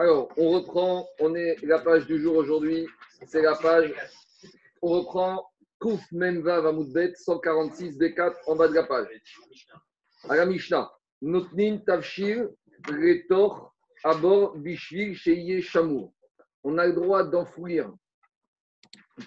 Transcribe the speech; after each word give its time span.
Alors, 0.00 0.30
on 0.38 0.52
reprend, 0.52 1.06
on 1.18 1.34
est 1.34 1.62
la 1.62 1.78
page 1.78 2.06
du 2.06 2.18
jour 2.18 2.34
aujourd'hui, 2.34 2.86
c'est 3.26 3.42
la 3.42 3.54
page, 3.54 3.92
on 4.80 4.92
reprend 4.92 5.46
Kouf 5.78 6.00
Menva 6.10 6.62
Vamoudbet 6.62 7.12
146 7.16 7.98
B4 7.98 8.32
en 8.46 8.56
bas 8.56 8.68
de 8.68 8.72
la 8.76 8.84
page. 8.84 9.08
À 10.26 10.36
la 10.36 10.46
Mishnah, 10.46 10.90
Notnin 11.20 11.82
Tavshir 11.84 12.48
Retor 12.88 13.74
Abor 14.02 14.56
Bishvil 14.56 15.14
Sheye 15.14 15.60
Shamour. 15.60 16.14
On 16.64 16.78
a 16.78 16.86
le 16.86 16.94
droit 16.94 17.22
d'enfouir 17.22 17.92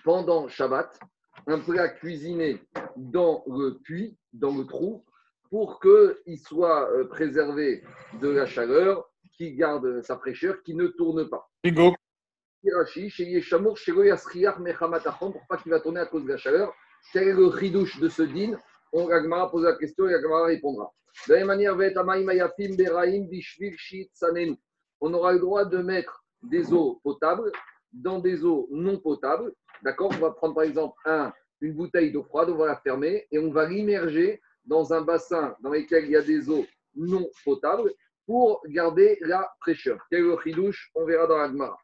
pendant 0.04 0.48
Shabbat 0.48 1.00
un 1.46 1.60
plat 1.60 1.90
cuisiné 1.90 2.58
dans 2.98 3.44
le 3.46 3.78
puits, 3.84 4.18
dans 4.34 4.58
le 4.58 4.66
trou, 4.66 5.06
pour 5.52 5.80
qu'il 5.80 6.40
soit 6.40 6.90
euh, 6.94 7.08
préservé 7.10 7.84
de 8.20 8.30
la 8.30 8.48
chaleur, 8.48 9.13
qui 9.38 9.54
garde 9.56 10.02
sa 10.02 10.18
fraîcheur, 10.18 10.62
qui 10.64 10.76
ne 10.76 10.88
tourne 10.88 11.30
pas. 11.30 11.50
Bingo. 11.64 11.94
Pour 15.20 15.48
pas 15.50 15.58
qu'il 15.58 15.72
va 15.72 15.80
tourner 15.80 16.00
à 16.00 16.06
cause 16.06 16.24
de 16.24 16.30
la 16.30 16.38
chaleur. 16.38 16.74
Quel 17.12 17.28
est 17.28 17.34
le 17.34 17.52
chidouche 17.58 18.00
de 18.00 18.08
ce 18.08 18.24
din? 18.24 18.58
On 18.94 19.08
va 19.08 19.48
poser 19.48 19.68
la 19.68 19.76
question 19.76 20.08
et 20.08 20.12
Gagmara 20.12 20.46
répondra. 20.46 20.94
De 21.28 21.34
la 21.34 21.40
même 21.40 21.48
manière, 21.48 21.76
on 25.02 25.14
aura 25.14 25.34
le 25.34 25.40
droit 25.40 25.66
de 25.66 25.78
mettre 25.80 26.24
des 26.44 26.72
eaux 26.72 27.02
potables 27.04 27.52
dans 27.92 28.20
des 28.20 28.46
eaux 28.46 28.68
non 28.72 28.98
potables. 29.00 29.54
D'accord? 29.82 30.12
On 30.14 30.20
va 30.20 30.32
prendre 30.32 30.56
par 30.56 30.64
exemple 30.64 30.96
un, 31.06 31.34
une 31.60 31.74
bouteille 31.74 32.12
d'eau 32.12 32.24
froide, 32.24 32.50
on 32.50 32.56
va 32.56 32.68
la 32.68 32.78
fermer 32.78 33.28
et 33.32 33.40
on 33.40 33.52
va 33.52 33.68
l'immerger 33.68 34.42
dans 34.64 34.94
un 34.94 35.02
bassin 35.02 35.56
dans 35.60 35.72
lequel 35.72 36.06
il 36.06 36.12
y 36.12 36.16
a 36.16 36.22
des 36.22 36.50
eaux 36.50 36.66
non 36.96 37.30
potables 37.44 37.94
pour 38.26 38.62
garder 38.68 39.18
la 39.22 39.50
fraîcheur. 39.62 40.00
Quel 40.10 40.24
le 40.24 40.72
On 40.96 41.06
verra 41.06 41.28
dans 41.28 41.38
l'Agmara. 41.38 41.78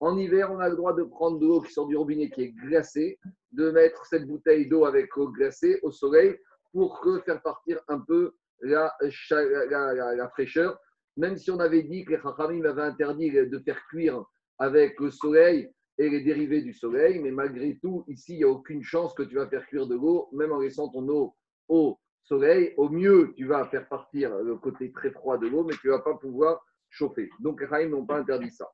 En 0.00 0.18
hiver, 0.18 0.50
on 0.50 0.58
a 0.58 0.68
le 0.68 0.76
droit 0.76 0.94
de 0.94 1.02
prendre 1.04 1.38
de 1.38 1.46
l'eau 1.46 1.60
qui 1.60 1.72
sort 1.72 1.86
du 1.86 1.96
robinet 1.96 2.30
qui 2.30 2.42
est 2.42 2.52
glacée, 2.52 3.18
de 3.52 3.70
mettre 3.70 4.04
cette 4.06 4.26
bouteille 4.26 4.68
d'eau 4.68 4.84
avec 4.84 5.14
l'eau 5.16 5.28
glacée 5.30 5.78
au 5.82 5.90
soleil 5.90 6.36
pour 6.72 7.00
faire 7.24 7.42
partir 7.42 7.80
un 7.88 8.00
peu 8.00 8.34
la, 8.60 8.94
la, 9.00 10.28
fraîcheur. 10.30 10.78
Même 11.16 11.36
si 11.36 11.50
on 11.50 11.60
avait 11.60 11.82
dit 11.82 12.04
que 12.04 12.12
les 12.12 12.20
Chachamim 12.20 12.64
avaient 12.64 12.82
interdit 12.82 13.30
de 13.30 13.58
faire 13.60 13.80
cuire 13.88 14.24
avec 14.58 14.98
le 15.00 15.10
soleil 15.10 15.70
et 15.98 16.08
les 16.08 16.20
dérivés 16.20 16.62
du 16.62 16.72
soleil, 16.72 17.18
mais 17.20 17.30
malgré 17.30 17.76
tout, 17.82 18.04
ici, 18.08 18.34
il 18.34 18.38
n'y 18.38 18.44
a 18.44 18.48
aucune 18.48 18.82
chance 18.82 19.14
que 19.14 19.24
tu 19.24 19.34
vas 19.34 19.48
faire 19.48 19.66
cuire 19.66 19.86
de 19.86 19.96
l'eau, 19.96 20.28
même 20.32 20.52
en 20.52 20.60
laissant 20.60 20.88
ton 20.88 21.08
eau 21.08 21.34
au 21.68 21.98
soleil. 22.22 22.74
Au 22.76 22.88
mieux, 22.88 23.32
tu 23.36 23.46
vas 23.46 23.66
faire 23.66 23.88
partir 23.88 24.36
le 24.38 24.56
côté 24.56 24.92
très 24.92 25.10
froid 25.10 25.38
de 25.38 25.46
l'eau, 25.46 25.64
mais 25.64 25.74
tu 25.80 25.88
ne 25.88 25.92
vas 25.92 26.00
pas 26.00 26.14
pouvoir 26.14 26.64
chauffer. 26.90 27.28
Donc, 27.40 27.60
les 27.60 27.88
n'ont 27.88 28.06
pas 28.06 28.18
interdit 28.18 28.50
ça. 28.50 28.68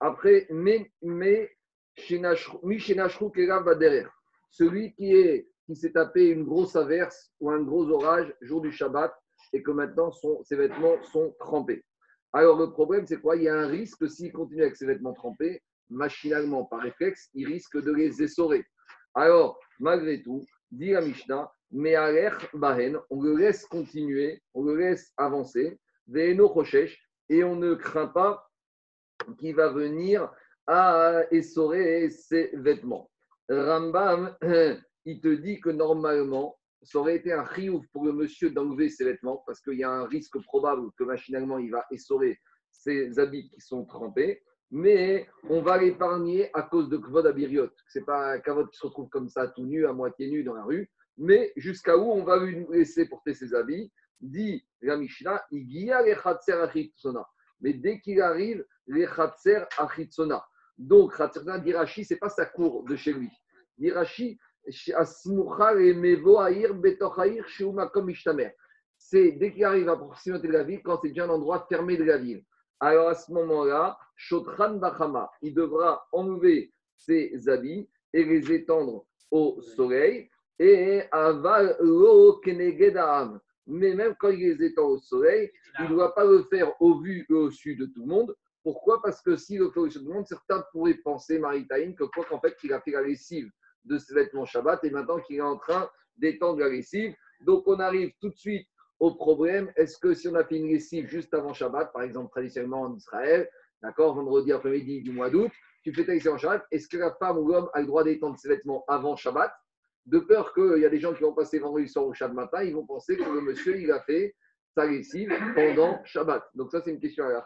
Après, 0.00 0.46
mais, 0.50 0.90
mais 1.02 1.50
derrière. 3.74 4.10
Celui 4.50 4.92
qui 4.94 5.14
est 5.14 5.48
qui 5.66 5.76
s'est 5.76 5.92
tapé 5.92 6.28
une 6.28 6.44
grosse 6.44 6.76
averse 6.76 7.32
ou 7.40 7.50
un 7.50 7.62
gros 7.62 7.88
orage 7.90 8.34
jour 8.42 8.60
du 8.60 8.70
Shabbat 8.70 9.12
et 9.52 9.62
que 9.62 9.70
maintenant 9.70 10.10
ses 10.42 10.56
vêtements 10.56 11.02
sont 11.04 11.34
trempés. 11.38 11.84
Alors 12.32 12.58
le 12.58 12.70
problème, 12.70 13.06
c'est 13.06 13.20
quoi? 13.20 13.36
Il 13.36 13.44
y 13.44 13.48
a 13.48 13.54
un 13.54 13.66
risque, 13.66 14.08
s'il 14.10 14.32
continue 14.32 14.62
avec 14.62 14.76
ses 14.76 14.86
vêtements 14.86 15.14
trempés, 15.14 15.62
machinalement, 15.88 16.64
par 16.64 16.80
réflexe, 16.80 17.30
il 17.34 17.46
risque 17.46 17.80
de 17.80 17.92
les 17.92 18.22
essorer. 18.22 18.64
Alors, 19.14 19.58
malgré 19.78 20.22
tout, 20.22 20.44
dit 20.70 20.90
la 20.90 21.00
Mishnah, 21.00 21.50
mais 21.74 21.96
bahen, 22.54 22.98
on 23.10 23.20
le 23.20 23.34
laisse 23.34 23.66
continuer, 23.66 24.40
on 24.54 24.62
le 24.62 24.76
laisse 24.76 25.12
avancer, 25.16 25.78
et 27.28 27.42
on 27.42 27.56
ne 27.56 27.74
craint 27.74 28.06
pas 28.06 28.48
qui 29.38 29.52
va 29.52 29.70
venir 29.70 30.30
à 30.68 31.22
essorer 31.32 32.08
ses 32.10 32.50
vêtements. 32.54 33.10
Rambam, 33.48 34.36
il 35.04 35.20
te 35.20 35.34
dit 35.34 35.60
que 35.60 35.70
normalement, 35.70 36.56
ça 36.82 36.98
aurait 36.98 37.16
été 37.16 37.32
un 37.32 37.42
riouf 37.42 37.84
pour 37.92 38.04
le 38.04 38.12
monsieur 38.12 38.50
d'enlever 38.50 38.88
ses 38.88 39.04
vêtements 39.04 39.42
parce 39.44 39.60
qu'il 39.60 39.78
y 39.78 39.84
a 39.84 39.90
un 39.90 40.06
risque 40.06 40.40
probable 40.44 40.90
que 40.96 41.02
machinalement 41.02 41.58
il 41.58 41.70
va 41.70 41.84
essorer 41.90 42.38
ses 42.70 43.18
habits 43.18 43.48
qui 43.48 43.60
sont 43.60 43.84
trempés. 43.84 44.42
Mais 44.70 45.26
on 45.48 45.60
va 45.60 45.78
l'épargner 45.78 46.50
à 46.54 46.62
cause 46.62 46.88
de 46.88 46.98
Kvod 46.98 47.26
Abiriot. 47.26 47.70
Ce 47.88 47.98
n'est 47.98 48.04
pas 48.04 48.32
un 48.32 48.38
Kavod 48.38 48.70
qui 48.70 48.78
se 48.78 48.86
retrouve 48.86 49.08
comme 49.08 49.28
ça, 49.28 49.48
tout 49.48 49.64
nu, 49.64 49.86
à 49.86 49.92
moitié 49.92 50.28
nu 50.30 50.42
dans 50.42 50.54
la 50.54 50.64
rue. 50.64 50.90
Mais 51.16 51.52
jusqu'à 51.56 51.96
où 51.96 52.10
on 52.10 52.24
va 52.24 52.38
lui 52.38 52.66
laisser 52.70 53.08
porter 53.08 53.34
ses 53.34 53.54
habits 53.54 53.92
Dit 54.20 54.66
la 54.80 54.96
Mishnah, 54.96 55.44
Mais 57.60 57.72
dès 57.74 58.00
qu'il 58.00 58.20
arrive, 58.22 58.64
les 58.86 59.06
Khatser 59.06 59.64
Achitsona. 59.76 60.44
Donc, 60.78 61.16
Khatser 61.16 61.40
d'Irachi, 61.62 62.04
ce 62.04 62.14
n'est 62.14 62.20
pas 62.20 62.30
sa 62.30 62.46
cour 62.46 62.84
de 62.84 62.96
chez 62.96 63.12
lui. 63.12 63.30
D'Irachi, 63.76 64.38
c'est 68.96 69.32
dès 69.32 69.52
qu'il 69.52 69.64
arrive 69.64 69.88
à 69.88 69.96
proximité 69.96 70.48
de 70.48 70.52
la 70.52 70.62
ville, 70.62 70.82
quand 70.82 71.00
c'est 71.02 71.08
déjà 71.08 71.24
un 71.24 71.30
endroit 71.30 71.66
fermé 71.68 71.96
de 71.96 72.04
la 72.04 72.16
ville. 72.16 72.42
Alors 72.80 73.08
à 73.08 73.14
ce 73.14 73.30
moment-là, 73.32 73.98
Shotran 74.16 74.74
Bachama, 74.74 75.30
il 75.42 75.54
devra 75.54 76.06
enlever 76.12 76.72
ses 76.96 77.48
habits 77.48 77.88
et 78.12 78.24
les 78.24 78.52
étendre 78.52 79.06
au 79.30 79.60
soleil. 79.60 80.30
Et 80.58 81.02
aval 81.10 81.76
lo 81.80 82.40
Mais 83.66 83.94
même 83.94 84.14
quand 84.18 84.28
il 84.28 84.38
les 84.38 84.66
étend 84.66 84.86
au 84.86 84.98
soleil, 84.98 85.50
il 85.80 85.84
ne 85.84 85.90
doit 85.90 86.14
pas 86.14 86.24
le 86.24 86.42
faire 86.44 86.72
au 86.80 87.00
vu 87.00 87.26
et 87.28 87.32
au 87.32 87.50
su 87.50 87.74
de 87.74 87.86
tout 87.86 88.00
le 88.00 88.06
monde. 88.06 88.34
Pourquoi? 88.62 89.02
Parce 89.02 89.20
que 89.20 89.36
si 89.36 89.58
le 89.58 89.70
fait 89.70 89.80
au 89.80 89.90
su 89.90 89.98
de 89.98 90.04
tout 90.04 90.10
le 90.10 90.14
monde, 90.14 90.26
certains 90.26 90.64
pourraient 90.72 90.94
penser, 90.94 91.38
Maritaïne, 91.38 91.94
que 91.94 92.04
quoi 92.04 92.24
qu'en 92.24 92.40
fait, 92.40 92.56
il 92.62 92.72
a 92.72 92.80
fait 92.80 92.92
la 92.92 93.02
lessive 93.02 93.50
de 93.84 93.98
ses 93.98 94.14
vêtements 94.14 94.44
Shabbat 94.44 94.82
et 94.84 94.90
maintenant 94.90 95.18
qu'il 95.20 95.36
est 95.36 95.42
en 95.42 95.56
train 95.58 95.88
d'étendre 96.16 96.60
la 96.60 96.68
lessive. 96.68 97.14
Donc 97.40 97.64
on 97.66 97.78
arrive 97.80 98.12
tout 98.20 98.30
de 98.30 98.36
suite 98.36 98.66
au 99.00 99.14
problème. 99.14 99.72
Est-ce 99.76 99.98
que 99.98 100.14
si 100.14 100.28
on 100.28 100.34
a 100.34 100.44
fait 100.44 100.56
une 100.56 100.68
lessive 100.68 101.06
juste 101.06 101.34
avant 101.34 101.52
Shabbat, 101.52 101.92
par 101.92 102.02
exemple 102.02 102.30
traditionnellement 102.30 102.82
en 102.82 102.94
Israël, 102.94 103.48
d'accord, 103.82 104.14
vendredi 104.14 104.52
après-midi 104.52 105.02
du 105.02 105.12
mois 105.12 105.30
d'août, 105.30 105.50
tu 105.82 105.92
fais 105.92 106.06
ta 106.06 106.12
lessive 106.12 106.32
en 106.32 106.38
Shabbat, 106.38 106.66
est-ce 106.70 106.88
que 106.88 106.96
la 106.96 107.12
femme 107.14 107.38
ou 107.38 107.48
l'homme 107.48 107.68
a 107.74 107.80
le 107.80 107.86
droit 107.86 108.04
d'étendre 108.04 108.38
ses 108.38 108.48
vêtements 108.48 108.84
avant 108.88 109.16
Shabbat? 109.16 109.52
De 110.06 110.18
peur 110.18 110.52
qu'il 110.52 110.78
y 110.78 110.84
a 110.84 110.90
des 110.90 111.00
gens 111.00 111.14
qui 111.14 111.22
vont 111.22 111.32
passer 111.32 111.58
vendredi 111.58 111.88
soir 111.88 112.06
au 112.06 112.12
Shabbat 112.12 112.34
matin, 112.34 112.62
ils 112.62 112.74
vont 112.74 112.86
penser 112.86 113.16
que 113.16 113.22
le 113.22 113.40
monsieur, 113.40 113.78
il 113.78 113.90
a 113.90 114.00
fait 114.00 114.34
sa 114.74 114.86
lessive 114.86 115.32
pendant 115.54 116.04
Shabbat. 116.04 116.44
Donc 116.54 116.70
ça, 116.70 116.82
c'est 116.82 116.90
une 116.90 117.00
question 117.00 117.24
à 117.24 117.32
la 117.32 117.42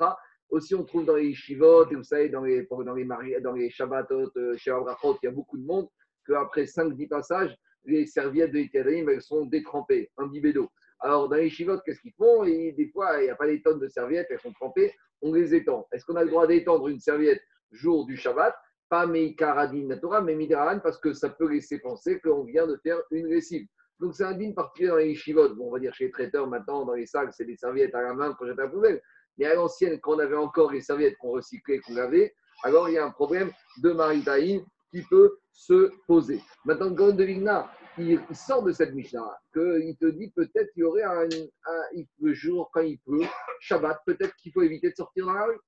aussi, 0.50 0.74
on 0.74 0.84
trouve 0.84 1.04
dans 1.04 1.16
les 1.16 1.34
shivot, 1.34 1.90
et 1.90 1.94
vous 1.94 2.04
savez, 2.04 2.30
dans 2.30 2.42
les, 2.42 2.66
dans 2.66 2.94
les, 2.94 3.40
dans 3.40 3.52
les 3.52 3.70
Shabbatot, 3.70 4.30
euh, 4.36 4.56
chez 4.56 4.70
Abrachot, 4.70 5.18
il 5.22 5.26
y 5.26 5.28
a 5.28 5.32
beaucoup 5.32 5.58
de 5.58 5.64
monde 5.64 5.88
qu'après 6.26 6.64
5-10 6.64 7.08
passages, 7.08 7.54
les 7.84 8.06
serviettes 8.06 8.52
de 8.52 8.58
l'Ethereum, 8.58 9.08
elles 9.10 9.22
sont 9.22 9.44
détrempées, 9.44 10.10
imbibées 10.16 10.54
d'eau. 10.54 10.70
Alors, 11.00 11.28
dans 11.28 11.36
les 11.36 11.50
chivotes, 11.50 11.82
qu'est-ce 11.84 12.00
qu'ils 12.00 12.14
font? 12.14 12.44
Et 12.44 12.72
Des 12.72 12.88
fois, 12.88 13.20
il 13.20 13.24
n'y 13.24 13.30
a 13.30 13.36
pas 13.36 13.46
des 13.46 13.62
tonnes 13.62 13.78
de 13.78 13.88
serviettes, 13.88 14.26
elles 14.30 14.40
sont 14.40 14.52
trempées, 14.52 14.92
on 15.20 15.32
les 15.32 15.54
étend. 15.54 15.86
Est-ce 15.92 16.04
qu'on 16.04 16.16
a 16.16 16.24
le 16.24 16.30
droit 16.30 16.46
d'étendre 16.46 16.88
une 16.88 17.00
serviette 17.00 17.42
jour 17.70 18.06
du 18.06 18.16
Shabbat? 18.16 18.54
Pas 18.88 19.06
Meikaradin 19.06 19.86
Natura, 19.86 20.20
mais 20.20 20.34
Midaran, 20.34 20.80
parce 20.80 20.98
que 20.98 21.12
ça 21.12 21.28
peut 21.28 21.48
laisser 21.48 21.78
penser 21.78 22.20
qu'on 22.20 22.44
vient 22.44 22.66
de 22.66 22.76
faire 22.82 22.98
une 23.10 23.26
lessive. 23.26 23.66
Donc, 24.00 24.14
c'est 24.14 24.24
un 24.24 24.32
digne 24.32 24.54
particulier 24.54 24.88
dans 24.88 24.96
les 24.96 25.14
chivotes. 25.14 25.56
Bon, 25.56 25.68
on 25.68 25.72
va 25.72 25.78
dire 25.78 25.92
chez 25.92 26.06
les 26.06 26.10
traiteurs, 26.10 26.46
maintenant, 26.46 26.84
dans 26.84 26.94
les 26.94 27.06
sacs, 27.06 27.32
c'est 27.32 27.44
des 27.44 27.56
serviettes 27.56 27.94
à 27.94 28.02
la 28.02 28.14
main 28.14 28.32
qu'on 28.34 28.46
jette 28.46 28.58
à 28.58 28.64
la 28.64 28.68
poubelle. 28.68 29.02
Mais 29.36 29.46
à 29.46 29.54
l'ancienne, 29.54 29.98
quand 30.00 30.16
on 30.16 30.18
avait 30.18 30.36
encore 30.36 30.72
les 30.72 30.80
serviettes 30.80 31.16
qu'on 31.18 31.32
recyclait, 31.32 31.80
qu'on 31.80 31.94
lavait, 31.94 32.34
alors 32.64 32.88
il 32.88 32.94
y 32.94 32.98
a 32.98 33.04
un 33.04 33.10
problème 33.10 33.50
de 33.82 33.92
maritaïne 33.92 34.64
qui 34.90 35.02
peut 35.02 35.38
se 35.52 35.92
poser. 36.06 36.40
Maintenant, 36.64 36.90
Gaon 36.90 37.12
de 37.12 37.24
il, 37.98 38.20
sort 38.32 38.62
de 38.62 38.72
cette 38.72 38.94
Mishnah, 38.94 39.38
qu'il 39.52 39.96
te 40.00 40.06
dit 40.06 40.30
peut-être 40.30 40.72
qu'il 40.72 40.82
y 40.82 40.84
aurait 40.84 41.02
un, 41.02 41.24
un, 41.24 42.32
jour, 42.32 42.70
quand 42.72 42.80
il 42.80 42.98
pleut, 43.00 43.26
Shabbat, 43.60 44.00
peut-être 44.06 44.34
qu'il 44.36 44.52
faut 44.52 44.62
éviter 44.62 44.90
de 44.90 44.94
sortir 44.94 45.26
dans 45.26 45.32
la 45.32 45.46
rue. 45.46 45.58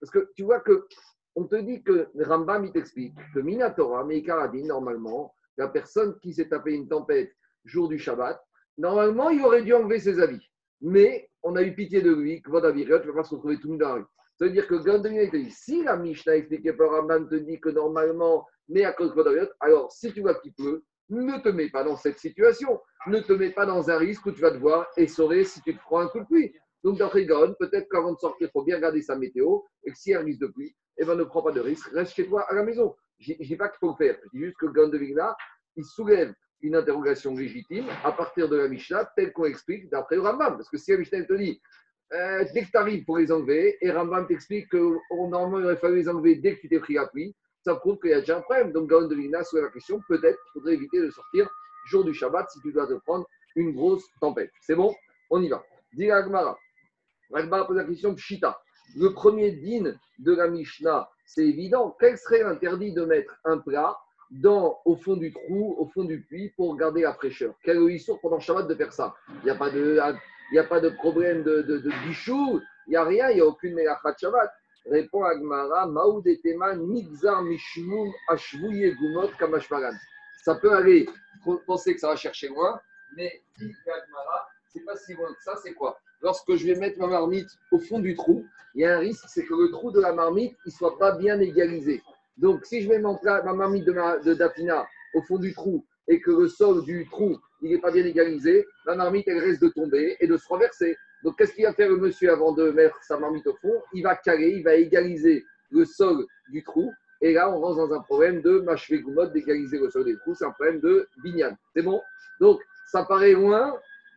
Parce 0.00 0.10
que 0.10 0.30
tu 0.36 0.42
vois 0.42 0.60
que 0.60 0.86
on 1.34 1.44
te 1.44 1.56
dit 1.56 1.82
que 1.82 2.08
Rambam, 2.20 2.64
il 2.64 2.72
t'explique 2.72 3.14
que 3.34 3.40
Minatora, 3.40 4.04
Meikaradin, 4.04 4.66
normalement, 4.66 5.34
la 5.56 5.68
personne 5.68 6.18
qui 6.20 6.32
s'est 6.34 6.48
tapé 6.48 6.74
une 6.74 6.88
tempête 6.88 7.32
jour 7.64 7.88
du 7.88 7.98
Shabbat, 7.98 8.40
normalement, 8.78 9.30
il 9.30 9.42
aurait 9.42 9.62
dû 9.62 9.72
enlever 9.74 9.98
ses 9.98 10.20
habits. 10.20 10.50
Mais 10.80 11.30
on 11.42 11.56
a 11.56 11.62
eu 11.62 11.74
pitié 11.74 12.02
de 12.02 12.12
lui, 12.12 12.42
que 12.42 12.50
votre 12.50 12.70
ne 12.70 12.84
va 12.84 13.12
pas 13.12 13.24
se 13.24 13.34
retrouver 13.34 13.58
tout 13.58 13.76
dans 13.76 13.88
la 13.88 13.94
rue. 13.94 14.04
Ça 14.38 14.46
veut 14.46 14.50
dire 14.50 14.66
que 14.66 14.76
si 15.50 15.84
la 15.84 15.96
Mishnah 15.96 16.36
expliquée 16.36 16.72
par 16.72 16.90
Rambam 16.90 17.28
te 17.28 17.36
dit 17.36 17.60
que 17.60 17.68
normalement, 17.68 18.46
mais 18.68 18.84
à 18.84 18.92
cause 18.92 19.14
de 19.14 19.50
alors 19.60 19.92
si 19.92 20.12
tu 20.12 20.20
vois 20.20 20.34
qu'il 20.36 20.52
pleut, 20.54 20.84
ne 21.10 21.38
te 21.38 21.48
mets 21.48 21.70
pas 21.70 21.84
dans 21.84 21.96
cette 21.96 22.18
situation. 22.18 22.80
Ne 23.06 23.20
te 23.20 23.32
mets 23.32 23.50
pas 23.50 23.66
dans 23.66 23.90
un 23.90 23.98
risque 23.98 24.26
où 24.26 24.32
tu 24.32 24.40
vas 24.40 24.50
devoir 24.50 24.86
essorer 24.96 25.44
si 25.44 25.60
tu 25.62 25.76
te 25.76 25.80
prends 25.80 26.00
un 26.00 26.08
coup 26.08 26.20
de 26.20 26.24
pluie. 26.24 26.52
Donc, 26.82 26.98
dans 26.98 27.08
Rigon, 27.08 27.54
peut-être 27.58 27.88
qu'avant 27.90 28.12
de 28.12 28.18
sortir, 28.18 28.48
il 28.48 28.50
faut 28.50 28.64
bien 28.64 28.76
regarder 28.76 29.02
sa 29.02 29.16
météo 29.16 29.60
et 29.84 29.92
que 29.92 29.96
s'il 29.96 30.12
y 30.12 30.14
a 30.14 30.20
un 30.20 30.24
risque 30.24 30.40
de 30.40 30.46
pluie, 30.48 30.74
eh 30.98 31.04
ben, 31.04 31.14
ne 31.14 31.24
prends 31.24 31.42
pas 31.42 31.52
de 31.52 31.60
risque, 31.60 31.90
reste 31.92 32.14
chez 32.14 32.26
toi 32.26 32.44
à 32.48 32.54
la 32.54 32.62
maison. 32.62 32.94
Je 33.18 33.32
ne 33.32 33.44
dis 33.44 33.56
pas 33.56 33.68
qu'il 33.68 33.78
faut 33.78 33.90
le 33.90 33.96
faire. 33.96 34.18
Je 34.24 34.38
dis 34.38 34.44
juste 34.44 34.56
que 34.56 34.96
Vigna, 34.96 35.36
il 35.76 35.84
soulève 35.84 36.34
une 36.60 36.76
interrogation 36.76 37.34
légitime 37.34 37.86
à 38.04 38.12
partir 38.12 38.48
de 38.48 38.56
la 38.56 38.68
Mishnah, 38.68 39.10
telle 39.16 39.32
qu'on 39.32 39.44
explique 39.44 39.90
d'après 39.90 40.16
le 40.16 40.22
Rambam. 40.22 40.56
Parce 40.56 40.68
que 40.68 40.76
si 40.76 40.92
la 40.92 40.98
Mishnah 40.98 41.24
te 41.24 41.32
dit 41.34 41.60
euh, 42.12 42.44
dès 42.52 42.64
que 42.64 42.70
tu 42.70 42.76
arrives 42.76 43.04
pour 43.04 43.18
les 43.18 43.32
enlever, 43.32 43.78
et 43.80 43.90
Rambam 43.90 44.26
t'explique 44.26 44.68
que 44.68 44.96
normalement 45.10 45.58
il 45.58 45.64
aurait 45.64 45.76
fallu 45.76 45.96
les 45.96 46.08
enlever 46.08 46.36
dès 46.36 46.56
que 46.56 46.60
tu 46.60 46.68
t'es 46.68 46.78
pris 46.78 46.94
la 46.94 47.06
pluie, 47.06 47.34
ça 47.64 47.74
prouve 47.76 47.98
qu'il 48.00 48.10
y 48.10 48.14
a 48.14 48.20
déjà 48.20 48.38
un 48.38 48.42
problème. 48.42 48.72
Donc, 48.72 48.88
Gaon 48.88 49.08
sur 49.08 49.62
la 49.62 49.68
question, 49.68 50.00
peut-être 50.08 50.38
qu'il 50.42 50.52
faudrait 50.52 50.74
éviter 50.74 51.00
de 51.00 51.10
sortir 51.10 51.48
jour 51.86 52.04
du 52.04 52.14
Shabbat 52.14 52.50
si 52.50 52.60
tu 52.60 52.72
dois 52.72 52.86
te 52.86 52.94
prendre 52.94 53.26
une 53.56 53.72
grosse 53.72 54.04
tempête. 54.20 54.50
C'est 54.60 54.74
bon? 54.74 54.94
On 55.30 55.42
y 55.42 55.48
va. 55.48 55.64
Dis 55.92 56.10
Agmara. 56.10 56.58
Agmara 57.32 57.66
pose 57.66 57.76
la 57.76 57.84
question 57.84 58.14
Pshita. 58.14 58.60
Le 58.96 59.12
premier 59.12 59.52
din 59.52 59.94
de 60.18 60.34
la 60.34 60.48
Mishnah, 60.48 61.08
c'est 61.24 61.46
évident. 61.46 61.96
Quel 61.98 62.18
serait 62.18 62.42
l'interdit 62.42 62.92
de 62.92 63.04
mettre 63.04 63.34
un 63.44 63.58
plat 63.58 63.96
dans, 64.30 64.80
au 64.84 64.96
fond 64.96 65.16
du 65.16 65.32
trou, 65.32 65.74
au 65.78 65.86
fond 65.86 66.04
du 66.04 66.22
puits, 66.22 66.50
pour 66.56 66.76
garder 66.76 67.02
la 67.02 67.14
fraîcheur? 67.14 67.54
Quel 67.62 67.78
est 67.78 68.20
pendant 68.20 68.40
Shabbat 68.40 68.68
de 68.68 68.74
faire 68.74 68.92
ça? 68.92 69.14
Il 69.28 69.44
n'y 69.44 69.50
a 69.50 69.54
pas 69.54 69.70
de. 69.70 69.98
A 69.98 70.64
pas 70.64 70.80
de 70.80 70.90
problème 70.90 71.42
de, 71.42 71.62
de, 71.62 71.78
de 71.78 71.90
il 72.86 72.90
n'y 72.90 72.96
a 72.96 73.04
rien, 73.04 73.30
il 73.30 73.36
n'y 73.36 73.40
a 73.40 73.46
aucune 73.46 73.74
Melachat 73.74 74.14
Shabbat. 74.20 74.52
Répond 74.90 75.22
Agmara, 75.24 75.86
Maoudetema, 75.86 76.74
Nigzar 76.76 77.42
Mishmum, 77.42 78.12
Ashvouye 78.28 78.94
Gumot, 78.96 79.28
Kamashmaran. 79.38 79.94
Ça 80.44 80.56
peut 80.56 80.72
aller, 80.74 81.08
penser 81.66 81.94
que 81.94 82.00
ça 82.00 82.08
va 82.08 82.16
chercher 82.16 82.48
loin, 82.48 82.80
mais 83.16 83.42
dit 83.58 83.72
Agmara, 83.86 84.48
c'est 84.68 84.84
pas 84.84 84.96
si 84.96 85.14
loin 85.14 85.32
que 85.32 85.42
ça, 85.42 85.56
c'est 85.62 85.72
quoi? 85.72 85.98
Lorsque 86.22 86.54
je 86.54 86.66
vais 86.66 86.76
mettre 86.76 86.98
ma 86.98 87.08
marmite 87.08 87.48
au 87.70 87.78
fond 87.78 87.98
du 87.98 88.14
trou, 88.14 88.44
il 88.74 88.82
y 88.82 88.84
a 88.84 88.96
un 88.96 89.00
risque, 89.00 89.24
c'est 89.28 89.44
que 89.44 89.54
le 89.54 89.70
trou 89.70 89.90
de 89.90 90.00
la 90.00 90.12
marmite 90.12 90.56
ne 90.64 90.70
soit 90.70 90.98
pas 90.98 91.12
bien 91.12 91.38
égalisé. 91.40 92.02
Donc, 92.38 92.64
si 92.64 92.80
je 92.82 92.88
mets 92.88 92.98
ma 92.98 93.52
marmite 93.52 93.84
de, 93.84 93.92
ma, 93.92 94.18
de 94.18 94.32
Dafina 94.34 94.86
au 95.14 95.22
fond 95.22 95.38
du 95.38 95.52
trou 95.52 95.84
et 96.08 96.20
que 96.20 96.30
le 96.30 96.48
sol 96.48 96.84
du 96.84 97.06
trou 97.10 97.38
il 97.62 97.70
n'est 97.70 97.78
pas 97.78 97.92
bien 97.92 98.04
égalisé, 98.04 98.66
la 98.86 98.96
marmite 98.96 99.28
elle 99.28 99.38
risque 99.38 99.62
de 99.62 99.68
tomber 99.68 100.16
et 100.18 100.26
de 100.26 100.36
se 100.36 100.48
renverser. 100.48 100.96
Donc, 101.22 101.38
qu'est-ce 101.38 101.54
qu'il 101.54 101.64
va 101.64 101.72
faire 101.72 101.88
le 101.88 101.96
monsieur 101.96 102.32
avant 102.32 102.52
de 102.52 102.70
mettre 102.70 102.96
sa 103.02 103.18
marmite 103.18 103.46
au 103.46 103.54
fond? 103.54 103.72
Il 103.92 104.02
va 104.02 104.16
caler, 104.16 104.54
il 104.56 104.64
va 104.64 104.74
égaliser 104.74 105.44
le 105.70 105.84
sol 105.84 106.26
du 106.50 106.64
trou. 106.64 106.90
Et 107.20 107.32
là, 107.32 107.48
on 107.50 107.60
rentre 107.60 107.76
dans 107.76 107.94
un 107.94 108.00
problème 108.00 108.42
de 108.42 108.58
machvé 108.60 109.00
goumod, 109.00 109.32
d'égaliser 109.32 109.78
le 109.78 109.88
sol 109.90 110.04
des 110.04 110.16
trous. 110.16 110.34
C'est 110.34 110.44
un 110.44 110.50
problème 110.50 110.80
de 110.80 111.08
bignan. 111.22 111.56
C'est 111.74 111.82
bon? 111.82 112.02
Donc, 112.40 112.60
ça 112.86 113.04
paraît 113.04 113.34
loin. 113.34 113.72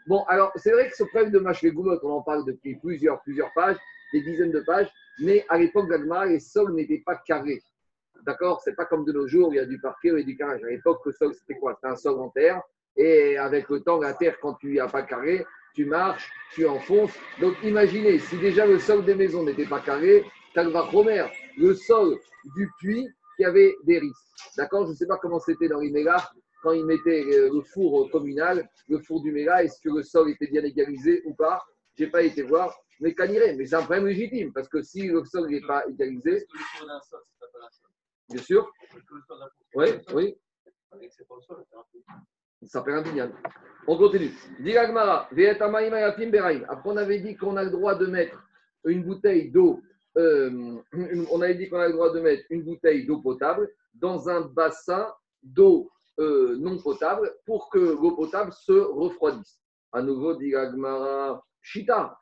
Bon, 0.07 0.24
alors, 0.28 0.52
c'est 0.56 0.72
vrai 0.72 0.90
que 0.90 0.96
ce 0.96 1.04
problème 1.04 1.31
de 1.31 1.40
machvé 1.40 1.72
goumod, 1.72 2.00
on 2.04 2.12
en 2.12 2.22
parle 2.22 2.46
depuis 2.46 2.75
plusieurs, 2.75 3.22
plusieurs 3.22 3.52
pages, 3.54 3.78
des 4.13 4.22
dizaines 4.22 4.52
de 4.52 4.60
pages. 4.60 4.92
Mais 5.19 5.46
à 5.50 5.57
l'époque 5.57 5.90
d'Agma, 5.90 6.25
les 6.25 6.40
sols 6.40 6.74
n'étaient 6.74 7.02
pas 7.06 7.16
carrés. 7.16 7.62
D'accord? 8.25 8.62
C'est 8.63 8.75
pas 8.75 8.86
comme 8.86 9.06
de 9.06 9.12
nos 9.12 9.28
jours, 9.28 9.54
il 9.54 9.57
y 9.57 9.60
a 9.60 9.66
du 9.66 9.80
parquet 9.80 10.10
et 10.18 10.24
du 10.24 10.36
carrelage. 10.36 10.63
À 10.63 10.69
l'époque, 10.69 11.02
le 11.06 11.12
sol, 11.12 11.34
c'était 11.34 11.60
quoi? 11.60 11.75
C'était 11.75 11.88
un 11.88 11.96
sol 11.96 12.19
en 12.19 12.30
terre. 12.30 12.62
Et 12.98 13.38
avec 13.38 13.69
le 13.69 13.81
temps, 13.81 14.00
la 14.00 14.13
terre, 14.13 14.38
quand 14.42 14.54
tu 14.56 14.68
n'y 14.68 14.80
as 14.80 14.88
pas 14.88 15.04
carré, 15.04 15.46
tu 15.74 15.86
marches, 15.86 16.31
tu 16.54 16.66
enfonces. 16.66 17.13
Donc 17.42 17.56
imaginez, 17.63 18.19
si 18.19 18.38
déjà 18.38 18.66
le 18.66 18.80
sol 18.80 19.04
des 19.06 19.16
maisons 19.16 19.44
n'était 19.44 19.66
pas 19.66 19.81
carré, 19.81 20.24
Calva 20.54 20.81
Romer, 20.81 21.25
le 21.58 21.74
sol 21.74 22.18
du 22.56 22.69
puits, 22.80 23.10
qui 23.36 23.44
avait 23.44 23.75
des 23.84 24.00
risques. 24.00 24.56
D'accord? 24.58 24.86
Je 24.86 24.92
ne 24.92 24.96
sais 24.96 25.08
pas 25.08 25.18
comment 25.18 25.40
c'était 25.40 25.68
dans 25.68 25.80
l'Iméla, 25.80 26.18
quand 26.65 26.71
ils 26.71 26.83
mettaient 26.83 27.23
euh, 27.31 27.51
le 27.53 27.62
four 27.62 28.09
communal, 28.09 28.67
le 28.88 28.97
four 28.97 29.21
du 29.21 29.31
Méla, 29.31 29.63
est-ce 29.63 29.79
que 29.79 29.95
le 29.95 30.01
sol 30.01 30.31
était 30.31 30.47
bien 30.47 30.63
égalisé 30.63 31.21
ou 31.25 31.35
pas? 31.35 31.63
Je 31.95 32.03
n'ai 32.03 32.09
pas 32.09 32.23
été 32.23 32.41
voir, 32.41 32.75
mais 33.00 33.13
caniré. 33.13 33.56
Mais 33.56 33.67
c'est 33.67 33.75
un 33.75 33.83
problème 33.83 34.07
légitime, 34.07 34.51
parce 34.51 34.67
que 34.67 34.81
si 34.81 35.07
le 35.07 35.23
sol 35.25 35.47
n'est 35.47 35.62
pas 35.62 35.88
égalisé. 35.88 36.47
Bien 38.29 38.41
sûr. 38.41 38.71
Oui, 39.75 39.85
oui. 40.15 40.35
Ça 42.63 42.79
s'appelle 42.79 42.95
un 42.95 43.01
binyan. 43.03 43.31
On 43.85 43.95
continue. 43.95 44.31
Après, 46.67 46.89
on 46.89 46.97
avait 46.97 47.19
dit 47.19 47.35
qu'on 47.35 47.57
a 47.57 47.63
le 47.63 47.69
droit 47.69 47.94
de 47.94 48.07
mettre 48.07 48.44
une 48.85 49.03
bouteille 49.03 49.51
d'eau. 49.51 49.83
Euh, 50.17 50.79
on 51.29 51.41
avait 51.41 51.53
dit 51.53 51.69
qu'on 51.69 51.77
a 51.77 51.88
le 51.88 51.94
droit 51.94 52.12
de 52.12 52.21
mettre 52.21 52.44
une 52.50 52.63
bouteille 52.63 53.06
d'eau 53.06 53.21
potable 53.21 53.69
dans 53.94 54.27
un 54.29 54.41
bassin 54.41 55.13
d'eau 55.44 55.91
euh, 56.19 56.57
non 56.59 56.77
potable 56.77 57.33
pour 57.45 57.69
que 57.69 57.79
l'eau 57.79 58.15
potable 58.15 58.51
se 58.53 58.71
refroidisse. 58.71 59.59
À 59.91 60.01
nouveau, 60.01 60.35
dit 60.35 60.53
Chita, 61.62 62.19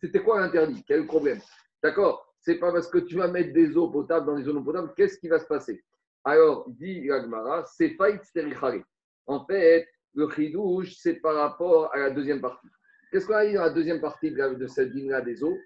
c'était 0.00 0.22
quoi 0.22 0.40
l'interdit? 0.40 0.84
Quel 0.86 1.06
problème? 1.06 1.40
D'accord? 1.82 2.24
C'est 2.40 2.58
pas 2.58 2.72
parce 2.72 2.88
que 2.88 2.98
tu 2.98 3.16
vas 3.16 3.28
mettre 3.28 3.52
des 3.52 3.76
eaux 3.76 3.88
potables 3.88 4.26
dans 4.26 4.36
les 4.36 4.48
eaux 4.48 4.52
non 4.52 4.62
potables, 4.62 4.92
qu'est-ce 4.96 5.18
qui 5.18 5.28
va 5.28 5.40
se 5.40 5.46
passer? 5.46 5.82
Alors, 6.24 6.68
dit 6.68 7.10
Agmara, 7.10 7.64
c'est 7.64 7.96
sterichare. 8.22 8.82
En 9.26 9.44
fait, 9.44 9.88
le 10.14 10.28
chidouche, 10.30 10.94
c'est 10.96 11.14
par 11.14 11.34
rapport 11.34 11.92
à 11.94 11.98
la 11.98 12.10
deuxième 12.10 12.40
partie. 12.40 12.68
Qu'est-ce 13.10 13.26
qu'on 13.26 13.34
a 13.34 13.46
dit 13.46 13.54
dans 13.54 13.62
la 13.62 13.70
deuxième 13.70 14.00
partie 14.00 14.30
de 14.30 14.66
cette 14.66 14.92
ligne-là 14.92 15.20
des 15.20 15.42
eaux? 15.42 15.56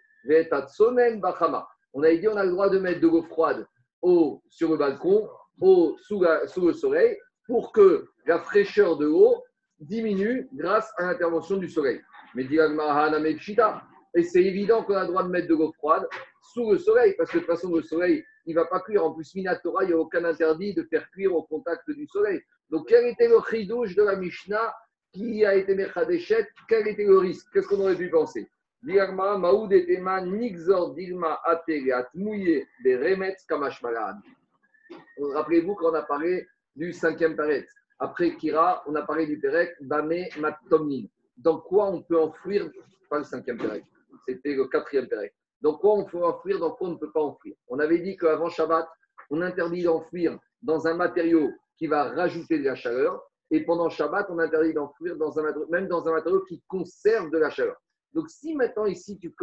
On 1.92 2.02
a 2.02 2.14
dit 2.14 2.28
on 2.28 2.36
a 2.36 2.44
le 2.44 2.50
droit 2.50 2.68
de 2.68 2.78
mettre 2.78 3.00
de 3.00 3.08
l'eau 3.08 3.22
froide 3.22 3.66
au, 4.02 4.42
sur 4.48 4.70
le 4.70 4.76
balcon, 4.76 5.28
au, 5.60 5.96
sous, 5.98 6.20
le 6.20 6.72
soleil, 6.72 7.18
pour 7.50 7.72
que 7.72 8.06
la 8.26 8.38
fraîcheur 8.38 8.96
de 8.96 9.06
l'eau 9.06 9.42
diminue 9.80 10.48
grâce 10.54 10.88
à 10.98 11.06
l'intervention 11.06 11.56
du 11.56 11.68
soleil. 11.68 12.00
Mais 12.36 12.44
et 14.14 14.22
c'est 14.22 14.44
évident 14.44 14.84
qu'on 14.84 14.94
a 14.94 15.02
le 15.02 15.08
droit 15.08 15.24
de 15.24 15.30
mettre 15.30 15.48
de 15.48 15.56
l'eau 15.56 15.72
froide 15.72 16.06
sous 16.52 16.70
le 16.70 16.78
soleil, 16.78 17.14
parce 17.18 17.28
que 17.28 17.38
de 17.38 17.40
toute 17.40 17.50
façon, 17.50 17.74
le 17.74 17.82
soleil, 17.82 18.24
il 18.46 18.54
ne 18.54 18.60
va 18.60 18.66
pas 18.66 18.78
cuire. 18.78 19.04
En 19.04 19.12
plus, 19.12 19.34
Minatora, 19.34 19.82
il 19.82 19.88
n'y 19.88 19.92
a 19.94 19.96
aucun 19.96 20.24
interdit 20.24 20.74
de 20.74 20.84
faire 20.84 21.10
cuire 21.10 21.34
au 21.34 21.42
contact 21.42 21.90
du 21.90 22.06
soleil. 22.06 22.40
Donc, 22.70 22.86
quel 22.88 23.06
était 23.06 23.26
le 23.26 23.38
chidouche 23.50 23.96
de 23.96 24.04
la 24.04 24.14
Mishnah 24.14 24.72
qui 25.12 25.44
a 25.44 25.56
été 25.56 25.74
Mechadeshet? 25.74 26.46
Quel 26.68 26.86
était 26.86 27.04
le 27.04 27.18
risque? 27.18 27.48
Qu'est-ce 27.52 27.66
qu'on 27.66 27.80
aurait 27.80 27.96
pu 27.96 28.10
penser? 28.10 28.48
Maoud 28.84 29.72
Nixor, 29.72 30.94
Dilma, 30.94 31.40
Mouillé, 32.14 32.68
Remetz, 32.84 33.44
Kamash 33.46 33.82
Rappelez-vous 35.34 35.74
qu'on 35.74 35.94
a 35.94 36.02
parlé 36.02 36.46
du 36.76 36.92
cinquième 36.92 37.36
Peret. 37.36 37.66
Après 37.98 38.36
Kira, 38.36 38.82
on 38.86 38.94
a 38.94 39.02
parlé 39.02 39.26
du 39.26 39.38
Perek, 39.38 39.74
Bame, 39.82 40.24
Matomnin. 40.38 41.04
Dans 41.36 41.58
quoi 41.58 41.90
on 41.90 42.02
peut 42.02 42.18
enfouir, 42.18 42.70
pas 43.08 43.18
le 43.18 43.24
cinquième 43.24 43.58
Perek, 43.58 43.84
c'était 44.26 44.54
le 44.54 44.66
quatrième 44.66 45.06
Perek. 45.06 45.34
Dans 45.60 45.76
quoi 45.76 45.94
on 45.94 46.04
peut 46.04 46.24
enfouir, 46.24 46.58
dans 46.58 46.70
quoi 46.70 46.88
on 46.88 46.92
ne 46.92 46.96
peut 46.96 47.12
pas 47.12 47.20
enfouir. 47.20 47.54
On 47.68 47.78
avait 47.78 47.98
dit 47.98 48.16
qu'avant 48.16 48.48
Shabbat, 48.48 48.88
on 49.30 49.42
interdit 49.42 49.82
d'enfouir 49.82 50.38
dans 50.62 50.86
un 50.86 50.94
matériau 50.94 51.50
qui 51.76 51.86
va 51.86 52.04
rajouter 52.04 52.58
de 52.58 52.64
la 52.64 52.74
chaleur. 52.74 53.22
Et 53.50 53.64
pendant 53.64 53.90
Shabbat, 53.90 54.28
on 54.30 54.38
interdit 54.38 54.72
d'enfouir 54.72 55.16
dans 55.16 55.38
un 55.38 55.52
même 55.68 55.88
dans 55.88 56.06
un 56.08 56.12
matériau 56.12 56.40
qui 56.44 56.62
conserve 56.66 57.30
de 57.30 57.38
la 57.38 57.50
chaleur. 57.50 57.76
Donc, 58.14 58.28
si 58.30 58.54
maintenant 58.54 58.86
ici, 58.86 59.18
tu, 59.18 59.34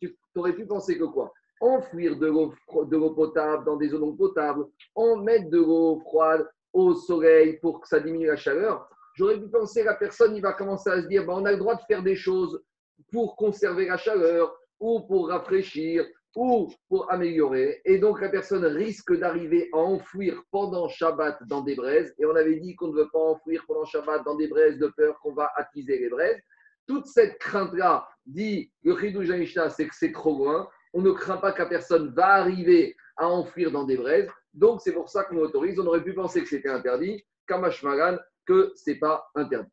tu 0.00 0.16
aurais 0.36 0.54
pu 0.54 0.66
penser 0.66 0.96
que 0.96 1.04
quoi? 1.04 1.32
Enfouir 1.60 2.16
de 2.16 2.26
l'eau 2.26 3.10
potable 3.14 3.64
dans 3.64 3.76
des 3.76 3.92
eaux 3.94 4.12
potables, 4.12 4.66
en 4.94 5.16
mettre 5.16 5.50
de 5.50 5.58
l'eau 5.58 5.98
froide 6.00 6.46
au 6.74 6.94
soleil 6.94 7.58
pour 7.60 7.80
que 7.80 7.88
ça 7.88 8.00
diminue 8.00 8.26
la 8.26 8.36
chaleur, 8.36 8.88
j'aurais 9.14 9.40
pu 9.40 9.48
penser 9.48 9.84
la 9.84 9.94
personne, 9.94 10.36
il 10.36 10.42
va 10.42 10.52
commencer 10.52 10.90
à 10.90 11.00
se 11.00 11.06
dire, 11.06 11.24
ben, 11.24 11.34
on 11.34 11.44
a 11.46 11.52
le 11.52 11.58
droit 11.58 11.76
de 11.76 11.82
faire 11.88 12.02
des 12.02 12.16
choses 12.16 12.62
pour 13.10 13.36
conserver 13.36 13.86
la 13.86 13.96
chaleur 13.96 14.54
ou 14.80 15.00
pour 15.06 15.28
rafraîchir 15.28 16.04
ou 16.36 16.68
pour 16.88 17.10
améliorer. 17.12 17.80
Et 17.84 17.98
donc, 17.98 18.20
la 18.20 18.28
personne 18.28 18.64
risque 18.64 19.16
d'arriver 19.16 19.68
à 19.72 19.76
enfouir 19.76 20.42
pendant 20.50 20.88
Shabbat 20.88 21.38
dans 21.46 21.62
des 21.62 21.76
braises. 21.76 22.12
Et 22.18 22.26
on 22.26 22.34
avait 22.34 22.56
dit 22.56 22.74
qu'on 22.74 22.88
ne 22.88 22.96
veut 22.96 23.08
pas 23.12 23.20
enfouir 23.20 23.64
pendant 23.68 23.84
Shabbat 23.84 24.24
dans 24.24 24.34
des 24.34 24.48
braises 24.48 24.78
de 24.78 24.88
peur 24.96 25.16
qu'on 25.20 25.32
va 25.32 25.52
attiser 25.54 25.96
les 25.98 26.08
braises. 26.08 26.40
Toute 26.88 27.06
cette 27.06 27.38
crainte-là, 27.38 28.06
dit 28.26 28.72
le 28.82 28.98
Chidou 28.98 29.22
Janishna, 29.22 29.70
c'est 29.70 29.86
que 29.86 29.94
c'est 29.94 30.12
trop 30.12 30.36
loin. 30.36 30.68
On 30.92 31.02
ne 31.02 31.12
craint 31.12 31.36
pas 31.36 31.52
que 31.52 31.62
la 31.62 31.68
personne 31.68 32.12
va 32.14 32.34
arriver 32.34 32.96
à 33.16 33.28
enfouir 33.28 33.70
dans 33.70 33.84
des 33.84 33.96
braises. 33.96 34.28
Donc, 34.52 34.80
c'est 34.80 34.92
pour 34.92 35.08
ça 35.08 35.24
qu'on 35.24 35.38
autorise. 35.38 35.78
On 35.78 35.86
aurait 35.86 36.02
pu 36.02 36.14
penser 36.14 36.42
que 36.42 36.48
c'était 36.48 36.68
interdit, 36.68 37.24
Kamashmagan, 37.46 38.18
que 38.46 38.72
ce 38.76 38.90
n'est 38.90 38.98
pas 38.98 39.26
interdit. 39.34 39.70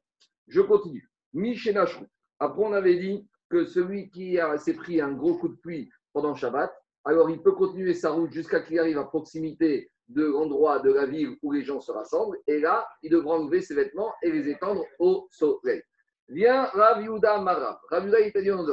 Je 0.48 0.62
continue. 0.62 1.10
Mishenachou. 1.34 2.06
Après, 2.40 2.64
on 2.64 2.74
avait 2.74 2.98
dit 2.98 3.28
que 3.50 3.66
celui 3.66 4.10
qui 4.10 4.38
s'est 4.58 4.74
pris 4.74 5.02
un 5.02 5.12
gros 5.12 5.36
coup 5.36 5.50
de 5.50 5.58
pluie 5.58 5.90
pendant 6.14 6.36
Shabbat, 6.36 6.74
alors 7.04 7.30
il 7.30 7.42
peut 7.42 7.54
continuer 7.54 7.94
sa 7.94 8.12
route 8.12 8.32
jusqu'à 8.32 8.62
qu'il 8.62 8.80
arrive 8.80 8.98
à 8.98 9.04
proximité 9.04 9.90
de 10.08 10.26
l'endroit 10.26 10.80
de 10.80 10.92
la 10.92 11.06
ville 11.06 11.38
où 11.42 11.52
les 11.52 11.64
gens 11.64 11.80
se 11.80 11.92
rassemblent. 11.92 12.38
Et 12.48 12.60
là, 12.60 12.88
il 13.02 13.12
devra 13.12 13.36
enlever 13.36 13.62
ses 13.62 13.76
vêtements 13.76 14.14
et 14.22 14.32
les 14.32 14.50
étendre 14.50 14.86
au 15.00 15.28
soleil. 15.32 15.82
Viens 16.28 16.66
Rav 16.66 17.02
Yehuda 17.02 17.42
Marav. 17.42 17.80
Rav 17.90 18.06
Yehuda 18.06 18.20
est 18.20 18.42
dit 18.42 18.52
en 18.52 18.66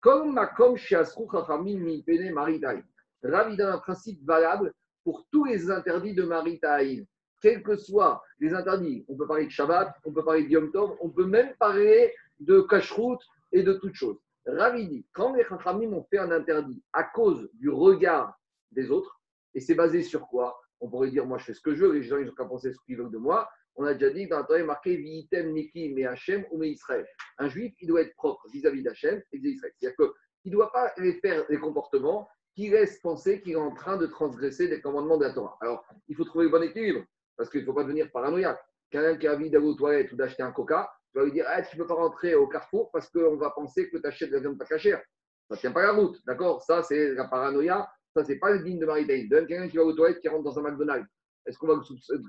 Comme 0.00 0.32
Makom 0.32 0.76
Shiasru 0.76 1.26
Chachamim 1.30 1.78
Mi 1.78 2.02
Pene 2.02 2.32
Maritaï. 2.32 2.82
Rav 3.24 3.58
a 3.58 3.72
un 3.72 3.78
principe 3.78 4.22
valable 4.24 4.72
pour 5.02 5.26
tous 5.30 5.44
les 5.44 5.70
interdits 5.70 6.14
de 6.14 6.24
Maritaï. 6.24 7.06
Quels 7.40 7.62
que 7.62 7.76
soient 7.76 8.22
les 8.38 8.54
interdits, 8.54 9.04
on 9.08 9.16
peut 9.16 9.26
parler 9.26 9.46
de 9.46 9.50
Shabbat, 9.50 9.94
on 10.04 10.12
peut 10.12 10.24
parler 10.24 10.44
de 10.44 10.48
Yom 10.48 10.70
Tov, 10.70 10.96
on 11.00 11.10
peut 11.10 11.26
même 11.26 11.54
parler 11.58 12.14
de 12.40 12.60
Kashrut 12.62 13.18
et 13.52 13.62
de 13.62 13.74
toutes 13.74 13.94
choses. 13.94 14.18
Ravidi, 14.46 15.06
quand 15.12 15.34
les 15.34 15.44
Chachamim 15.44 15.92
ont 15.92 16.06
fait 16.10 16.18
un 16.18 16.30
interdit 16.30 16.82
à 16.92 17.04
cause 17.04 17.48
du 17.54 17.70
regard 17.70 18.38
des 18.72 18.90
autres, 18.90 19.20
et 19.54 19.60
c'est 19.60 19.74
basé 19.74 20.02
sur 20.02 20.26
quoi? 20.28 20.58
On 20.80 20.88
pourrait 20.88 21.10
dire, 21.10 21.26
moi 21.26 21.38
je 21.38 21.44
fais 21.44 21.54
ce 21.54 21.60
que 21.60 21.74
je 21.74 21.84
veux, 21.84 21.92
les 21.92 22.02
gens 22.02 22.18
ils 22.18 22.28
ont 22.28 22.34
qu'à 22.34 22.44
penser 22.44 22.72
ce 22.72 22.78
qu'ils 22.84 22.98
veulent 22.98 23.10
de 23.10 23.18
moi. 23.18 23.48
On 23.76 23.84
a 23.84 23.94
déjà 23.94 24.12
dit 24.12 24.26
dans 24.28 24.38
la 24.38 24.44
Torah 24.44 24.62
marqué 24.62 24.96
Viitem 24.96 25.52
Niki, 25.52 25.92
mais 25.94 26.04
Hachem 26.04 26.44
ou 26.50 26.58
mais 26.58 26.70
Israël. 26.70 27.06
Un 27.38 27.48
juif, 27.48 27.74
il 27.80 27.88
doit 27.88 28.02
être 28.02 28.14
propre 28.14 28.46
vis-à-vis 28.52 28.82
d'Hachem 28.82 29.22
et 29.32 29.38
d'Israël. 29.38 29.72
C'est-à-dire 29.78 29.96
que 29.96 30.14
il 30.44 30.50
ne 30.50 30.56
doit 30.56 30.72
pas 30.72 30.92
faire 31.22 31.46
des 31.48 31.58
comportements 31.58 32.28
qui 32.54 32.68
laissent 32.68 33.00
penser 33.00 33.40
qu'il 33.40 33.52
est 33.52 33.56
en 33.56 33.74
train 33.74 33.96
de 33.96 34.06
transgresser 34.06 34.68
des 34.68 34.80
commandements 34.80 35.16
de 35.16 35.24
la 35.24 35.32
Torah? 35.32 35.56
Alors, 35.60 35.84
il 36.08 36.16
faut 36.16 36.24
trouver 36.24 36.46
le 36.46 36.50
bon 36.50 36.62
équilibre, 36.62 37.04
parce 37.36 37.50
qu'il 37.50 37.60
ne 37.60 37.66
faut 37.66 37.74
pas 37.74 37.82
devenir 37.82 38.10
paranoïaque. 38.10 38.60
Quelqu'un 38.90 39.16
qui 39.16 39.26
a 39.26 39.34
envie 39.34 39.50
d'aller 39.50 39.66
aux 39.66 39.74
toilettes 39.74 40.12
ou 40.12 40.16
d'acheter 40.16 40.42
un 40.42 40.52
coca, 40.52 40.90
tu 41.12 41.18
vas 41.18 41.24
lui 41.24 41.32
dire 41.32 41.44
ah, 41.48 41.62
Tu 41.62 41.76
ne 41.76 41.82
peux 41.82 41.88
pas 41.88 41.94
rentrer 41.94 42.34
au 42.34 42.46
carrefour 42.46 42.90
parce 42.92 43.08
qu'on 43.10 43.36
va 43.36 43.50
penser 43.50 43.90
que 43.90 43.98
tu 43.98 44.06
achètes 44.06 44.30
de 44.30 44.34
la 44.34 44.40
viande 44.40 44.58
pas 44.58 44.66
cachère. 44.66 45.02
Ça 45.48 45.56
ne 45.56 45.60
tient 45.60 45.72
pas 45.72 45.82
la 45.82 45.92
route, 45.92 46.16
d'accord? 46.26 46.62
Ça, 46.62 46.82
c'est 46.82 47.14
la 47.14 47.24
paranoïa, 47.24 47.88
ça, 48.14 48.24
c'est 48.24 48.38
pas 48.38 48.52
le 48.52 48.62
digne 48.62 48.78
de 48.78 48.86
Marie 48.86 49.28
Donne 49.28 49.46
quelqu'un 49.46 49.68
qui 49.68 49.76
va 49.76 49.84
aux 49.84 49.92
toilettes, 49.92 50.20
qui 50.20 50.28
rentre 50.28 50.44
dans 50.44 50.58
un 50.58 50.62
McDonald's. 50.62 51.08
Est-ce 51.46 51.58
qu'on 51.58 51.66
va 51.66 51.82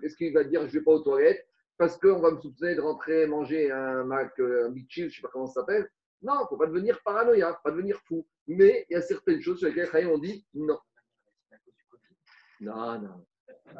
est-ce 0.03 0.15
qu'il 0.15 0.33
va 0.33 0.43
dire 0.43 0.61
je 0.61 0.65
ne 0.67 0.71
vais 0.79 0.81
pas 0.83 0.91
aux 0.91 0.99
toilettes 0.99 1.45
parce 1.77 1.97
qu'on 1.97 2.19
va 2.19 2.31
me 2.31 2.39
soupçonner 2.39 2.75
de 2.75 2.81
rentrer 2.81 3.27
manger 3.27 3.71
un 3.71 4.03
Mac, 4.03 4.33
un 4.39 4.69
Big 4.69 4.87
Chill, 4.89 5.03
je 5.03 5.09
ne 5.09 5.15
sais 5.15 5.21
pas 5.21 5.29
comment 5.31 5.45
ça 5.45 5.61
s'appelle 5.61 5.89
Non, 6.25 6.33
il 6.39 6.41
ne 6.41 6.47
faut 6.47 6.57
pas 6.57 6.65
devenir 6.65 6.99
paranoïaque, 7.03 7.61
pas 7.63 7.69
devenir 7.69 7.99
fou. 8.07 8.25
Mais 8.47 8.87
il 8.89 8.93
y 8.93 8.95
a 8.95 9.01
certaines 9.01 9.41
choses 9.41 9.59
sur 9.59 9.67
lesquelles 9.67 10.07
on 10.07 10.17
dit 10.17 10.43
non. 10.55 10.79
Non, 12.61 12.99
non. 12.99 13.25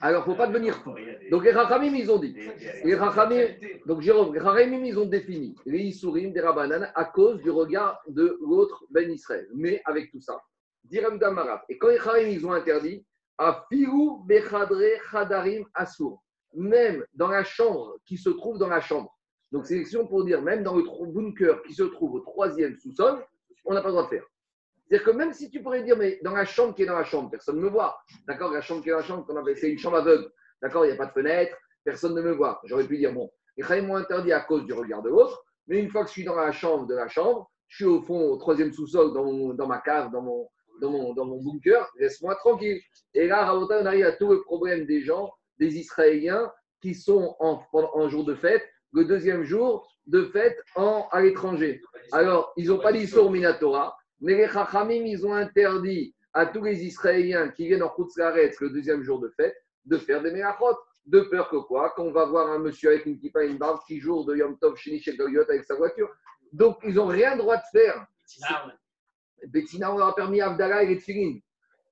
Alors, 0.00 0.24
il 0.26 0.30
ne 0.30 0.34
faut 0.34 0.38
pas 0.38 0.48
devenir 0.48 0.74
fou. 0.76 0.94
Donc, 1.30 1.44
les 1.44 1.52
Rachamim, 1.52 1.94
ils 1.94 2.10
ont 2.10 2.18
dit. 2.18 2.36
Les 2.84 2.94
Rachamim, 2.96 3.46
donc 3.86 4.00
Jérôme, 4.00 4.34
les 4.34 4.40
Rachamim, 4.40 4.84
ils 4.84 4.98
ont 4.98 5.06
défini 5.06 5.54
les 5.64 5.78
Isurim 5.78 6.32
des 6.32 6.40
Rabbanan 6.40 6.90
à 6.92 7.04
cause 7.04 7.40
du 7.40 7.50
regard 7.50 8.00
de 8.08 8.36
l'autre 8.40 8.84
Ben 8.90 9.08
Israël. 9.10 9.48
Mais 9.54 9.80
avec 9.84 10.10
tout 10.10 10.20
ça, 10.20 10.40
Diram 10.82 11.18
Damarat. 11.18 11.64
Et 11.68 11.78
quand 11.78 11.88
les 11.88 11.98
Rachamim, 11.98 12.28
ils 12.28 12.44
ont 12.44 12.52
interdit, 12.52 13.06
à 13.38 13.64
Firu 13.70 14.24
Bechadre 14.24 14.82
Chadarim 15.10 15.64
Asur. 15.74 16.18
Même 16.54 17.04
dans 17.14 17.28
la 17.28 17.44
chambre 17.44 17.96
qui 18.04 18.16
se 18.16 18.30
trouve 18.30 18.58
dans 18.58 18.68
la 18.68 18.80
chambre. 18.80 19.17
Donc, 19.52 19.66
c'est 19.66 19.78
question 19.78 20.06
pour 20.06 20.24
dire, 20.24 20.42
même 20.42 20.62
dans 20.62 20.76
le 20.76 20.82
bunker 21.12 21.62
qui 21.62 21.74
se 21.74 21.82
trouve 21.84 22.14
au 22.14 22.20
troisième 22.20 22.76
sous-sol, 22.76 23.24
on 23.64 23.74
n'a 23.74 23.80
pas 23.80 23.88
le 23.88 23.94
droit 23.94 24.04
de 24.04 24.10
faire. 24.10 24.24
C'est-à-dire 24.88 25.06
que 25.06 25.10
même 25.16 25.32
si 25.32 25.50
tu 25.50 25.62
pourrais 25.62 25.82
dire, 25.82 25.96
mais 25.96 26.18
dans 26.22 26.32
la 26.32 26.44
chambre 26.44 26.74
qui 26.74 26.82
est 26.82 26.86
dans 26.86 26.98
la 26.98 27.04
chambre, 27.04 27.30
personne 27.30 27.56
ne 27.56 27.62
me 27.62 27.68
voit. 27.68 27.98
D'accord 28.26 28.52
La 28.52 28.62
chambre 28.62 28.82
qui 28.82 28.88
est 28.88 28.92
dans 28.92 28.98
la 28.98 29.04
chambre, 29.04 29.26
c'est 29.56 29.70
une 29.70 29.78
chambre 29.78 29.98
aveugle. 29.98 30.30
D'accord 30.62 30.84
Il 30.84 30.88
n'y 30.88 30.94
a 30.94 30.96
pas 30.96 31.06
de 31.06 31.12
fenêtre, 31.12 31.56
personne 31.84 32.14
ne 32.14 32.22
me 32.22 32.32
voit. 32.32 32.60
J'aurais 32.64 32.86
pu 32.86 32.96
dire, 32.96 33.12
bon, 33.12 33.30
les 33.56 33.82
m'ont 33.82 33.96
interdit 33.96 34.32
à 34.32 34.40
cause 34.40 34.64
du 34.64 34.72
regard 34.72 35.02
de 35.02 35.10
l'autre, 35.10 35.44
mais 35.66 35.78
une 35.80 35.90
fois 35.90 36.02
que 36.02 36.08
je 36.08 36.12
suis 36.12 36.24
dans 36.24 36.36
la 36.36 36.52
chambre 36.52 36.86
de 36.86 36.94
la 36.94 37.08
chambre, 37.08 37.50
je 37.68 37.76
suis 37.76 37.84
au 37.84 38.00
fond, 38.00 38.30
au 38.30 38.36
troisième 38.38 38.72
sous-sol, 38.72 39.12
dans, 39.12 39.52
dans 39.54 39.66
ma 39.66 39.78
cave, 39.78 40.10
dans 40.10 40.22
mon, 40.22 40.48
dans 40.80 40.90
mon, 40.90 41.12
dans 41.12 41.26
mon 41.26 41.42
bunker, 41.42 41.86
laisse-moi 41.98 42.34
tranquille. 42.36 42.80
Et 43.14 43.26
là, 43.26 43.54
on 43.54 43.68
arrive 43.68 44.06
à 44.06 44.12
tout 44.12 44.30
le 44.30 44.42
problème 44.42 44.86
des 44.86 45.02
gens, 45.02 45.30
des 45.58 45.76
Israéliens, 45.76 46.50
qui 46.80 46.94
sont 46.94 47.36
en, 47.40 47.60
en 47.72 48.08
jour 48.08 48.24
de 48.24 48.34
fête, 48.34 48.64
le 48.92 49.04
deuxième 49.04 49.44
jour 49.44 49.88
de 50.06 50.24
fête 50.24 50.58
en, 50.74 51.06
à 51.12 51.20
l'étranger. 51.20 51.82
Alors, 52.12 52.52
ils 52.56 52.68
n'ont 52.68 52.78
pas 52.78 52.92
dit 52.92 53.06
sur 53.06 53.30
Minatora, 53.30 53.96
mais 54.20 54.34
les 54.34 54.48
Chachamim, 54.48 55.04
ils 55.04 55.26
ont 55.26 55.34
interdit 55.34 56.14
à 56.32 56.46
tous 56.46 56.62
les 56.62 56.84
Israéliens 56.84 57.48
qui 57.50 57.68
viennent 57.68 57.82
en 57.82 57.90
Khutzlaretz 57.90 58.60
le 58.60 58.70
deuxième 58.70 59.02
jour 59.02 59.20
de 59.20 59.28
fête 59.36 59.56
de 59.84 59.98
faire 59.98 60.22
des 60.22 60.30
Melachot. 60.30 60.76
De 61.06 61.20
peur 61.20 61.48
que 61.48 61.56
quoi? 61.56 61.90
Qu'on 61.90 62.12
va 62.12 62.26
voir 62.26 62.50
un 62.50 62.58
monsieur 62.58 62.90
avec 62.90 63.06
une 63.06 63.18
kippa 63.18 63.42
et 63.42 63.48
une 63.48 63.56
barbe 63.56 63.80
qui 63.86 63.98
joue 63.98 64.24
de 64.24 64.36
Yom 64.36 64.58
Tov 64.58 64.76
chez 64.76 65.00
avec 65.48 65.64
sa 65.64 65.74
voiture. 65.74 66.10
Donc, 66.52 66.76
ils 66.84 66.94
n'ont 66.94 67.06
rien 67.06 67.34
droit 67.34 67.56
de 67.56 67.62
faire. 67.72 68.06
Bettina, 69.46 69.90
on 69.90 69.96
leur 69.96 70.08
a 70.08 70.14
permis 70.14 70.42
Avdala 70.42 70.82
et 70.82 70.86
les. 70.86 71.42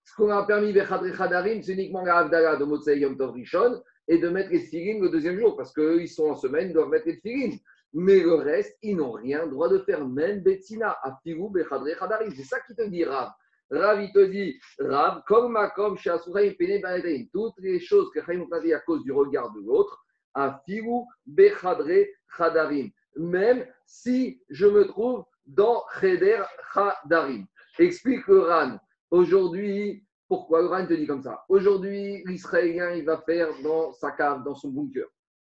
Ce 0.05 0.15
qu'on 0.15 0.29
a 0.31 0.45
permis 0.45 0.75
Chadarim, 1.15 1.63
c'est 1.63 1.73
uniquement 1.73 2.03
la 2.03 2.19
Avdala 2.19 2.57
de 2.57 2.65
Motsei 2.65 2.99
Yom 2.99 3.17
Tov 3.17 3.33
Rishon 3.33 3.83
et 4.09 4.19
de 4.19 4.29
mettre 4.29 4.51
les 4.51 4.61
Tfilin 4.61 5.01
le 5.01 5.09
deuxième 5.09 5.39
jour, 5.39 5.57
parce 5.57 5.73
qu'eux, 5.73 6.01
ils 6.01 6.09
sont 6.09 6.31
en 6.31 6.37
semaine, 6.37 6.69
ils 6.69 6.73
doivent 6.73 6.89
mettre 6.89 7.07
les 7.07 7.19
Tfilin. 7.19 7.57
Mais 7.93 8.21
le 8.21 8.35
reste, 8.35 8.77
ils 8.83 8.97
n'ont 8.97 9.13
rien 9.13 9.47
droit 9.47 9.69
de 9.69 9.79
faire, 9.79 10.07
même 10.07 10.41
Bettina, 10.41 10.97
Afiru, 11.03 11.51
Bechadre, 11.51 11.89
Chadarim. 11.99 12.33
C'est 12.35 12.45
ça 12.45 12.61
qui 12.61 12.75
te 12.75 12.83
dit 12.83 13.05
Rav. 13.05 13.31
Rav, 13.71 14.03
il 14.03 14.13
te 14.13 14.25
dit, 14.27 14.59
Rav, 14.79 15.23
comme 15.27 15.53
Makom, 15.53 15.97
Pene, 15.97 17.29
toutes 17.33 17.59
les 17.59 17.81
choses 17.81 18.11
que 18.13 18.21
Chaim 18.25 18.45
a 18.53 18.61
dit 18.61 18.73
à 18.73 18.81
cause 18.81 19.03
du 19.03 19.13
regard 19.13 19.53
de 19.53 19.61
l'autre, 19.61 20.05
Afiru, 20.35 21.05
Bechadre, 21.25 22.07
Chadarim. 22.37 22.91
Même 23.17 23.67
si 23.87 24.43
je 24.51 24.67
me 24.67 24.87
trouve 24.87 25.25
dans 25.47 25.83
Cheder 26.01 26.43
Chadarim. 26.75 27.47
Explique 27.79 28.27
le 28.27 28.41
Ran. 28.41 28.79
Aujourd'hui, 29.11 30.06
pourquoi 30.29 30.63
le 30.63 30.89
te 30.89 30.95
dit 30.95 31.07
comme 31.07 31.23
ça 31.23 31.45
Aujourd'hui, 31.49 32.23
l'Israélien, 32.27 32.91
il 32.93 33.05
va 33.05 33.19
faire 33.19 33.49
dans 33.63 33.93
sa 33.93 34.11
cave, 34.11 34.43
dans 34.45 34.55
son 34.55 34.71
bunker. 34.71 35.07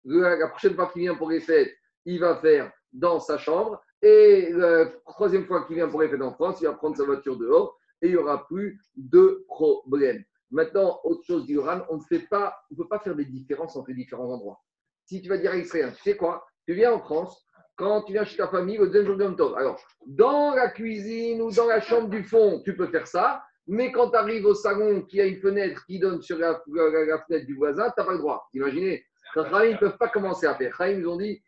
La 0.05 0.47
prochaine 0.47 0.75
fois 0.75 0.89
qu'il 0.91 1.01
vient 1.01 1.15
pour 1.15 1.29
les 1.29 1.41
fêtes, 1.41 1.73
il 2.05 2.19
va 2.19 2.37
faire 2.37 2.71
dans 2.93 3.19
sa 3.19 3.37
chambre. 3.37 3.81
Et 4.01 4.49
la 4.51 4.85
troisième 5.05 5.45
fois 5.45 5.65
qu'il 5.65 5.75
vient 5.75 5.89
pour 5.89 6.01
les 6.01 6.09
fêtes 6.09 6.21
en 6.21 6.33
France, 6.33 6.61
il 6.61 6.67
va 6.67 6.73
prendre 6.73 6.97
sa 6.97 7.03
voiture 7.03 7.37
dehors 7.37 7.77
et 8.01 8.07
il 8.07 8.11
n'y 8.11 8.17
aura 8.17 8.47
plus 8.47 8.79
de 8.95 9.45
problème. 9.47 10.23
Maintenant, 10.49 10.99
autre 11.03 11.23
chose 11.23 11.45
dit 11.45 11.57
Ran, 11.57 11.81
on 11.89 11.97
ne 11.97 12.03
fait 12.03 12.27
pas, 12.27 12.57
on 12.71 12.75
peut 12.75 12.87
pas 12.87 12.99
faire 12.99 13.15
des 13.15 13.25
différences 13.25 13.75
entre 13.75 13.89
les 13.89 13.95
différents 13.95 14.31
endroits. 14.31 14.61
Si 15.05 15.21
tu 15.21 15.29
vas 15.29 15.37
dire 15.37 15.51
à 15.51 15.55
l'Israélien, 15.55 15.91
tu 15.91 16.01
sais 16.01 16.17
quoi 16.17 16.45
Tu 16.67 16.73
viens 16.73 16.93
en 16.93 16.99
France, 16.99 17.45
quand 17.75 18.03
tu 18.03 18.13
viens 18.13 18.23
chez 18.23 18.37
ta 18.37 18.47
famille 18.47 18.77
le 18.77 18.87
deuxième 18.87 19.05
jour 19.05 19.17
de. 19.17 19.55
Alors, 19.55 19.79
dans 20.05 20.53
la 20.55 20.69
cuisine 20.69 21.41
ou 21.41 21.51
dans 21.51 21.67
la 21.67 21.79
chambre 21.79 22.09
du 22.09 22.23
fond, 22.23 22.61
tu 22.63 22.75
peux 22.75 22.87
faire 22.87 23.07
ça, 23.07 23.43
mais 23.71 23.89
quand 23.89 24.09
tu 24.11 24.17
arrives 24.17 24.45
au 24.45 24.53
salon 24.53 25.03
qui 25.03 25.21
a 25.21 25.25
une 25.25 25.39
fenêtre 25.39 25.85
qui 25.85 25.97
donne 25.97 26.21
sur 26.21 26.37
la, 26.37 26.61
fenêtre 26.65 27.45
du 27.45 27.55
voisin, 27.55 27.85
tu 27.85 27.93
n'as 27.97 28.05
pas 28.05 28.11
le 28.11 28.17
droit. 28.17 28.45
Imaginez, 28.53 29.05
ils 29.37 29.41
ne 29.41 29.77
peuvent 29.77 29.97
pas 29.97 30.09
commencer 30.09 30.45
à 30.45 30.55
faire. 30.55 30.75
ils 30.89 31.07
ont 31.07 31.15
dit, 31.15 31.41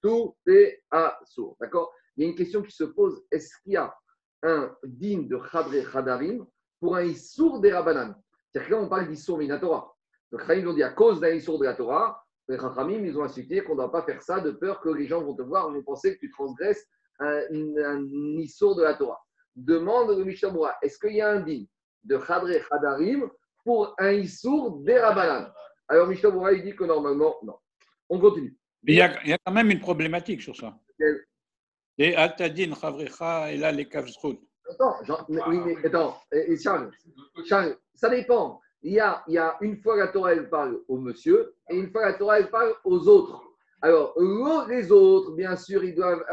tout 0.00 0.34
est 0.46 0.82
à 0.90 1.18
sourd. 1.26 1.58
D'accord? 1.60 1.92
Il 2.16 2.24
y 2.24 2.26
a 2.26 2.30
une 2.30 2.36
question 2.36 2.62
qui 2.62 2.72
se 2.72 2.84
pose 2.84 3.22
est-ce 3.30 3.52
qu'il 3.62 3.74
y 3.74 3.76
a 3.76 3.94
un 4.42 4.74
digne 4.82 5.28
de 5.28 5.36
Khadre 5.36 5.92
Khadarim 5.92 6.46
pour 6.80 6.96
un 6.96 7.02
Issour 7.02 7.60
des 7.60 7.70
Rabanan 7.70 8.14
C'est-à-dire 8.50 8.70
que 8.70 8.74
là, 8.74 8.80
on 8.80 8.88
parle 8.88 9.08
d'Issour 9.08 9.36
Minatora. 9.36 9.94
Donc, 10.32 10.40
ils 10.48 10.66
ont 10.66 10.72
dit 10.72 10.82
à 10.82 10.90
cause 10.90 11.20
d'un 11.20 11.34
Issour 11.34 11.58
de 11.58 11.66
la 11.66 11.74
Torah, 11.74 12.24
les 12.48 12.56
Rachamim, 12.56 13.04
ils 13.04 13.18
ont 13.18 13.24
incité 13.24 13.62
qu'on 13.62 13.72
ne 13.72 13.80
doit 13.80 13.92
pas 13.92 14.04
faire 14.04 14.22
ça 14.22 14.40
de 14.40 14.52
peur 14.52 14.80
que 14.80 14.88
les 14.88 15.06
gens 15.06 15.22
vont 15.22 15.34
te 15.34 15.42
voir, 15.42 15.70
vont 15.70 15.82
penser 15.82 16.14
que 16.14 16.20
tu 16.20 16.30
transgresses 16.30 16.86
un, 17.18 17.28
un, 17.28 18.00
de 18.00 18.82
la 18.82 18.94
Torah. 18.94 19.20
Demande 19.54 20.16
le 20.16 20.24
Mishabura, 20.24 20.76
est-ce 20.82 20.98
qu'il 20.98 21.16
y 21.16 21.20
a 21.20 21.30
un 21.30 21.40
digne 21.40 21.66
de 22.04 22.16
Khadre 22.16 22.50
Khadarim 22.68 23.30
pour 23.64 23.94
un 23.98 24.12
Issour 24.12 24.78
des 24.78 24.98
Rabbanan 24.98 25.52
Alors 25.88 26.06
Mishabura, 26.06 26.52
il 26.52 26.62
dit 26.62 26.74
que 26.74 26.84
normalement, 26.84 27.36
non. 27.42 27.56
On 28.08 28.18
continue. 28.18 28.56
il 28.84 28.94
y, 28.94 29.00
a, 29.00 29.38
quand 29.44 29.52
même 29.52 29.70
une 29.70 29.80
problématique 29.80 30.42
sur 30.42 30.56
ça. 30.56 30.78
Et 31.98 32.14
Altadin 32.16 32.74
Chavrecha 32.74 33.52
et 33.52 33.56
là 33.56 33.72
les 33.72 33.88
Kavzrut. 33.88 34.38
Attends, 34.70 34.96
oui, 35.28 35.58
mais, 35.64 35.86
attends, 35.86 36.18
Charles, 36.62 36.90
Charles, 37.46 37.76
ça 37.94 38.08
dépend 38.08 38.60
il 38.82 38.94
y, 38.94 39.00
a, 39.00 39.22
il 39.28 39.34
y 39.34 39.38
a 39.38 39.56
une 39.60 39.76
fois 39.76 39.96
la 39.96 40.08
Torah, 40.08 40.32
elle 40.32 40.48
parle 40.48 40.80
au 40.88 40.98
monsieur, 40.98 41.54
et 41.70 41.76
une 41.76 41.90
fois 41.90 42.04
la 42.04 42.14
Torah, 42.14 42.40
elle 42.40 42.50
parle 42.50 42.74
aux 42.84 43.06
autres. 43.08 43.40
Alors, 43.82 44.14
les 44.68 44.92
autres, 44.92 45.32
bien 45.32 45.56
sûr, 45.56 45.82
ils 45.82 45.94
doivent. 45.94 46.24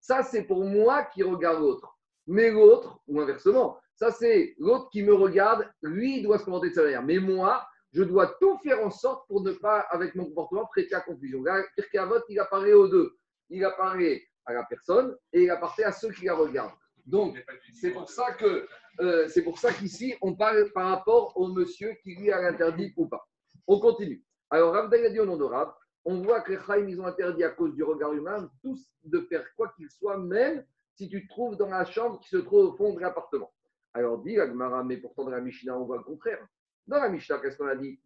Ça, 0.00 0.22
c'est 0.22 0.42
pour 0.42 0.64
moi 0.64 1.04
qui 1.04 1.22
regarde 1.22 1.60
l'autre. 1.60 1.98
Mais 2.26 2.50
l'autre, 2.50 3.00
ou 3.08 3.20
inversement, 3.20 3.78
ça, 3.94 4.10
c'est 4.10 4.54
l'autre 4.58 4.90
qui 4.90 5.02
me 5.02 5.14
regarde, 5.14 5.66
lui, 5.82 6.18
il 6.18 6.22
doit 6.22 6.38
se 6.38 6.44
comporter 6.44 6.68
de 6.68 6.74
sa 6.74 6.82
manière. 6.82 7.02
Mais 7.02 7.18
moi, 7.18 7.66
je 7.92 8.02
dois 8.02 8.26
tout 8.40 8.58
faire 8.58 8.84
en 8.84 8.90
sorte 8.90 9.26
pour 9.26 9.42
ne 9.42 9.52
pas, 9.52 9.80
avec 9.90 10.14
mon 10.14 10.26
comportement, 10.26 10.66
prêter 10.66 10.94
à 10.94 11.00
confusion. 11.00 11.42
Là, 11.42 11.62
vote, 12.06 12.24
il 12.28 12.38
apparaît 12.38 12.72
aux 12.74 12.88
deux. 12.88 13.16
Il 13.48 13.64
apparaît 13.64 14.22
à 14.44 14.52
la 14.54 14.64
personne 14.64 15.16
et 15.32 15.44
il 15.44 15.50
apparaît 15.50 15.84
à 15.84 15.92
ceux 15.92 16.10
qui 16.10 16.26
la 16.26 16.34
regardent. 16.34 16.72
Donc, 17.04 17.44
c'est 17.72 17.90
pour 17.90 18.08
ça 18.08 18.32
que 18.32 18.68
euh, 19.00 19.28
c'est 19.28 19.42
pour 19.42 19.58
ça 19.58 19.72
qu'ici, 19.72 20.14
on 20.20 20.34
parle 20.34 20.70
par 20.72 20.88
rapport 20.88 21.36
au 21.36 21.48
monsieur 21.48 21.94
qui 22.02 22.14
lui 22.14 22.30
a 22.30 22.38
interdit 22.46 22.92
ou 22.96 23.08
pas. 23.08 23.26
On 23.66 23.80
continue. 23.80 24.22
Alors, 24.50 24.74
Rav 24.74 24.92
a 24.92 25.08
dit 25.08 25.18
au 25.18 25.26
nom 25.26 25.36
de 25.36 25.44
Rav, 25.44 25.72
on 26.04 26.20
voit 26.22 26.40
que 26.42 26.52
les 26.52 26.58
Chaim, 26.58 26.86
ils 26.88 27.00
ont 27.00 27.06
interdit 27.06 27.44
à 27.44 27.50
cause 27.50 27.74
du 27.74 27.82
regard 27.82 28.12
humain 28.12 28.50
tous 28.62 28.86
de 29.04 29.20
faire 29.20 29.44
quoi 29.56 29.72
qu'il 29.76 29.88
soit, 29.90 30.18
même 30.18 30.64
si 30.94 31.08
tu 31.08 31.26
te 31.26 31.28
trouves 31.28 31.56
dans 31.56 31.68
la 31.68 31.84
chambre 31.84 32.20
qui 32.20 32.28
se 32.28 32.36
trouve 32.36 32.66
au 32.66 32.76
fond 32.76 32.92
de 32.94 33.00
l'appartement. 33.00 33.52
Alors, 33.94 34.22
dit 34.22 34.38
Agmara, 34.38 34.84
mais 34.84 34.96
pourtant 34.98 35.24
dans 35.24 35.30
la 35.30 35.40
Mishnah, 35.40 35.78
on 35.78 35.84
voit 35.84 35.98
le 35.98 36.04
contraire. 36.04 36.44
Dans 36.86 36.98
la 36.98 37.08
Mishnah, 37.08 37.38
qu'est-ce 37.38 37.56
qu'on 37.56 37.68
a 37.68 37.76
dit? 37.76 38.00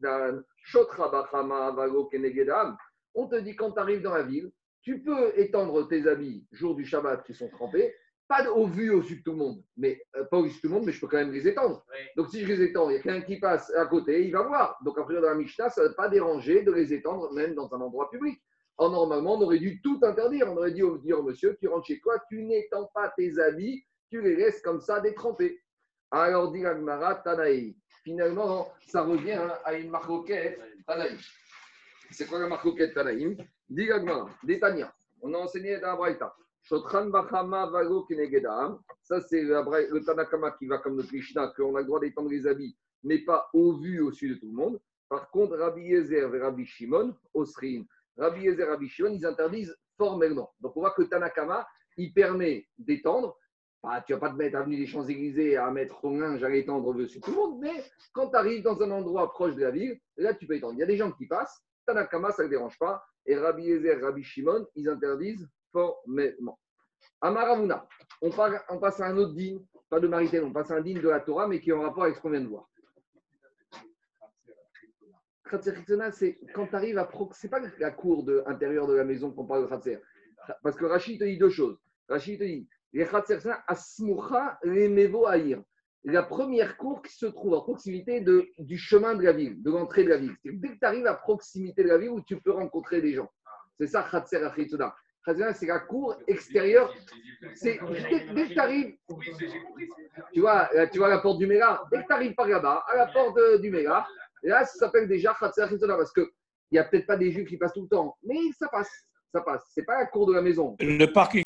On 3.14 3.28
te 3.28 3.36
dit 3.36 3.56
quand 3.56 3.72
tu 3.72 3.78
arrives 3.80 4.02
dans 4.02 4.14
la 4.14 4.22
ville, 4.22 4.52
tu 4.82 5.02
peux 5.02 5.32
étendre 5.38 5.88
tes 5.88 6.06
habits 6.06 6.46
jour 6.52 6.76
du 6.76 6.84
Shabbat 6.84 7.24
qui 7.24 7.34
sont 7.34 7.48
trempés, 7.48 7.94
pas 8.28 8.48
au 8.50 8.66
vu 8.66 8.90
au-dessus 8.90 9.16
de 9.16 9.22
tout 9.22 9.32
le 9.32 9.38
monde, 9.38 9.62
mais 9.76 10.02
euh, 10.16 10.24
pas 10.24 10.38
au-dessus 10.38 10.56
de 10.56 10.60
tout 10.62 10.68
le 10.68 10.74
monde, 10.74 10.84
mais 10.86 10.92
je 10.92 11.00
peux 11.00 11.06
quand 11.06 11.18
même 11.18 11.32
les 11.32 11.46
étendre. 11.46 11.84
Donc 12.16 12.28
si 12.28 12.42
je 12.42 12.46
les 12.46 12.62
étends, 12.62 12.90
il 12.90 12.94
y 12.94 12.96
a 12.96 13.00
quelqu'un 13.00 13.24
qui 13.24 13.38
passe 13.38 13.72
à 13.74 13.86
côté, 13.86 14.26
il 14.26 14.32
va 14.32 14.42
voir. 14.42 14.78
Donc 14.84 14.98
après, 14.98 15.14
dans 15.14 15.20
la 15.20 15.34
Mishnah, 15.34 15.70
ça 15.70 15.82
ne 15.82 15.88
va 15.88 15.94
pas 15.94 16.08
déranger 16.08 16.62
de 16.62 16.72
les 16.72 16.92
étendre 16.92 17.32
même 17.32 17.54
dans 17.54 17.72
un 17.74 17.80
endroit 17.80 18.10
public. 18.10 18.40
Or, 18.78 18.90
normalement, 18.90 19.34
on 19.34 19.42
aurait 19.42 19.58
dû 19.58 19.80
tout 19.80 19.98
interdire. 20.02 20.52
On 20.52 20.56
aurait 20.56 20.72
dû 20.72 20.82
dire 21.02 21.20
au 21.20 21.22
monsieur, 21.22 21.56
tu 21.58 21.68
rentres 21.68 21.86
chez 21.86 22.00
toi, 22.00 22.22
tu 22.28 22.42
n'étends 22.42 22.90
pas 22.92 23.12
tes 23.16 23.38
habits, 23.38 23.84
tu 24.10 24.20
les 24.20 24.36
laisses 24.36 24.60
comme 24.60 24.80
ça 24.80 25.00
détrempés. 25.00 25.62
Alors, 26.10 26.52
dit 26.52 26.64
Agmara, 26.64 27.16
Tanaï. 27.16 27.76
Finalement, 28.04 28.68
ça 28.86 29.02
revient 29.02 29.40
à 29.64 29.74
une 29.74 29.90
marcoquette 29.90 30.60
Tanaï. 30.86 31.16
C'est 32.10 32.26
quoi 32.26 32.38
la 32.38 32.48
marcoquette 32.48 32.94
Tanaïm 32.94 33.36
Digagma, 33.68 34.28
Détania. 34.44 34.94
On 35.20 35.34
a 35.34 35.38
enseigné 35.38 35.80
dans 35.80 35.88
la 35.88 35.96
Braïta. 35.96 36.36
Shotran 36.68 37.10
Bachama 37.10 37.66
Vago 37.66 38.04
Kenegedam. 38.06 38.80
Ça, 39.02 39.20
c'est 39.20 39.42
le 39.42 40.04
Tanakama 40.04 40.50
qui 40.52 40.66
va 40.66 40.78
comme 40.78 40.96
le 40.96 41.04
Krishna, 41.04 41.52
qu'on 41.56 41.76
a 41.76 41.80
le 41.80 41.86
droit 41.86 42.00
d'étendre 42.00 42.28
les 42.28 42.44
habits, 42.46 42.76
mais 43.04 43.18
pas 43.18 43.48
au 43.54 43.76
vu 43.76 44.00
au-dessus 44.00 44.30
de 44.30 44.34
tout 44.34 44.46
le 44.46 44.52
monde. 44.52 44.80
Par 45.08 45.30
contre, 45.30 45.56
Rabbi 45.56 45.82
Yezer 45.82 46.34
et 46.34 46.40
Rabbi 46.40 46.66
Shimon, 46.66 47.14
Osrin, 47.32 47.84
Rabbi 48.16 48.42
Yezer 48.42 48.66
et 48.66 48.70
Rabbi 48.70 48.88
Shimon, 48.88 49.14
ils 49.14 49.24
interdisent 49.24 49.76
formellement. 49.96 50.52
Donc, 50.60 50.76
on 50.76 50.80
voit 50.80 50.90
que 50.90 51.02
Tanakama, 51.02 51.68
il 51.96 52.12
permet 52.12 52.66
d'étendre. 52.76 53.38
Ah, 53.84 54.02
tu 54.04 54.14
vas 54.14 54.18
pas 54.18 54.30
te 54.30 54.34
mettre 54.34 54.56
avenue 54.56 54.76
des 54.76 54.86
Champs-Élysées 54.86 55.56
à 55.56 55.70
mettre 55.70 56.00
ton 56.00 56.18
linge 56.18 56.42
à 56.42 56.48
l'étendre 56.48 56.92
de 56.92 57.06
tout 57.06 57.30
le 57.30 57.36
monde, 57.36 57.60
mais 57.60 57.84
quand 58.12 58.30
tu 58.30 58.36
arrives 58.36 58.64
dans 58.64 58.82
un 58.82 58.90
endroit 58.90 59.32
proche 59.32 59.54
de 59.54 59.62
la 59.62 59.70
ville, 59.70 60.00
là, 60.16 60.34
tu 60.34 60.48
peux 60.48 60.56
étendre. 60.56 60.74
Il 60.74 60.80
y 60.80 60.82
a 60.82 60.86
des 60.86 60.96
gens 60.96 61.12
qui 61.12 61.26
passent, 61.28 61.62
Tanakama, 61.86 62.32
ça 62.32 62.42
ne 62.42 62.48
dérange 62.48 62.76
pas. 62.76 63.04
Et 63.24 63.36
Rabbi 63.36 63.62
Yezer, 63.62 64.00
Rabbi 64.02 64.24
Shimon, 64.24 64.66
ils 64.74 64.88
interdisent 64.88 65.48
formellement. 65.76 66.58
Amaravuna, 67.20 67.86
on, 68.22 68.30
on 68.70 68.78
passe 68.78 69.00
à 69.00 69.06
un 69.06 69.16
autre 69.16 69.34
digne, 69.34 69.60
pas 69.90 70.00
de 70.00 70.08
Maritain, 70.08 70.42
on 70.42 70.52
passe 70.52 70.70
à 70.70 70.76
un 70.76 70.80
digne 70.80 71.00
de 71.00 71.08
la 71.08 71.20
Torah, 71.20 71.46
mais 71.46 71.60
qui 71.60 71.70
est 71.70 71.74
en 71.74 71.82
rapport 71.82 72.04
avec 72.04 72.16
ce 72.16 72.20
qu'on 72.20 72.30
vient 72.30 72.40
de 72.40 72.48
voir. 72.48 72.68
c'est 76.12 76.38
quand 76.54 76.66
tu 76.66 76.74
arrives 76.74 76.98
à. 76.98 77.08
C'est 77.32 77.48
pas 77.48 77.60
la 77.78 77.90
cour 77.90 78.24
de, 78.24 78.42
intérieure 78.46 78.86
de 78.86 78.94
la 78.94 79.04
maison 79.04 79.30
qu'on 79.32 79.46
parle 79.46 79.64
de 79.64 79.68
Khatser. 79.68 79.98
Parce 80.62 80.76
que 80.76 80.86
Rachid 80.86 81.20
te 81.20 81.24
dit 81.24 81.38
deux 81.38 81.50
choses. 81.50 81.78
Rachid 82.08 82.38
te 82.38 82.44
dit 82.44 82.68
les 82.92 83.06
Khatser, 83.06 83.38
Asmucha, 83.66 84.58
les 84.64 84.88
Mevo 84.88 85.26
Aïr 85.26 85.62
la 86.06 86.22
première 86.22 86.76
cour 86.76 87.02
qui 87.02 87.12
se 87.12 87.26
trouve 87.26 87.54
à 87.54 87.62
proximité 87.62 88.20
de, 88.20 88.46
du 88.58 88.78
chemin 88.78 89.16
de 89.16 89.24
la 89.24 89.32
ville, 89.32 89.60
de 89.60 89.72
l'entrée 89.72 90.04
de 90.04 90.10
la 90.10 90.18
ville. 90.18 90.36
Dès 90.44 90.68
que 90.68 90.78
tu 90.78 90.84
arrives 90.84 91.06
à 91.06 91.14
proximité 91.14 91.82
de 91.82 91.88
la 91.88 91.98
ville 91.98 92.10
où 92.10 92.20
tu 92.22 92.40
peux 92.40 92.52
rencontrer 92.52 93.00
des 93.02 93.12
gens. 93.12 93.28
C'est 93.78 93.88
ça, 93.88 94.06
Khatser 94.08 94.36
Achituna. 94.36 94.94
C'est 95.54 95.66
la 95.66 95.80
cour 95.80 96.16
extérieure. 96.26 96.94
C'est, 97.54 97.78
dès, 98.34 98.48
que 98.48 98.52
tu 98.52 98.58
arrives, 98.58 98.96
tu 100.32 100.40
vois, 100.40 100.68
tu 100.92 100.98
vois 100.98 101.08
la 101.08 101.18
porte 101.18 101.38
du 101.38 101.46
Méla, 101.46 101.82
dès 101.90 102.02
que 102.02 102.06
tu 102.06 102.12
arrives 102.12 102.34
par 102.34 102.48
là-bas, 102.48 102.84
à 102.88 102.96
la 102.96 103.06
porte 103.06 103.38
du 103.60 103.70
Méla, 103.70 104.06
là, 104.42 104.64
ça 104.64 104.78
s'appelle 104.78 105.08
déjà 105.08 105.34
Khatser 105.38 105.66
parce 105.86 106.12
qu'il 106.12 106.26
n'y 106.72 106.78
a 106.78 106.84
peut-être 106.84 107.06
pas 107.06 107.16
des 107.16 107.32
juifs 107.32 107.48
qui 107.48 107.56
passent 107.56 107.74
tout 107.74 107.82
le 107.82 107.88
temps, 107.88 108.16
mais 108.22 108.38
ça 108.58 108.68
passe. 108.68 108.90
Ça 109.32 109.40
passe. 109.40 109.64
C'est 109.74 109.84
pas 109.84 109.98
la 109.98 110.06
cour 110.06 110.26
de 110.26 110.32
la 110.32 110.40
maison. 110.40 110.76
Le 110.80 111.06
parking 111.06 111.44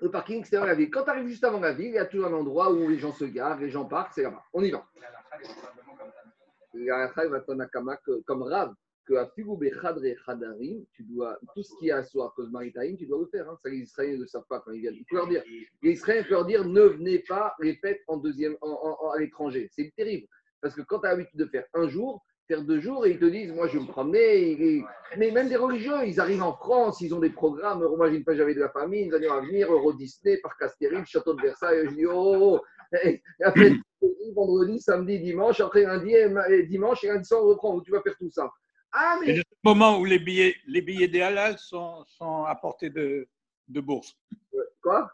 le 0.00 0.10
parking, 0.10 0.44
c'est 0.44 0.56
dans 0.56 0.64
la 0.64 0.74
ville. 0.74 0.90
Quand 0.90 1.04
tu 1.04 1.10
arrives 1.10 1.28
juste 1.28 1.44
avant 1.44 1.60
la 1.60 1.72
ville, 1.72 1.88
il 1.88 1.94
y 1.94 1.98
a 1.98 2.06
toujours 2.06 2.28
un 2.28 2.32
endroit 2.32 2.72
où 2.72 2.88
les 2.88 2.98
gens 2.98 3.12
se 3.12 3.24
garent, 3.24 3.58
les 3.58 3.70
gens 3.70 3.84
partent, 3.84 4.12
c'est 4.14 4.22
là-bas. 4.22 4.42
On 4.52 4.62
y 4.62 4.70
va. 4.70 4.86
La 6.72 7.06
va 7.06 7.40
comme 8.26 8.42
rave, 8.42 8.74
que 9.06 9.14
à 9.14 9.28
Figoube 9.34 9.64
Khadre 9.80 10.14
Khadarim, 10.24 10.84
tu 10.92 11.02
dois, 11.04 11.38
tout 11.54 11.62
ce 11.62 11.72
qui 11.78 11.88
est 11.88 11.92
à 11.92 12.02
soi 12.02 12.26
à 12.26 12.32
cause 12.34 12.50
maritime, 12.50 12.96
tu 12.96 13.06
dois 13.06 13.18
le 13.18 13.26
faire. 13.26 13.48
Hein. 13.48 13.58
Les 13.64 13.78
Israéliens 13.78 14.16
ne 14.16 14.22
le 14.22 14.26
savent 14.26 14.46
pas 14.48 14.60
quand 14.60 14.72
ils 14.72 14.80
viennent. 14.80 14.94
Il 14.94 15.04
faut 15.08 15.16
leur 15.16 15.28
dire, 15.28 15.42
les 15.82 15.92
Israéliens 15.92 16.22
peuvent 16.22 16.32
leur 16.32 16.46
dire, 16.46 16.64
ne 16.64 16.82
venez 16.82 17.20
pas 17.20 17.54
les 17.60 17.76
fêtes 17.76 18.00
en 18.08 18.16
deuxième, 18.18 18.56
à 18.62 19.18
l'étranger. 19.18 19.68
C'est 19.72 19.92
terrible. 19.96 20.26
Parce 20.60 20.74
que 20.74 20.82
quand 20.82 21.00
tu 21.00 21.06
as 21.06 21.10
l'habitude 21.10 21.38
de 21.38 21.46
faire 21.46 21.64
un 21.74 21.88
jour, 21.88 22.22
faire 22.46 22.62
deux 22.62 22.80
jours 22.80 23.06
et 23.06 23.12
ils 23.12 23.18
te 23.18 23.24
disent, 23.24 23.52
moi 23.52 23.68
je 23.68 23.78
vais 23.78 23.84
me 23.84 23.88
promener. 23.88 24.84
Mais 25.16 25.30
même 25.30 25.48
des 25.48 25.56
religieux, 25.56 25.94
ils 26.04 26.20
arrivent 26.20 26.42
en 26.42 26.54
France, 26.54 27.00
ils 27.00 27.14
ont 27.14 27.20
des 27.20 27.30
programmes. 27.30 27.84
Moi, 27.96 28.10
j'ai 28.10 28.20
pas 28.20 28.34
j'avais 28.34 28.54
de 28.54 28.60
la 28.60 28.70
famille, 28.70 29.12
année 29.14 29.28
à 29.28 29.40
venir, 29.40 29.72
Euro 29.72 29.92
Disney, 29.92 30.38
Parc 30.42 30.60
Astérix, 30.62 31.08
Château 31.08 31.34
de 31.34 31.42
Versailles. 31.42 31.86
Je 31.88 31.94
dis, 31.94 32.06
oh, 32.06 32.12
oh, 32.12 32.60
oh. 32.60 32.96
et 33.04 33.22
après, 33.42 33.72
vendredi, 34.34 34.80
samedi, 34.80 35.20
dimanche, 35.20 35.60
après 35.60 35.82
lundi 35.82 36.12
et 36.12 36.62
dimanche, 36.64 37.04
et 37.04 37.08
lundi 37.08 37.24
soir, 37.24 37.44
on 37.44 37.48
reprend. 37.48 37.80
Tu 37.80 37.92
vas 37.92 38.02
faire 38.02 38.16
tout 38.18 38.30
ça 38.30 38.50
Ah, 38.92 39.18
mais. 39.20 39.36
Le 39.36 39.42
moment 39.64 39.98
où 39.98 40.04
les 40.04 40.18
billets, 40.18 40.56
les 40.66 40.82
billets 40.82 41.08
des 41.08 41.22
halal 41.22 41.58
sont, 41.58 42.04
sont 42.06 42.44
à 42.44 42.54
portée 42.56 42.90
de, 42.90 43.28
de 43.68 43.80
bourse. 43.80 44.16
Quoi? 44.82 45.10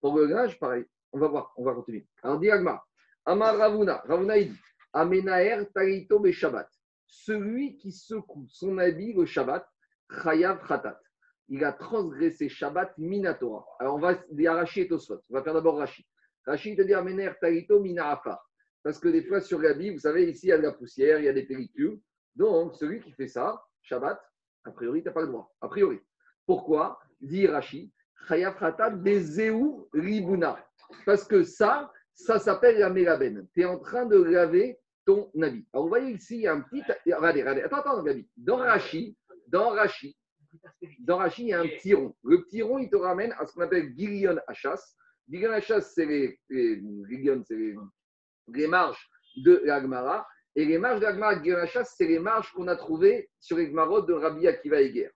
Pour 0.00 0.16
le 0.18 0.26
linge, 0.26 0.58
pareil. 0.58 0.84
On 1.12 1.18
va 1.18 1.28
voir, 1.28 1.52
on 1.56 1.64
va 1.64 1.74
continuer. 1.74 2.06
Alors, 2.22 2.38
Diagma, 2.38 2.82
Amar 3.24 3.56
Ravuna, 3.56 4.02
Ravuna, 4.06 4.36
il 4.36 4.52
dit 4.52 4.58
Amenaer 4.92 5.66
Tarito 5.72 6.22
Shabbat. 6.30 6.68
Celui 7.06 7.76
qui 7.76 7.92
secoue 7.92 8.46
son 8.48 8.78
habit 8.78 9.12
le 9.12 9.24
Shabbat, 9.24 9.66
Chayav 10.22 10.66
Khatat. 10.66 11.00
Il 11.48 11.64
a 11.64 11.72
transgressé 11.72 12.48
Shabbat 12.48 12.96
Minatora. 12.98 13.64
Alors 13.78 13.96
on 13.96 13.98
va 13.98 14.14
dire 14.30 14.54
Rashi 14.54 14.80
et 14.80 14.88
Tosfot. 14.88 15.20
On 15.30 15.34
va 15.34 15.42
faire 15.42 15.54
d'abord 15.54 15.78
Rashi. 15.78 16.06
Rashi 16.46 16.76
te 16.76 16.82
dit 16.82 16.94
Amenaer 16.94 17.32
Tarito 17.40 17.80
Minarafar. 17.80 18.38
Parce 18.82 18.98
que 18.98 19.08
des 19.08 19.22
fois 19.22 19.40
sur 19.40 19.58
l'habit, 19.58 19.90
vous 19.90 19.98
savez, 19.98 20.28
ici 20.30 20.46
il 20.46 20.50
y 20.50 20.52
a 20.52 20.58
de 20.58 20.62
la 20.62 20.72
poussière, 20.72 21.18
il 21.18 21.24
y 21.24 21.28
a 21.28 21.32
des 21.32 21.44
pellicules. 21.44 22.00
Donc 22.36 22.74
celui 22.74 23.00
qui 23.00 23.12
fait 23.12 23.28
ça, 23.28 23.62
Shabbat, 23.82 24.20
a 24.64 24.70
priori, 24.70 25.02
tu 25.02 25.08
n'as 25.08 25.14
pas 25.14 25.22
le 25.22 25.28
droit. 25.28 25.54
A 25.60 25.68
priori. 25.68 26.00
Pourquoi 26.46 26.98
Dit 27.20 27.46
Rashi, 27.46 27.92
Chayav 28.28 28.58
Khatat 28.58 28.90
Bezeu 28.90 29.88
Ribuna. 29.92 30.58
Parce 31.06 31.24
que 31.24 31.42
ça, 31.42 31.90
ça 32.14 32.38
s'appelle 32.38 32.78
la 32.78 32.90
mélaben. 32.90 33.46
Tu 33.52 33.62
es 33.62 33.64
en 33.64 33.78
train 33.78 34.06
de 34.06 34.16
laver 34.16 34.78
ton 35.04 35.30
habit. 35.42 35.66
Alors, 35.72 35.84
vous 35.84 35.88
voyez 35.88 36.12
ici, 36.12 36.36
il 36.36 36.40
y 36.42 36.46
a 36.46 36.54
un 36.54 36.60
petit. 36.60 36.82
Regardez, 37.06 37.40
regardez. 37.42 37.62
Attends, 37.62 37.78
attends, 37.78 38.02
Gabi. 38.02 38.28
Dans 38.36 38.56
Rachi, 38.56 39.16
dans 39.48 39.70
Rachi, 39.70 40.16
dans 41.00 41.18
Rachi, 41.18 41.42
il 41.42 41.48
y 41.48 41.52
a 41.52 41.60
un 41.60 41.66
petit 41.66 41.94
rond. 41.94 42.14
Le 42.24 42.42
petit 42.42 42.62
rond, 42.62 42.78
il 42.78 42.88
te 42.88 42.96
ramène 42.96 43.32
à 43.38 43.46
ce 43.46 43.52
qu'on 43.52 43.62
appelle 43.62 43.92
Gilion 43.96 44.36
Hachas. 44.46 44.96
Gilion 45.28 45.52
Hachas, 45.52 45.92
c'est 45.94 46.06
les, 46.06 46.38
les, 46.48 46.82
les, 48.48 48.66
marges 48.66 49.08
de 49.36 49.62
l'Agmara. 49.64 50.26
Et 50.56 50.64
les 50.64 50.78
marges 50.78 51.00
Gilion 51.42 51.58
Hachas, 51.58 51.94
c'est 51.96 52.06
les 52.06 52.18
marges 52.18 52.52
qu'on 52.52 52.68
a 52.68 52.76
trouvées 52.76 53.28
sur 53.40 53.56
les 53.56 53.68
Gmarot 53.68 54.02
de 54.02 54.12
Rabbi 54.12 54.46
Akiva 54.46 54.80
Eger. 54.80 55.10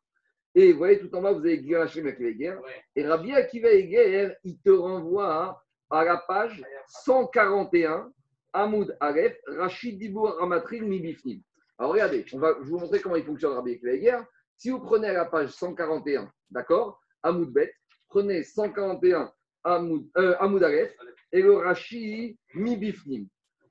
Et 0.55 0.73
vous 0.73 0.79
voyez, 0.79 0.99
tout 0.99 1.15
en 1.15 1.23
bas, 1.23 1.33
vous 1.33 1.41
avez 1.41 1.63
Gilion 1.63 1.81
Hachas 1.83 2.01
Akiva 2.01 2.29
Eger. 2.29 2.57
Et 2.97 3.07
Rabbi 3.07 3.33
Akiva 3.33 3.71
Eger, 3.71 4.33
il 4.45 4.59
te 4.61 4.71
renvoie 4.71 5.63
à 5.91 6.05
la 6.05 6.17
page 6.17 6.63
141 6.89 8.13
Hamoud 8.53 8.97
Aleph, 8.99 9.39
Rachid 9.47 9.99
Dibour 9.99 10.37
Ramatril 10.39 10.85
Mibifnim. 10.85 11.41
Alors 11.79 11.93
regardez, 11.93 12.25
on 12.33 12.39
va, 12.39 12.55
je 12.59 12.65
vais 12.65 12.71
vous 12.71 12.79
montrer 12.79 13.01
comment 13.01 13.17
il 13.17 13.25
fonctionne 13.25 13.53
Rabbi 13.53 13.75
Akiva 13.75 14.27
Si 14.57 14.71
vous 14.71 14.81
prenez 14.81 15.09
à 15.09 15.13
la 15.13 15.25
page 15.27 15.51
141, 15.51 16.31
d'accord, 16.51 17.01
Hamoud 17.23 17.53
Bet, 17.53 17.73
prenez 18.09 18.43
141 18.43 19.33
Hamoud, 19.63 20.09
euh, 20.17 20.35
Aleph 20.41 20.97
et 21.31 21.43
le 21.43 21.59
Rachid 21.59 22.37
Mibifnim. 22.55 23.27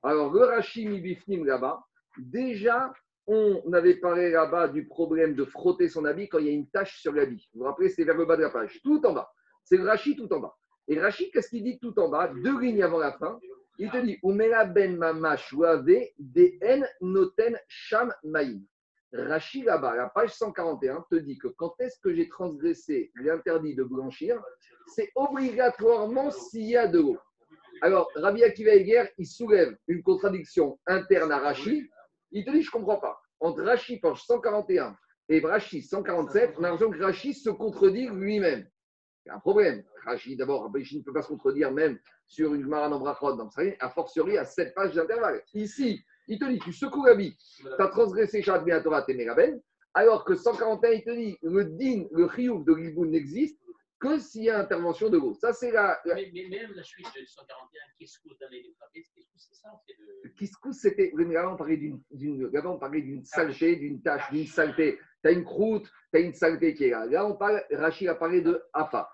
Alors 0.08 0.32
le 0.32 0.42
Rachid 0.42 0.88
Mibifnim 0.88 1.44
là-bas, 1.44 1.84
déjà 2.16 2.94
on 3.26 3.60
avait 3.74 3.96
parlé 3.96 4.30
là-bas 4.30 4.68
du 4.68 4.86
problème 4.86 5.34
de 5.34 5.44
frotter 5.44 5.86
son 5.90 6.06
habit 6.06 6.30
quand 6.30 6.38
il 6.38 6.46
y 6.46 6.48
a 6.48 6.52
une 6.52 6.66
tache 6.70 6.98
sur 6.98 7.12
l'habit. 7.12 7.46
Vous 7.52 7.60
vous 7.60 7.66
rappelez, 7.66 7.90
c'est 7.90 8.04
vers 8.04 8.16
le 8.16 8.24
bas 8.24 8.38
de 8.38 8.40
la 8.40 8.48
page, 8.48 8.80
tout 8.82 9.04
en 9.04 9.12
bas. 9.12 9.30
C'est 9.64 9.76
le 9.76 9.84
Rachid 9.84 10.16
tout 10.16 10.32
en 10.32 10.40
bas. 10.40 10.56
Et 10.86 10.98
Rachid, 10.98 11.30
qu'est-ce 11.30 11.50
qu'il 11.50 11.62
dit 11.62 11.78
tout 11.78 11.92
en 12.00 12.08
bas? 12.08 12.32
Deux 12.42 12.58
lignes 12.58 12.82
avant 12.82 12.96
la 12.96 13.12
fin. 13.18 13.38
Il 13.78 13.90
te 13.90 13.98
dit 13.98 14.18
Umela 14.22 14.64
ben 14.64 14.98
noten 17.02 17.58
sham. 17.68 18.10
Rachid 19.12 19.66
là-bas, 19.66 19.94
la 19.94 20.08
page 20.08 20.32
141, 20.32 21.04
te 21.10 21.16
dit 21.16 21.36
que 21.36 21.48
quand 21.48 21.74
est-ce 21.80 22.00
que 22.00 22.14
j'ai 22.14 22.30
transgressé 22.30 23.12
l'interdit 23.16 23.74
de 23.74 23.84
blanchir, 23.84 24.42
c'est 24.86 25.12
obligatoirement 25.14 26.30
s'il 26.30 26.64
y 26.64 26.78
a 26.78 26.86
de 26.86 26.98
l'eau. 26.98 27.18
Alors, 27.80 28.10
Rabbi 28.14 28.42
Akiva 28.42 28.74
Eger, 28.74 29.04
il 29.18 29.26
soulève 29.26 29.76
une 29.86 30.02
contradiction 30.02 30.78
interne 30.86 31.32
à 31.32 31.38
Rachid. 31.38 31.84
Il 32.32 32.44
te 32.44 32.50
dit, 32.50 32.62
je 32.62 32.68
ne 32.68 32.72
comprends 32.72 32.98
pas. 32.98 33.20
Entre 33.40 33.62
Rachid, 33.62 34.00
page 34.00 34.22
141, 34.24 34.96
et 35.28 35.40
Rachid 35.40 35.82
147, 35.82 36.54
on 36.58 36.64
a 36.64 36.70
l'impression 36.70 36.90
que 36.90 37.02
Rachid 37.02 37.34
se 37.34 37.50
contredit 37.50 38.08
lui-même. 38.08 38.66
A 39.28 39.36
un 39.36 39.40
problème. 39.40 39.84
Rachid, 40.04 40.38
d'abord, 40.38 40.70
Rachid 40.72 40.98
ne 40.98 41.04
peut 41.04 41.12
pas 41.12 41.22
se 41.22 41.28
contredire 41.28 41.70
même 41.70 41.98
sur 42.26 42.54
une 42.54 42.62
Gemara 42.62 42.88
en 42.88 42.98
Brachot, 42.98 43.36
donc 43.36 43.52
ça 43.52 43.62
a 43.80 43.90
fortiori 43.90 44.38
à 44.38 44.44
7 44.44 44.74
pages 44.74 44.94
d'intervalle. 44.94 45.42
Ici, 45.54 46.02
il 46.26 46.38
te 46.38 46.46
dit, 46.46 46.58
tu 46.58 46.72
secoues 46.72 47.04
la 47.04 47.14
vie, 47.14 47.36
tu 47.36 47.66
as 47.78 47.88
transgressé 47.88 48.42
Shabbat 48.42 48.82
Torah, 48.82 49.02
t'es 49.02 49.16
alors 49.94 50.24
que 50.24 50.34
141, 50.34 50.90
il 50.92 51.04
te 51.04 51.10
dit, 51.10 51.38
le 51.42 51.64
din, 51.64 52.04
le 52.12 52.28
chiouf 52.28 52.64
de 52.64 52.74
l'Iboun 52.74 53.10
n'existe 53.10 53.58
que 54.00 54.18
s'il 54.18 54.44
y 54.44 54.50
a 54.50 54.60
intervention 54.60 55.08
de 55.08 55.18
l'eau. 55.18 55.34
Ça, 55.34 55.52
c'est 55.52 55.70
la, 55.72 56.00
Mais, 56.04 56.30
même 56.48 56.72
la 56.74 56.82
suite 56.82 57.06
de 57.06 57.24
141, 57.24 57.80
Kiskous 57.98 58.36
dans 58.40 58.48
les 58.50 58.74
c'est 59.36 59.54
ça 59.54 59.70
Kiskous, 60.36 60.72
c'était. 60.72 61.12
Là, 61.16 61.52
on 61.52 61.56
parlait 61.56 61.76
d'une, 61.76 62.00
on 62.64 62.78
parlait 62.78 63.02
d'une 63.02 63.24
saleté, 63.24 63.76
d'une 63.76 64.00
tâche, 64.02 64.30
d'une 64.30 64.46
saleté. 64.46 64.98
Tu 65.22 65.28
as 65.28 65.32
une 65.32 65.44
croûte, 65.44 65.90
tu 66.12 66.18
as 66.18 66.20
une 66.20 66.34
saleté 66.34 66.74
qui 66.74 66.84
est 66.84 66.90
là. 66.90 67.06
Là, 67.06 67.26
on 67.26 67.34
parle, 67.34 67.62
Rachid 67.72 68.08
a 68.08 68.14
parlé 68.14 68.40
de 68.40 68.62
Afa. 68.72 69.10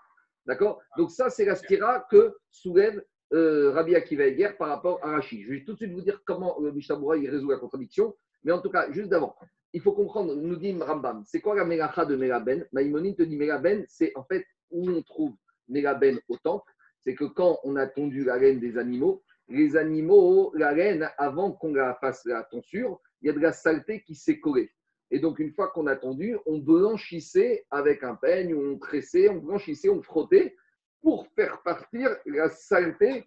D'accord? 0.47 0.83
Donc 0.99 1.11
ça, 1.11 1.31
c'est 1.31 1.45
la 1.45 1.55
stira 1.55 2.07
que 2.11 2.37
soulève 2.51 3.03
euh, 3.33 3.73
Rabbi 3.73 3.95
Akiva 3.95 4.27
Eger 4.27 4.51
par 4.59 4.69
rapport 4.69 5.03
à 5.03 5.13
Rashi. 5.13 5.43
Je 5.43 5.51
vais 5.51 5.65
tout 5.65 5.73
de 5.73 5.79
suite 5.79 5.93
vous 5.93 6.03
dire 6.03 6.21
comment 6.27 6.59
le 6.61 6.73
Mishabura 6.73 7.17
il 7.17 7.29
résout 7.31 7.51
la 7.51 7.59
contradiction. 7.59 8.15
Mais 8.43 8.53
en 8.53 8.61
tout 8.61 8.71
cas, 8.71 8.93
juste 8.93 9.09
d'avant, 9.09 9.35
il 9.73 9.81
faut 9.81 9.93
comprendre, 9.93 10.35
nous 10.35 10.57
dit 10.57 10.77
Rambam, 10.79 11.25
c'est 11.27 11.41
quoi 11.41 11.57
la 11.57 11.65
Melacha 11.65 12.05
de 12.05 12.15
Melaben? 12.15 12.67
Maïmonine 12.73 13.17
te 13.17 13.23
dit 13.23 13.37
Melaben, 13.37 13.85
c'est 13.89 14.13
en 14.15 14.25
fait 14.25 14.45
où 14.75 14.91
on 14.91 15.03
trouve 15.03 15.35
Melaben 15.69 16.19
au 16.29 16.37
temple. 16.37 16.71
C'est 17.01 17.15
que 17.15 17.25
quand 17.25 17.59
on 17.65 17.77
a 17.77 17.87
tondu 17.87 18.25
la 18.25 18.37
laine 18.37 18.61
des 18.61 18.77
animaux, 18.77 19.23
les 19.49 19.77
animaux, 19.77 20.53
la 20.55 20.73
laine, 20.73 21.11
avant 21.19 21.53
qu'on 21.53 21.73
la 21.73 21.95
fasse 21.95 22.25
la 22.25 22.45
tonsure, 22.45 23.01
il 23.21 23.29
y 23.29 23.31
a 23.31 23.33
de 23.33 23.41
la 23.41 23.53
saleté 23.53 24.03
qui 24.03 24.15
s'est 24.15 24.41
collée. 24.41 24.71
Et 25.11 25.19
donc, 25.19 25.39
une 25.39 25.53
fois 25.53 25.69
qu'on 25.69 25.87
a 25.87 25.97
tondu, 25.97 26.37
on 26.47 26.59
blanchissait 26.59 27.67
avec 27.71 28.03
un 28.03 28.15
peigne, 28.15 28.55
on 28.55 28.79
tressait, 28.79 29.29
on 29.29 29.37
blanchissait, 29.37 29.91
on 29.91 30.03
frottait 30.03 30.57
pour 31.03 31.27
faire 31.37 31.63
partir 31.63 32.11
la 32.27 32.49
saleté 32.49 33.27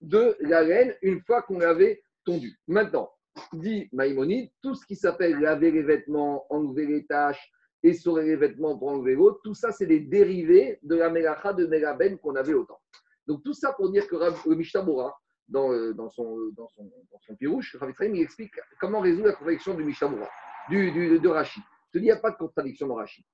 de 0.00 0.36
la 0.40 0.62
laine 0.62 0.94
une 1.02 1.20
fois 1.20 1.42
qu'on 1.42 1.58
l'avait 1.58 2.02
tondu. 2.24 2.58
Maintenant, 2.66 3.10
dit 3.52 3.88
Maïmonide, 3.92 4.50
tout 4.62 4.74
ce 4.74 4.86
qui 4.86 4.96
s'appelle 4.96 5.38
laver 5.38 5.70
les 5.70 5.82
vêtements, 5.82 6.46
enlever 6.50 6.86
les 6.86 7.06
taches, 7.06 7.50
essorer 7.82 8.24
les 8.24 8.36
vêtements 8.36 8.78
pour 8.78 8.88
enlever 8.88 9.14
l'eau, 9.14 9.40
tout 9.42 9.54
ça, 9.54 9.72
c'est 9.72 9.86
des 9.86 10.00
dérivés 10.00 10.78
de 10.82 10.96
la 10.96 11.10
mélacha 11.10 11.52
de 11.52 11.66
Melaben 11.66 12.18
qu'on 12.18 12.36
avait 12.36 12.54
autant. 12.54 12.78
Donc, 13.26 13.42
tout 13.44 13.54
ça 13.54 13.72
pour 13.72 13.90
dire 13.90 14.06
que 14.06 14.16
le 14.16 14.54
Mishnah 14.54 14.84
dans, 15.48 15.72
euh, 15.72 15.92
dans, 15.94 16.08
son, 16.10 16.50
dans, 16.56 16.68
son, 16.68 16.84
dans 17.10 17.18
son 17.20 17.34
pirouche, 17.36 17.76
il 18.00 18.20
explique 18.20 18.54
comment 18.80 19.00
résoudre 19.00 19.28
la 19.28 19.32
contradiction 19.34 19.74
du 19.74 19.84
Mishnah 19.84 20.10
du, 20.68 20.92
du, 20.92 21.18
de 21.18 21.28
Rashi. 21.28 21.60
Je 21.92 21.98
dis, 21.98 22.04
il 22.04 22.08
n'y 22.08 22.12
a 22.12 22.16
pas 22.16 22.30
de 22.30 22.36
contradiction 22.36 22.86
dans 22.86 22.94
Rashi. 22.94 23.24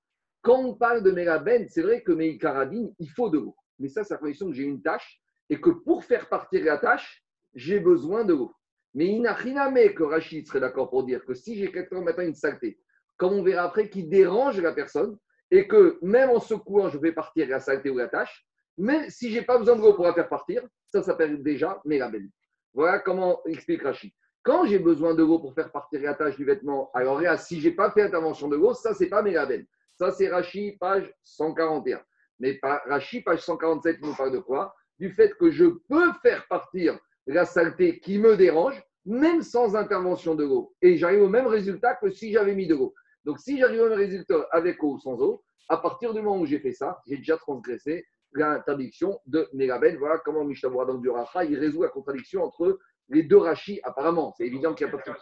Quand 0.43 0.59
on 0.61 0.75
parle 0.75 1.03
de 1.03 1.11
Melaben, 1.11 1.67
c'est 1.69 1.83
vrai 1.83 2.03
que 2.03 2.13
Meikaradine, 2.13 2.95
il 2.99 3.11
faut 3.11 3.29
de 3.29 3.39
l'eau. 3.39 3.57
Mais 3.79 3.89
ça, 3.89 4.05
c'est 4.05 4.15
la 4.15 4.19
condition 4.19 4.49
que 4.49 4.55
j'ai 4.55 4.63
une 4.63 4.81
tâche 4.81 5.21
et 5.51 5.61
que 5.61 5.71
pour 5.71 6.05
faire 6.05 6.29
partir 6.29 6.65
la 6.65 6.79
tâche, 6.79 7.23
j'ai 7.55 7.81
besoin 7.81 8.25
de 8.25 8.33
l'eau. 8.33 8.53
Mais 8.95 9.07
il 9.07 9.21
n'a 9.21 9.35
rien 9.35 9.71
que 9.93 10.03
Rachid 10.03 10.47
serait 10.47 10.61
d'accord 10.61 10.89
pour 10.89 11.05
dire 11.05 11.25
que 11.25 11.35
si 11.35 11.57
j'ai 11.57 11.71
quelqu'un 11.71 12.01
maintenant 12.01 12.25
une 12.25 12.35
saleté, 12.35 12.79
comme 13.17 13.33
on 13.33 13.43
verra 13.43 13.65
après, 13.65 13.89
qui 13.89 14.05
dérange 14.05 14.61
la 14.61 14.73
personne, 14.73 15.19
et 15.51 15.69
que 15.69 15.99
même 16.03 16.31
en 16.31 16.41
secouant, 16.41 16.89
je 16.89 16.99
fais 16.99 17.13
partir 17.13 17.49
la 17.49 17.61
saleté 17.61 17.91
ou 17.91 17.99
la 17.99 18.09
tâche, 18.09 18.47
même 18.79 19.09
si 19.09 19.31
je 19.31 19.39
n'ai 19.39 19.45
pas 19.45 19.59
besoin 19.59 19.77
de 19.77 19.81
l'eau 19.81 19.95
pour 19.95 20.05
la 20.05 20.13
faire 20.13 20.29
partir, 20.29 20.63
ça 20.93 21.03
s'appelle 21.03 21.43
déjà 21.43 21.81
mélabel. 21.85 22.29
Voilà 22.75 22.99
comment 22.99 23.41
explique 23.47 23.83
Rachid. 23.83 24.13
Quand 24.43 24.67
j'ai 24.67 24.79
besoin 24.79 25.15
de 25.15 25.23
l'eau 25.23 25.39
pour 25.39 25.55
faire 25.55 25.73
partir 25.73 26.01
la 26.03 26.15
tâche 26.15 26.37
du 26.37 26.45
vêtement, 26.45 26.91
alors 26.95 27.21
là, 27.21 27.37
si 27.37 27.61
je 27.61 27.69
n'ai 27.69 27.75
pas 27.75 27.91
fait 27.91 28.03
intervention 28.03 28.49
de 28.49 28.57
l'eau, 28.57 28.75
ça, 28.75 28.95
c'est 28.95 29.09
pas 29.09 29.23
mélabel. 29.23 29.67
Ça, 29.95 30.11
c'est 30.11 30.29
Rachid, 30.29 30.79
page 30.79 31.13
141. 31.23 32.03
Mais 32.39 32.61
Rachid, 32.63 33.25
page 33.25 33.41
147, 33.41 33.97
il 34.01 34.09
nous 34.09 34.15
parle 34.15 34.33
de 34.33 34.39
quoi? 34.39 34.75
Du 34.99 35.11
fait 35.11 35.33
que 35.39 35.51
je 35.51 35.65
peux 35.89 36.13
faire 36.23 36.47
partir 36.49 36.99
la 37.27 37.45
saleté 37.45 37.99
qui 37.99 38.19
me 38.19 38.37
dérange, 38.37 38.81
même 39.05 39.43
sans 39.43 39.75
intervention 39.75 40.35
de 40.35 40.45
l'eau. 40.45 40.75
Et 40.83 40.97
j'arrive 40.97 41.23
au 41.23 41.29
même 41.29 41.47
résultat 41.47 41.95
que 41.95 42.11
si 42.11 42.31
j'avais 42.33 42.55
mis 42.55 42.67
de 42.67 42.75
l'eau. 42.75 42.95
Donc, 43.27 43.41
si 43.41 43.59
j'arrive 43.59 43.83
au 43.83 43.89
même 43.89 43.99
résultat 43.99 44.47
avec 44.53 44.83
eau 44.83 44.95
ou 44.95 44.99
sans 45.01 45.21
eau, 45.21 45.43
à 45.69 45.77
partir 45.77 46.15
du 46.15 46.23
moment 46.23 46.41
où 46.41 46.47
j'ai 46.47 46.61
fait 46.61 46.73
ça, 46.73 47.03
j'ai 47.07 47.17
déjà 47.17 47.37
transgressé 47.37 48.07
l'interdiction 48.33 49.19
de 49.27 49.49
Mélabel. 49.53 49.99
Voilà 49.99 50.19
comment 50.25 50.45
Mishnah 50.45 50.71
dans 50.71 50.99
du 50.99 51.11
Racha, 51.11 51.45
il 51.45 51.59
résout 51.59 51.83
la 51.83 51.89
contradiction 51.89 52.45
entre 52.45 52.79
les 53.09 53.25
deux 53.25 53.39
rachis, 53.39 53.81
apparemment. 53.83 54.33
C'est 54.37 54.47
évident 54.47 54.75
qu'il 54.75 54.87
n'y 54.87 54.95
a 54.95 54.97
pas 54.97 55.03
de. 55.11 55.17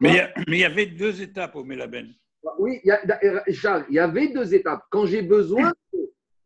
Mais 0.00 0.32
il 0.46 0.56
y 0.56 0.64
avait 0.64 0.86
deux 0.86 1.20
étapes 1.20 1.56
au 1.56 1.64
Mélabel. 1.64 2.14
Oui, 2.58 2.80
il 2.84 2.88
y, 3.90 3.98
avait 3.98 4.28
deux 4.28 4.54
étapes. 4.54 4.82
Quand 4.90 5.06
j'ai 5.06 5.22
besoin 5.22 5.72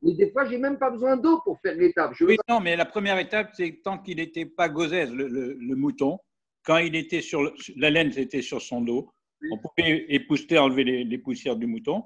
mais 0.03 0.13
des 0.13 0.31
fois, 0.31 0.45
je 0.45 0.51
n'ai 0.51 0.59
même 0.59 0.79
pas 0.79 0.91
besoin 0.91 1.17
d'eau 1.17 1.41
pour 1.43 1.59
faire 1.61 1.75
l'étape. 1.75 2.13
Oui, 2.21 2.37
non, 2.49 2.61
mais 2.61 2.77
la 2.77 2.85
première 2.85 3.19
étape, 3.19 3.51
c'est 3.55 3.81
tant 3.83 3.99
qu'il 3.99 4.19
n'était 4.19 4.45
pas 4.45 4.69
gozèse, 4.69 5.11
le, 5.11 5.75
mouton, 5.75 6.19
quand 6.65 6.77
il 6.77 6.95
était 6.95 7.23
sur 7.23 7.51
la 7.77 7.91
laine 7.91 8.13
était 8.17 8.43
sur 8.43 8.61
son 8.61 8.83
dos, 8.83 9.11
on 9.51 9.59
pouvait 9.59 10.07
épousseter, 10.09 10.59
enlever 10.59 10.85
les, 10.85 11.19
poussières 11.19 11.57
du 11.57 11.67
mouton. 11.67 12.03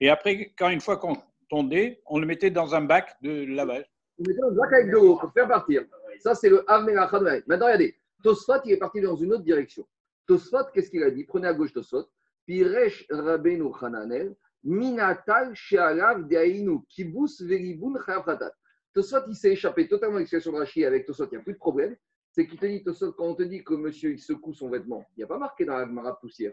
Et 0.00 0.08
après, 0.08 0.52
quand 0.56 0.70
une 0.70 0.80
fois 0.80 0.96
qu'on 0.96 1.16
tondait, 1.48 2.02
on 2.06 2.18
le 2.18 2.26
mettait 2.26 2.50
dans 2.50 2.74
un 2.74 2.82
bac 2.82 3.16
de 3.22 3.44
lavage. 3.54 3.84
On 4.18 4.22
mettait 4.22 4.40
dans 4.40 4.48
un 4.48 4.54
bac 4.54 4.72
avec 4.72 4.86
de 4.86 4.92
l'eau 4.92 5.16
pour 5.16 5.32
faire 5.32 5.48
partir. 5.48 5.84
Ça, 6.20 6.34
c'est 6.34 6.48
le 6.48 6.68
Avmelacha 6.70 7.18
de 7.18 7.44
Maintenant, 7.46 7.66
regardez, 7.66 7.96
Tosfot, 8.22 8.60
il 8.64 8.72
est 8.72 8.76
parti 8.78 9.00
dans 9.00 9.16
une 9.16 9.32
autre 9.32 9.44
direction. 9.44 9.86
Tosfot, 10.26 10.64
qu'est-ce 10.72 10.90
qu'il 10.90 11.02
a 11.02 11.10
dit? 11.10 11.24
Prenez 11.24 11.48
à 11.48 11.54
gauche 11.54 11.72
Tosfot. 11.72 12.06
Piresh 12.46 13.06
Rabbeinu 13.10 13.70
Hananel, 13.80 14.34
Minatal 14.62 15.54
Shealav 15.54 16.26
Deainu, 16.28 16.80
Kibus 16.88 17.40
Veribun 17.40 17.94
Chayav 18.04 18.50
Tosfot, 18.92 19.26
il 19.28 19.34
s'est 19.34 19.52
échappé 19.52 19.88
totalement 19.88 20.14
de 20.14 20.20
l'expression 20.20 20.52
de 20.52 20.58
Rashi 20.58 20.84
avec 20.84 21.04
Tosfot, 21.06 21.26
il 21.26 21.30
n'y 21.30 21.36
a 21.36 21.40
plus 21.40 21.54
de 21.54 21.58
problème. 21.58 21.96
C'est 22.30 22.46
qu'il 22.46 22.58
te 22.58 22.66
dit, 22.66 22.82
Tosfot, 22.82 23.12
quand 23.12 23.26
on 23.26 23.34
te 23.34 23.42
dit 23.42 23.62
que 23.64 23.74
monsieur 23.74 24.10
il 24.10 24.18
secoue 24.18 24.54
son 24.54 24.68
vêtement, 24.68 25.04
il 25.16 25.20
n'y 25.20 25.24
a 25.24 25.26
pas 25.26 25.38
marqué 25.38 25.64
dans 25.64 25.76
la 25.76 25.86
Gemara 25.86 26.18
poussière. 26.18 26.52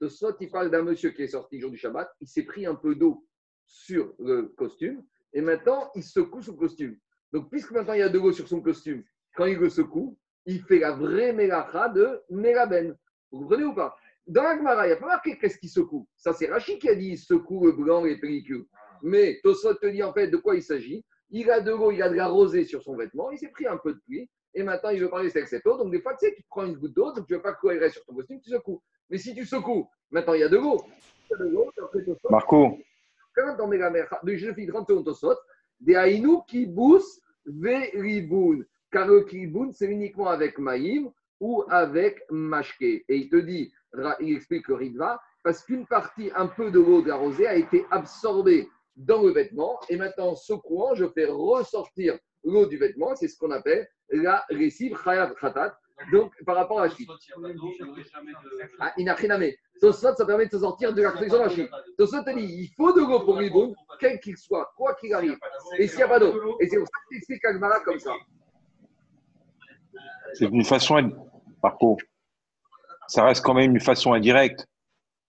Tosfot, 0.00 0.36
il 0.40 0.50
parle 0.50 0.70
d'un 0.70 0.82
monsieur 0.82 1.10
qui 1.10 1.22
est 1.22 1.28
sorti 1.28 1.56
le 1.56 1.62
jour 1.62 1.70
du 1.70 1.76
Shabbat, 1.76 2.10
il 2.20 2.28
s'est 2.28 2.44
pris 2.44 2.66
un 2.66 2.74
peu 2.74 2.94
d'eau 2.94 3.26
sur 3.66 4.14
le 4.18 4.48
costume 4.56 5.04
et 5.32 5.40
maintenant 5.40 5.90
il 5.94 6.02
secoue 6.02 6.42
son 6.42 6.54
costume. 6.54 6.98
Donc, 7.32 7.50
puisque 7.50 7.72
maintenant 7.72 7.94
il 7.94 8.00
y 8.00 8.02
a 8.02 8.08
de 8.08 8.18
l'eau 8.18 8.32
sur 8.32 8.46
son 8.48 8.60
costume, 8.60 9.02
quand 9.34 9.46
il 9.46 9.58
le 9.58 9.68
secoue, 9.68 10.18
il 10.46 10.62
fait 10.62 10.78
la 10.78 10.92
vraie 10.92 11.32
mélacha 11.32 11.88
de 11.88 12.20
Melaben. 12.30 12.96
Vous 13.30 13.40
comprenez 13.40 13.64
ou 13.64 13.74
pas? 13.74 13.96
Dans 14.26 14.42
la 14.42 14.56
Gemara, 14.56 14.86
il 14.86 14.90
n'y 14.90 14.94
a 14.94 14.96
pas 14.96 15.06
marqué 15.06 15.38
qu'est-ce 15.38 15.58
qui 15.58 15.68
secoue. 15.68 16.08
Ça, 16.16 16.32
c'est 16.32 16.46
Rachid 16.46 16.78
qui 16.78 16.88
a 16.88 16.94
dit 16.94 17.16
secoue 17.16 17.66
le 17.66 17.72
blanc 17.72 18.04
et 18.04 18.18
pellicule. 18.18 18.66
Mais 19.02 19.40
Tosfot 19.42 19.74
te 19.74 19.86
dit 19.86 20.02
en 20.02 20.12
fait 20.12 20.28
de 20.28 20.36
quoi 20.36 20.54
il 20.54 20.62
s'agit? 20.62 21.04
Il 21.30 21.50
a 21.50 21.60
de 21.60 21.72
l'eau, 21.72 21.90
il 21.90 22.02
a 22.02 22.08
de 22.08 22.14
la 22.14 22.28
rosée 22.28 22.64
sur 22.64 22.82
son 22.82 22.96
vêtement, 22.96 23.30
il 23.30 23.38
s'est 23.38 23.50
pris 23.50 23.66
un 23.66 23.76
peu 23.76 23.92
de 23.92 24.00
pluie, 24.06 24.30
et 24.54 24.62
maintenant 24.62 24.90
il 24.90 25.00
veut 25.00 25.10
parler 25.10 25.30
avec 25.30 25.48
cette 25.48 25.66
eau. 25.66 25.76
Donc 25.76 25.90
des 25.90 26.00
fois, 26.00 26.14
tu 26.14 26.26
sais, 26.26 26.34
tu 26.34 26.42
prends 26.48 26.64
une 26.64 26.76
goutte 26.76 26.94
d'eau, 26.94 27.12
donc 27.12 27.26
tu 27.26 27.32
ne 27.32 27.38
veux 27.38 27.42
pas 27.42 27.54
courir 27.54 27.90
sur 27.90 28.04
ton 28.04 28.14
costume, 28.14 28.40
tu 28.40 28.50
secoues. 28.50 28.80
Mais 29.10 29.18
si 29.18 29.34
tu 29.34 29.44
secoues, 29.44 29.88
maintenant 30.10 30.34
il 30.34 30.40
y 30.40 30.44
a 30.44 30.48
de 30.48 30.56
l'eau. 30.56 30.80
Marco. 32.30 32.78
Dans 33.36 33.70
je 33.72 34.52
fais 34.52 34.66
30 34.66 34.86
secondes 34.86 35.04
Tosfot, 35.04 35.34
des 35.80 35.96
Aïnou 35.96 36.42
qui 36.46 36.66
boussent 36.66 37.20
riboun. 37.46 38.64
Car 38.92 39.08
le 39.08 39.24
kiboun, 39.24 39.72
c'est 39.72 39.86
uniquement 39.86 40.28
avec 40.28 40.58
maïm 40.58 41.10
ou 41.40 41.64
avec 41.68 42.22
mashke. 42.30 42.82
Et 42.82 43.04
il 43.08 43.28
te 43.28 43.36
dit, 43.36 43.72
il 44.20 44.36
explique 44.36 44.68
le 44.68 44.76
Ritva, 44.76 45.20
parce 45.42 45.64
qu'une 45.64 45.86
partie, 45.86 46.30
un 46.36 46.46
peu 46.46 46.70
de 46.70 46.78
l'eau 46.78 47.02
de 47.02 47.08
la 47.08 47.16
rosée 47.16 47.48
a 47.48 47.56
été 47.56 47.84
absorbée 47.90 48.68
dans 48.96 49.22
le 49.22 49.32
vêtement, 49.32 49.80
et 49.88 49.96
maintenant, 49.96 50.28
en 50.28 50.36
secouant, 50.36 50.94
je 50.94 51.06
fais 51.08 51.24
ressortir 51.24 52.16
l'eau 52.44 52.66
du 52.66 52.76
vêtement, 52.76 53.14
c'est 53.16 53.28
ce 53.28 53.38
qu'on 53.38 53.50
appelle 53.50 53.88
la 54.10 54.44
récive 54.50 54.96
khayat 55.02 55.34
khatat, 55.40 55.76
donc 56.12 56.32
par 56.44 56.56
rapport 56.56 56.80
à 56.80 56.86
la 56.86 56.94
chute. 56.94 57.08
Ah, 58.78 58.92
inachiname. 58.96 59.50
Tosot, 59.80 60.14
ça 60.14 60.24
permet 60.24 60.46
de 60.46 60.50
se 60.52 60.58
sortir 60.58 60.94
de 60.94 61.02
la 61.02 61.10
protection 61.10 61.38
de 61.38 61.42
la 61.42 61.48
chute. 61.48 61.70
Tosot 61.98 62.18
a 62.26 62.32
dit, 62.32 62.42
il 62.42 62.68
faut 62.76 62.92
de 62.92 63.00
l'eau 63.00 63.20
pour 63.20 63.36
Riboun, 63.36 63.74
quel 63.98 64.20
qu'il 64.20 64.36
soit, 64.36 64.72
quoi 64.76 64.94
qu'il 64.94 65.12
arrive. 65.14 65.36
Et 65.78 65.88
s'il 65.88 65.98
n'y 65.98 66.02
a 66.04 66.08
pas 66.08 66.20
d'eau. 66.20 66.56
Et 66.60 66.68
c'est 66.68 66.78
pour 66.78 66.86
ça 66.86 66.98
qu'il 67.08 67.18
explique 67.18 67.44
Agmara 67.44 67.80
comme 67.80 67.98
ça. 67.98 68.12
C'est 70.34 70.46
une 70.46 70.64
façon, 70.64 71.12
par 71.60 71.76
contre, 71.76 72.04
ça 73.08 73.24
reste 73.24 73.44
quand 73.44 73.54
même 73.54 73.72
une 73.72 73.80
façon 73.80 74.12
indirecte. 74.12 74.66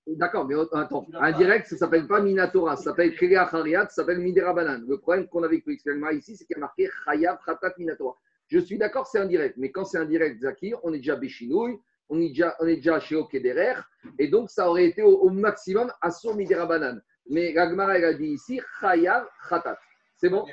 D'accord, 0.07 0.45
mais 0.45 0.53
attends, 0.71 1.07
indirect, 1.15 1.65
ça 1.65 1.75
ne 1.75 1.79
s'appelle 1.79 2.07
pas 2.07 2.21
Minatora, 2.21 2.75
ça 2.75 2.83
s'appelle 2.83 3.15
Kriya 3.15 3.47
Chariat, 3.49 3.87
ça 3.89 4.01
s'appelle 4.01 4.19
Midera 4.19 4.53
Banan. 4.53 4.83
Le 4.87 4.99
problème 4.99 5.27
qu'on 5.27 5.41
avait 5.41 5.63
avec 5.65 6.17
ici, 6.19 6.37
c'est 6.37 6.45
qu'il 6.45 6.55
y 6.55 6.57
a 6.57 6.59
marqué 6.59 6.87
Chayav 7.05 7.39
Khatat 7.43 7.73
Minatora. 7.79 8.15
Je 8.47 8.59
suis 8.59 8.77
d'accord, 8.77 9.07
c'est 9.07 9.17
indirect, 9.17 9.55
mais 9.57 9.71
quand 9.71 9.83
c'est 9.83 9.97
indirect, 9.97 10.41
Zaki, 10.41 10.75
on 10.83 10.93
est 10.93 10.97
déjà 10.97 11.15
Béchinouille, 11.15 11.79
on 12.09 12.19
est 12.19 12.29
déjà, 12.29 12.55
on 12.59 12.67
est 12.67 12.75
déjà 12.75 12.99
chez 12.99 13.15
Okederer, 13.15 13.81
et 14.19 14.27
donc 14.27 14.51
ça 14.51 14.69
aurait 14.69 14.85
été 14.85 15.01
au, 15.01 15.29
maximum 15.31 15.91
Assur 16.01 16.35
Midera 16.35 16.67
Banan. 16.67 17.01
Mais 17.27 17.53
Gagmara, 17.53 17.97
elle 17.97 18.05
a 18.05 18.13
dit 18.13 18.27
ici 18.27 18.61
Chayav 18.79 19.27
Khatat. 19.49 19.79
C'est 20.17 20.29
bon? 20.29 20.45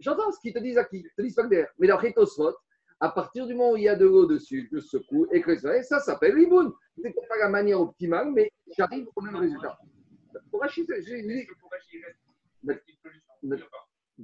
J'entends 0.00 0.32
ce 0.32 0.40
qu'ils 0.40 0.54
te 0.54 0.58
disent, 0.60 0.76
Zaki, 0.76 1.04
te 1.14 1.20
disent 1.20 1.34
pas 1.34 1.46
Mais 1.78 1.88
d'après 1.88 2.12
Tosfot, 2.12 2.54
à 3.00 3.10
partir 3.10 3.46
du 3.46 3.54
moment 3.54 3.72
où 3.72 3.76
il 3.76 3.84
y 3.84 3.88
a 3.88 3.96
de 3.96 4.06
l'eau 4.06 4.26
dessus, 4.26 4.68
je 4.72 4.78
secoue 4.78 5.26
et 5.32 5.40
que 5.40 5.56
ça, 5.56 5.82
ça 5.82 6.00
s'appelle 6.00 6.34
riboun. 6.34 6.72
Ce 6.96 7.02
n'est 7.02 7.12
pas 7.12 7.36
la 7.38 7.48
manière 7.48 7.80
optimale, 7.80 8.30
mais 8.32 8.50
j'arrive 8.76 9.06
au 9.14 9.20
même 9.20 9.36
résultat. 9.36 9.78
Pour 10.50 10.60
Rachid, 10.60 10.86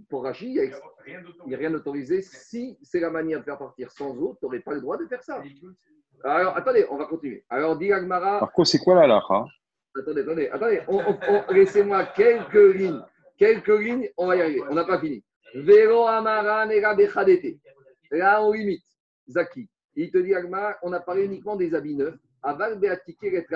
pour 0.08 0.24
Rachid, 0.24 0.56
il 0.56 0.74
n'y 1.46 1.54
a, 1.54 1.58
rien 1.58 1.70
d'autorisé. 1.70 2.22
Si 2.22 2.78
c'est 2.82 3.00
la 3.00 3.10
manière 3.10 3.40
de 3.40 3.44
faire 3.44 3.58
partir 3.58 3.90
sans 3.90 4.16
eau, 4.16 4.36
tu 4.38 4.46
n'aurais 4.46 4.60
pas 4.60 4.72
le 4.72 4.80
droit 4.80 4.96
de 4.96 5.06
faire 5.06 5.22
ça. 5.22 5.42
Alors, 6.24 6.56
attendez, 6.56 6.86
on 6.90 6.96
va 6.96 7.06
continuer. 7.06 7.44
Alors, 7.50 7.76
dit 7.76 7.92
Agmara. 7.92 8.40
Par 8.40 8.52
contre, 8.52 8.68
c'est 8.68 8.78
quoi 8.78 8.94
la 8.94 9.06
lacha 9.06 9.44
Attendez, 9.98 10.22
attendez, 10.22 10.48
attendez. 10.48 10.82
Laissez-moi 11.50 12.06
quelques 12.06 12.74
lignes. 12.74 13.02
Quelques 13.36 13.68
lignes, 13.68 14.08
on 14.16 14.28
va 14.28 14.36
y 14.36 14.40
arriver. 14.40 14.62
On 14.70 14.74
n'a 14.74 14.84
pas 14.84 14.98
fini. 14.98 15.22
Véro 15.54 16.06
Amara 16.06 16.64
Nega 16.64 16.96
Là, 18.12 18.44
on 18.44 18.52
limite. 18.52 18.84
Zaki. 19.28 19.68
Il 19.96 20.10
te 20.10 20.18
dit, 20.18 20.34
Agma, 20.34 20.76
on 20.82 20.92
a 20.92 21.00
parlé 21.00 21.24
uniquement 21.24 21.56
des 21.56 21.74
habits 21.74 21.96
neufs. 21.96 22.18
Aval 22.42 22.78
Beatike 22.78 23.24
et 23.24 23.46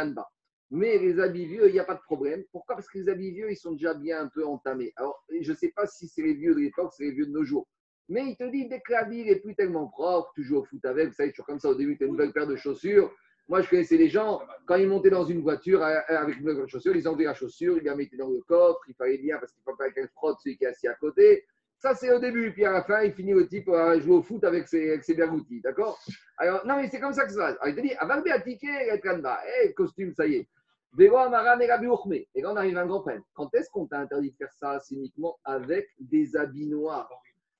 Mais 0.70 0.98
les 0.98 1.20
habits 1.20 1.46
vieux, 1.46 1.68
il 1.68 1.72
n'y 1.72 1.78
a 1.78 1.84
pas 1.84 1.94
de 1.94 2.00
problème. 2.00 2.42
Pourquoi? 2.52 2.74
Parce 2.74 2.88
que 2.88 2.98
les 2.98 3.08
habits 3.08 3.32
vieux, 3.32 3.50
ils 3.50 3.56
sont 3.56 3.72
déjà 3.72 3.94
bien 3.94 4.20
un 4.20 4.28
peu 4.28 4.46
entamés. 4.46 4.92
Alors, 4.96 5.24
je 5.28 5.50
ne 5.50 5.56
sais 5.56 5.72
pas 5.74 5.86
si 5.86 6.08
c'est 6.08 6.22
les 6.22 6.34
vieux 6.34 6.54
de 6.54 6.60
l'époque, 6.60 6.92
c'est 6.96 7.04
les 7.04 7.12
vieux 7.12 7.26
de 7.26 7.32
nos 7.32 7.44
jours. 7.44 7.68
Mais 8.08 8.24
il 8.28 8.36
te 8.36 8.44
dit, 8.44 8.68
dès 8.68 8.80
que 8.80 8.92
la 8.92 9.04
vie 9.04 9.24
n'est 9.24 9.40
plus 9.40 9.54
tellement 9.54 9.88
propre, 9.88 10.30
tu 10.34 10.44
joues 10.44 10.58
au 10.58 10.64
foot 10.64 10.84
avec, 10.84 11.08
vous 11.08 11.14
savez, 11.14 11.30
toujours 11.30 11.46
comme 11.46 11.58
ça 11.58 11.68
au 11.68 11.74
début, 11.74 11.98
tu 11.98 12.04
as 12.04 12.06
une 12.06 12.32
paire 12.32 12.46
de 12.46 12.56
chaussures. 12.56 13.12
Moi, 13.48 13.62
je 13.62 13.68
connaissais 13.68 13.98
des 13.98 14.08
gens, 14.08 14.40
quand 14.64 14.76
ils 14.76 14.88
montaient 14.88 15.10
dans 15.10 15.24
une 15.24 15.40
voiture 15.40 15.82
euh, 15.82 16.00
avec 16.08 16.38
une 16.38 16.46
nouvelle 16.46 16.68
chaussure, 16.68 16.96
ils 16.96 17.06
enlevaient 17.06 17.24
la 17.24 17.34
chaussure, 17.34 17.78
ils 17.78 17.84
la 17.84 17.94
mettaient 17.94 18.16
dans 18.16 18.28
le 18.28 18.40
coffre, 18.40 18.80
il 18.88 18.94
fallait 18.94 19.18
bien, 19.18 19.38
parce 19.38 19.52
qu'il 19.52 19.62
ne 19.66 19.72
faut 19.72 19.76
pas 19.76 19.90
qu'elle 19.90 20.08
frotte 20.08 20.38
celui 20.42 20.56
qui 20.56 20.64
est 20.64 20.68
assis 20.68 20.88
à 20.88 20.94
côté. 20.94 21.44
Ça, 21.78 21.94
c'est 21.94 22.10
au 22.12 22.18
début. 22.18 22.52
Puis 22.52 22.64
à 22.64 22.72
la 22.72 22.82
fin, 22.82 23.02
il 23.02 23.12
finit 23.12 23.32
le 23.32 23.46
type 23.46 23.68
à 23.68 23.98
jouer 23.98 24.16
au 24.16 24.22
foot 24.22 24.42
avec 24.44 24.66
ses, 24.66 24.90
avec 24.90 25.04
ses 25.04 25.14
D'accord? 25.62 25.98
Alors, 26.38 26.66
non, 26.66 26.76
mais 26.76 26.88
c'est 26.88 27.00
comme 27.00 27.12
ça 27.12 27.26
que 27.26 27.32
ça 27.32 27.38
va. 27.38 27.46
Alors, 27.46 27.68
il 27.68 27.76
te 27.76 27.80
dit, 27.80 27.94
Aval 27.98 28.22
Beatike 28.22 28.64
et 28.64 29.00
Kanba. 29.00 29.40
Eh, 29.62 29.72
costume, 29.74 30.12
ça 30.14 30.26
y 30.26 30.36
est. 30.36 30.48
Vélo 30.96 31.16
Amara 31.18 31.56
Nerabi 31.56 31.86
Uchme. 31.86 32.24
Et 32.34 32.40
là, 32.40 32.52
on 32.52 32.56
arrive 32.56 32.76
à 32.78 32.82
un 32.82 32.86
grand 32.86 33.00
problème. 33.00 33.22
Quand 33.34 33.54
est-ce 33.54 33.68
qu'on 33.70 33.86
t'a 33.86 34.00
interdit 34.00 34.30
de 34.30 34.36
faire 34.36 34.52
ça 34.54 34.80
C'est 34.80 34.94
uniquement 34.94 35.38
avec 35.44 35.88
des 35.98 36.34
habits 36.36 36.66
noirs? 36.66 37.10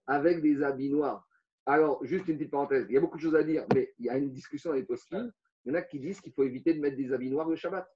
Avec 0.07 0.41
des 0.41 0.63
habits 0.63 0.91
noirs. 0.91 1.27
Alors, 1.67 2.03
juste 2.05 2.29
une 2.29 2.39
petite 2.39 2.53
parenthèse. 2.53 2.87
Il 2.89 2.95
y 2.95 2.97
a 2.97 3.01
beaucoup 3.01 3.19
de 3.19 3.23
choses 3.23 3.35
à 3.35 3.43
dire, 3.43 3.67
mais 3.75 3.93
il 3.99 4.07
y 4.07 4.09
a 4.09 4.17
une 4.17 4.31
discussion 4.31 4.71
dans 4.71 4.77
les 4.77 4.85
post 4.85 5.07
Il 5.11 5.33
y 5.67 5.71
en 5.71 5.75
a 5.75 5.83
qui 5.83 5.99
disent 5.99 6.21
qu'il 6.21 6.33
faut 6.33 6.45
éviter 6.45 6.73
de 6.73 6.81
mettre 6.81 6.97
des 6.97 7.13
habits 7.13 7.29
noirs 7.29 7.49
le 7.49 7.57
Shabbat. 7.57 7.87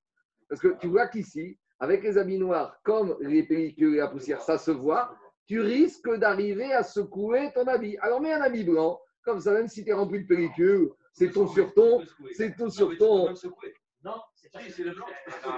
Parce 0.48 0.61
que 0.61 0.76
tu 0.80 0.88
vois 0.88 1.06
qu'ici, 1.06 1.56
avec 1.78 2.02
les 2.02 2.18
habits 2.18 2.38
noirs, 2.38 2.78
comme 2.83 3.16
les 3.20 3.44
pellicules 3.44 3.94
et 3.94 3.98
la 3.98 4.09
poussière, 4.09 4.42
ça 4.42 4.59
se 4.59 4.72
voit, 4.72 5.16
tu 5.50 5.60
risques 5.60 6.14
d'arriver 6.14 6.72
à 6.72 6.84
secouer 6.84 7.50
ton 7.52 7.66
habit. 7.66 7.98
Alors, 8.02 8.20
mets 8.20 8.32
un 8.32 8.40
habit 8.40 8.62
blanc, 8.62 9.00
comme 9.24 9.40
ça, 9.40 9.52
même 9.52 9.66
si 9.66 9.82
tu 9.82 9.90
es 9.90 9.92
rempli 9.92 10.22
de 10.22 10.28
pellicule, 10.28 10.90
c'est 11.12 11.32
ton 11.32 11.48
sur 11.48 11.74
ton, 11.74 12.04
c'est 12.30 12.54
ton 12.54 12.70
sur 12.70 12.96
ton. 12.96 13.26
Non, 14.04 14.20
c'est 14.36 14.70
c'est 14.70 14.84
le 14.84 14.92
blanc. 14.92 15.06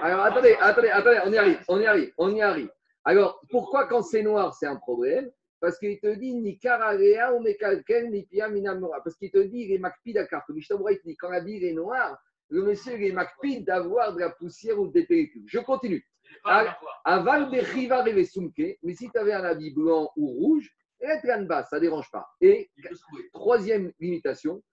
Alors, 0.01 0.21
attendez, 0.21 0.57
attendez, 0.59 0.87
attendez, 0.87 1.19
on 1.27 1.31
y 1.31 1.37
arrive, 1.37 1.59
on 1.67 1.79
y 1.79 1.85
arrive, 1.85 2.11
on 2.17 2.35
y 2.35 2.41
arrive. 2.41 2.71
Alors, 3.03 3.39
pourquoi 3.51 3.85
quand 3.85 4.01
c'est 4.01 4.23
noir, 4.23 4.55
c'est 4.55 4.65
un 4.65 4.77
problème? 4.77 5.29
Parce 5.59 5.77
qu'il 5.77 5.99
te 5.99 6.15
dit 6.15 6.33
ni 6.33 6.57
kararea 6.57 7.31
ou 7.35 7.39
mekalken 7.39 8.09
ni 8.09 8.25
pia 8.25 8.49
minamora. 8.49 8.99
Parce 9.03 9.15
qu'il 9.15 9.29
te 9.29 9.43
dit 9.43 9.59
il 9.59 9.73
est 9.73 10.17
à 10.17 10.25
carte. 10.25 10.51
Dit 10.51 11.15
quand 11.17 11.29
l'habit 11.29 11.63
est 11.63 11.73
noir, 11.73 12.17
le 12.49 12.63
monsieur 12.63 12.95
il 12.97 13.09
est 13.09 13.11
makpid 13.11 13.63
d'avoir 13.63 14.15
de 14.15 14.21
la 14.21 14.31
poussière 14.31 14.79
ou 14.79 14.87
des 14.87 15.05
pellicules. 15.05 15.43
Je 15.45 15.59
continue. 15.59 16.03
Aval 17.05 17.49
bechiva 17.51 18.03
sumke, 18.25 18.77
mais 18.83 18.93
si 18.95 19.09
tu 19.09 19.17
avais 19.17 19.33
un 19.33 19.43
habit 19.43 19.71
blanc 19.71 20.11
ou 20.15 20.27
rouge, 20.27 20.69
et 21.01 21.37
bas, 21.45 21.63
ça 21.63 21.77
ne 21.77 21.81
dérange 21.81 22.09
pas. 22.11 22.25
Et 22.39 22.71
troisième 23.33 23.91
limitation, 23.99 24.63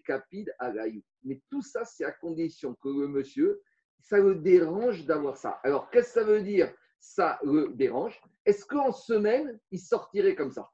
capides 0.00 0.52
à 0.58 0.70
gaïou. 0.70 1.02
Mais 1.24 1.40
tout 1.50 1.62
ça, 1.62 1.84
c'est 1.84 2.04
à 2.04 2.12
condition 2.12 2.74
que 2.82 2.88
le 2.88 3.08
monsieur, 3.08 3.60
ça 4.00 4.18
le 4.18 4.36
dérange 4.36 5.04
d'avoir 5.04 5.36
ça. 5.36 5.60
Alors, 5.62 5.90
qu'est-ce 5.90 6.14
que 6.14 6.20
ça 6.20 6.24
veut 6.24 6.42
dire 6.42 6.72
Ça 6.98 7.38
le 7.42 7.68
dérange? 7.74 8.20
Est-ce 8.44 8.64
qu'en 8.64 8.92
semaine, 8.92 9.58
il 9.70 9.80
sortirait 9.80 10.34
comme 10.34 10.52
ça? 10.52 10.70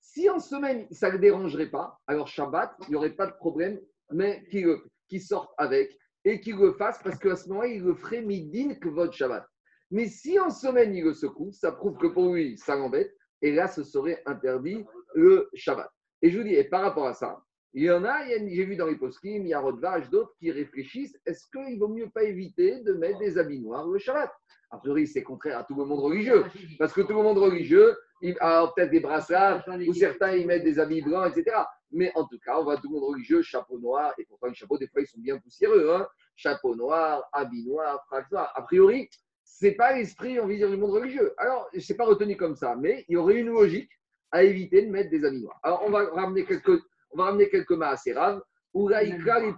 Si 0.00 0.30
en 0.30 0.38
semaine, 0.38 0.86
ça 0.90 1.08
ne 1.08 1.14
le 1.14 1.18
dérangerait 1.18 1.70
pas, 1.70 1.98
alors 2.06 2.28
Shabbat, 2.28 2.74
il 2.86 2.90
n'y 2.90 2.96
aurait 2.96 3.16
pas 3.16 3.26
de 3.26 3.32
problème, 3.36 3.80
mais 4.10 4.44
qu'il 4.50 4.64
le- 4.64 4.86
qu'il 5.08 5.20
sorte 5.22 5.52
avec 5.58 5.98
et 6.24 6.40
qu'il 6.40 6.56
le 6.56 6.72
fasse 6.72 6.98
parce 7.02 7.18
qu'à 7.18 7.36
ce 7.36 7.48
moment-là, 7.48 7.68
il 7.68 7.82
le 7.82 7.94
ferait 7.94 8.22
midin 8.22 8.74
que 8.74 8.88
votre 8.88 9.12
Shabbat. 9.12 9.46
Mais 9.90 10.06
si 10.06 10.38
en 10.38 10.50
semaine, 10.50 10.94
il 10.94 11.04
le 11.04 11.12
secoue, 11.12 11.52
ça 11.52 11.72
prouve 11.72 11.98
que 11.98 12.06
pour 12.06 12.34
lui, 12.34 12.56
ça 12.56 12.76
l'embête. 12.76 13.14
Et 13.42 13.52
là, 13.52 13.68
ce 13.68 13.82
serait 13.84 14.22
interdit 14.26 14.84
le 15.14 15.48
Shabbat. 15.54 15.90
Et 16.22 16.30
je 16.30 16.38
vous 16.38 16.44
dis, 16.44 16.54
et 16.54 16.64
par 16.64 16.82
rapport 16.82 17.06
à 17.06 17.14
ça, 17.14 17.42
il 17.74 17.84
y 17.84 17.90
en 17.90 18.04
a, 18.04 18.24
j'ai 18.26 18.64
vu 18.64 18.76
dans 18.76 18.86
les 18.86 18.96
poskim, 18.96 19.42
il 19.42 19.48
y 19.48 19.52
a 19.52 19.60
Rodvage, 19.60 20.08
d'autres 20.08 20.32
qui 20.38 20.50
réfléchissent, 20.50 21.18
est-ce 21.26 21.44
qu'il 21.50 21.78
vaut 21.78 21.88
mieux 21.88 22.08
pas 22.08 22.22
éviter 22.22 22.80
de 22.80 22.92
mettre 22.92 23.18
des 23.18 23.36
habits 23.36 23.60
noirs 23.60 23.88
le 23.88 23.98
Shabbat? 23.98 24.30
A 24.70 24.78
priori, 24.78 25.06
c'est 25.06 25.22
contraire 25.22 25.58
à 25.58 25.64
tout 25.64 25.74
le 25.74 25.84
monde 25.84 26.00
religieux. 26.00 26.44
Parce 26.78 26.92
que 26.92 27.02
tout 27.02 27.12
le 27.14 27.22
monde 27.22 27.38
religieux, 27.38 27.96
il 28.24 28.36
a 28.40 28.66
peut-être 28.74 28.90
des 28.90 29.00
brassards, 29.00 29.62
ou 29.86 29.92
certains 29.92 30.32
ils 30.32 30.46
mettent 30.46 30.64
des 30.64 30.78
habits 30.78 31.02
blancs, 31.02 31.30
etc. 31.36 31.56
Mais 31.92 32.10
en 32.14 32.24
tout 32.26 32.38
cas, 32.44 32.58
on 32.58 32.64
voit 32.64 32.78
tout 32.78 32.88
le 32.88 32.94
monde 32.94 33.10
religieux, 33.10 33.42
chapeau 33.42 33.78
noir, 33.78 34.14
et 34.18 34.24
pourtant 34.24 34.46
les 34.46 34.54
chapeaux, 34.54 34.78
des 34.78 34.88
fois, 34.88 35.02
ils 35.02 35.06
sont 35.06 35.20
bien 35.20 35.38
poussiéreux. 35.38 35.90
Hein 35.94 36.08
chapeau 36.36 36.74
noir, 36.74 37.28
habit 37.32 37.64
noir, 37.64 38.02
frac 38.06 38.30
noir. 38.32 38.50
A 38.56 38.62
priori, 38.62 39.08
c'est 39.44 39.72
pas 39.72 39.92
l'esprit, 39.92 40.40
on 40.40 40.46
va 40.46 40.54
dire, 40.54 40.70
du 40.70 40.76
monde 40.78 40.92
religieux. 40.92 41.34
Alors, 41.36 41.68
je 41.74 41.80
sais 41.80 41.96
pas 41.96 42.06
retenu 42.06 42.36
comme 42.36 42.56
ça, 42.56 42.74
mais 42.76 43.04
il 43.08 43.12
y 43.12 43.16
aurait 43.16 43.36
une 43.36 43.50
logique 43.50 43.90
à 44.32 44.42
éviter 44.42 44.82
de 44.82 44.90
mettre 44.90 45.10
des 45.10 45.24
habits 45.24 45.42
noirs. 45.42 45.60
Alors, 45.62 45.82
on 45.86 45.90
va 45.90 46.06
ramener 46.10 46.44
quelques, 46.44 46.82
on 47.10 47.18
va 47.18 47.24
ramener 47.24 47.48
quelques 47.50 47.72
mains 47.72 47.90
assez 47.90 48.14
raves. 48.14 48.42
Uraïka 48.74 49.40
les. 49.40 49.54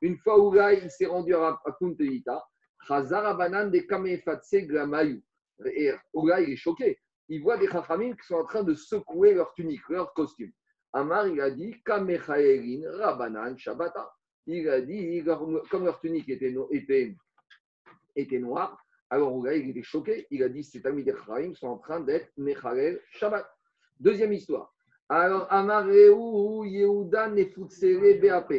Une 0.00 0.18
fois 0.18 0.38
Uraï 0.38 0.80
il 0.82 0.90
s'est 0.90 1.06
rendu 1.06 1.34
à, 1.34 1.60
à 1.64 1.72
Banan 2.88 3.70
de 3.70 3.78
Kamefatse 3.80 4.54
Glamayou. 4.54 5.20
Et 5.66 5.92
Uraï 6.14 6.44
il 6.44 6.52
est 6.52 6.56
choqué. 6.56 6.98
Il 7.28 7.42
voit 7.42 7.56
des 7.56 7.68
Chachamim 7.68 8.14
qui 8.14 8.26
sont 8.26 8.36
en 8.36 8.44
train 8.44 8.62
de 8.62 8.74
secouer 8.74 9.34
leur 9.34 9.52
tunique, 9.54 9.88
leur 9.88 10.12
costume. 10.12 10.52
Amar, 10.92 11.26
il 11.28 11.40
a 11.40 11.50
dit 11.50 11.74
Kamechaerin 11.84 12.82
Rabanan 12.98 13.56
Shabbata. 13.56 14.12
Il 14.46 14.68
a 14.68 14.80
dit, 14.80 15.24
comme 15.70 15.84
leur 15.84 16.00
tunique 16.00 16.28
était, 16.28 16.54
était, 16.70 17.16
était 18.14 18.38
noire, 18.38 18.78
alors 19.10 19.36
Uraï 19.38 19.60
il 19.60 19.70
était 19.70 19.82
choqué. 19.82 20.26
Il 20.30 20.42
a 20.42 20.48
dit 20.48 20.64
Ces 20.64 20.84
amis 20.86 21.04
des 21.04 21.12
Chachamim 21.12 21.54
sont 21.54 21.68
en 21.68 21.78
train 21.78 22.00
d'être 22.00 22.30
Mechalel 22.36 23.00
Shabbat. 23.12 23.46
Deuxième 24.00 24.32
histoire. 24.32 24.74
Alors, 25.08 25.46
Amareu 25.52 26.66
Yehuda 26.66 27.28
Nefutsere 27.28 28.20
BAP. 28.20 28.52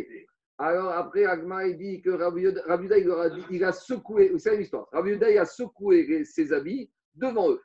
Alors, 0.57 0.91
après, 0.93 1.25
Agma, 1.25 1.67
il 1.67 1.77
dit 1.77 2.01
que 2.01 2.09
Yehuda, 2.11 2.97
il, 2.97 3.11
a 3.11 3.29
dit- 3.29 3.45
il 3.49 3.63
a 3.63 3.71
secoué, 3.73 4.31
il 4.33 5.37
a 5.37 5.45
secoué 5.45 6.05
les- 6.07 6.23
ses 6.25 6.53
habits 6.53 6.89
devant 7.13 7.51
eux. 7.51 7.61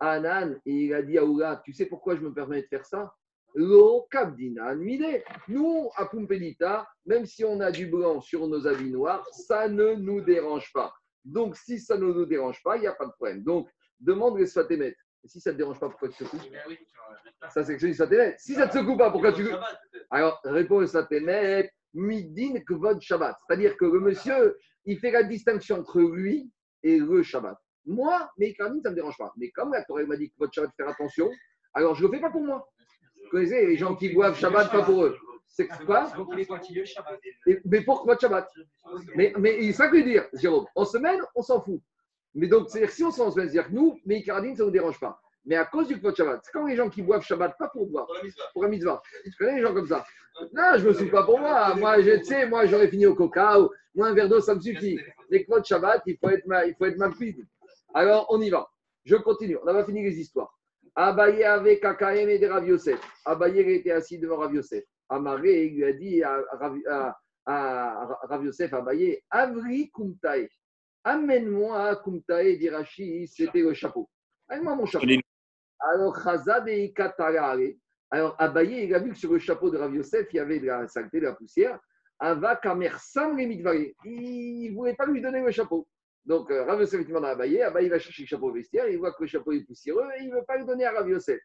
Anan, 0.00 0.58
et 0.66 0.72
il 0.86 0.94
a 0.94 1.02
dit 1.02 1.16
à 1.18 1.24
Oula, 1.24 1.62
tu 1.64 1.72
sais 1.72 1.86
pourquoi 1.86 2.16
je 2.16 2.20
me 2.22 2.32
permets 2.34 2.62
de 2.62 2.66
faire 2.66 2.84
ça? 2.84 3.14
Lo 3.54 4.06
kabdinan 4.10 4.74
mide. 4.76 5.22
Nous, 5.46 5.88
à 5.96 6.06
Pumpelita, 6.06 6.88
même 7.06 7.26
si 7.26 7.44
on 7.44 7.60
a 7.60 7.70
du 7.70 7.86
blanc 7.86 8.20
sur 8.20 8.48
nos 8.48 8.66
habits 8.66 8.90
noirs, 8.90 9.24
ça 9.32 9.68
ne 9.68 9.94
nous 9.94 10.20
dérange 10.22 10.72
pas. 10.72 10.92
Donc, 11.24 11.56
si 11.56 11.78
ça 11.78 11.96
ne 11.96 12.06
nous 12.06 12.26
dérange 12.26 12.60
pas, 12.64 12.76
il 12.76 12.80
n'y 12.80 12.86
a 12.88 12.94
pas 12.94 13.06
de 13.06 13.12
problème. 13.12 13.44
Donc, 13.44 13.68
demande 14.00 14.38
les 14.38 14.46
Sfatémet. 14.46 14.96
Et 15.22 15.28
si 15.28 15.40
ça 15.40 15.50
ne 15.50 15.54
te 15.54 15.58
dérange 15.58 15.78
pas, 15.78 15.88
pourquoi 15.88 16.08
tu 16.08 16.24
secoues? 16.24 16.38
Eh 16.42 16.68
oui, 16.68 16.78
tu 16.78 16.96
vas 16.96 17.14
mettre 17.24 17.36
là. 17.40 17.50
Ça, 17.50 17.62
c'est 17.64 17.74
que 17.74 17.80
je 17.80 17.86
dis 17.86 17.94
Sfatémet. 17.94 18.34
Si 18.38 18.54
ça 18.54 18.66
ne 18.66 18.70
te 18.72 18.78
secoue 18.78 18.96
pas, 18.96 19.10
pourquoi 19.12 19.32
tu. 19.32 19.46
Alors, 20.10 20.40
réponse 20.44 20.88
Sfatémet, 20.88 21.70
midin 21.94 22.60
kvod 22.66 23.00
Shabbat. 23.00 23.36
C'est-à-dire 23.46 23.76
que 23.76 23.84
le 23.84 24.00
monsieur, 24.00 24.56
il 24.84 24.98
fait 24.98 25.10
la 25.10 25.22
distinction 25.22 25.80
entre 25.80 26.00
lui 26.00 26.50
et 26.82 26.98
le 26.98 27.22
Shabbat. 27.22 27.56
Moi, 27.86 28.30
mes 28.38 28.54
carnines, 28.54 28.82
ça 28.82 28.90
ne 28.90 28.94
me 28.94 28.96
dérange 28.96 29.18
pas. 29.18 29.32
Mais 29.36 29.50
comme 29.50 29.72
la 29.72 29.84
Torah 29.84 30.04
m'a 30.04 30.16
dit 30.16 30.30
que 30.30 30.34
votre 30.38 30.52
Shabbat, 30.52 30.70
faire 30.76 30.88
attention, 30.88 31.30
alors 31.74 31.94
je 31.94 32.02
ne 32.04 32.08
le 32.08 32.14
fais 32.14 32.20
pas 32.20 32.30
pour 32.30 32.42
moi. 32.42 32.68
Vous 33.24 33.30
connaissez 33.30 33.66
les 33.66 33.76
gens 33.76 33.94
qui 33.94 34.10
boivent 34.10 34.38
Shabbat, 34.38 34.70
pas 34.70 34.82
pour 34.82 35.04
eux. 35.04 35.16
C'est 35.48 35.68
quoi 35.84 36.10
Mais 37.64 37.80
pour 37.82 38.06
votre 38.06 38.20
Shabbat. 38.20 38.48
Mais, 39.14 39.32
mais 39.38 39.72
ça 39.72 39.88
veux 39.88 40.02
dire, 40.02 40.26
Jérôme. 40.34 40.66
En 40.74 40.84
semaine, 40.84 41.20
on 41.34 41.42
s'en 41.42 41.60
fout. 41.60 41.80
Mais 42.34 42.46
donc, 42.46 42.70
c'est-à-dire 42.70 42.90
si 42.90 43.04
on 43.04 43.10
s'en 43.10 43.30
semaine, 43.30 43.48
c'est-à-dire 43.48 43.70
que 43.70 43.74
nous, 43.74 43.98
mes 44.06 44.24
ça 44.24 44.40
ne 44.40 44.54
nous 44.56 44.70
dérange 44.70 44.98
pas. 44.98 45.21
Mais 45.44 45.56
à 45.56 45.64
cause 45.64 45.88
du 45.88 45.98
Kvot 45.98 46.14
Shabbat, 46.14 46.40
c'est 46.44 46.52
comme 46.52 46.68
les 46.68 46.76
gens 46.76 46.88
qui 46.88 47.02
boivent 47.02 47.22
Shabbat, 47.24 47.56
pas 47.58 47.68
pour 47.68 47.86
boire, 47.86 48.06
pour 48.52 48.62
la 48.62 48.68
mitzvah. 48.68 49.02
Tu 49.24 49.32
connais 49.38 49.56
les 49.56 49.62
gens 49.62 49.74
comme 49.74 49.86
ça? 49.88 50.04
Non, 50.52 50.62
je 50.76 50.84
ne 50.84 50.88
me 50.88 50.92
soucie 50.94 51.10
pas 51.10 51.24
pour 51.24 51.38
moi. 51.38 51.74
Moi, 51.74 52.00
je 52.02 52.10
tu 52.18 52.24
sais, 52.24 52.46
moi, 52.46 52.64
j'aurais 52.66 52.88
fini 52.88 53.06
au 53.06 53.14
coca. 53.14 53.60
Ou, 53.60 53.70
moi, 53.94 54.08
un 54.08 54.14
verre 54.14 54.28
d'eau, 54.28 54.40
ça 54.40 54.54
me 54.54 54.60
suffit. 54.60 54.98
Les 55.30 55.44
Kvot 55.44 55.62
Shabbat, 55.64 56.02
il 56.06 56.16
faut 56.16 56.28
être, 56.30 56.46
ma, 56.46 56.64
il 56.64 56.74
faut 56.76 56.86
être 56.86 56.96
malpide. 56.96 57.44
Alors, 57.92 58.26
on 58.30 58.40
y 58.40 58.50
va. 58.50 58.68
Je 59.04 59.16
continue. 59.16 59.58
On 59.60 59.64
n'a 59.66 59.74
pas 59.74 59.84
fini 59.84 60.02
les 60.02 60.18
histoires. 60.18 60.56
Abaye 60.94 61.42
avec 61.44 61.80
Kakaem 61.80 62.28
et 62.28 62.38
des 62.38 62.46
Rav 62.48 62.66
Yosef. 62.66 63.00
Abaye 63.24 63.60
il 63.60 63.68
était 63.70 63.90
assis 63.90 64.18
devant 64.18 64.36
Rav 64.36 64.54
Yosef. 64.54 64.84
Amaré, 65.08 65.64
il 65.66 65.74
lui 65.76 65.84
a 65.84 65.92
dit 65.92 66.22
à, 66.22 66.40
Rav- 66.52 66.86
à- 66.88 67.18
à 67.46 68.18
Rav 68.28 68.44
Yosef 68.44 68.72
Abaye, 68.72 69.20
Avri 69.30 69.90
Kumtae, 69.90 70.48
amène-moi 71.04 71.88
à 71.88 71.96
Kumtae 71.96 72.56
d'Irachi, 72.56 73.26
c'était 73.26 73.60
le 73.60 73.74
chapeau. 73.74 74.08
Amène-moi 74.48 74.76
mon 74.76 74.86
chapeau. 74.86 75.04
Alors, 75.82 76.16
Chazad 76.22 76.68
et 76.68 76.84
Ikatarare. 76.84 77.74
Alors, 78.10 78.36
Abaye, 78.38 78.84
il 78.84 78.94
a 78.94 78.98
vu 78.98 79.12
que 79.12 79.18
sur 79.18 79.32
le 79.32 79.38
chapeau 79.38 79.70
de 79.70 79.78
Rav 79.78 79.94
Yosef, 79.94 80.26
il 80.32 80.36
y 80.36 80.38
avait 80.38 80.60
de 80.60 80.66
la 80.66 80.86
saleté, 80.86 81.18
de 81.18 81.26
la 81.26 81.32
poussière. 81.32 81.80
Ava 82.18 82.56
Kamer 82.56 82.96
Sam 82.98 83.36
les. 83.36 83.94
Il 84.04 84.70
ne 84.70 84.74
voulait 84.74 84.94
pas 84.94 85.06
lui 85.06 85.20
donner 85.20 85.42
le 85.42 85.50
chapeau. 85.50 85.88
Donc, 86.24 86.50
euh, 86.50 86.64
Rav 86.64 86.80
Yosef 86.80 87.06
demande 87.06 87.24
à 87.24 87.30
Abaye. 87.30 87.62
Abaye 87.62 87.88
va 87.88 87.98
chercher 87.98 88.22
le 88.22 88.28
chapeau 88.28 88.50
au 88.50 88.52
vestiaire. 88.52 88.88
Il 88.88 88.98
voit 88.98 89.12
que 89.12 89.22
le 89.22 89.26
chapeau 89.26 89.52
est 89.52 89.64
poussiéreux 89.64 90.06
et 90.18 90.24
il 90.24 90.30
ne 90.30 90.36
veut 90.36 90.44
pas 90.46 90.56
le 90.56 90.64
donner 90.64 90.84
à 90.84 90.92
Rav 90.92 91.08
Yosef. 91.08 91.40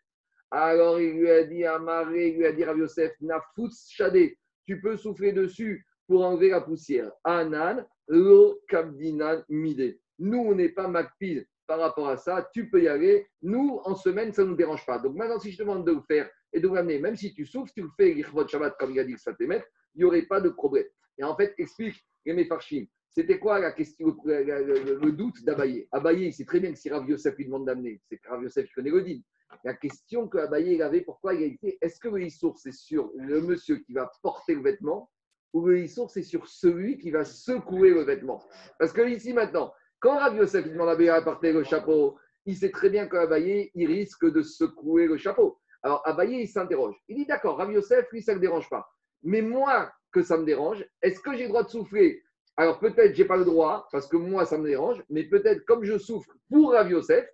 Alors, 0.52 1.00
il 1.00 1.14
lui 1.14 1.30
a 1.30 1.44
dit 1.44 1.66
à 1.66 1.80
Maré, 1.80 2.30
il 2.30 2.38
lui 2.38 2.46
a 2.46 2.52
dit 2.52 2.64
Rav 2.64 2.78
Yosef, 2.78 3.14
Nafutz 3.22 3.90
Shadé, 3.90 4.38
tu 4.66 4.80
peux 4.80 4.96
souffler 4.96 5.34
dessus 5.34 5.86
pour 6.08 6.24
enlever 6.24 6.50
la 6.50 6.62
poussière. 6.62 7.12
Anan, 7.24 7.86
lo 8.08 8.60
kabdinan 8.68 9.44
mide. 9.50 10.00
Nous, 10.20 10.40
on 10.40 10.56
n'est 10.56 10.70
pas 10.70 10.88
makpid 10.88 11.46
par 11.68 11.80
rapport 11.80 12.08
à 12.10 12.18
ça. 12.18 12.50
Tu 12.54 12.70
peux 12.70 12.82
y 12.82 12.88
aller. 12.88 13.28
Nous, 13.42 13.80
en 13.84 13.96
semaine, 13.96 14.32
ça 14.34 14.44
ne 14.44 14.50
nous 14.50 14.56
dérange 14.56 14.86
pas. 14.86 15.00
Donc 15.00 15.16
maintenant, 15.16 15.40
si 15.40 15.52
je 15.52 15.58
te 15.58 15.64
demande 15.64 15.86
de 15.86 15.92
le 15.92 16.02
faire 16.08 16.30
et 16.54 16.60
de 16.60 16.68
l'amener, 16.68 17.00
même 17.00 17.16
si 17.16 17.34
tu 17.34 17.46
souffres, 17.46 17.74
tu 17.74 17.82
le 17.82 17.90
fais 17.98 18.14
l'Ichvot 18.14 18.48
Shabbat 18.48 18.76
comme 18.80 18.92
il 18.92 19.00
a 19.00 19.04
dit 19.04 19.14
que 19.14 19.20
ça 19.22 19.34
il 19.40 19.62
n'y 19.96 20.04
aurait 20.04 20.24
pas 20.24 20.40
de 20.42 20.50
problème. 20.50 20.86
Et 21.18 21.24
en 21.24 21.36
fait, 21.36 21.54
explique 21.58 21.96
les 22.26 22.34
Mefarshim. 22.34 22.86
C'était 23.10 23.40
quoi 23.40 23.60
la 23.60 23.72
question, 23.72 24.16
le, 24.26 24.44
le- 24.44 24.64
le- 24.84 25.00
le 25.00 25.12
doute 25.12 25.44
d'Abaye? 25.44 25.88
Abaye, 25.92 26.28
il 26.28 26.34
sait 26.34 26.46
très 26.46 26.60
bien 26.60 26.72
que 26.72 26.78
si 26.78 26.90
Rav 26.90 27.10
Yosef 27.10 27.36
lui 27.38 27.46
demande 27.46 27.66
d'amener, 27.66 28.00
c'est 28.08 28.18
que 28.18 28.30
Rav 28.30 28.44
Yosef 28.44 28.72
connaît 28.76 28.92
Godin. 28.92 29.20
La 29.64 29.74
question 29.74 30.28
que 30.28 30.38
Abaye 30.38 30.82
avait, 30.84 31.02
pourquoi 31.02 31.34
il 31.34 31.44
a 31.44 31.46
été, 31.48 31.78
est-ce 31.82 32.00
que 32.00 32.10
le 32.10 32.22
Issour, 32.22 32.60
c'est 32.60 32.74
sur 32.74 33.12
le 33.16 33.42
monsieur 33.42 33.78
qui 33.78 33.94
va 33.94 34.12
porter 34.22 34.54
le 34.54 34.62
vêtement 34.62 35.10
ou 35.54 35.66
le 35.66 35.80
Issour, 35.80 36.12
c'est 36.12 36.22
sur 36.22 36.48
celui 36.48 37.00
qui 37.00 37.10
va 37.10 37.26
secouer 37.26 37.90
le 37.90 38.02
vêtement? 38.04 38.44
Parce 38.78 38.94
que 38.94 39.02
ici, 39.10 39.34
maintenant, 39.34 39.74
quand 40.00 40.18
Rav 40.18 40.36
Yosef 40.36 40.66
il 40.66 40.74
demande 40.74 40.90
à 40.90 40.92
Abaye 40.94 41.10
à 41.10 41.22
porter 41.22 41.52
le 41.52 41.64
chapeau, 41.64 42.18
il 42.46 42.56
sait 42.56 42.72
très 42.72 42.90
bien 42.90 43.08
qu'Abaye, 43.08 43.72
il 43.76 43.88
risque 43.88 44.26
de 44.32 44.42
secouer 44.42 45.08
le 45.08 45.18
chapeau. 45.18 45.60
Alors 45.84 46.02
Abaye, 46.06 46.42
il 46.42 46.48
s'interroge. 46.48 46.96
Il 47.08 47.18
dit 47.18 47.26
d'accord, 47.26 47.58
Rav 47.58 47.72
Yosef, 47.72 48.06
lui, 48.12 48.22
ça 48.22 48.32
ne 48.32 48.38
le 48.38 48.42
dérange 48.42 48.70
pas. 48.70 48.90
Mais 49.24 49.42
moi, 49.42 49.92
que 50.12 50.24
ça 50.24 50.38
me 50.38 50.46
dérange. 50.46 50.86
Est-ce 51.02 51.20
que 51.20 51.34
j'ai 51.36 51.44
le 51.44 51.50
droit 51.50 51.64
de 51.64 51.70
souffler? 51.70 52.24
Alors 52.56 52.80
peut-être 52.80 53.14
j'ai 53.16 53.26
pas 53.26 53.38
le 53.38 53.46
droit 53.46 53.88
parce 53.92 54.08
que 54.08 54.18
moi 54.18 54.46
ça 54.46 54.58
me 54.58 54.68
dérange, 54.68 55.04
mais 55.10 55.24
peut-être 55.24 55.64
comme 55.66 55.84
je 55.84 55.98
souffre 55.98 56.32
pour 56.50 56.72
Rav 56.72 56.90
Yosef, 56.90 57.28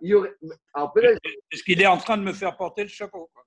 il 0.00 0.10
y 0.10 0.14
aurait. 0.14 0.34
Alors 0.74 0.92
peut-être 0.92 1.20
Est-ce 1.52 1.62
qu'il 1.62 1.80
est 1.80 1.86
en 1.86 1.98
train 1.98 2.18
de 2.18 2.24
me 2.24 2.32
faire 2.32 2.56
porter 2.56 2.82
le 2.82 2.88
chapeau 2.88 3.30
quoi 3.32 3.44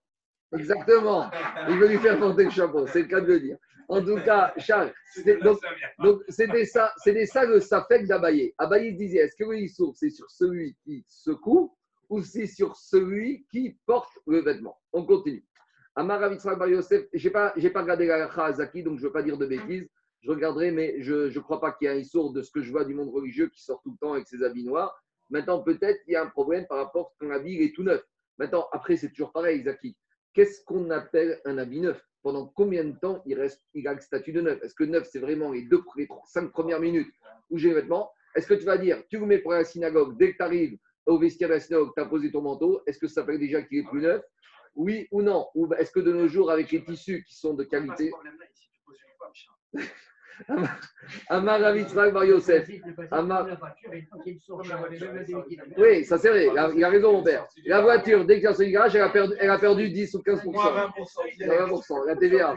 exactement. 0.57 1.29
Il 1.67 1.77
veut 1.77 1.89
lui 1.89 1.97
faire 1.97 2.17
porter 2.17 2.45
le 2.45 2.49
chapeau, 2.49 2.87
c'est 2.87 3.01
le 3.01 3.07
cas 3.07 3.21
de 3.21 3.27
le 3.27 3.39
dire. 3.39 3.57
En 3.89 4.03
tout 4.05 4.15
cas, 4.23 4.53
Charles, 4.57 4.93
c'était- 5.13 5.37
donc, 5.97 6.21
c'était 6.29 6.65
ça, 6.65 6.93
c'était 7.03 7.25
ça 7.25 7.43
le 7.45 7.59
safek 7.59 8.05
d'Abaye. 8.05 8.53
Abaye 8.57 8.93
disait 8.95 9.17
est-ce 9.19 9.35
que 9.35 9.43
le 9.49 9.57
issour, 9.57 9.95
c'est 9.95 10.11
sur 10.11 10.29
celui 10.29 10.75
qui 10.83 11.03
secoue 11.07 11.75
ou 12.07 12.21
c'est 12.21 12.45
sur 12.45 12.75
celui 12.75 13.45
qui 13.51 13.77
porte 13.87 14.17
le 14.27 14.41
vêtement? 14.41 14.77
On 14.93 15.05
continue. 15.05 15.43
Amar 15.95 16.19
Rav 16.19 16.33
Yitzhak 16.33 16.57
Bar 16.59 16.67
Yosef, 16.69 17.07
n'ai 17.11 17.29
pas, 17.31 17.51
j'ai 17.57 17.71
pas 17.71 17.81
regardé 17.81 18.05
la 18.05 18.15
halakha 18.15 18.45
à 18.45 18.53
Zaki, 18.53 18.83
donc 18.83 18.97
je 18.99 19.03
ne 19.03 19.07
veux 19.07 19.11
pas 19.13 19.23
dire 19.23 19.37
de 19.37 19.45
bêtises. 19.47 19.89
Je 20.21 20.29
regarderai, 20.31 20.71
mais 20.71 21.01
je 21.01 21.33
ne 21.35 21.39
crois 21.39 21.59
pas 21.59 21.71
qu'il 21.71 21.87
y 21.87 21.91
ait 21.91 21.95
un 21.95 21.97
issour 21.97 22.31
de 22.31 22.41
ce 22.43 22.51
que 22.51 22.61
je 22.61 22.71
vois 22.71 22.85
du 22.85 22.93
monde 22.93 23.09
religieux 23.09 23.47
qui 23.49 23.61
sort 23.63 23.81
tout 23.81 23.91
le 23.91 23.97
temps 23.97 24.13
avec 24.13 24.27
ses 24.27 24.43
habits 24.43 24.65
noirs. 24.65 24.93
Maintenant, 25.29 25.63
peut-être 25.63 25.99
il 26.07 26.13
y 26.13 26.15
a 26.15 26.23
un 26.23 26.27
problème 26.29 26.65
par 26.67 26.77
rapport 26.77 27.13
à 27.19 27.25
ton 27.25 27.31
habit, 27.31 27.53
il 27.53 27.61
est 27.63 27.75
tout 27.75 27.83
neuf. 27.83 28.03
Maintenant, 28.37 28.67
après, 28.71 28.97
c'est 28.97 29.09
toujours 29.09 29.31
pareil, 29.31 29.63
Zaki. 29.63 29.97
Qu'est-ce 30.33 30.63
qu'on 30.63 30.89
appelle 30.89 31.41
un 31.45 31.57
habit 31.57 31.81
neuf? 31.81 32.01
Pendant 32.21 32.47
combien 32.47 32.83
de 32.83 32.97
temps 32.97 33.21
il 33.25 33.39
reste, 33.39 33.63
il 33.73 33.87
a 33.87 33.93
le 33.93 34.01
statut 34.01 34.31
de 34.31 34.41
neuf? 34.41 34.61
Est-ce 34.63 34.75
que 34.75 34.83
neuf, 34.83 35.07
c'est 35.09 35.19
vraiment 35.19 35.51
les 35.51 35.63
deux, 35.63 35.81
les 35.95 36.07
cinq 36.25 36.51
premières 36.51 36.79
minutes 36.79 37.11
où 37.49 37.57
j'ai 37.57 37.69
les 37.69 37.75
vêtements? 37.75 38.11
Est-ce 38.35 38.47
que 38.47 38.53
tu 38.53 38.65
vas 38.65 38.77
dire, 38.77 39.01
tu 39.09 39.17
vous 39.17 39.25
mets 39.25 39.39
pour 39.39 39.53
la 39.53 39.63
synagogue, 39.63 40.17
dès 40.17 40.33
que 40.33 40.37
tu 40.37 40.43
arrives 40.43 40.77
au 41.05 41.17
vestiaire 41.17 41.49
de 41.49 41.55
la 41.55 41.59
synagogue, 41.59 41.91
tu 41.95 42.01
as 42.01 42.05
posé 42.05 42.31
ton 42.31 42.41
manteau, 42.41 42.81
est-ce 42.85 42.99
que 42.99 43.07
ça 43.07 43.15
s'appelle 43.15 43.39
déjà 43.39 43.61
qu'il 43.63 43.79
est 43.79 43.89
plus 43.89 44.01
neuf? 44.01 44.23
Oui 44.75 45.07
ou 45.11 45.21
non? 45.21 45.47
Ou 45.55 45.73
est-ce 45.73 45.91
que 45.91 45.99
de 45.99 46.13
nos 46.13 46.27
jours, 46.27 46.51
avec 46.51 46.71
les 46.71 46.83
tissus 46.83 47.23
qui 47.23 47.35
sont 47.35 47.53
de 47.53 47.63
qualité, 47.63 48.11
Amar 51.29 51.61
Rav 51.61 51.77
Yitzhak 51.77 52.13
Bar 52.13 52.25
Yosef, 52.25 52.69
Amar- 53.11 53.47
oui, 55.77 56.05
ça 56.05 56.17
c'est 56.17 56.29
vrai, 56.29 56.47
il 56.75 56.83
a, 56.83 56.89
raison 56.89 57.13
mon 57.13 57.23
père. 57.23 57.47
La 57.65 57.81
voiture, 57.81 58.25
dès 58.25 58.35
qu'il 58.35 58.43
y 58.43 58.47
a 58.47 58.53
son 58.53 58.69
garage, 58.69 58.95
elle 58.95 59.01
a 59.01 59.09
perdu, 59.09 59.33
elle 59.39 59.49
a 59.49 59.57
perdu 59.57 59.89
10 59.89 60.15
ou 60.15 60.19
15%. 60.19 60.51
20%, 61.39 62.05
la 62.05 62.15
TVA. 62.15 62.55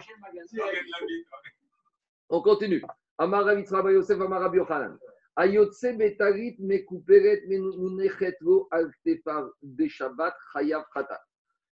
On 2.29 2.40
continue. 2.40 2.83
Amar 3.18 3.45
Rav 3.45 3.59
Yitzhak 3.59 3.83
Bar 3.83 3.92
Yosef, 3.92 4.21
Amar 4.21 4.40
Rabbi 4.40 4.59
Yochanan. 4.59 4.99
Ayotse 5.35 5.97
betarit 5.97 6.59
mekuperet 6.59 7.47
menunechet 7.49 8.37
lo 8.40 8.68
al 8.71 8.90
tefav 9.03 9.49
de 9.62 9.88
Shabbat 9.88 10.35
chayav 10.53 10.85
chata. 10.92 11.18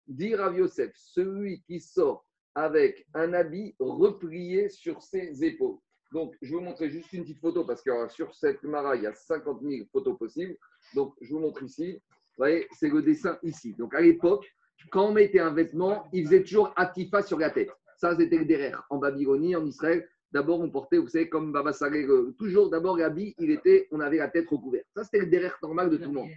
Dit 0.07 0.35
Rav 0.35 0.57
Yosef, 0.57 0.93
celui 0.95 1.61
qui 1.63 1.79
sort 1.79 2.25
avec 2.55 3.07
un 3.15 3.35
habit 3.35 3.75
replié 3.79 4.71
sur 4.71 5.03
ses 5.03 5.45
épaules. 5.45 5.79
Donc, 6.13 6.35
je 6.43 6.51
vais 6.51 6.57
vous 6.57 6.65
montrer 6.65 6.91
juste 6.91 7.13
une 7.13 7.23
petite 7.23 7.41
photo 7.41 7.65
parce 7.65 7.83
que 7.83 7.91
euh, 7.91 8.09
sur 8.09 8.35
cette 8.35 8.63
mara, 8.65 8.97
il 8.97 9.03
y 9.03 9.07
a 9.07 9.15
50 9.15 9.63
000 9.63 9.87
photos 9.93 10.19
possibles. 10.19 10.57
Donc, 10.95 11.15
je 11.21 11.33
vous 11.33 11.39
montre 11.39 11.63
ici. 11.63 11.93
Vous 11.93 12.45
voyez, 12.45 12.67
c'est 12.73 12.89
le 12.89 13.03
dessin 13.03 13.39
ici. 13.43 13.75
Donc, 13.75 13.95
à 13.95 14.01
l'époque, 14.01 14.47
quand 14.91 15.09
on 15.09 15.13
mettait 15.13 15.41
un 15.41 15.53
vêtement, 15.53 16.09
il 16.13 16.25
faisait 16.25 16.43
toujours 16.43 16.73
atifa 16.77 17.23
sur 17.23 17.39
la 17.39 17.51
tête. 17.51 17.71
Ça, 17.97 18.17
c'était 18.17 18.39
le 18.39 18.45
derrière. 18.45 18.85
En 18.91 18.99
Babylonie, 18.99 19.55
en 19.55 19.65
Israël, 19.67 20.09
d'abord, 20.33 20.61
on 20.61 20.71
portait, 20.71 20.99
vous 20.99 21.09
savez, 21.09 21.29
comme 21.29 21.53
Baba 21.53 21.73
Saleh, 21.73 22.05
euh, 22.05 22.35
toujours, 22.39 22.71
d'abord, 22.71 22.97
l'habit, 22.97 23.35
il 23.39 23.51
était, 23.51 23.87
on 23.93 24.01
avait 24.01 24.17
la 24.17 24.29
tête 24.29 24.49
recouverte. 24.49 24.87
Ça, 24.95 25.05
c'était 25.05 25.21
le 25.21 25.27
derrière 25.27 25.59
normal 25.63 25.91
de 25.91 25.97
tout 25.97 26.09
le 26.09 26.15
monde. 26.15 26.31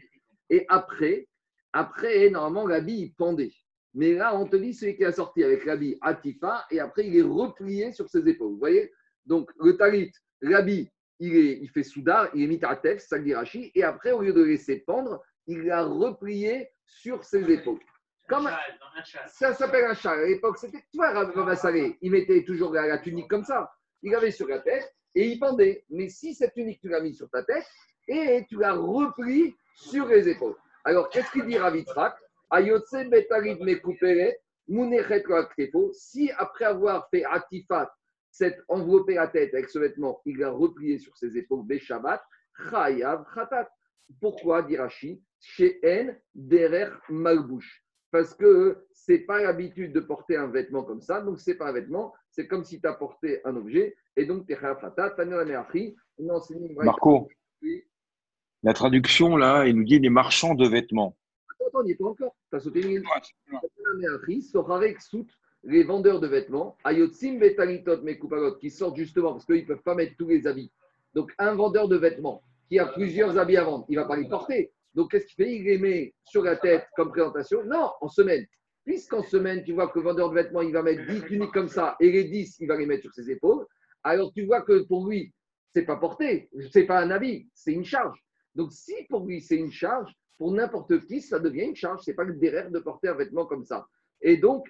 Et 0.49 0.65
après, 0.67 1.27
après, 1.71 2.29
normalement, 2.29 2.67
l'habit, 2.67 2.99
il 2.99 3.13
pendait. 3.13 3.53
Mais 3.95 4.13
là, 4.13 4.35
on 4.35 4.47
te 4.47 4.55
dit 4.55 4.73
celui 4.73 4.95
qui 4.95 5.05
a 5.05 5.11
sorti 5.11 5.43
avec 5.43 5.65
l'habit 5.65 5.97
atifa 6.01 6.65
et 6.71 6.79
après, 6.79 7.07
il 7.07 7.15
est 7.15 7.21
replié 7.21 7.93
sur 7.93 8.09
ses 8.09 8.27
épaules. 8.27 8.53
Vous 8.53 8.59
voyez 8.59 8.91
Donc, 9.25 9.49
le 9.59 9.77
talit, 9.77 10.11
l'habit, 10.41 10.89
il, 11.19 11.35
est, 11.35 11.59
il 11.61 11.69
fait 11.69 11.83
soudar, 11.83 12.29
il 12.33 12.43
est 12.43 12.47
mis 12.47 12.59
à 12.63 12.75
tête, 12.75 13.01
ça 13.01 13.17
Rashi, 13.35 13.71
et 13.75 13.83
après, 13.83 14.11
au 14.11 14.21
lieu 14.21 14.33
de 14.33 14.43
laisser 14.43 14.79
pendre, 14.79 15.23
il 15.47 15.63
l'a 15.63 15.83
replié 15.83 16.69
sur 16.85 17.23
ses 17.23 17.49
épaules. 17.49 17.79
Comme, 18.27 18.49
ça 19.27 19.53
s'appelle 19.53 19.85
un 19.85 19.93
châle. 19.93 20.19
À 20.19 20.25
l'époque, 20.25 20.57
c'était, 20.57 20.79
tu 20.91 20.97
vois, 20.97 21.11
Rav 21.11 21.31
il 22.01 22.11
mettait 22.11 22.43
toujours 22.43 22.73
la, 22.73 22.87
la 22.87 22.97
tunique 22.97 23.29
comme 23.29 23.43
ça. 23.43 23.71
Il 24.01 24.15
avait 24.15 24.31
sur 24.31 24.47
la 24.47 24.59
tête 24.59 24.93
et 25.13 25.27
il 25.27 25.39
pendait. 25.39 25.83
Mais 25.89 26.07
si 26.07 26.33
cette 26.33 26.53
tunique, 26.53 26.79
tu 26.79 26.87
l'as 26.87 27.01
mis 27.01 27.13
sur 27.13 27.29
ta 27.29 27.43
tête 27.43 27.65
et 28.07 28.45
tu 28.47 28.57
l'as 28.57 28.73
repris 28.73 29.55
sur 29.75 30.07
les 30.07 30.29
épaules. 30.29 30.55
Alors, 30.85 31.09
qu'est-ce 31.09 31.31
qu'il 31.31 31.45
dit 31.45 31.57
Ravitrak 31.57 32.15
Ayotse 32.49 33.09
betarit 33.09 33.55
mekuperet, 33.61 34.39
munechet. 34.67 35.23
Si 35.93 36.31
après 36.37 36.65
avoir 36.65 37.09
fait 37.09 37.25
atifat, 37.25 37.93
cette 38.33 38.59
enveloppé 38.67 39.13
la 39.13 39.27
tête 39.27 39.53
avec 39.53 39.69
ce 39.69 39.77
vêtement, 39.77 40.19
il 40.25 40.37
l'a 40.37 40.49
replié 40.49 40.97
sur 40.97 41.15
ses 41.15 41.37
épaules, 41.37 41.63
Beshabat, 41.67 42.25
chayav 42.71 43.25
khatat. 43.33 43.69
Pourquoi, 44.19 44.63
dit 44.63 44.75
Rashi 44.75 45.21
Chez 45.39 45.79
En, 45.85 46.15
derer 46.33 46.89
malbouche? 47.09 47.83
Parce 48.09 48.33
que 48.33 48.85
c'est 48.91 49.19
pas 49.19 49.41
l'habitude 49.43 49.93
de 49.93 49.99
porter 49.99 50.35
un 50.35 50.47
vêtement 50.47 50.83
comme 50.83 51.01
ça, 51.01 51.21
donc 51.21 51.39
c'est 51.39 51.55
pas 51.55 51.69
un 51.69 51.73
vêtement, 51.73 52.11
c'est 52.31 52.47
comme 52.47 52.63
si 52.63 52.81
tu 52.81 52.87
as 52.87 52.93
porté 52.93 53.39
un 53.45 53.55
objet, 53.55 53.95
et 54.15 54.25
donc 54.25 54.47
tu 54.47 54.53
es 54.53 54.57
chayav 54.59 54.81
khatat. 54.81 55.15
Marco, 56.77 57.29
la 58.63 58.73
traduction, 58.73 59.37
là, 59.37 59.67
il 59.67 59.75
nous 59.75 59.83
dit 59.83 59.99
les 59.99 60.09
marchands 60.09 60.55
de 60.55 60.67
vêtements. 60.67 61.15
Attends, 61.51 61.67
attends, 61.67 61.79
on 61.81 61.83
n'y 61.83 61.91
est 61.91 61.95
pas 61.95 62.05
encore. 62.05 62.35
Tu 62.49 62.55
as 62.55 62.59
sauté 62.61 62.81
une 62.81 63.03
les 65.63 65.83
vendeurs 65.83 66.19
de 66.19 66.27
vêtements, 66.27 66.77
Ayotsim 66.83 67.39
Betalitot 67.39 68.01
Mekupalot, 68.01 68.55
qui 68.55 68.69
sortent 68.69 68.97
justement 68.97 69.33
parce 69.33 69.45
qu'ils 69.45 69.61
ne 69.61 69.65
peuvent 69.65 69.81
pas 69.83 69.95
mettre 69.95 70.15
tous 70.17 70.27
les 70.27 70.45
habits. 70.47 70.71
Donc, 71.13 71.33
un 71.37 71.53
vendeur 71.55 71.87
de 71.87 71.95
vêtements 71.95 72.43
qui 72.67 72.79
a 72.79 72.87
plusieurs 72.87 73.37
habits 73.37 73.57
à 73.57 73.63
vendre, 73.63 73.85
il 73.89 73.95
ne 73.95 74.01
va 74.01 74.07
pas 74.07 74.17
les 74.17 74.27
porter. 74.27 74.71
Donc, 74.93 75.11
qu'est-ce 75.11 75.25
qu'il 75.27 75.45
fait? 75.45 75.55
Il 75.55 75.63
les 75.63 75.77
met 75.77 76.13
sur 76.23 76.43
la 76.43 76.55
tête 76.55 76.85
comme 76.95 77.11
présentation 77.11 77.63
Non, 77.65 77.91
en 78.01 78.07
semaine. 78.07 78.45
Puisqu'en 78.83 79.23
semaine, 79.23 79.63
tu 79.63 79.73
vois 79.73 79.87
que 79.87 79.99
le 79.99 80.05
vendeur 80.05 80.29
de 80.29 80.35
vêtements, 80.35 80.61
il 80.61 80.73
va 80.73 80.83
mettre 80.83 81.05
10 81.05 81.23
tuniques 81.23 81.53
comme 81.53 81.69
ça 81.69 81.95
et 81.99 82.11
les 82.11 82.25
10, 82.25 82.57
il 82.59 82.67
va 82.67 82.77
les 82.77 82.85
mettre 82.85 83.03
sur 83.03 83.13
ses 83.13 83.31
épaules, 83.31 83.65
alors 84.03 84.33
tu 84.33 84.45
vois 84.45 84.61
que 84.61 84.83
pour 84.83 85.07
lui, 85.07 85.33
c'est 85.73 85.83
pas 85.85 85.95
porté, 85.95 86.49
c'est 86.71 86.83
pas 86.83 86.99
un 86.99 87.09
habit, 87.09 87.47
c'est 87.53 87.71
une 87.71 87.85
charge. 87.85 88.19
Donc, 88.55 88.73
si 88.73 88.93
pour 89.09 89.25
lui, 89.25 89.41
c'est 89.41 89.55
une 89.55 89.71
charge, 89.71 90.13
pour 90.37 90.51
n'importe 90.51 91.05
qui, 91.05 91.21
ça 91.21 91.39
devient 91.39 91.63
une 91.63 91.75
charge. 91.75 92.01
C'est 92.03 92.13
pas 92.13 92.23
le 92.23 92.33
derrière 92.33 92.69
de 92.69 92.79
porter 92.79 93.07
un 93.07 93.15
vêtement 93.15 93.45
comme 93.45 93.63
ça. 93.63 93.87
Et 94.23 94.37
donc. 94.37 94.67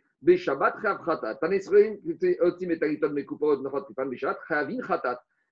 Tanesrein, 1.41 1.97
c'est 2.17 2.39
Otim 2.39 2.71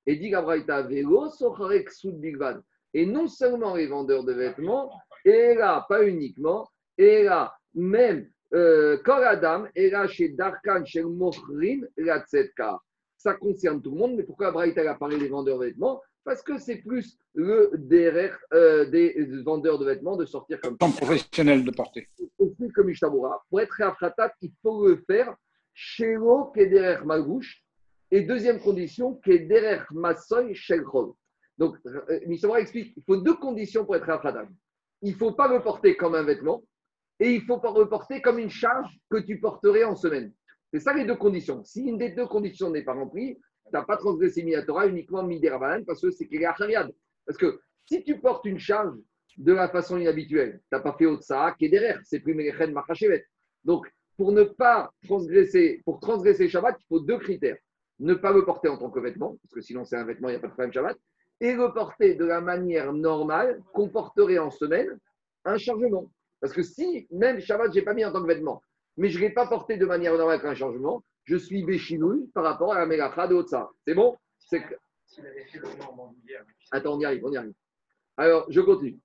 et 0.08 0.16
dit 0.16 0.30
Gabraïta, 0.30 0.82
Velo 0.84 1.30
Socharek 1.30 1.90
Bigvan. 2.06 2.62
Et 2.94 3.06
non 3.06 3.28
seulement 3.28 3.76
les 3.76 3.88
vendeurs 3.88 4.24
de 4.24 4.34
vêtements, 4.34 4.92
et 5.24 5.56
là, 5.56 5.86
pas 5.88 6.06
uniquement, 6.06 6.70
et 6.98 7.24
là, 7.24 7.54
même 7.74 8.30
euh, 8.54 8.98
Kol 9.04 9.24
Adam, 9.24 9.66
et 9.76 9.90
là, 9.90 10.08
chez 10.08 10.30
Darkan, 10.30 10.84
chez 10.86 11.04
Mochrin, 11.04 11.82
la. 11.98 12.24
Ça 13.18 13.36
concerne 13.36 13.82
tout 13.82 13.92
le 13.92 13.98
monde, 13.98 14.16
mais 14.16 14.24
pourquoi 14.24 14.48
Abraïta 14.48 14.90
a 14.90 14.96
parlé 14.96 15.18
des 15.20 15.28
vendeurs 15.28 15.60
de 15.60 15.66
vêtements? 15.66 16.02
Parce 16.24 16.44
que 16.44 16.60
c'est 16.60 16.78
plus 16.78 17.18
le 17.34 17.72
derrière 17.74 18.38
euh, 18.54 18.86
des 18.86 19.16
vendeurs 19.44 19.80
de 19.80 19.86
vêtements 19.86 20.16
de 20.16 20.26
sortir 20.26 20.62
comme 20.62 20.74
ça 20.74 20.86
Temps 20.86 20.92
professionnel 20.92 21.64
de 21.66 21.72
porter. 21.72 22.08
aussi 22.38 22.70
comme 22.74 22.90
Ishtabura. 22.90 23.44
Pour 23.50 23.60
être 23.62 23.72
réafratat, 23.72 24.34
il 24.42 24.52
faut 24.62 24.88
le 24.88 25.04
faire 25.08 25.36
chez 25.74 26.14
l'eau 26.14 26.52
qui 26.54 26.62
est 26.62 26.68
derrière 26.68 27.06
Malgouche. 27.06 27.64
Et 28.12 28.22
deuxième 28.22 28.60
condition, 28.60 29.16
qui 29.24 29.32
est 29.32 29.40
derrière 29.40 29.88
Massoy 29.92 30.54
Shelchol. 30.54 31.14
Donc, 31.58 31.78
euh, 31.86 32.20
Mishtabura 32.28 32.60
explique 32.60 32.94
il 32.98 33.04
faut 33.04 33.18
deux 33.18 33.36
conditions 33.36 33.86
pour 33.86 33.96
être 33.96 34.06
réafratat. 34.06 34.48
Il 35.02 35.14
ne 35.14 35.18
faut 35.18 35.32
pas 35.32 35.48
le 35.48 35.62
porter 35.62 35.96
comme 35.96 36.14
un 36.16 36.24
vêtement 36.24 36.64
et 37.20 37.36
il 37.36 37.42
ne 37.42 37.46
faut 37.46 37.60
pas 37.60 37.74
le 37.78 37.88
porter 37.88 38.22
comme 38.22 38.38
une 38.40 38.50
charge 38.50 38.90
que 39.10 39.17
tu 39.17 39.40
porterais 39.40 39.84
en 39.84 39.96
semaine. 39.96 40.34
C'est 40.74 40.80
ça 40.80 40.94
les 40.94 41.06
deux 41.06 41.15
conditions. 41.15 41.63
Si 41.63 41.82
une 41.84 41.98
des 41.98 42.10
deux 42.10 42.28
conditions 42.28 42.69
n'est 42.69 42.84
pas 42.84 42.94
remplie, 42.94 43.38
tu 43.72 43.78
n'as 43.78 43.84
pas 43.84 43.98
transgressé 43.98 44.44
Minatora 44.44 44.88
uniquement 44.88 45.24
Miderabanan 45.24 45.86
parce 45.86 46.02
que 46.02 46.12
c'est 46.12 46.28
qu'il 46.28 46.42
est 46.42 46.46
Achariad. 46.46 46.92
Parce 47.26 47.38
que 47.38 47.60
si 47.86 48.04
tu 48.04 48.19
portes 48.19 48.46
une 48.46 48.60
charge 48.60 48.98
de 49.38 49.54
la 49.54 49.69
façon 49.69 49.98
inhabituelle, 49.98 50.60
tu 50.60 50.76
n'as 50.76 50.82
pas 50.82 50.94
fait 50.98 51.06
Otsa 51.06 51.56
qui 51.58 51.65
est 51.65 51.69
derrière, 51.69 52.00
c'est 52.04 52.19
plus 52.19 52.36
Merechen 52.36 52.74
Machachevet. 52.74 53.26
Donc, 53.63 53.88
pour 54.17 54.32
ne 54.32 54.44
pas 54.44 54.92
transgresser, 55.04 55.82
pour 55.86 56.00
transgresser 56.00 56.48
Shabbat, 56.48 56.76
il 56.80 56.86
faut 56.88 57.00
deux 57.00 57.17
critères. 57.17 57.58
Ne 58.00 58.13
pas 58.13 58.32
le 58.32 58.46
porter 58.46 58.67
en 58.67 58.78
tant 58.78 58.90
que 58.90 59.00
vêtement, 59.00 59.38
parce 59.42 59.54
que 59.54 59.62
sinon 59.62 59.86
c'est 59.86 59.96
un 59.96 60.06
vêtement, 60.06 60.30
il 60.30 60.34
n'y 60.34 60.38
a 60.38 60.40
pas 60.40 60.48
de 60.48 60.54
problème 60.54 60.74
Shabbat, 60.74 60.98
et 61.40 61.54
le 61.54 61.74
porter 61.74 62.15
de 62.15 62.26
la 62.26 62.42
manière 62.42 62.94
normale 62.94 63.62
qu'on 63.74 63.90
porterait 63.90 64.38
en 64.38 64.52
semaine 64.52 65.00
un 65.46 65.58
chargement. 65.58 66.12
Parce 66.40 66.54
que 66.54 66.63
si, 66.63 67.08
même 67.12 67.40
Shabbat, 67.40 67.72
je 67.74 67.80
n'ai 67.80 67.86
pas 67.86 67.94
mis 67.94 68.06
en 68.06 68.12
tant 68.12 68.22
que 68.22 68.28
vêtement, 68.28 68.62
mais 68.98 69.10
je 69.10 69.17
ne 69.17 69.24
l'ai 69.24 69.32
pas 69.32 69.48
porté 69.48 69.78
de 69.78 69.86
manière 69.86 70.17
normale 70.17 70.42
qu'un 70.42 70.56
chargement, 70.56 71.04
je 71.26 71.36
suis 71.38 71.63
béchinouille 71.63 72.28
par 72.34 72.44
rapport 72.44 72.74
à 72.74 72.80
la 72.80 72.86
Melacha 72.86 73.28
de 73.28 73.36
Otsa. 73.36 73.69
C'est 73.86 73.94
bon 73.94 74.17
C'est 74.40 74.62
que- 74.63 74.76
Attends, 76.72 76.96
on 76.96 77.00
y 77.00 77.06
arrive, 77.06 77.26
on 77.26 77.32
y 77.32 77.38
arrive. 77.38 77.54
Alors, 78.17 78.46
je 78.50 78.62
continue. 78.62 79.00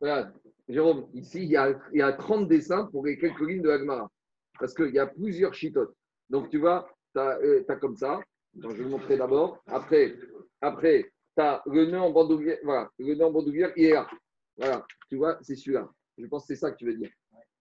Regarde, 0.00 0.32
Jérôme, 0.68 1.08
ici, 1.14 1.42
il 1.42 1.50
y, 1.50 1.56
a, 1.56 1.78
il 1.92 1.98
y 1.98 2.02
a 2.02 2.12
30 2.12 2.48
dessins 2.48 2.86
pour 2.86 3.04
les 3.06 3.18
quelques 3.18 3.40
lignes 3.40 3.62
de 3.62 3.70
Agmara. 3.70 4.10
Parce 4.58 4.74
qu'il 4.74 4.92
y 4.94 4.98
a 4.98 5.06
plusieurs 5.06 5.54
chitotes. 5.54 5.94
Donc, 6.30 6.50
tu 6.50 6.58
vois, 6.58 6.88
tu 7.14 7.20
as, 7.20 7.76
comme 7.80 7.96
ça. 7.96 8.20
Donc, 8.54 8.72
je 8.72 8.76
vais 8.78 8.84
vous 8.84 8.90
montrer 8.90 9.16
d'abord. 9.16 9.62
Après, 9.66 10.16
après 10.60 11.10
tu 11.36 11.42
as 11.42 11.62
le 11.66 11.86
nœud 11.86 12.00
en 12.00 12.10
bandoulière. 12.10 12.58
Voilà, 12.62 12.90
le 12.98 13.14
nœud 13.14 13.24
en 13.24 13.30
bandoulière, 13.32 13.72
il 13.76 13.86
est 13.86 13.92
là. 13.92 14.08
Voilà, 14.56 14.86
tu 15.08 15.16
vois, 15.16 15.38
c'est 15.42 15.56
celui-là. 15.56 15.88
Je 16.18 16.26
pense 16.26 16.42
que 16.46 16.48
c'est 16.54 16.60
ça 16.60 16.70
que 16.70 16.76
tu 16.76 16.84
veux 16.86 16.94
dire. 16.94 17.10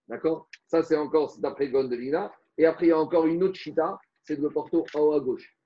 D'accord? 0.08 0.48
Ça, 0.68 0.84
c'est 0.84 0.98
encore 0.98 1.34
d'après 1.40 1.70
Gondelina. 1.70 2.32
Et 2.58 2.66
après, 2.66 2.88
il 2.88 2.90
y 2.90 2.94
a 2.94 3.00
encore 3.00 3.26
une 3.28 3.44
autre 3.44 3.56
chita, 3.56 4.00
c'est 4.24 4.40
le 4.40 4.50
porto 4.50 4.86
en 4.94 5.00
haut 5.00 5.14
à 5.14 5.20
gauche. 5.20 5.58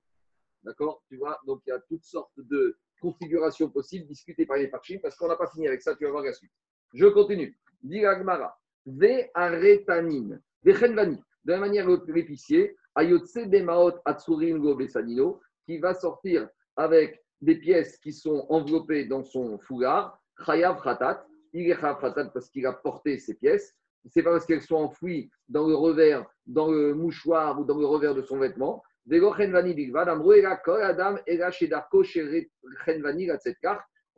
D'accord? 0.62 1.02
Tu 1.08 1.16
vois 1.16 1.38
Donc, 1.46 1.62
il 1.66 1.70
y 1.70 1.72
a 1.72 1.80
toutes 1.88 2.04
sortes 2.04 2.38
de 2.38 2.78
configurations 3.00 3.70
possibles 3.70 4.06
discutées 4.06 4.46
par 4.46 4.56
les 4.56 4.68
parchim 4.68 4.98
parce 5.02 5.16
qu'on 5.16 5.28
n'a 5.28 5.36
pas 5.36 5.48
fini 5.48 5.68
avec 5.68 5.82
ça. 5.82 5.94
Tu 5.94 6.04
vas 6.04 6.10
voir 6.10 6.24
la 6.24 6.32
suite. 6.32 6.50
Je 6.94 7.06
continue. 7.06 7.58
Dit 7.82 8.04
Agmara. 8.04 8.58
Ve 8.86 9.28
aretanin. 9.34 10.40
Vechenvani. 10.64 11.22
De 11.44 11.52
la 11.52 11.58
manière 11.58 11.88
l'épicier, 12.08 12.76
ayotse 12.96 13.46
bemaot 13.46 13.92
atsurin 14.04 14.58
go 14.58 14.74
besanino, 14.74 15.40
qui 15.64 15.78
va 15.78 15.94
sortir 15.94 16.48
avec 16.74 17.22
des 17.40 17.56
pièces 17.56 17.98
qui 17.98 18.12
sont 18.12 18.46
enveloppées 18.48 19.04
dans 19.04 19.22
son 19.22 19.58
foulard. 19.58 20.20
Chayav 20.44 20.82
khatat. 20.82 21.24
Il 21.52 21.70
est 21.70 21.76
khatat 21.76 22.30
parce 22.30 22.50
qu'il 22.50 22.66
a 22.66 22.72
porté 22.72 23.18
ces 23.18 23.34
pièces 23.34 23.76
c'est 24.10 24.22
pas 24.22 24.30
parce 24.30 24.46
qu'elles 24.46 24.62
sont 24.62 24.76
enfouies 24.76 25.30
dans 25.48 25.66
le 25.66 25.74
revers, 25.74 26.24
dans 26.46 26.70
le 26.70 26.94
mouchoir 26.94 27.60
ou 27.60 27.64
dans 27.64 27.78
le 27.78 27.86
revers 27.86 28.14
de 28.14 28.22
son 28.22 28.38
vêtement. 28.38 28.82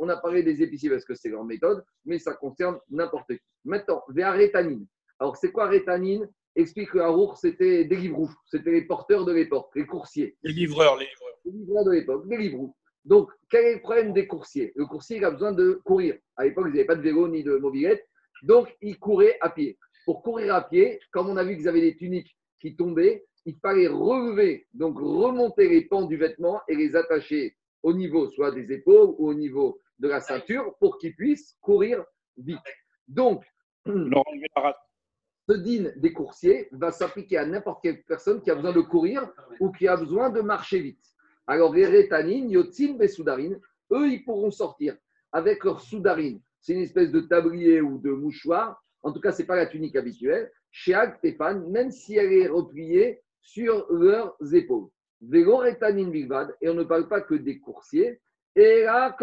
On 0.01 0.09
a 0.09 0.17
parlé 0.17 0.43
des 0.43 0.63
épiciers 0.63 0.91
parce 0.91 1.05
que 1.05 1.15
c'est 1.15 1.29
leur 1.29 1.45
méthode, 1.45 1.85
mais 2.05 2.19
ça 2.19 2.35
concerne 2.35 2.79
n'importe 2.89 3.35
qui. 3.35 3.41
Maintenant, 3.65 4.03
vers 4.09 4.33
rétanine. 4.33 4.87
Alors, 5.19 5.37
c'est 5.37 5.51
quoi 5.51 5.67
rétanine? 5.67 6.29
Explique 6.55 6.91
que 6.91 6.99
Harour, 6.99 7.37
c'était 7.37 7.85
des 7.85 7.97
livres 7.97 8.29
c'était 8.47 8.71
les 8.71 8.83
porteurs 8.83 9.25
de 9.25 9.33
l'époque, 9.33 9.71
les 9.75 9.87
coursiers. 9.87 10.37
Les 10.43 10.53
livreurs, 10.53 10.97
les 10.97 11.07
livreurs. 11.07 11.39
Les 11.45 11.53
livreurs 11.53 11.85
de 11.85 11.91
l'époque, 11.93 12.25
les 12.29 12.37
livres 12.37 12.75
Donc, 13.05 13.31
quel 13.51 13.65
est 13.65 13.75
le 13.75 13.81
problème 13.81 14.13
des 14.13 14.27
coursiers? 14.27 14.73
Le 14.75 14.87
coursier, 14.87 15.19
il 15.19 15.25
a 15.25 15.31
besoin 15.31 15.53
de 15.53 15.81
courir. 15.85 16.17
À 16.37 16.45
l'époque, 16.45 16.67
ils 16.69 16.73
n'avaient 16.73 16.85
pas 16.85 16.97
de 16.97 17.03
vélo 17.03 17.29
ni 17.29 17.43
de 17.43 17.57
mobilette. 17.57 18.09
Donc, 18.43 18.75
ils 18.81 18.99
couraient 18.99 19.37
à 19.41 19.51
pied. 19.51 19.79
Pour 20.05 20.23
courir 20.23 20.55
à 20.55 20.69
pied, 20.69 21.01
comme 21.13 21.29
on 21.29 21.37
a 21.37 21.45
vu 21.45 21.57
qu'ils 21.57 21.69
avaient 21.69 21.81
des 21.81 21.97
tuniques 21.97 22.37
qui 22.61 22.77
tombaient, 22.77 23.25
il 23.45 23.57
fallait 23.57 23.89
relever, 23.89 24.67
donc 24.75 24.99
remonter 24.99 25.69
les 25.69 25.83
pans 25.87 26.05
du 26.05 26.17
vêtement 26.17 26.61
et 26.69 26.75
les 26.75 26.97
attacher 26.97 27.57
au 27.83 27.93
niveau 27.93 28.29
soit 28.31 28.51
des 28.51 28.73
épaules 28.73 29.15
ou 29.19 29.29
au 29.29 29.35
niveau 29.35 29.81
de 29.99 30.09
la 30.09 30.21
ceinture 30.21 30.75
pour 30.79 30.99
qu'ils 30.99 31.15
puissent 31.15 31.57
courir 31.61 32.05
vite. 32.37 32.59
Donc, 33.07 33.45
ce 33.87 35.57
din 35.57 35.91
des 35.97 36.13
coursiers 36.13 36.69
va 36.73 36.91
s'appliquer 36.91 37.39
à 37.39 37.47
n'importe 37.47 37.83
quelle 37.83 38.03
personne 38.05 38.43
qui 38.43 38.51
a 38.51 38.55
besoin 38.55 38.73
de 38.73 38.81
courir 38.81 39.31
ou 39.61 39.71
qui 39.73 39.89
a 39.89 39.97
besoin 39.97 40.31
de 40.31 40.41
marcher 40.41 40.81
vite. 40.81 41.03
Alors, 41.47 41.73
les 41.73 41.87
rétanines, 41.87 42.51
yotzin 42.51 42.99
et 43.01 43.09
soudarines, 43.09 43.59
eux, 43.93 44.09
ils 44.11 44.25
pourront 44.25 44.51
sortir 44.51 44.97
avec 45.33 45.65
leur 45.65 45.81
soudarine 45.81 46.43
c'est 46.61 46.75
une 46.75 46.83
espèce 46.83 47.11
de 47.11 47.21
tablier 47.21 47.81
ou 47.81 47.99
de 47.99 48.11
mouchoir. 48.11 48.83
En 49.03 49.13
tout 49.13 49.21
cas, 49.21 49.33
ce 49.33 49.43
n'est 49.43 49.47
pas 49.47 49.57
la 49.57 49.67
tunique 49.67 49.97
habituelle. 49.97 50.51
Chez 50.71 50.95
Agtefan, 50.95 51.69
même 51.71 51.91
si 51.91 52.17
elle 52.17 52.33
est 52.33 52.49
repliée 52.49 53.21
sur 53.41 53.87
leurs 53.91 54.37
épaules. 54.53 54.89
Vélo 55.21 55.65
et 55.65 56.69
on 56.69 56.75
ne 56.75 56.85
parle 56.85 57.09
pas 57.09 57.21
que 57.21 57.35
des 57.35 57.59
coursiers. 57.59 58.21
Et 58.55 58.83
là, 58.83 59.17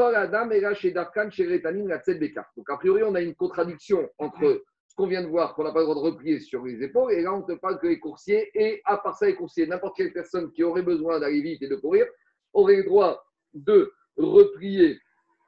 chez 0.74 0.92
Darkan, 0.92 1.30
chez 1.30 1.62
Donc, 1.62 2.70
a 2.70 2.78
priori, 2.78 3.04
on 3.04 3.16
a 3.16 3.22
une 3.22 3.36
contradiction 3.36 4.10
entre 4.18 4.64
ce 4.88 4.96
qu'on 4.96 5.08
vient 5.08 5.24
de 5.24 5.28
voir, 5.28 5.56
qu'on 5.56 5.64
n'a 5.64 5.74
pas 5.74 5.80
le 5.80 5.86
droit 5.86 5.96
de 5.96 6.00
replier 6.00 6.40
sur 6.40 6.64
les 6.64 6.82
épaules, 6.82 7.12
et 7.12 7.22
là, 7.22 7.34
on 7.34 7.46
ne 7.46 7.56
parle 7.56 7.80
que 7.80 7.88
les 7.88 8.00
coursiers. 8.00 8.50
Et 8.54 8.82
à 8.86 8.98
part 8.98 9.18
ça, 9.18 9.26
les 9.26 9.36
coursiers, 9.36 9.68
n'importe 9.68 9.98
quelle 9.98 10.14
personne 10.14 10.52
qui 10.52 10.64
aurait 10.64 10.84
besoin 10.84 11.20
d'aller 11.20 11.42
vite 11.42 11.62
et 11.62 11.68
de 11.68 11.76
courir 11.76 12.06
aurait 12.54 12.78
le 12.78 12.84
droit 12.84 13.26
de 13.54 13.92
replier 14.16 15.00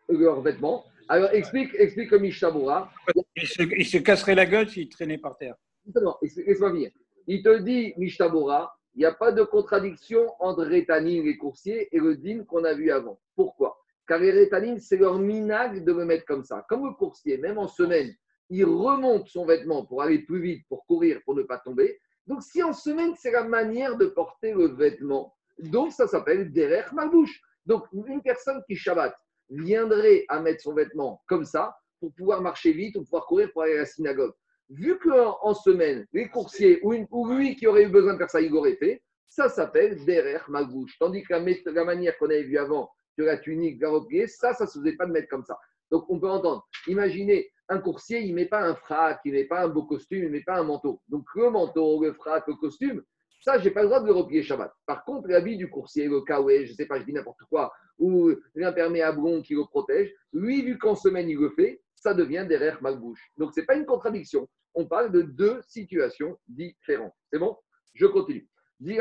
leurs 0.10 0.42
vêtements 0.42 0.86
alors, 1.10 1.30
explique, 1.32 1.74
explique 1.76 2.10
comme. 2.10 2.26
Il 2.26 2.34
se, 2.34 3.62
il 3.78 3.86
se 3.86 3.97
casserait 3.97 4.36
la 4.36 4.45
gueule 4.45 4.70
s'il 4.70 4.89
traînait 4.89 5.18
par 5.18 5.38
terre. 5.38 5.55
Justement, 5.86 6.18
laisse-moi 6.22 6.72
venir. 6.72 6.91
Il 7.28 7.43
te 7.43 7.60
dit, 7.60 7.93
Mishabura, 7.97 8.74
il 8.95 8.99
n'y 8.99 9.05
a 9.05 9.14
pas 9.14 9.32
de 9.32 9.43
contradiction 9.43 10.26
entre 10.39 10.64
rétanine, 10.64 11.24
les 11.24 11.38
coursiers, 11.38 11.88
et 11.95 11.99
le 11.99 12.16
din 12.18 12.43
qu'on 12.45 12.64
a 12.64 12.74
vu 12.74 12.91
avant. 12.91 13.20
Pourquoi? 13.36 13.78
Car 14.08 14.20
les 14.20 14.32
rétanines, 14.32 14.80
c'est 14.80 14.97
leur 14.97 15.20
minag 15.20 15.84
de 15.84 15.93
me 15.93 16.05
mettre 16.05 16.26
comme 16.26 16.43
ça. 16.43 16.66
Comme 16.68 16.86
le 16.86 16.93
coursier, 16.93 17.38
même 17.38 17.58
en 17.58 17.68
semaine, 17.68 18.14
il 18.49 18.66
remonte 18.66 19.28
son 19.28 19.45
vêtement 19.45 19.86
pour 19.86 20.01
aller 20.01 20.20
plus 20.20 20.41
vite, 20.41 20.66
pour 20.70 20.86
courir, 20.86 21.22
pour 21.26 21.36
ne 21.36 21.43
pas 21.43 21.58
tomber. 21.60 21.99
Donc, 22.26 22.41
si 22.43 22.64
en 22.64 22.74
semaine, 22.74 23.14
c'est 23.18 23.32
la 23.32 23.43
manière 23.43 23.97
de 23.97 24.05
porter 24.08 24.53
le 24.53 24.68
vêtement, 24.68 25.34
donc 25.60 25.91
ça 25.91 26.08
s'appelle 26.08 26.51
derech 26.51 26.93
bouche. 27.12 27.41
Donc, 27.66 27.84
une 27.93 28.22
personne 28.22 28.62
qui 28.68 28.76
shabbat, 28.76 29.14
viendrait 29.50 30.26
à 30.30 30.39
mettre 30.41 30.62
son 30.62 30.74
vêtement 30.74 31.22
comme 31.28 31.45
ça 31.45 31.76
pour 32.00 32.14
pouvoir 32.14 32.41
marcher 32.41 32.74
vite 32.74 32.95
ou 32.95 33.04
pouvoir 33.04 33.26
courir 33.26 33.52
pour 33.52 33.64
aller 33.64 33.76
à 33.76 33.80
la 33.80 33.86
synagogue. 33.86 34.34
Vu 34.70 35.00
qu'en 35.00 35.38
en 35.41 35.54
semaine, 35.54 36.06
les 36.14 36.28
coursiers 36.30 36.80
ou, 36.84 36.93
une, 36.93 37.08
lui 37.30 37.56
qui 37.56 37.68
aurait 37.68 37.84
eu 37.84 37.89
besoin 37.89 38.14
de 38.14 38.18
faire 38.18 38.30
ça, 38.30 38.41
il 38.41 38.54
aurait 38.54 38.76
fait, 38.76 39.02
ça 39.28 39.50
s'appelle 39.50 40.04
derrière 40.06 40.45
ma 40.50 40.64
bouche. 40.64 40.98
Tandis 41.00 41.24
que 41.24 41.34
la, 41.34 41.86
manière 41.86 42.18
qu'on 42.18 42.26
avait 42.26 42.43
vue 42.43 42.58
avant, 42.58 42.89
que 43.18 43.24
la 43.24 43.38
tunique, 43.38 43.82
la 43.82 43.89
replier, 43.89 44.28
ça, 44.28 44.54
ça 44.54 44.66
ne 44.66 44.70
se 44.70 44.80
faisait 44.80 44.95
pas 44.95 45.06
de 45.06 45.12
mettre 45.12 45.30
comme 45.30 45.45
ça. 45.45 45.58
Donc 45.89 46.10
on 46.10 46.20
peut 46.20 46.30
entendre. 46.30 46.68
Imaginez, 46.88 47.50
un 47.70 47.80
coursier, 47.80 48.20
il 48.22 48.32
ne 48.32 48.36
met 48.36 48.45
pas 48.45 48.62
un 48.62 48.76
frac, 48.76 49.20
il 49.26 49.34
ne 49.34 49.39
met 49.39 49.45
pas 49.45 49.64
un 49.64 49.70
beau 49.70 49.84
costume, 49.84 50.20
il 50.20 50.26
ne 50.26 50.30
met 50.30 50.43
pas 50.43 50.58
un 50.58 50.64
manteau. 50.64 51.02
Donc 51.08 51.26
le 51.36 51.50
manteau, 51.50 52.04
le 52.04 52.14
frac, 52.14 52.45
le 52.48 52.56
costume, 52.56 53.04
ça, 53.40 53.58
je 53.60 53.66
n'ai 53.66 53.72
pas 53.72 53.82
le 53.82 53.88
droit 53.88 54.00
de 54.02 54.08
le 54.08 54.14
replier 54.14 54.44
Shabbat. 54.44 54.74
Par 54.86 55.06
contre, 55.06 55.28
l'habit 55.28 55.58
du 55.58 55.70
coursier, 55.70 56.08
le 56.08 56.22
kawaii, 56.22 56.66
je 56.66 56.72
ne 56.72 56.76
sais 56.76 56.86
pas, 56.86 57.00
je 57.00 57.06
dis 57.06 57.14
n'importe 57.14 57.44
quoi, 57.50 57.72
ou 58.00 58.32
l'imperméable 58.56 59.42
qui 59.44 59.54
le 59.54 59.64
protège, 59.66 60.14
lui, 60.34 60.64
vu 60.64 60.78
qu'en 60.78 60.96
semaine 60.96 61.30
il 61.30 61.38
le 61.38 61.50
fait, 61.52 61.82
ça 61.96 62.14
devient 62.14 62.46
derrière 62.48 62.82
malbouche. 62.82 63.32
Donc, 63.38 63.54
ce 63.54 63.60
n'est 63.60 63.66
pas 63.66 63.76
une 63.76 63.86
contradiction. 63.86 64.48
On 64.76 64.86
parle 64.86 65.12
de 65.12 65.22
deux 65.22 65.62
situations 65.68 66.38
différentes. 66.48 67.14
C'est 67.32 67.40
bon? 67.40 67.58
Je 67.94 68.06
continue. 68.06 68.48
Une 68.80 68.96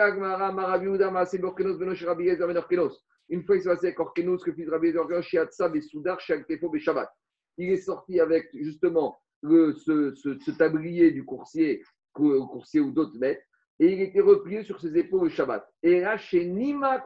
fois 3.42 3.56
qu'il 3.56 3.62
s'est 3.62 3.68
passé 3.68 3.86
avec 3.86 4.00
Orkenos, 4.00 4.46
le 4.46 4.52
fils 4.54 4.68
Rabbi 4.70 4.88
Ezer, 4.88 5.22
Shiatsa, 5.22 5.70
Soudar, 5.82 6.18
Shaltefo, 6.20 6.74
Shabbat. 6.78 7.10
Il 7.58 7.70
est 7.70 7.76
sorti 7.76 8.20
avec 8.20 8.48
justement 8.54 9.18
ce, 9.42 10.56
tablier 10.56 11.10
du 11.10 11.26
coursier, 11.26 11.82
coursier 12.12 12.80
ou 12.80 12.90
d'autres 12.90 13.18
maîtres, 13.18 13.42
et 13.78 13.92
il 13.92 14.00
était 14.00 14.20
replié 14.20 14.62
sur 14.62 14.80
ses 14.80 14.96
épaules 14.96 15.24
le 15.24 15.28
Shabbat. 15.30 15.66
Et 15.82 16.00
là, 16.00 16.16
chez 16.16 16.46
Nima 16.46 17.04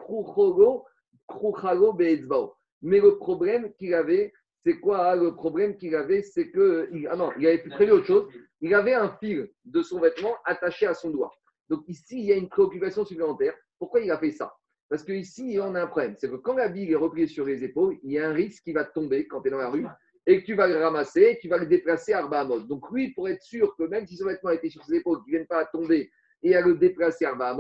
mais 2.82 3.00
le 3.00 3.16
problème 3.18 3.72
qu'il 3.74 3.94
avait, 3.94 4.32
c'est 4.64 4.78
quoi 4.78 5.12
hein, 5.12 5.16
Le 5.16 5.34
problème 5.34 5.76
qu'il 5.76 5.94
avait, 5.94 6.22
c'est 6.22 6.50
que. 6.50 6.88
ah 7.08 7.16
non, 7.16 7.30
il 7.38 7.46
avait 7.46 7.58
prévu 7.58 7.92
autre 7.92 8.06
chose. 8.06 8.28
Il 8.60 8.74
avait 8.74 8.94
un 8.94 9.16
fil 9.20 9.50
de 9.64 9.82
son 9.82 10.00
vêtement 10.00 10.36
attaché 10.44 10.86
à 10.86 10.94
son 10.94 11.10
doigt. 11.10 11.32
Donc 11.68 11.84
ici, 11.88 12.18
il 12.18 12.24
y 12.26 12.32
a 12.32 12.36
une 12.36 12.48
préoccupation 12.48 13.04
supplémentaire. 13.04 13.54
Pourquoi 13.78 14.00
il 14.00 14.10
a 14.10 14.18
fait 14.18 14.32
ça? 14.32 14.52
Parce 14.88 15.04
qu'ici, 15.04 15.58
on 15.62 15.74
a 15.76 15.82
un 15.82 15.86
problème. 15.86 16.16
C'est 16.18 16.28
que 16.28 16.36
quand 16.36 16.54
la 16.54 16.68
bille 16.68 16.90
est 16.90 16.96
repliée 16.96 17.28
sur 17.28 17.46
les 17.46 17.62
épaules, 17.62 17.96
il 18.02 18.12
y 18.12 18.18
a 18.18 18.28
un 18.28 18.32
risque 18.32 18.64
qui 18.64 18.72
va 18.72 18.84
tomber 18.84 19.26
quand 19.26 19.40
tu 19.40 19.48
es 19.48 19.50
dans 19.50 19.58
la 19.58 19.70
rue 19.70 19.86
et 20.26 20.40
que 20.40 20.46
tu 20.46 20.54
vas 20.54 20.66
le 20.66 20.76
ramasser, 20.76 21.38
tu 21.40 21.48
vas 21.48 21.58
le 21.58 21.66
déplacer 21.66 22.12
à 22.12 22.18
Arba 22.18 22.44
Donc 22.44 22.90
lui, 22.90 23.12
pour 23.14 23.28
être 23.28 23.42
sûr 23.42 23.74
que 23.76 23.84
même 23.84 24.06
si 24.06 24.16
son 24.16 24.26
vêtement 24.26 24.50
était 24.50 24.68
sur 24.68 24.84
ses 24.84 24.96
épaules, 24.96 25.22
qu'il 25.22 25.32
ne 25.32 25.38
vienne 25.38 25.46
pas 25.46 25.60
à 25.60 25.64
tomber 25.66 26.10
et 26.42 26.54
à 26.54 26.60
le 26.60 26.74
déplacer 26.74 27.24
à 27.24 27.30
Arba 27.30 27.56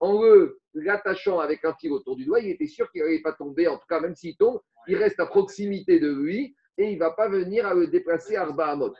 en 0.00 0.20
le 0.20 0.58
l'attachant 0.74 1.38
avec 1.38 1.64
un 1.64 1.74
fil 1.74 1.92
autour 1.92 2.16
du 2.16 2.24
doigt, 2.24 2.40
il 2.40 2.50
était 2.50 2.66
sûr 2.66 2.90
qu'il 2.90 3.02
n'allait 3.02 3.22
pas 3.22 3.32
tomber. 3.32 3.68
En 3.68 3.76
tout 3.76 3.86
cas, 3.88 4.00
même 4.00 4.16
s'il 4.16 4.36
tombe, 4.36 4.60
il 4.88 4.96
reste 4.96 5.20
à 5.20 5.26
proximité 5.26 6.00
de 6.00 6.10
lui 6.10 6.56
et 6.76 6.90
il 6.90 6.94
ne 6.94 6.98
va 6.98 7.12
pas 7.12 7.28
venir 7.28 7.66
à 7.66 7.74
le 7.74 7.86
déplacer 7.86 8.36
à 8.36 8.42
Arba 8.42 8.68
Amot. 8.68 8.94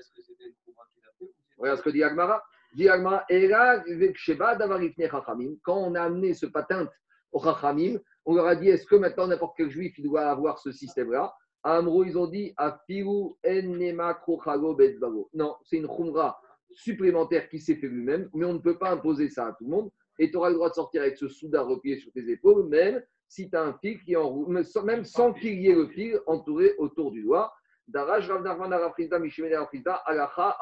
Regarde 1.58 1.78
ce 1.78 1.82
que 1.82 1.90
dit 1.90 2.04
Agmara. 2.04 2.42
Dit 2.74 2.88
Agmara, 2.88 3.24
quand 5.62 5.76
on 5.76 5.94
a 5.94 6.02
amené 6.02 6.34
ce 6.34 6.46
patente 6.46 6.90
au 7.32 7.42
Chachamim, 7.42 7.98
on 8.24 8.34
leur 8.34 8.46
a 8.46 8.54
dit 8.54 8.68
est-ce 8.68 8.86
que 8.86 8.96
maintenant 8.96 9.26
n'importe 9.26 9.56
quel 9.56 9.70
juif 9.70 9.98
il 9.98 10.04
doit 10.04 10.26
avoir 10.26 10.58
ce 10.58 10.70
système-là? 10.72 11.34
À 11.64 11.76
Amro, 11.76 12.04
ils 12.04 12.18
ont 12.18 12.26
dit 12.26 12.54
Non, 15.34 15.56
c'est 15.64 15.76
une 15.76 15.88
khumra 15.88 16.40
supplémentaire 16.74 17.48
qui 17.48 17.58
s'est 17.58 17.76
fait 17.76 17.88
lui-même, 17.88 18.28
mais 18.34 18.44
on 18.44 18.54
ne 18.54 18.58
peut 18.58 18.78
pas 18.78 18.90
imposer 18.90 19.28
ça 19.28 19.46
à 19.46 19.52
tout 19.52 19.64
le 19.64 19.70
monde. 19.70 19.90
Et 20.18 20.30
tu 20.30 20.36
auras 20.36 20.50
le 20.50 20.56
droit 20.56 20.68
de 20.68 20.74
sortir 20.74 21.02
avec 21.02 21.16
ce 21.16 21.28
souda 21.28 21.62
replié 21.62 21.96
sur 21.98 22.12
tes 22.12 22.28
épaules, 22.28 22.68
même 22.68 23.02
si 23.28 23.48
tu 23.48 23.56
as 23.56 23.62
un 23.62 23.78
fil 23.78 24.02
qui 24.02 24.14
en 24.14 24.46
même 24.46 25.04
sans 25.04 25.32
qu'il 25.32 25.60
y 25.60 25.68
ait 25.68 25.74
le 25.74 25.88
fil 25.88 26.20
entouré 26.26 26.74
autour 26.78 27.10
du 27.10 27.22
doigt. 27.22 27.52
Daraj 27.88 28.30
Arafrizda, 28.30 29.18
Mishimene 29.18 29.54
Arafrizda, 29.54 29.94
Alacha, 30.06 30.58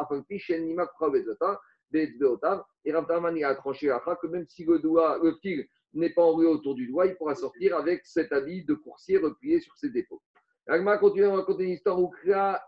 Beotav, 1.92 2.62
et 2.84 2.90
il 2.90 3.44
a 3.44 3.54
tranché 3.56 3.90
Alacha 3.90 4.16
que 4.16 4.26
même 4.28 4.46
si 4.48 4.64
le, 4.64 4.78
doigt, 4.78 5.18
le 5.22 5.34
fil 5.42 5.66
n'est 5.92 6.10
pas 6.10 6.22
enroulé 6.22 6.46
autour 6.46 6.74
du 6.74 6.86
doigt, 6.86 7.06
il 7.06 7.16
pourra 7.16 7.34
sortir 7.34 7.76
avec 7.76 8.06
cet 8.06 8.32
habit 8.32 8.64
de 8.64 8.74
coursier 8.74 9.18
replié 9.18 9.60
sur 9.60 9.76
ses 9.76 9.96
épaules. 9.96 10.20
Agma 10.66 10.98
continue 10.98 11.24
à 11.24 11.34
raconter 11.34 11.64
une 11.64 11.70
histoire 11.70 12.00
où 12.00 12.12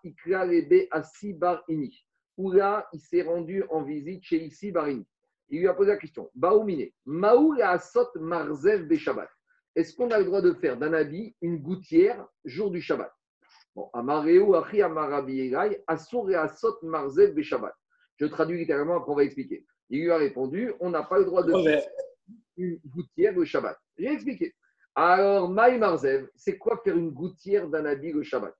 Ikra 0.04 0.44
Lebe 0.44 0.88
Asi 0.90 1.32
Bar 1.32 1.62
Ini, 1.68 2.04
où 2.36 2.52
là, 2.52 2.88
il 2.92 3.00
s'est 3.00 3.22
rendu 3.22 3.64
en 3.70 3.82
visite 3.82 4.24
chez 4.24 4.42
Isi 4.44 4.72
Barini. 4.72 5.06
Il 5.48 5.60
lui 5.60 5.68
a 5.68 5.74
posé 5.74 5.90
la 5.90 5.96
question 5.98 6.30
Baoumine, 6.34 6.88
Maou 7.04 7.54
et 7.56 7.62
Asot 7.62 8.08
Marzev 8.16 8.94
Shabbat. 8.96 9.28
Est-ce 9.74 9.94
qu'on 9.94 10.10
a 10.10 10.18
le 10.18 10.24
droit 10.24 10.40
de 10.40 10.52
faire 10.54 10.76
d'un 10.76 10.92
habit 10.92 11.34
une 11.42 11.58
gouttière 11.58 12.26
jour 12.44 12.70
du 12.70 12.80
Shabbat? 12.80 13.12
Bon, 13.74 13.88
Amareu, 13.92 14.54
Achi, 14.54 14.82
Amarabi 14.82 15.54
Asur 15.86 16.30
et 16.30 16.34
Asot 16.34 16.78
Marzev 16.82 17.40
Shabbat. 17.42 17.74
Je 18.16 18.26
traduis 18.26 18.58
littéralement, 18.58 18.96
après 18.96 19.12
on 19.12 19.16
va 19.16 19.24
expliquer. 19.24 19.66
Il 19.90 20.02
lui 20.02 20.10
a 20.10 20.16
répondu 20.16 20.72
on 20.80 20.90
n'a 20.90 21.02
pas 21.02 21.18
le 21.18 21.24
droit 21.24 21.42
de 21.42 21.52
faire 21.62 21.82
une 22.56 22.78
gouttière 22.86 23.34
le 23.34 23.44
Shabbat. 23.44 23.78
J'ai 23.98 24.12
expliqué. 24.12 24.54
Alors, 24.94 25.50
Maï 25.50 25.78
Marzev, 25.78 26.28
c'est 26.36 26.58
quoi 26.58 26.80
faire 26.84 26.96
une 26.96 27.10
gouttière 27.10 27.68
d'un 27.68 27.86
habit 27.86 28.12
le 28.12 28.22
Shabbat? 28.22 28.54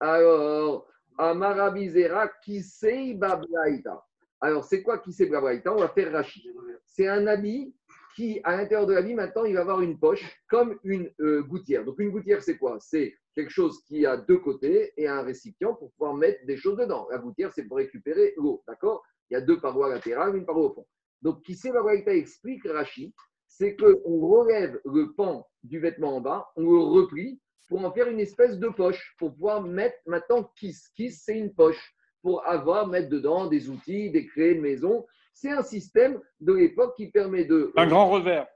Alors, 0.00 0.86
Amarabizera 1.20 2.28
Kisei 2.42 3.12
Bablaïta. 3.14 4.02
Alors, 4.40 4.64
c'est 4.64 4.82
quoi 4.82 4.98
Kisei 4.98 5.28
Bablaïta 5.28 5.74
On 5.74 5.80
va 5.80 5.88
faire 5.90 6.12
Rashi. 6.12 6.50
C'est 6.86 7.08
un 7.08 7.26
habit 7.26 7.74
qui, 8.16 8.40
à 8.42 8.56
l'intérieur 8.56 8.86
de 8.86 8.94
l'habit, 8.94 9.14
maintenant, 9.14 9.44
il 9.44 9.54
va 9.54 9.60
avoir 9.60 9.82
une 9.82 9.98
poche 9.98 10.24
comme 10.48 10.78
une 10.82 11.10
euh, 11.20 11.42
gouttière. 11.42 11.84
Donc, 11.84 11.98
une 11.98 12.10
gouttière, 12.10 12.42
c'est 12.42 12.56
quoi? 12.56 12.78
C'est 12.80 13.14
quelque 13.34 13.50
chose 13.50 13.82
qui 13.84 14.06
a 14.06 14.16
deux 14.16 14.38
côtés 14.38 14.94
et 14.96 15.08
un 15.08 15.20
récipient 15.20 15.74
pour 15.74 15.92
pouvoir 15.92 16.14
mettre 16.14 16.44
des 16.46 16.56
choses 16.56 16.78
dedans. 16.78 17.06
La 17.10 17.18
gouttière, 17.18 17.52
c'est 17.52 17.64
pour 17.64 17.76
récupérer 17.76 18.32
l'eau, 18.38 18.62
d'accord? 18.66 19.02
Il 19.28 19.34
y 19.34 19.36
a 19.36 19.42
deux 19.42 19.60
parois 19.60 19.90
latérales, 19.90 20.36
une 20.36 20.46
paroi 20.46 20.70
au 20.70 20.72
fond. 20.72 20.86
Donc, 21.20 21.42
Kisei 21.42 21.70
Bablaïta 21.70 22.14
explique 22.14 22.66
Rashi, 22.66 23.14
c'est 23.46 23.76
qu'on 23.76 24.26
relève 24.26 24.80
le 24.86 25.12
pan 25.12 25.46
du 25.64 25.80
vêtement 25.80 26.16
en 26.16 26.20
bas, 26.22 26.48
on 26.56 26.62
le 26.62 26.78
replie 26.78 27.42
pour 27.70 27.84
en 27.84 27.92
faire 27.92 28.08
une 28.08 28.18
espèce 28.18 28.58
de 28.58 28.68
poche, 28.68 29.14
pour 29.16 29.32
pouvoir 29.32 29.62
mettre 29.62 29.96
maintenant 30.04 30.50
kiss. 30.56 30.88
Kiss, 30.96 31.22
c'est 31.24 31.38
une 31.38 31.54
poche 31.54 31.94
pour 32.20 32.44
avoir, 32.46 32.88
mettre 32.88 33.08
dedans 33.08 33.46
des 33.46 33.70
outils, 33.70 34.10
des 34.10 34.26
clés 34.26 34.56
de 34.56 34.60
maison. 34.60 35.06
C'est 35.32 35.52
un 35.52 35.62
système 35.62 36.20
de 36.40 36.52
l'époque 36.52 36.94
qui 36.96 37.10
permet 37.12 37.44
de. 37.44 37.72
Un 37.76 37.86
grand 37.86 38.10
revers. 38.10 38.46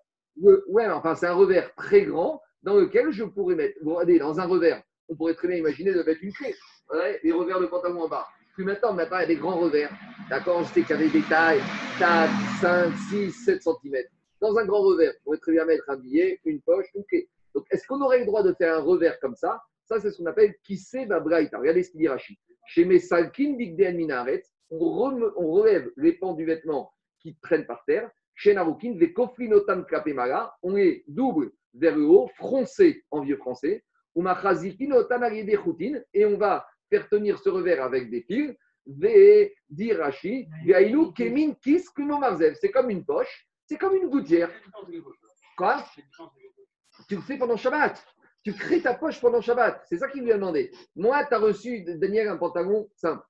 Le- 0.42 0.64
ouais, 0.68 0.86
enfin, 0.88 1.14
c'est 1.14 1.26
un 1.26 1.32
revers 1.34 1.72
très 1.76 2.02
grand 2.02 2.42
dans 2.64 2.74
lequel 2.74 3.12
je 3.12 3.22
pourrais 3.22 3.54
mettre. 3.54 3.78
Vous 3.82 3.92
regardez, 3.94 4.18
dans 4.18 4.40
un 4.40 4.46
revers, 4.46 4.82
on 5.08 5.14
pourrait 5.14 5.34
très 5.34 5.46
bien 5.46 5.58
imaginer 5.58 5.94
de 5.94 6.02
mettre 6.02 6.22
une 6.22 6.32
clé. 6.32 6.52
Ouais, 6.92 7.20
les 7.22 7.32
revers 7.32 7.60
de 7.60 7.66
pantalon 7.66 8.02
en 8.02 8.08
bas. 8.08 8.26
Puis 8.56 8.64
maintenant, 8.64 8.92
maintenant, 8.92 9.18
il 9.18 9.22
y 9.22 9.24
a 9.24 9.28
des 9.28 9.36
grands 9.36 9.58
revers. 9.58 9.90
D'accord 10.28 10.64
Je 10.64 10.68
sais 10.72 10.82
qu'il 10.82 10.90
y 10.90 10.92
a 10.94 10.96
des 11.02 11.10
détails 11.10 11.60
4, 12.00 12.30
5, 12.60 12.92
6, 13.10 13.30
7 13.32 13.62
cm. 13.62 14.04
Dans 14.40 14.56
un 14.58 14.64
grand 14.66 14.82
revers, 14.82 15.12
on 15.20 15.24
pourrait 15.24 15.38
très 15.38 15.52
bien 15.52 15.64
mettre 15.64 15.84
un 15.88 15.96
billet, 15.96 16.40
une 16.44 16.60
poche, 16.60 16.86
une 16.96 17.04
clé. 17.04 17.28
Donc, 17.54 17.66
est-ce 17.70 17.86
qu'on 17.86 18.00
aurait 18.00 18.20
le 18.20 18.26
droit 18.26 18.42
de 18.42 18.52
faire 18.54 18.76
un 18.76 18.80
revers 18.80 19.18
comme 19.20 19.36
ça? 19.36 19.62
Ça, 19.84 20.00
c'est 20.00 20.10
ce 20.10 20.18
qu'on 20.18 20.26
appelle 20.26 20.54
kissé 20.62 21.06
babraïta. 21.06 21.58
Regardez 21.58 21.82
ce 21.82 21.90
qu'il 21.90 22.00
dit 22.00 22.08
Rachid. 22.08 22.36
Chez 22.66 22.84
mes 22.84 22.98
salkin 22.98 23.52
bigden 23.54 23.96
minaret, 23.96 24.42
on, 24.70 24.80
relève 25.52 25.90
les 25.96 26.14
pans 26.14 26.32
du 26.34 26.44
vêtement 26.44 26.92
qui 27.20 27.36
traînent 27.42 27.66
par 27.66 27.84
terre. 27.84 28.10
Chez 28.34 28.54
Narukin, 28.54 28.94
les 28.96 29.12
kofrinotam 29.12 29.84
klapemala, 29.86 30.56
on 30.62 30.74
les 30.74 31.04
double 31.06 31.52
vers 31.74 31.96
le 31.96 32.04
haut, 32.04 32.28
froncé 32.36 33.04
en 33.10 33.20
vieux 33.20 33.36
français. 33.36 33.84
Et 34.16 34.20
on 36.24 36.36
va 36.36 36.66
faire 36.88 37.08
tenir 37.08 37.38
ce 37.38 37.48
revers 37.48 37.82
avec 37.82 38.10
des 38.10 38.22
fils. 38.22 38.54
Ve'ainu 38.86 39.52
kemin 41.14 41.54
kis. 41.62 41.84
C'est 42.60 42.70
comme 42.70 42.90
une 42.90 43.04
poche, 43.04 43.48
c'est 43.66 43.78
comme 43.78 43.96
une 43.96 44.08
gouttière. 44.08 44.50
Quoi? 45.56 45.84
Tu 47.08 47.16
le 47.16 47.22
fais 47.22 47.36
pendant 47.36 47.56
Shabbat. 47.56 48.04
Tu 48.42 48.52
crées 48.52 48.82
ta 48.82 48.94
poche 48.94 49.20
pendant 49.20 49.40
Shabbat. 49.40 49.82
C'est 49.88 49.98
ça 49.98 50.08
qu'il 50.08 50.22
lui 50.22 50.32
a 50.32 50.36
demandé. 50.36 50.70
Moi, 50.96 51.24
tu 51.24 51.34
as 51.34 51.38
reçu, 51.38 51.82
Daniel, 51.82 52.28
un 52.28 52.36
pantalon 52.36 52.88
simple. 52.94 53.24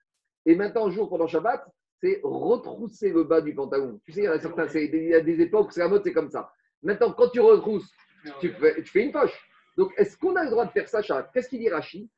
Et 0.46 0.56
maintenant, 0.56 0.90
jour 0.90 1.08
pendant 1.08 1.26
Shabbat, 1.26 1.64
c'est 2.00 2.20
retrousser 2.22 3.10
le 3.10 3.24
bas 3.24 3.40
du 3.40 3.54
pantalon. 3.54 4.00
Tu 4.04 4.12
sais, 4.12 4.20
il 4.20 4.24
y 4.24 4.26
a 4.26 4.38
certains, 4.38 4.66
il 4.66 5.08
y 5.08 5.14
a 5.14 5.20
des 5.20 5.40
époques, 5.40 5.72
c'est 5.72 5.80
la 5.80 5.88
mode, 5.88 6.02
c'est 6.04 6.12
comme 6.12 6.30
ça. 6.30 6.52
Maintenant, 6.82 7.12
quand 7.12 7.28
tu 7.30 7.40
retrousses, 7.40 7.90
tu 8.40 8.52
fais, 8.52 8.82
tu 8.82 8.90
fais 8.90 9.04
une 9.04 9.12
poche. 9.12 9.38
Donc, 9.76 9.92
est-ce 9.96 10.16
qu'on 10.16 10.36
a 10.36 10.44
le 10.44 10.50
droit 10.50 10.66
de 10.66 10.70
faire 10.72 10.88
ça, 10.88 11.00
Shabbat? 11.00 11.30
Qu'est-ce 11.32 11.48
qu'il 11.48 11.60
dit 11.60 11.70
Rashi 11.70 12.10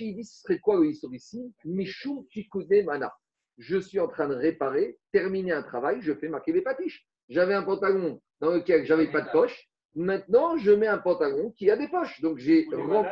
il 0.00 0.14
dit 0.14 0.24
ce 0.24 0.42
serait 0.42 0.58
quoi 0.58 0.76
le 0.76 0.86
ici? 0.86 1.54
Mishum 1.64 2.26
Tikune 2.28 2.84
Mana. 2.84 3.12
Je 3.58 3.78
suis 3.78 4.00
en 4.00 4.08
train 4.08 4.28
de 4.28 4.34
réparer, 4.34 4.98
terminer 5.12 5.52
un 5.52 5.62
travail, 5.62 6.00
je 6.00 6.14
fais 6.14 6.28
marquer 6.28 6.52
les 6.52 6.62
patiches. 6.62 7.06
J'avais 7.28 7.54
un 7.54 7.62
pantalon 7.62 8.20
dans 8.40 8.50
lequel 8.50 8.84
j'avais 8.84 9.10
pas 9.10 9.20
de 9.22 9.30
poche. 9.30 9.68
Maintenant, 9.94 10.56
je 10.56 10.70
mets 10.72 10.86
un 10.86 10.98
pantalon 10.98 11.50
qui 11.50 11.70
a 11.70 11.76
des 11.76 11.88
poches. 11.88 12.20
Donc, 12.20 12.38
j'ai 12.38 12.66
rem- 12.96 13.04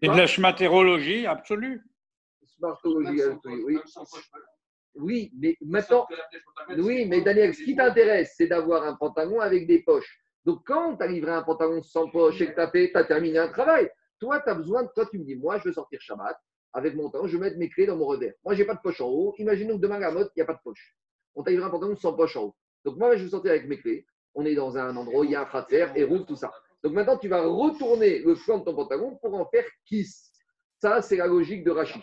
C'est 0.00 0.08
de 0.08 0.16
la 0.16 0.26
schmatérologie 0.26 1.26
absolue. 1.26 1.82
Smartologie, 2.46 3.22
oui. 3.66 3.78
Oui, 4.96 5.32
mais 5.38 5.56
maintenant, 5.60 6.06
oui, 6.76 7.06
mais 7.06 7.20
Daniel, 7.20 7.54
ce 7.54 7.62
qui 7.62 7.74
t'intéresse, 7.76 8.34
c'est 8.36 8.46
d'avoir 8.48 8.84
un 8.84 8.94
pantalon 8.94 9.40
avec 9.40 9.66
des 9.66 9.82
poches. 9.82 10.20
Donc, 10.44 10.62
quand 10.66 10.96
tu 10.96 11.02
as 11.02 11.06
livré 11.06 11.30
un 11.32 11.42
pantalon 11.42 11.82
sans 11.82 12.08
poche 12.08 12.40
et 12.40 12.46
que 12.48 12.54
tu 12.54 12.60
as, 12.60 12.70
fait- 12.70 12.90
t'as 12.92 13.04
terminé 13.04 13.38
un 13.38 13.48
travail, 13.48 13.88
toi, 14.18 14.40
tu 14.40 14.50
as 14.50 14.54
besoin, 14.54 14.84
toi, 14.94 15.06
tu 15.06 15.18
me 15.18 15.24
dis, 15.24 15.36
moi, 15.36 15.58
je 15.58 15.64
veux 15.64 15.72
sortir 15.72 16.00
Shabbat 16.00 16.36
avec 16.72 16.94
mon 16.94 17.04
pantalon, 17.04 17.26
je 17.28 17.36
vais 17.36 17.44
mettre 17.44 17.58
mes 17.58 17.68
clés 17.68 17.86
dans 17.86 17.96
mon 17.96 18.06
revers. 18.06 18.34
Moi, 18.44 18.54
j'ai 18.54 18.64
pas 18.64 18.74
de 18.74 18.80
poche 18.80 19.00
en 19.00 19.08
haut. 19.08 19.34
Imaginons 19.38 19.76
que 19.76 19.82
demain, 19.82 19.96
à 19.96 20.00
la 20.00 20.10
mode, 20.10 20.30
il 20.34 20.38
n'y 20.38 20.42
a 20.42 20.46
pas 20.46 20.54
de 20.54 20.60
poche. 20.62 20.94
On 21.34 21.42
t'a 21.42 21.50
livré 21.50 21.66
un 21.66 21.70
pantalon 21.70 21.96
sans 21.96 22.14
poche 22.14 22.36
en 22.36 22.44
haut. 22.44 22.56
Donc, 22.84 22.96
moi, 22.96 23.16
je 23.16 23.22
veux 23.24 23.28
sortir 23.30 23.52
avec 23.52 23.66
mes 23.68 23.78
clés. 23.78 24.04
On 24.34 24.44
est 24.44 24.54
dans 24.54 24.76
un 24.76 24.96
endroit 24.96 25.20
où 25.20 25.24
il 25.24 25.32
y 25.32 25.34
a 25.34 25.42
un 25.42 25.44
cratère 25.44 25.96
et 25.96 26.04
roule, 26.04 26.24
tout 26.24 26.36
ça. 26.36 26.52
Donc, 26.82 26.92
maintenant, 26.92 27.18
tu 27.18 27.28
vas 27.28 27.42
retourner 27.42 28.20
le 28.20 28.34
flanc 28.34 28.58
de 28.58 28.64
ton 28.64 28.74
pantalon 28.74 29.18
pour 29.20 29.34
en 29.34 29.46
faire 29.46 29.64
kiss. 29.84 30.32
Ça, 30.80 31.02
c'est 31.02 31.16
la 31.16 31.26
logique 31.26 31.64
de 31.64 31.70
Rachid. 31.70 32.02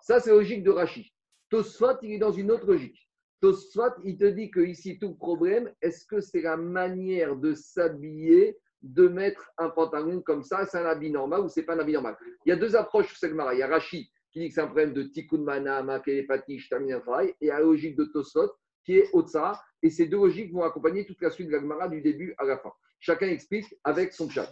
Ça, 0.00 0.20
c'est 0.20 0.30
la 0.30 0.36
logique 0.36 0.64
de 0.64 0.70
Rachid. 0.70 1.06
Tosfot, 1.50 1.98
il 2.02 2.12
est 2.12 2.18
dans 2.18 2.32
une 2.32 2.50
autre 2.50 2.66
logique. 2.66 2.98
Tosfot, 3.40 3.92
il 4.04 4.16
te 4.16 4.24
dit 4.24 4.50
que 4.50 4.60
ici, 4.60 4.98
tout 4.98 5.10
le 5.10 5.16
problème, 5.16 5.72
est-ce 5.80 6.04
que 6.06 6.20
c'est 6.20 6.40
la 6.40 6.56
manière 6.56 7.36
de 7.36 7.54
s'habiller, 7.54 8.58
de 8.82 9.06
mettre 9.06 9.50
un 9.58 9.68
pantalon 9.68 10.22
comme 10.22 10.42
ça, 10.42 10.66
c'est 10.66 10.78
un 10.78 10.86
habit 10.86 11.10
normal 11.10 11.42
ou 11.42 11.48
c'est 11.48 11.62
pas 11.62 11.74
un 11.74 11.78
habit 11.78 11.92
normal? 11.92 12.16
Il 12.44 12.48
y 12.50 12.52
a 12.52 12.56
deux 12.56 12.74
approches 12.74 13.08
sur 13.08 13.16
Segmara. 13.16 13.54
Il 13.54 13.58
y 13.58 13.62
a 13.62 13.68
Rachid 13.68 14.06
qui 14.32 14.40
dit 14.40 14.48
que 14.48 14.54
c'est 14.54 14.60
un 14.60 14.66
problème 14.66 14.92
de 14.92 15.04
tikkun 15.04 15.38
mana, 15.38 15.82
makelepati, 15.82 16.58
je 16.58 16.68
termine 16.68 16.94
un 16.94 17.00
travail, 17.00 17.34
et 17.40 17.46
la 17.46 17.60
logique 17.60 17.96
de 17.96 18.04
Tosfot 18.04 18.50
qui 18.86 18.98
est 18.98 19.10
Otsa. 19.12 19.60
Et 19.82 19.90
ces 19.90 20.06
deux 20.06 20.16
logiques 20.16 20.52
vont 20.52 20.62
accompagner 20.62 21.04
toute 21.04 21.20
la 21.20 21.30
suite 21.30 21.48
de 21.48 21.52
la 21.52 21.60
Gemara 21.60 21.88
du 21.88 22.00
début 22.00 22.34
à 22.38 22.44
la 22.44 22.56
fin. 22.56 22.72
Chacun 22.98 23.28
explique 23.28 23.66
avec 23.84 24.14
son 24.14 24.30
chat. 24.30 24.50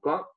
Quoi? 0.00 0.32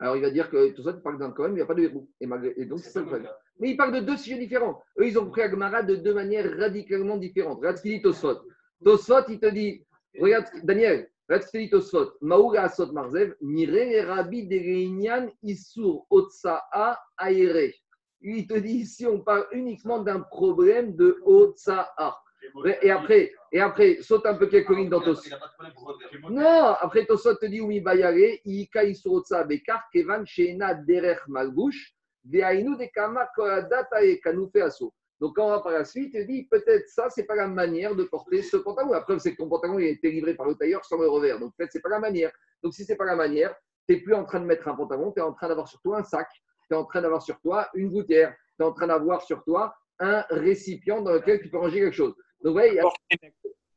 Alors 0.00 0.16
il 0.16 0.22
va 0.22 0.30
dire 0.30 0.48
que 0.48 0.70
tout 0.70 0.82
ça, 0.82 0.92
il 0.96 1.02
parle 1.02 1.18
d'un 1.18 1.32
quand 1.32 1.42
même, 1.42 1.52
il 1.52 1.56
n'y 1.56 1.60
a 1.60 1.66
pas 1.66 1.74
de 1.74 1.82
héros. 1.82 2.08
Et, 2.20 2.64
donc 2.64 2.78
c'est 2.78 2.90
ça 2.90 3.00
le 3.00 3.06
problème. 3.06 3.30
Mais 3.58 3.70
il 3.70 3.76
parle 3.76 3.92
de 3.92 4.00
deux 4.00 4.16
sujets 4.16 4.38
différents. 4.38 4.80
Eux, 4.98 5.06
ils 5.06 5.18
ont 5.18 5.24
compris 5.24 5.42
la 5.42 5.50
Gemara 5.50 5.82
de 5.82 5.96
deux 5.96 6.14
manières 6.14 6.56
radicalement 6.56 7.16
différentes. 7.16 7.58
Regarde 7.58 7.76
ce 7.76 7.82
qu'il 7.82 7.92
dit 7.92 8.02
Tosfot. 8.02 8.38
Tosfot, 8.84 9.28
il 9.28 9.40
te 9.40 9.46
dit, 9.46 9.84
regarde, 10.20 10.46
Daniel, 10.62 11.10
regarde 11.28 11.44
ce 11.44 11.50
qu'il 11.50 11.60
dit 11.60 11.70
Tosfot. 11.70 12.12
Maouga 12.20 12.62
Asot 12.64 12.92
Marzev, 12.92 13.34
Rabbi 13.40 14.46
Dereinian 14.46 15.28
Isur 15.42 16.06
Otsa'a 16.08 17.00
Aere. 17.18 17.72
Il 18.20 18.46
te 18.46 18.54
dit 18.54 18.78
ici, 18.78 19.06
on 19.06 19.20
parle 19.20 19.46
uniquement 19.52 20.00
d'un 20.00 20.20
problème 20.20 20.96
de 20.96 21.18
Otsa'a. 21.24 22.18
Et 22.82 22.90
après, 22.90 23.32
et 23.52 23.60
après, 23.60 23.98
saute 24.00 24.26
un 24.26 24.34
peu 24.34 24.46
quelques 24.46 24.70
lignes 24.70 24.88
dans 24.88 25.00
Tosfot. 25.00 25.34
Non, 26.30 26.74
après 26.80 27.04
Tosot 27.04 27.34
te 27.34 27.46
dit 27.46 27.60
oui 27.60 27.80
bayare, 27.80 28.40
ika 28.44 28.84
isurotsa 28.84 29.44
bekar 29.44 29.82
kevan 29.92 30.24
sheena 30.26 30.74
derech 30.74 31.26
malbush, 31.28 31.94
veainu 32.24 32.76
de 32.76 32.86
kama 32.94 33.28
koladata 33.34 34.04
e 34.04 34.20
kanoufe 34.20 34.56
aso. 34.56 34.92
Donc 35.20 35.34
quand 35.36 35.46
on 35.46 35.50
va 35.50 35.60
par 35.60 35.72
la 35.72 35.84
suite, 35.84 36.12
il 36.14 36.26
dit 36.26 36.44
peut-être 36.44 36.88
ça, 36.88 37.10
c'est 37.10 37.24
pas 37.24 37.34
la 37.34 37.48
manière 37.48 37.94
de 37.94 38.04
porter 38.04 38.42
ce 38.42 38.56
pantalon. 38.56 38.92
La 38.92 39.00
preuve, 39.00 39.18
c'est 39.18 39.32
que 39.32 39.36
ton 39.36 39.48
pantalon 39.48 39.78
il 39.78 39.86
a 39.86 39.90
été 39.90 40.10
livré 40.10 40.34
par 40.34 40.46
le 40.46 40.54
tailleur 40.54 40.84
sans 40.84 40.98
le 40.98 41.08
revers. 41.08 41.40
Donc 41.40 41.54
peut-être 41.56 41.72
c'est 41.72 41.82
pas 41.82 41.88
la 41.88 41.98
manière. 41.98 42.30
Donc 42.62 42.74
si 42.74 42.84
c'est 42.84 42.96
pas 42.96 43.04
la 43.04 43.16
manière, 43.16 43.54
tu 43.88 43.94
n'es 43.94 44.00
plus 44.00 44.14
en 44.14 44.24
train 44.24 44.40
de 44.40 44.46
mettre 44.46 44.68
un 44.68 44.76
pantalon, 44.76 45.12
tu 45.12 45.18
es 45.18 45.22
en 45.22 45.32
train 45.32 45.48
d'avoir 45.48 45.66
sur 45.66 45.80
toi 45.80 45.98
un 45.98 46.04
sac, 46.04 46.28
tu 46.68 46.74
es 46.74 46.76
en 46.76 46.84
train 46.84 47.02
d'avoir 47.02 47.22
sur 47.22 47.40
toi 47.40 47.68
une 47.74 47.90
gouttière, 47.90 48.34
tu 48.56 48.62
es 48.62 48.66
en 48.66 48.72
train 48.72 48.86
d'avoir 48.86 49.22
sur 49.22 49.42
toi 49.44 49.74
un 49.98 50.24
récipient 50.30 51.02
dans 51.02 51.12
lequel 51.12 51.40
tu 51.40 51.48
peux 51.50 51.58
ranger 51.58 51.80
quelque 51.80 51.94
chose. 51.94 52.14
Donc 52.42 52.48
vous 52.48 52.52
voyez, 52.52 52.72
il 52.72 52.76
y 52.76 52.80
a 52.80 52.84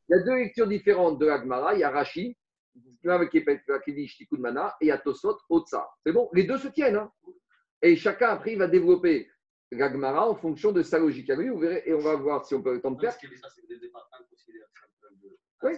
il 0.08 0.16
y 0.16 0.20
a 0.20 0.22
deux 0.24 0.34
lectures 0.36 0.66
différentes 0.66 1.18
de 1.18 1.26
l'Agmara. 1.26 1.74
Il 1.74 1.80
y 1.80 1.84
a 1.84 1.90
Rashi, 1.90 2.36
qui 3.84 3.94
dit 3.94 4.06
Shtikud 4.08 4.40
Mana, 4.40 4.76
et 4.80 4.84
il 4.84 4.88
y 4.88 4.90
a 4.90 4.98
Tosot, 4.98 5.38
Otsa. 5.48 5.88
C'est 6.04 6.12
bon, 6.12 6.28
les 6.34 6.44
deux 6.44 6.58
se 6.58 6.68
tiennent. 6.68 6.96
hein. 6.96 7.10
Et 7.80 7.96
chacun, 7.96 8.28
après, 8.28 8.52
il 8.52 8.58
va 8.58 8.68
développer 8.68 9.30
l'Agmara 9.70 10.28
en 10.28 10.34
fonction 10.36 10.70
de 10.70 10.82
sa 10.82 10.98
logique 10.98 11.30
à 11.30 11.36
lui. 11.36 11.48
Vous 11.48 11.58
verrez, 11.58 11.82
et 11.86 11.94
on 11.94 11.98
va 12.00 12.14
voir 12.16 12.44
si 12.44 12.54
on 12.54 12.62
peut 12.62 12.74
le 12.74 12.82
temps 12.82 12.90
de 12.90 13.00
faire. 13.00 13.16
Oui. 15.62 15.72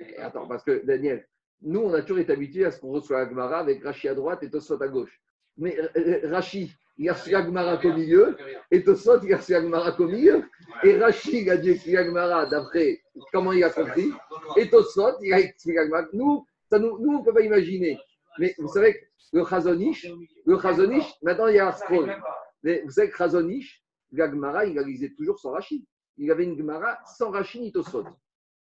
Et 0.00 0.16
attends, 0.18 0.46
parce 0.46 0.64
que 0.64 0.84
Daniel, 0.84 1.26
nous, 1.62 1.80
on 1.80 1.94
a 1.94 2.02
toujours 2.02 2.18
été 2.18 2.32
habitués 2.32 2.64
à 2.66 2.72
ce 2.72 2.80
qu'on 2.80 2.90
reçoit 2.90 3.20
l'Agmara 3.20 3.58
avec 3.60 3.82
Rashi 3.82 4.08
à 4.08 4.14
droite 4.14 4.42
et 4.42 4.50
Tosot 4.50 4.82
à 4.82 4.88
gauche. 4.88 5.18
Mais 5.56 5.78
euh, 5.78 5.88
euh, 5.96 6.30
Rashi, 6.30 6.72
il 6.98 7.08
a 7.08 7.14
reçu 7.14 7.30
l'Agmara 7.30 7.78
qu'au 7.78 7.92
milieu, 7.92 8.36
et 8.70 8.82
Tosot, 8.82 9.20
il 9.22 9.32
a 9.34 9.38
reçu 9.38 9.52
l'Agmara 9.52 9.92
qu'au 9.92 10.06
milieu. 10.06 10.44
Et 10.82 10.96
Rashi, 10.96 11.42
il 11.42 11.50
a 11.50 11.54
expliquer 11.54 11.96
l'Agmara 11.96 12.46
d'après 12.46 13.00
comment 13.32 13.52
il 13.52 13.64
a 13.64 13.70
compris. 13.70 14.10
Et 14.56 14.68
Tosfot, 14.68 15.18
il 15.22 15.32
a 15.32 15.40
l'Agmara. 15.66 16.06
Nous, 16.12 16.46
ça 16.70 16.78
nous, 16.78 16.98
nous 16.98 17.16
on 17.16 17.20
ne 17.20 17.24
peut 17.24 17.34
pas 17.34 17.42
imaginer. 17.42 17.98
Mais 18.38 18.54
vous 18.58 18.68
savez 18.68 18.94
que 18.94 19.04
le 19.32 19.44
Chazonish, 19.44 20.06
le 20.46 20.58
Chazonish, 20.58 21.12
maintenant 21.22 21.46
il 21.48 21.56
y 21.56 21.58
a 21.58 21.72
scroll. 21.72 22.14
Mais 22.62 22.82
vous 22.84 22.90
savez 22.90 23.10
que 23.10 23.16
Chazonish, 23.16 23.82
l'Agmara, 24.12 24.64
il 24.66 24.74
la 24.74 24.82
lisait 24.82 25.12
toujours 25.16 25.38
sans 25.38 25.52
Rashi. 25.52 25.86
il 26.16 26.30
avait 26.30 26.44
une 26.44 26.56
Gemara 26.56 26.98
sans 27.04 27.30
Rashi 27.30 27.60
ni 27.60 27.72
Tosfot. 27.72 28.04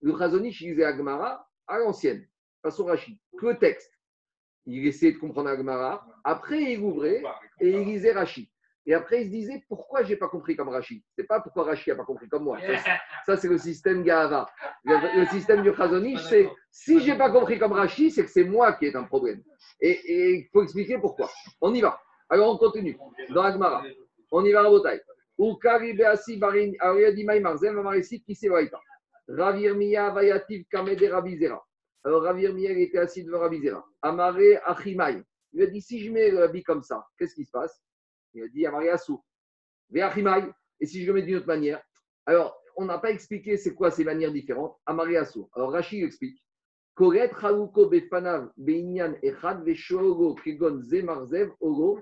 Le 0.01 0.17
Chazonich, 0.17 0.61
il 0.61 0.69
lisait 0.71 0.83
la 0.83 1.47
à 1.67 1.79
l'ancienne, 1.79 2.25
pas 2.61 2.71
son 2.71 2.85
Rashi, 2.85 3.19
que 3.37 3.47
le 3.47 3.57
texte. 3.57 3.91
Il 4.67 4.85
essayait 4.85 5.13
de 5.13 5.17
comprendre 5.17 5.49
la 5.49 5.57
Gemara. 5.57 6.05
Après, 6.23 6.61
il 6.61 6.79
ouvrait 6.81 7.23
et 7.59 7.69
il 7.69 7.85
lisait 7.85 8.11
Rashi. 8.11 8.51
Et 8.85 8.93
après, 8.93 9.21
il 9.21 9.25
se 9.27 9.31
disait 9.31 9.63
pourquoi 9.67 10.03
j'ai 10.03 10.15
pas 10.17 10.27
compris 10.27 10.55
comme 10.55 10.69
Rashi? 10.69 11.03
C'est 11.15 11.25
pas 11.25 11.39
pourquoi 11.39 11.63
Rashi 11.63 11.89
a 11.91 11.95
pas 11.95 12.03
compris 12.03 12.27
comme 12.29 12.43
moi. 12.43 12.59
Ça, 12.59 12.97
ça, 13.25 13.37
c'est 13.37 13.47
le 13.47 13.57
système 13.57 14.03
Gahava. 14.03 14.47
Le, 14.83 15.21
le 15.21 15.25
système 15.27 15.61
du 15.61 15.73
Chazonich, 15.73 16.19
c'est 16.19 16.49
si 16.69 16.99
j'ai 16.99 17.17
pas 17.17 17.31
compris 17.31 17.57
comme 17.57 17.71
Rashi, 17.71 18.11
c'est 18.11 18.23
que 18.23 18.29
c'est 18.29 18.43
moi 18.43 18.73
qui 18.73 18.85
est 18.85 18.95
un 18.95 19.03
problème. 19.03 19.41
Et 19.81 20.35
il 20.35 20.47
faut 20.51 20.63
expliquer 20.63 20.97
pourquoi. 20.99 21.29
On 21.61 21.73
y 21.73 21.81
va. 21.81 21.99
Alors, 22.29 22.53
on 22.53 22.57
continue. 22.57 22.97
Dans 23.29 23.43
la 23.43 23.51
Gemara. 23.53 23.83
On 24.31 24.43
y 24.43 24.51
va 24.51 24.59
à 24.61 24.69
Botaï. 24.69 25.01
Ukari 25.39 25.93
beasi 25.93 26.37
barin 26.37 26.71
ariadi 26.79 27.23
maimarzel 27.23 27.73
mamarisi 27.73 28.21
qui 28.21 28.35
s'est 28.35 28.49
vaïta? 28.49 28.79
Ravir 29.27 29.75
miya 29.75 30.09
vayativ 30.09 30.65
kamede 30.69 31.07
rabizera. 31.09 31.61
Alors 32.07 32.23
Ravir 32.23 32.53
miya 32.53 32.71
il 32.71 32.83
était 32.83 32.99
assis 32.99 33.25
devant 33.25 33.39
Rabizera. 33.39 33.85
Amare 34.01 34.61
achimai. 34.63 35.21
Il 35.51 35.61
a 35.61 35.67
dit 35.67 35.81
si 35.81 35.99
je 35.99 36.09
mets 36.09 36.31
l'habit 36.31 36.63
comme 36.63 36.81
ça, 36.81 37.05
qu'est-ce 37.17 37.35
qui 37.35 37.43
se 37.43 37.51
passe? 37.51 37.83
Il 38.33 38.43
a 38.43 38.47
dit 38.47 38.65
Amare 38.65 38.93
asou. 38.93 39.21
Achimai. 39.93 40.49
Et 40.79 40.85
si 40.85 41.01
je 41.01 41.07
le 41.07 41.15
mets 41.15 41.23
d'une 41.23 41.35
autre 41.35 41.47
manière? 41.47 41.83
Alors, 42.25 42.57
on 42.77 42.85
n'a 42.85 42.97
pas 42.97 43.11
expliqué 43.11 43.57
c'est 43.57 43.73
quoi 43.73 43.91
ces 43.91 44.05
manières 44.05 44.31
différentes. 44.31 44.77
Amare 44.85 45.17
asou. 45.17 45.49
Alors 45.53 45.73
Rachid 45.73 46.01
explique. 46.01 46.41
Koret 46.95 47.29
befanav 47.91 48.53
echad 49.21 49.67
zemarzev 50.79 51.51
ogo 51.59 51.99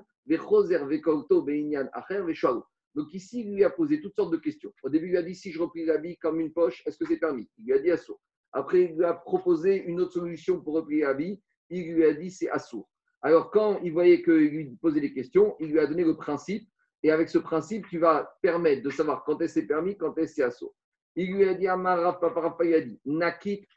acher. 1.91 2.59
Donc 2.93 3.11
ici, 3.11 3.41
il 3.41 3.55
lui 3.55 3.63
a 3.63 3.71
posé 3.71 3.99
toutes 4.01 4.13
sortes 4.13 4.31
de 4.31 4.37
questions. 4.37 4.71
Au 4.83 4.89
début, 4.89 5.07
il 5.07 5.11
lui 5.11 5.17
a 5.17 5.23
dit 5.23 5.33
si 5.33 5.51
je 5.51 5.59
replie 5.59 5.83
l'habit 5.83 6.15
comme 6.17 6.39
une 6.39 6.53
poche, 6.53 6.83
est-ce 6.85 6.99
que 6.99 7.07
c'est 7.07 7.17
permis? 7.17 7.49
Il 7.57 7.65
lui 7.65 7.73
a 7.73 7.79
dit 7.79 7.89
assourd. 7.89 8.21
Après, 8.55 8.83
il 8.83 8.95
lui 8.95 9.03
a 9.03 9.13
proposé 9.13 9.83
une 9.83 9.99
autre 9.99 10.13
solution 10.13 10.61
pour 10.61 10.75
replier 10.75 11.03
l'habit. 11.03 11.43
Il 11.69 11.93
lui 11.93 12.05
a 12.05 12.13
dit 12.13 12.31
c'est 12.31 12.49
assourd. 12.49 12.89
Alors, 13.21 13.51
quand 13.51 13.81
il 13.83 13.91
voyait 13.91 14.23
qu'il 14.23 14.33
lui 14.33 14.77
posait 14.81 15.01
des 15.01 15.13
questions, 15.13 15.57
il 15.59 15.71
lui 15.71 15.79
a 15.79 15.87
donné 15.87 16.05
le 16.05 16.15
principe. 16.15 16.65
Et 17.03 17.11
avec 17.11 17.27
ce 17.27 17.37
principe, 17.37 17.85
tu 17.89 17.99
vas 17.99 18.33
permettre 18.41 18.81
de 18.81 18.89
savoir 18.89 19.25
quand 19.25 19.41
est-ce 19.41 19.55
c'est 19.55 19.67
permis, 19.67 19.97
quand 19.97 20.17
est-ce 20.17 20.35
c'est 20.35 20.43
assourd. 20.43 20.73
Il 21.17 21.35
lui 21.35 21.43
a 21.43 21.53
dit 21.53 21.65
il 21.65 22.73
a 22.73 22.81
dit 22.81 22.99
Nakit. 23.05 23.67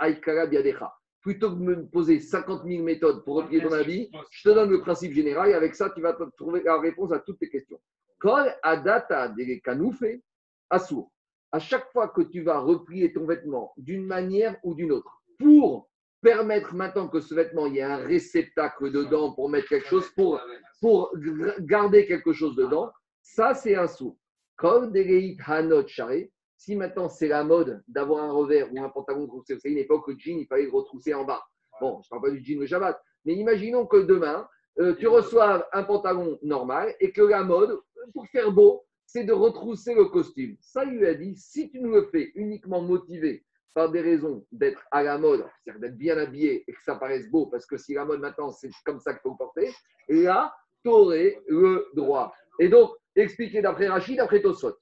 Plutôt 1.23 1.51
que 1.51 1.57
de 1.57 1.61
me 1.61 1.87
poser 1.89 2.21
50 2.21 2.65
000 2.65 2.85
méthodes 2.85 3.25
pour 3.25 3.35
replier 3.37 3.61
ton 3.61 3.73
habit, 3.73 4.13
je 4.31 4.49
te 4.49 4.55
donne 4.55 4.71
le 4.71 4.81
principe 4.81 5.13
général 5.13 5.51
et 5.51 5.55
avec 5.55 5.75
ça, 5.75 5.91
tu 5.91 6.01
vas 6.01 6.17
trouver 6.37 6.63
la 6.63 6.81
réponse 6.81 7.11
à 7.11 7.19
toutes 7.19 7.41
tes 7.41 7.49
questions. 7.49 7.81
Kol 8.21 8.55
adata 8.63 9.29
de 9.29 9.61
kanoufe 9.61 10.05
assour. 10.71 11.11
À 11.53 11.59
chaque 11.59 11.91
fois 11.93 12.09
que 12.09 12.23
tu 12.23 12.43
vas 12.43 12.59
replier 12.59 13.13
ton 13.13 13.27
vêtement 13.27 13.73
d'une 13.77 14.05
manière 14.05 14.57
ou 14.63 14.75
d'une 14.75 14.93
autre, 14.93 15.23
pour 15.39 15.89
permettre 16.21 16.75
maintenant 16.75 17.09
que 17.09 17.21
ce 17.21 17.35
vêtement, 17.35 17.67
il 17.67 17.77
y 17.77 17.79
ait 17.79 17.83
un 17.83 17.97
réceptacle 17.97 18.91
dedans 18.91 19.33
pour 19.33 19.49
mettre 19.49 19.69
quelque 19.69 19.89
chose, 19.89 20.09
pour, 20.11 20.41
pour 20.81 21.13
garder 21.61 22.07
quelque 22.07 22.33
chose 22.33 22.57
dedans, 22.57 22.91
ça 23.23 23.55
c'est 23.55 23.77
un 23.77 23.87
sourd. 23.87 24.17
Kol 24.57 24.91
dereit 24.93 25.37
hanot 25.47 25.87
share. 25.87 26.27
Si 26.57 26.75
maintenant 26.75 27.09
c'est 27.09 27.29
la 27.29 27.45
mode 27.45 27.83
d'avoir 27.87 28.25
un 28.25 28.33
revers 28.33 28.73
ou 28.73 28.83
un 28.83 28.89
pantalon 28.89 29.23
retroussé, 29.23 29.57
c'est 29.61 29.71
une 29.71 29.79
époque 29.79 30.09
où 30.09 30.11
le 30.11 30.19
jean, 30.19 30.39
il 30.41 30.47
fallait 30.47 30.65
le 30.65 30.73
retrousser 30.73 31.15
en 31.15 31.25
bas. 31.25 31.41
Bon, 31.81 32.01
je 32.03 32.09
ne 32.09 32.11
parle 32.11 32.23
pas 32.23 32.31
du 32.37 32.45
jean 32.45 32.59
le 32.59 32.67
Shabbat, 32.67 33.01
mais 33.25 33.35
imaginons 33.35 33.87
que 33.87 33.99
demain, 33.99 34.49
euh, 34.81 34.95
tu 34.97 35.07
reçoives 35.07 35.65
un 35.73 35.85
pantalon 35.85 36.39
normal 36.43 36.95
et 36.99 37.13
que 37.13 37.23
la 37.23 37.45
mode, 37.45 37.79
pour 38.13 38.27
faire 38.29 38.51
beau, 38.51 38.85
c'est 39.09 39.25
de 39.25 39.33
retrousser 39.33 39.95
le 39.95 40.05
costume. 40.05 40.57
Ça, 40.61 40.85
il 40.85 40.99
lui 40.99 41.07
a 41.07 41.15
dit, 41.15 41.35
si 41.35 41.71
tu 41.71 41.81
nous 41.81 41.93
le 41.93 42.09
fais 42.13 42.31
uniquement 42.35 42.83
motivé 42.83 43.43
par 43.73 43.91
des 43.91 44.03
raisons 44.03 44.45
d'être 44.53 44.87
à 44.91 45.03
la 45.03 45.17
mode, 45.17 45.47
c'est-à-dire 45.65 45.81
d'être 45.81 45.97
bien 45.97 46.19
habillé 46.19 46.63
et 46.69 46.73
que 46.73 46.83
ça 46.85 46.95
paraisse 46.95 47.31
beau, 47.31 47.47
parce 47.47 47.65
que 47.65 47.79
si 47.79 47.95
la 47.95 48.05
mode 48.05 48.21
maintenant, 48.21 48.53
c'est 48.53 48.69
comme 48.85 49.01
ça 49.01 49.15
qu'il 49.15 49.23
faut 49.23 49.35
porter, 49.35 49.73
là, 50.11 50.55
tu 50.85 50.91
aurais 50.91 51.41
le 51.49 51.87
droit. 51.95 52.35
Et 52.61 52.69
donc, 52.69 52.91
expliqué 53.17 53.63
d'après 53.63 53.89
Rachid, 53.89 54.19
d'après 54.19 54.43
Tosot. 54.43 54.77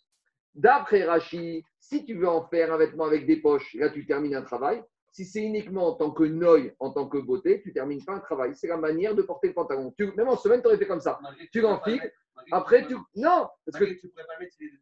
D'après 0.57 1.05
Rachid, 1.05 1.63
si 1.79 2.05
tu 2.05 2.15
veux 2.15 2.29
en 2.29 2.49
faire 2.49 2.73
un 2.75 2.79
vêtement 2.79 3.05
avec 3.05 3.27
des 3.27 3.37
poches, 3.37 3.75
là, 3.75 3.91
tu 3.91 4.05
termines 4.07 4.35
un 4.35 4.43
travail. 4.43 4.83
Si 5.17 5.25
c'est 5.25 5.41
uniquement 5.41 5.87
en 5.87 5.93
tant 5.95 6.11
que 6.11 6.25
noy, 6.25 6.75
en 6.79 6.91
tant 6.91 7.09
que 7.09 7.17
beauté, 7.17 7.63
tu 7.63 7.73
termines 7.73 8.05
pas 8.05 8.13
un 8.13 8.21
travail. 8.21 8.55
C'est 8.55 8.67
la 8.67 8.77
manière 8.77 9.15
de 9.15 9.23
porter 9.23 9.49
le 9.49 9.55
pantalon. 9.55 9.91
Tu, 9.97 10.13
même 10.13 10.29
en 10.29 10.37
semaine, 10.37 10.61
tu 10.61 10.67
aurais 10.67 10.77
fait 10.77 10.87
comme 10.87 11.01
ça. 11.01 11.19
Tu 11.51 11.63
l'enfiles. 11.63 12.13
Après, 12.53 12.87
tu. 12.87 12.95
Non, 13.15 13.49
parce 13.65 13.79
que 13.79 13.95
tu 13.99 14.09
pourrais 14.09 14.27
pas 14.27 14.39
mettre, 14.39 14.55
il 14.61 14.67
est 14.67 14.73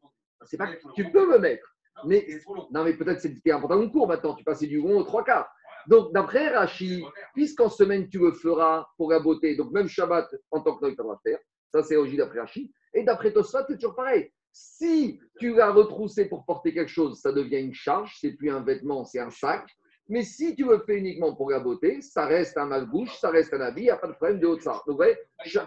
c'est 0.46 0.56
pas, 0.56 0.70
tu 0.96 1.08
peux 1.12 1.30
me 1.30 1.38
mettre. 1.38 1.76
Mais, 2.04 2.26
non, 2.72 2.82
mais 2.82 2.94
peut-être 2.94 3.20
c'est 3.20 3.32
c'était 3.32 3.52
un 3.52 3.60
pantalon 3.60 3.88
court 3.88 4.08
maintenant. 4.08 4.34
Tu 4.34 4.42
passais 4.42 4.66
du 4.66 4.80
rond 4.80 4.98
aux 4.98 5.04
trois 5.04 5.22
quarts. 5.22 5.48
Donc, 5.86 6.12
d'après 6.12 6.48
Rachid, 6.48 7.04
puisqu'en 7.32 7.68
semaine 7.68 8.08
tu 8.08 8.18
le 8.18 8.32
feras 8.32 8.88
pour 8.96 9.12
la 9.12 9.20
beauté, 9.20 9.54
donc 9.54 9.70
même 9.70 9.86
Shabbat 9.86 10.34
en 10.50 10.62
tant 10.62 10.74
que 10.74 10.84
noy, 10.84 10.96
tu 10.96 11.02
vas 11.04 11.12
le 11.12 11.30
faire. 11.30 11.38
Ça, 11.70 11.84
c'est 11.84 11.94
logique 11.94 12.18
d'après 12.18 12.40
Rachid. 12.40 12.68
Et 12.92 13.04
d'après 13.04 13.32
Tosfot, 13.32 13.58
c'est 13.68 13.76
toujours 13.76 13.94
pareil. 13.94 14.32
Si 14.50 15.20
tu 15.38 15.54
l'as 15.54 15.70
retroussé 15.70 16.24
pour 16.24 16.44
porter 16.44 16.74
quelque 16.74 16.90
chose, 16.90 17.20
ça 17.20 17.30
devient 17.30 17.60
une 17.60 17.74
charge. 17.74 18.16
C'est 18.20 18.32
plus 18.32 18.50
un 18.50 18.64
vêtement, 18.64 19.04
c'est 19.04 19.20
un 19.20 19.30
sac. 19.30 19.64
Mais 20.08 20.22
si 20.22 20.54
tu 20.54 20.64
le 20.64 20.78
fais 20.80 20.98
uniquement 20.98 21.34
pour 21.34 21.50
la 21.50 21.60
beauté, 21.60 22.00
ça 22.02 22.26
reste 22.26 22.58
un 22.58 22.66
malbouche, 22.66 23.16
ça 23.18 23.30
reste 23.30 23.54
un 23.54 23.60
habit, 23.62 23.82
il 23.82 23.84
n'y 23.84 23.90
a 23.90 23.96
pas 23.96 24.06
de 24.08 24.12
problème 24.12 24.38
de 24.38 24.46
haut 24.46 24.56
de 24.56 24.60
ça. 24.62 24.72
Donc, 24.72 24.82
vous 24.88 24.96
voyez, 24.96 25.16
Ah, 25.38 25.44
cha- 25.44 25.66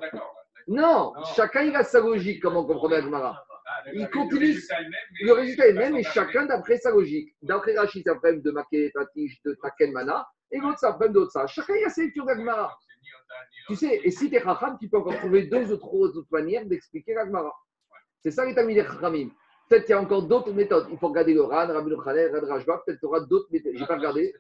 non, 0.68 1.14
Non. 1.16 1.24
chacun 1.36 1.64
il 1.64 1.76
a 1.76 1.84
sa 1.84 2.00
logique, 2.02 2.42
comment 2.42 2.64
comprendre 2.66 2.96
Agmara. 2.96 3.44
Ah, 3.70 3.84
Il 3.94 4.02
le- 4.04 4.08
continue- 4.08 4.54
Le 4.54 4.54
résultat 4.54 4.78
est 4.78 4.84
le 4.84 4.90
même. 4.90 5.36
résultat 5.40 5.68
est 5.68 5.72
le 5.72 5.80
même, 5.80 5.96
et 5.98 6.04
chacun 6.04 6.46
d'après 6.46 6.78
sa 6.78 6.92
logique. 6.92 7.36
D'après 7.42 7.76
Rachid, 7.78 8.04
c'est 8.06 8.12
un 8.12 8.16
problème 8.16 8.42
de 8.42 8.52
Maké, 8.52 8.92
Tatish, 8.94 9.42
de 9.44 9.54
Taken 9.62 9.92
Mana, 9.92 10.28
et 10.52 10.60
l'autre, 10.60 10.78
c'est 10.80 10.86
un 10.88 10.92
problème 10.92 11.14
d'autre 11.14 11.32
ça. 11.32 11.48
Chacun 11.48 11.74
il 11.76 11.86
a 11.86 11.90
sa 11.90 12.02
lecture 12.04 12.26
d'Agmara. 12.26 12.78
Tu 13.68 13.76
sais, 13.76 14.02
et 14.04 14.12
si 14.12 14.30
tu 14.30 14.36
es 14.36 14.40
Racham, 14.40 14.78
tu 14.80 14.88
peux 14.90 14.98
encore 14.98 15.18
trouver 15.18 15.44
deux 15.44 15.72
ou 15.74 15.78
trois 15.78 16.08
autres 16.10 16.28
manières 16.32 16.66
d'expliquer 16.66 17.14
l'Agmara. 17.14 17.54
C'est 18.24 18.32
ça 18.32 18.46
les 18.46 18.54
Tamid 18.56 18.80
Rachamim. 18.80 19.30
Peut-être 19.70 19.86
qu'il 19.86 19.92
y 19.92 19.98
a 19.98 20.02
encore 20.02 20.24
d'autres 20.24 20.54
méthodes. 20.54 20.88
Il 20.92 20.98
faut 20.98 21.10
regarder 21.10 21.34
le 21.34 21.42
Ran, 21.42 21.68
Rabbi 21.68 21.92
Khaled, 22.04 22.34
Rad 22.34 22.44
Rajba, 22.44 22.84
peut-être 22.86 23.00
qu'il 23.00 23.08
y 23.08 23.10
aura 23.10 23.20
d'autres 23.22 23.48
méthodes. 23.52 23.74
Je 23.76 23.82
n'ai 23.82 23.88
pas 23.88 23.98
regardé. 23.98 24.34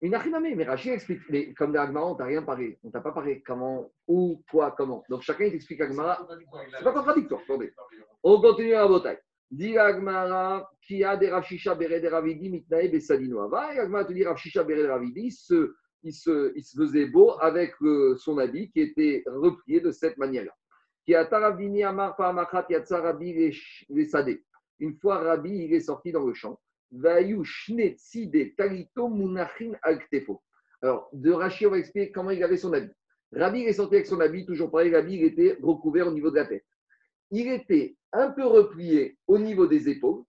Une 0.00 0.14
achiname, 0.14 0.54
mais 0.54 0.64
Rachid 0.64 0.92
explique, 0.92 1.22
mais 1.28 1.52
comme 1.54 1.72
dans 1.72 2.10
on 2.10 2.14
t'a 2.14 2.24
rien 2.24 2.42
parlé. 2.42 2.78
On 2.84 2.90
t'a 2.90 3.00
pas 3.00 3.10
parlé 3.10 3.42
comment, 3.44 3.90
où, 4.06 4.42
quoi, 4.48 4.72
comment. 4.76 5.04
Donc 5.08 5.22
chacun 5.22 5.46
il 5.46 5.52
t'explique 5.52 5.80
l'Agmara. 5.80 6.26
C'est 6.76 6.84
pas 6.84 6.92
contradictoire, 6.92 7.40
attendez. 7.42 7.72
On 8.22 8.40
continue 8.40 8.74
à 8.74 8.82
la 8.82 8.88
bataille. 8.88 9.18
Dit 9.50 9.72
l'Agmara, 9.72 10.70
qui 10.86 11.02
a 11.02 11.16
des 11.16 11.30
Rafshisha 11.30 11.74
Bere 11.74 12.00
de 12.00 12.06
Ravidi, 12.06 12.48
Mitnae 12.48 12.88
Bessadino 12.88 13.40
Ava. 13.40 13.74
Et 13.74 13.78
l'Agmara 13.78 14.04
te 14.04 14.12
dit 14.12 14.24
Rafshisha 14.24 14.62
Bere 14.62 14.82
de 14.82 14.88
Ravidi, 14.88 15.20
il 15.22 15.32
se, 15.32 15.74
il, 16.04 16.12
se, 16.12 16.52
il 16.54 16.62
se 16.62 16.76
faisait 16.76 17.06
beau 17.06 17.32
avec 17.40 17.74
euh, 17.82 18.14
son 18.18 18.38
habit 18.38 18.70
qui 18.70 18.80
était 18.80 19.24
replié 19.26 19.80
de 19.80 19.90
cette 19.90 20.16
manière-là. 20.16 20.52
Une 24.80 24.94
fois 25.00 25.18
Rabbi, 25.18 25.50
il 25.64 25.72
est 25.74 25.80
sorti 25.80 26.12
dans 26.12 26.24
le 26.24 26.34
champ. 26.34 26.60
Alors, 30.82 31.08
de 31.12 31.32
Rachi, 31.32 31.66
on 31.66 31.70
va 31.70 31.78
expliquer 31.78 32.12
comment 32.12 32.30
il 32.30 32.44
avait 32.44 32.58
son 32.58 32.72
habit. 32.74 32.92
Rabbi 33.32 33.60
il 33.60 33.68
est 33.68 33.72
sorti 33.72 33.94
avec 33.96 34.06
son 34.06 34.20
habit, 34.20 34.44
toujours 34.44 34.70
pareil, 34.70 34.94
Rabbi, 34.94 35.14
il 35.14 35.24
était 35.24 35.56
recouvert 35.62 36.08
au 36.08 36.12
niveau 36.12 36.30
de 36.30 36.36
la 36.36 36.44
tête. 36.46 36.64
Il 37.30 37.48
était 37.48 37.96
un 38.12 38.30
peu 38.30 38.44
replié 38.44 39.18
au 39.26 39.38
niveau 39.38 39.66
des 39.66 39.88
épaules, 39.88 40.24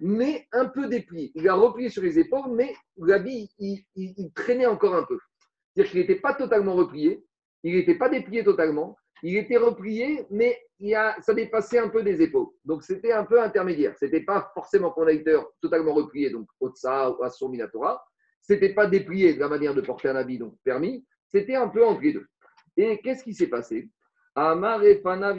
mais 0.00 0.46
un 0.52 0.64
peu 0.66 0.88
déplié. 0.88 1.30
Il 1.34 1.46
a 1.48 1.54
replié 1.54 1.90
sur 1.90 2.02
les 2.02 2.18
épaules, 2.18 2.50
mais 2.54 2.74
l'habit, 2.96 3.50
il- 3.58 3.84
il 3.94 4.32
traînait 4.32 4.66
encore 4.66 4.94
un 4.94 5.04
peu. 5.04 5.18
C'est-à-dire 5.74 5.90
qu'il 5.92 6.00
n'était 6.00 6.20
pas 6.20 6.34
totalement 6.34 6.74
replié, 6.74 7.24
il 7.62 7.74
n'était 7.76 7.94
pas 7.94 8.08
déplié 8.08 8.42
totalement, 8.44 8.96
il 9.22 9.36
était 9.36 9.56
replié, 9.56 10.26
mais 10.30 10.58
il 10.80 10.94
a, 10.94 11.16
ça 11.20 11.32
dépassait 11.32 11.78
un 11.78 11.88
peu 11.88 12.02
des 12.02 12.20
épaules. 12.20 12.48
Donc 12.64 12.82
c'était 12.82 13.12
un 13.12 13.24
peu 13.24 13.40
intermédiaire. 13.40 13.96
Ce 13.98 14.04
n'était 14.04 14.22
pas 14.22 14.50
forcément 14.54 14.90
conducteur 14.90 15.48
totalement 15.60 15.94
replié, 15.94 16.30
donc 16.30 16.48
Otsa 16.60 17.10
ou 17.10 17.22
Assur 17.22 17.48
Minatora. 17.48 18.04
Ce 18.40 18.52
n'était 18.52 18.74
pas 18.74 18.86
déplié 18.86 19.34
de 19.34 19.40
la 19.40 19.48
manière 19.48 19.74
de 19.74 19.80
porter 19.80 20.08
un 20.08 20.16
habit, 20.16 20.38
donc 20.38 20.56
permis. 20.64 21.06
C'était 21.32 21.54
un 21.54 21.68
peu 21.68 21.84
entre 21.84 22.00
les 22.02 22.12
deux. 22.12 22.26
Et 22.76 22.98
qu'est-ce 22.98 23.22
qui 23.22 23.34
s'est 23.34 23.46
passé? 23.46 23.88
Amar 24.34 24.82
et 24.82 25.00
ben 25.04 25.36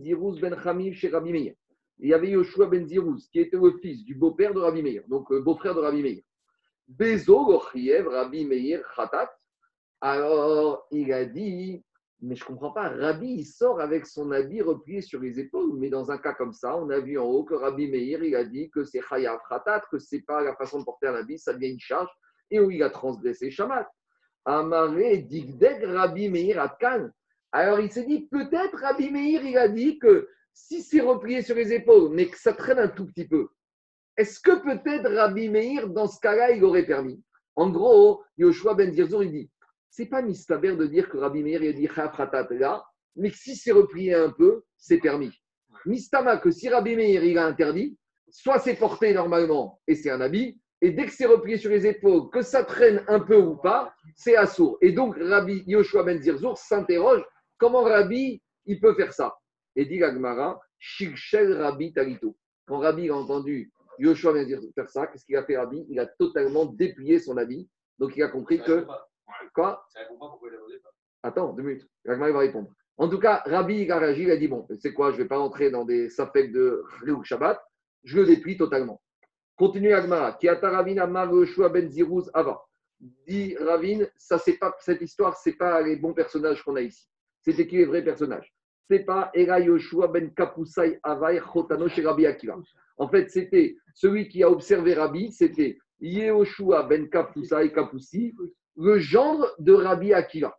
Ziruz 0.00 0.40
ben 0.40 0.92
chez 0.94 1.08
Rabbi 1.08 1.32
Meir. 1.32 1.54
Il 1.98 2.08
y 2.08 2.14
avait 2.14 2.30
Yoshua 2.30 2.66
ben 2.66 2.86
Ziruz, 2.86 3.28
qui 3.30 3.40
était 3.40 3.56
le 3.56 3.76
fils 3.82 4.04
du 4.04 4.14
beau-père 4.14 4.54
de 4.54 4.60
Rabbi 4.60 4.82
Meir, 4.82 5.02
donc 5.08 5.30
euh, 5.32 5.40
beau-frère 5.40 5.74
de 5.74 5.80
Rabbi 5.80 6.02
Meir. 6.02 6.22
Bezo 6.88 7.58
Rabbi 7.58 8.46
Meir 8.46 8.82
Khatat. 8.96 9.30
Alors, 10.00 10.86
il 10.90 11.12
a 11.12 11.24
dit, 11.24 11.84
mais 12.22 12.36
je 12.36 12.44
ne 12.44 12.48
comprends 12.48 12.70
pas, 12.70 12.88
Rabbi, 12.88 13.26
il 13.26 13.44
sort 13.44 13.80
avec 13.80 14.06
son 14.06 14.30
habit 14.30 14.62
replié 14.62 15.00
sur 15.00 15.20
les 15.20 15.40
épaules, 15.40 15.72
mais 15.76 15.90
dans 15.90 16.12
un 16.12 16.18
cas 16.18 16.34
comme 16.34 16.52
ça, 16.52 16.76
on 16.76 16.88
a 16.90 17.00
vu 17.00 17.18
en 17.18 17.24
haut 17.24 17.42
que 17.42 17.54
Rabbi 17.54 17.90
Meir, 17.90 18.22
il 18.22 18.36
a 18.36 18.44
dit 18.44 18.70
que 18.70 18.84
c'est 18.84 19.00
Chayav 19.02 19.40
Khatat, 19.48 19.82
que 19.90 19.98
ce 19.98 20.14
n'est 20.14 20.22
pas 20.22 20.40
la 20.40 20.54
façon 20.54 20.78
de 20.78 20.84
porter 20.84 21.08
un 21.08 21.16
habit, 21.16 21.40
ça 21.40 21.52
devient 21.52 21.72
une 21.72 21.80
charge, 21.80 22.08
et 22.50 22.60
où 22.60 22.70
il 22.70 22.82
a 22.84 22.90
transgressé 22.90 23.50
Shabbat. 23.50 23.88
Amaré 24.44 25.18
Digdeg 25.18 25.82
Rabbi 25.82 26.28
Meir 26.28 26.60
Atkan. 26.60 27.10
Alors 27.50 27.80
il 27.80 27.90
s'est 27.90 28.04
dit, 28.04 28.28
peut-être 28.28 28.78
Rabbi 28.78 29.10
Meir, 29.10 29.44
il 29.44 29.58
a 29.58 29.68
dit 29.68 29.98
que 29.98 30.28
Si 30.52 30.82
c'est 30.82 31.00
replié 31.00 31.42
sur 31.42 31.56
les 31.56 31.72
épaules, 31.72 32.12
mais 32.14 32.28
que 32.28 32.38
ça 32.38 32.52
traîne 32.52 32.78
un 32.78 32.88
tout 32.88 33.06
petit 33.06 33.26
peu, 33.26 33.48
est-ce 34.16 34.38
que 34.38 34.62
peut-être 34.62 35.10
Rabbi 35.10 35.48
Meir, 35.48 35.88
dans 35.88 36.06
ce 36.06 36.20
cas-là, 36.20 36.52
il 36.52 36.62
aurait 36.62 36.86
permis? 36.86 37.20
En 37.56 37.68
gros, 37.70 38.22
Yoshua 38.38 38.74
Ben 38.74 38.90
Dirzour, 38.90 39.24
il 39.24 39.32
dit 39.32 39.50
c'est 39.92 40.06
pas 40.06 40.22
mistaber 40.22 40.74
de 40.74 40.86
dire 40.86 41.10
que 41.10 41.18
Rabbi 41.18 41.42
Meir, 41.42 41.60
a 41.60 41.72
dit 41.72 41.86
Chafratat 41.86 42.48
là, 42.52 42.82
mais 43.14 43.30
que 43.30 43.36
si 43.36 43.54
c'est 43.54 43.72
replié 43.72 44.14
un 44.14 44.30
peu, 44.30 44.62
c'est 44.78 44.96
permis. 44.96 45.30
Mistama, 45.84 46.38
que 46.38 46.50
si 46.50 46.70
Rabbi 46.70 46.96
Meir, 46.96 47.22
il 47.22 47.36
a 47.36 47.44
interdit, 47.44 47.98
soit 48.30 48.58
c'est 48.58 48.74
porté 48.74 49.12
normalement 49.12 49.82
et 49.86 49.94
c'est 49.94 50.10
un 50.10 50.22
habit, 50.22 50.58
et 50.80 50.92
dès 50.92 51.04
que 51.04 51.12
c'est 51.12 51.26
replié 51.26 51.58
sur 51.58 51.70
les 51.70 51.86
épaules, 51.86 52.30
que 52.30 52.40
ça 52.40 52.64
traîne 52.64 53.04
un 53.06 53.20
peu 53.20 53.36
ou 53.36 53.56
pas, 53.56 53.94
c'est 54.16 54.34
assourd. 54.34 54.78
Et 54.80 54.92
donc, 54.92 55.14
Rabbi 55.18 55.62
Yoshua 55.66 56.04
Ben 56.04 56.20
Zirzour 56.20 56.56
s'interroge 56.56 57.22
comment 57.58 57.82
Rabbi, 57.82 58.42
il 58.64 58.80
peut 58.80 58.94
faire 58.94 59.12
ça? 59.12 59.36
Et 59.76 59.84
dit 59.84 59.98
l'Agmara, 59.98 60.58
Shilshel 60.78 61.52
Rabbi 61.52 61.92
Talito. 61.92 62.34
Quand 62.66 62.78
Rabbi 62.78 63.10
a 63.10 63.14
entendu 63.14 63.70
Yoshua 63.98 64.32
Ben 64.32 64.46
Zirzour 64.46 64.70
faire 64.74 64.88
ça, 64.88 65.06
qu'est-ce 65.06 65.26
qu'il 65.26 65.36
a 65.36 65.44
fait 65.44 65.58
Rabbi? 65.58 65.84
Il 65.90 66.00
a 66.00 66.06
totalement 66.06 66.64
déplié 66.64 67.18
son 67.18 67.36
habit. 67.36 67.68
Donc, 67.98 68.16
il 68.16 68.22
a 68.22 68.28
compris 68.28 68.58
que. 68.62 68.86
Quoi 69.54 69.84
Ça 69.88 70.00
répond 70.00 70.18
pas 70.18 70.28
pourquoi 70.28 70.48
il 70.50 70.56
a 70.56 70.58
posé 70.58 70.78
pas. 70.78 70.90
Attends, 71.22 71.52
deux 71.52 71.62
minutes. 71.62 71.88
L'Agmara 72.04 72.32
va 72.32 72.38
répondre. 72.40 72.72
En 72.96 73.08
tout 73.08 73.18
cas, 73.18 73.42
Rabbi 73.46 73.90
réagi, 73.90 74.22
il 74.22 74.30
a 74.30 74.36
dit 74.36 74.48
Bon, 74.48 74.66
c'est 74.78 74.92
quoi 74.92 75.10
Je 75.10 75.16
ne 75.16 75.22
vais 75.22 75.28
pas 75.28 75.38
rentrer 75.38 75.70
dans 75.70 75.84
des 75.84 76.08
sapèques 76.08 76.52
de 76.52 76.84
Réouk 77.02 77.24
Shabbat, 77.24 77.60
je 78.04 78.18
le 78.20 78.26
déplie 78.26 78.56
totalement. 78.56 79.00
Continue 79.56 79.92
Agmara. 79.92 80.32
Qui 80.34 80.48
Ravina 80.48 81.06
Mar 81.06 81.30
Yoshua 81.30 81.68
Ben 81.68 81.88
Zirouz 81.88 82.30
Ava. 82.34 82.62
Dit 83.26 83.56
Ravine, 83.56 84.08
ça 84.16 84.38
c'est 84.38 84.58
pas 84.58 84.74
cette 84.80 85.02
histoire, 85.02 85.36
c'est 85.36 85.54
pas 85.54 85.82
les 85.82 85.96
bons 85.96 86.14
personnages 86.14 86.62
qu'on 86.62 86.76
a 86.76 86.80
ici. 86.82 87.08
C'était 87.40 87.66
qui 87.66 87.76
les 87.76 87.84
vrais 87.84 88.04
personnages? 88.04 88.52
C'est 88.88 89.00
pas 89.04 89.30
Era 89.34 89.58
Yoshua 89.60 90.08
Ben 90.08 90.32
Kapusai 90.32 91.00
Avai 91.02 91.40
Chotano 91.40 91.88
chez 91.88 92.04
Rabbi 92.04 92.26
Akiva. 92.26 92.56
En 92.98 93.08
fait, 93.08 93.28
c'était 93.30 93.76
celui 93.94 94.28
qui 94.28 94.42
a 94.42 94.50
observé 94.50 94.94
Rabbi, 94.94 95.32
c'était 95.32 95.78
Yehoshua 96.00 96.84
Ben 96.84 97.08
Kapusai 97.08 97.72
Kapusi, 97.72 98.34
le 98.76 98.98
gendre 98.98 99.54
de 99.58 99.72
Rabbi 99.72 100.12
Akiva. 100.12 100.56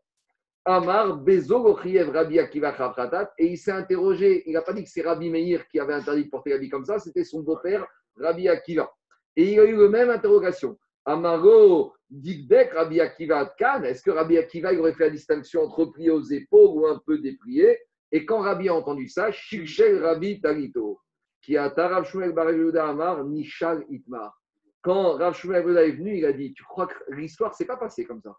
Amar 0.65 1.17
Bezo 1.17 1.61
Gochiev 1.61 2.09
Rabbi 2.09 2.39
Akiva 2.39 2.75
Chafratat, 2.75 3.33
et 3.37 3.47
il 3.47 3.57
s'est 3.57 3.71
interrogé, 3.71 4.43
il 4.45 4.53
n'a 4.53 4.61
pas 4.61 4.73
dit 4.73 4.83
que 4.83 4.89
c'est 4.89 5.01
Rabbi 5.01 5.29
Meir 5.29 5.67
qui 5.67 5.79
avait 5.79 5.93
interdit 5.93 6.25
de 6.25 6.29
porter 6.29 6.51
l'habit 6.51 6.69
comme 6.69 6.85
ça, 6.85 6.99
c'était 6.99 7.25
son 7.25 7.41
beau-père 7.41 7.85
Rabbi 8.17 8.47
Akiva. 8.47 8.89
Et 9.35 9.51
il 9.51 9.59
a 9.59 9.65
eu 9.65 9.75
la 9.75 9.89
même 9.89 10.09
interrogation. 10.09 10.77
Amaro 11.05 11.93
Dikdek 12.09 12.71
Rabbi 12.73 13.01
Akiva 13.01 13.53
Kan, 13.57 13.83
est-ce 13.83 14.03
que 14.03 14.11
Rabbi 14.11 14.37
Akiva 14.37 14.71
il 14.71 14.79
aurait 14.79 14.93
fait 14.93 15.05
la 15.05 15.09
distinction 15.09 15.63
entre 15.63 15.85
plié 15.85 16.11
aux 16.11 16.23
épaules 16.23 16.79
ou 16.79 16.87
un 16.87 17.01
peu 17.05 17.17
déplié? 17.17 17.77
Et 18.11 18.25
quand 18.25 18.39
Rabbi 18.39 18.69
a 18.69 18.75
entendu 18.75 19.09
ça, 19.09 19.31
Shilshel 19.31 20.01
Rabbi 20.01 20.39
Talito, 20.39 21.01
qui 21.41 21.57
a 21.57 21.69
Tarav 21.71 22.05
Shmuel 22.05 22.31
Bar 22.31 22.47
Amar 22.87 23.25
Nishal 23.25 23.83
Itmar. 23.89 24.39
Quand 24.83 25.13
Rav 25.13 25.33
Shmuel 25.33 25.77
est 25.77 25.91
venu, 25.91 26.17
il 26.17 26.25
a 26.25 26.33
dit 26.33 26.53
Tu 26.53 26.63
crois 26.63 26.87
que 26.87 26.93
l'histoire 27.13 27.55
s'est 27.55 27.65
pas 27.65 27.77
passée 27.77 28.05
comme 28.05 28.21
ça? 28.21 28.35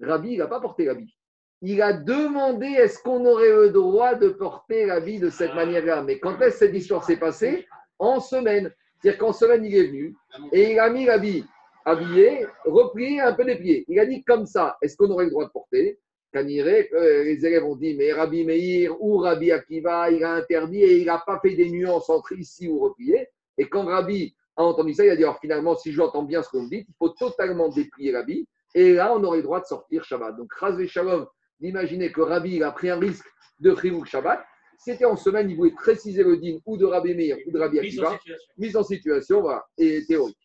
Rabbi, 0.00 0.32
il 0.32 0.38
n'a 0.38 0.46
pas 0.46 0.60
porté 0.60 0.84
l'habit. 0.84 1.16
Il 1.62 1.82
a 1.82 1.92
demandé 1.92 2.66
est-ce 2.66 3.02
qu'on 3.02 3.24
aurait 3.26 3.50
le 3.50 3.70
droit 3.70 4.14
de 4.14 4.28
porter 4.28 4.86
l'habit 4.86 5.18
de 5.18 5.30
cette 5.30 5.54
manière-là? 5.54 6.02
Mais 6.02 6.18
quand 6.18 6.40
est-ce 6.40 6.60
que 6.60 6.66
cette 6.66 6.74
histoire 6.74 7.04
s'est 7.04 7.18
passée? 7.18 7.66
En 7.98 8.20
semaine. 8.20 8.72
C'est-à-dire 8.98 9.18
qu'en 9.18 9.32
semaine, 9.32 9.64
il 9.64 9.74
est 9.74 9.86
venu 9.86 10.14
et 10.52 10.72
il 10.72 10.78
a 10.78 10.90
mis 10.90 11.06
l'habit 11.06 11.44
habillé, 11.84 12.46
replié, 12.64 13.20
un 13.20 13.32
peu 13.32 13.44
déplié. 13.44 13.84
Il 13.88 13.98
a 13.98 14.06
dit 14.06 14.22
comme 14.24 14.46
ça, 14.46 14.76
est-ce 14.82 14.96
qu'on 14.96 15.10
aurait 15.10 15.24
le 15.24 15.30
droit 15.30 15.46
de 15.46 15.50
porter? 15.50 15.98
Euh, 16.36 17.24
les 17.24 17.44
élèves 17.44 17.64
ont 17.64 17.74
dit, 17.74 17.96
mais 17.96 18.12
Rabbi 18.12 18.44
Meir 18.44 19.02
ou 19.02 19.16
Rabbi 19.16 19.50
Akiva, 19.50 20.10
il 20.10 20.22
a 20.22 20.34
interdit 20.34 20.82
et 20.82 20.98
il 20.98 21.06
n'a 21.06 21.18
pas 21.18 21.40
fait 21.40 21.56
des 21.56 21.68
nuances 21.70 22.08
entre 22.08 22.32
ici 22.32 22.68
ou 22.68 22.78
replié. 22.78 23.26
Et 23.58 23.68
quand 23.68 23.84
Rabbi 23.84 24.34
a 24.60 24.68
entendu 24.68 24.94
ça, 24.94 25.04
il 25.04 25.10
a 25.10 25.16
dit, 25.16 25.22
alors 25.22 25.38
finalement, 25.40 25.74
si 25.76 25.92
je 25.92 25.98
l'entends 25.98 26.22
bien 26.22 26.42
ce 26.42 26.48
vous 26.52 26.62
me 26.62 26.68
dites, 26.68 26.86
il 26.88 26.94
faut 26.98 27.10
totalement 27.10 27.68
déplier 27.68 28.12
l'habit. 28.12 28.46
Et 28.74 28.94
là, 28.94 29.12
on 29.14 29.22
aurait 29.24 29.38
le 29.38 29.42
droit 29.42 29.60
de 29.60 29.66
sortir 29.66 30.04
Shabbat. 30.04 30.36
Donc, 30.36 30.52
Razvé 30.54 30.86
Shalom, 30.86 31.26
d'imaginer 31.60 32.12
que 32.12 32.20
Rabbi 32.20 32.56
il 32.56 32.62
a 32.62 32.70
pris 32.72 32.88
un 32.90 32.98
risque 32.98 33.26
de 33.58 33.74
Chivuk 33.74 34.06
Shabbat. 34.06 34.44
C'était 34.78 35.04
en 35.04 35.16
semaine, 35.16 35.50
il 35.50 35.56
voulait 35.56 35.72
préciser 35.72 36.22
le 36.22 36.36
din 36.38 36.58
ou 36.64 36.76
de 36.78 36.86
Rabbi 36.86 37.14
Meir 37.14 37.36
ou 37.46 37.50
de 37.50 37.58
Rabbi 37.58 37.80
Mise 37.80 38.00
en 38.00 38.04
Akiva 38.04 38.18
situation. 38.18 38.44
mise 38.56 38.76
en 38.76 38.82
situation, 38.82 39.40
voilà, 39.42 39.66
et 39.76 40.04
théorique. 40.06 40.38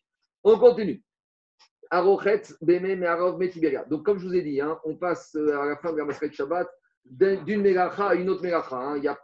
On 0.43 0.57
continue. 0.59 1.01
Arochet, 1.91 2.41
Beme, 2.61 2.95
Meharov, 2.95 3.37
Metiberia. 3.37 3.85
Donc, 3.85 4.03
comme 4.03 4.17
je 4.19 4.27
vous 4.27 4.35
ai 4.35 4.41
dit, 4.41 4.59
hein, 4.59 4.77
on 4.85 4.95
passe 4.95 5.35
euh, 5.35 5.57
à 5.59 5.65
la 5.67 5.77
fin 5.77 5.93
de 5.93 5.97
la 5.97 6.05
Masret 6.05 6.31
Shabbat 6.31 6.67
d'un- 7.05 7.43
d'une 7.43 7.61
Melacha 7.61 8.07
à 8.09 8.15
une 8.15 8.29
autre 8.29 8.41
Melacha. 8.43 8.75
hein. 8.75 8.97
Il 8.97 9.03
y, 9.03 9.07
a, 9.07 9.17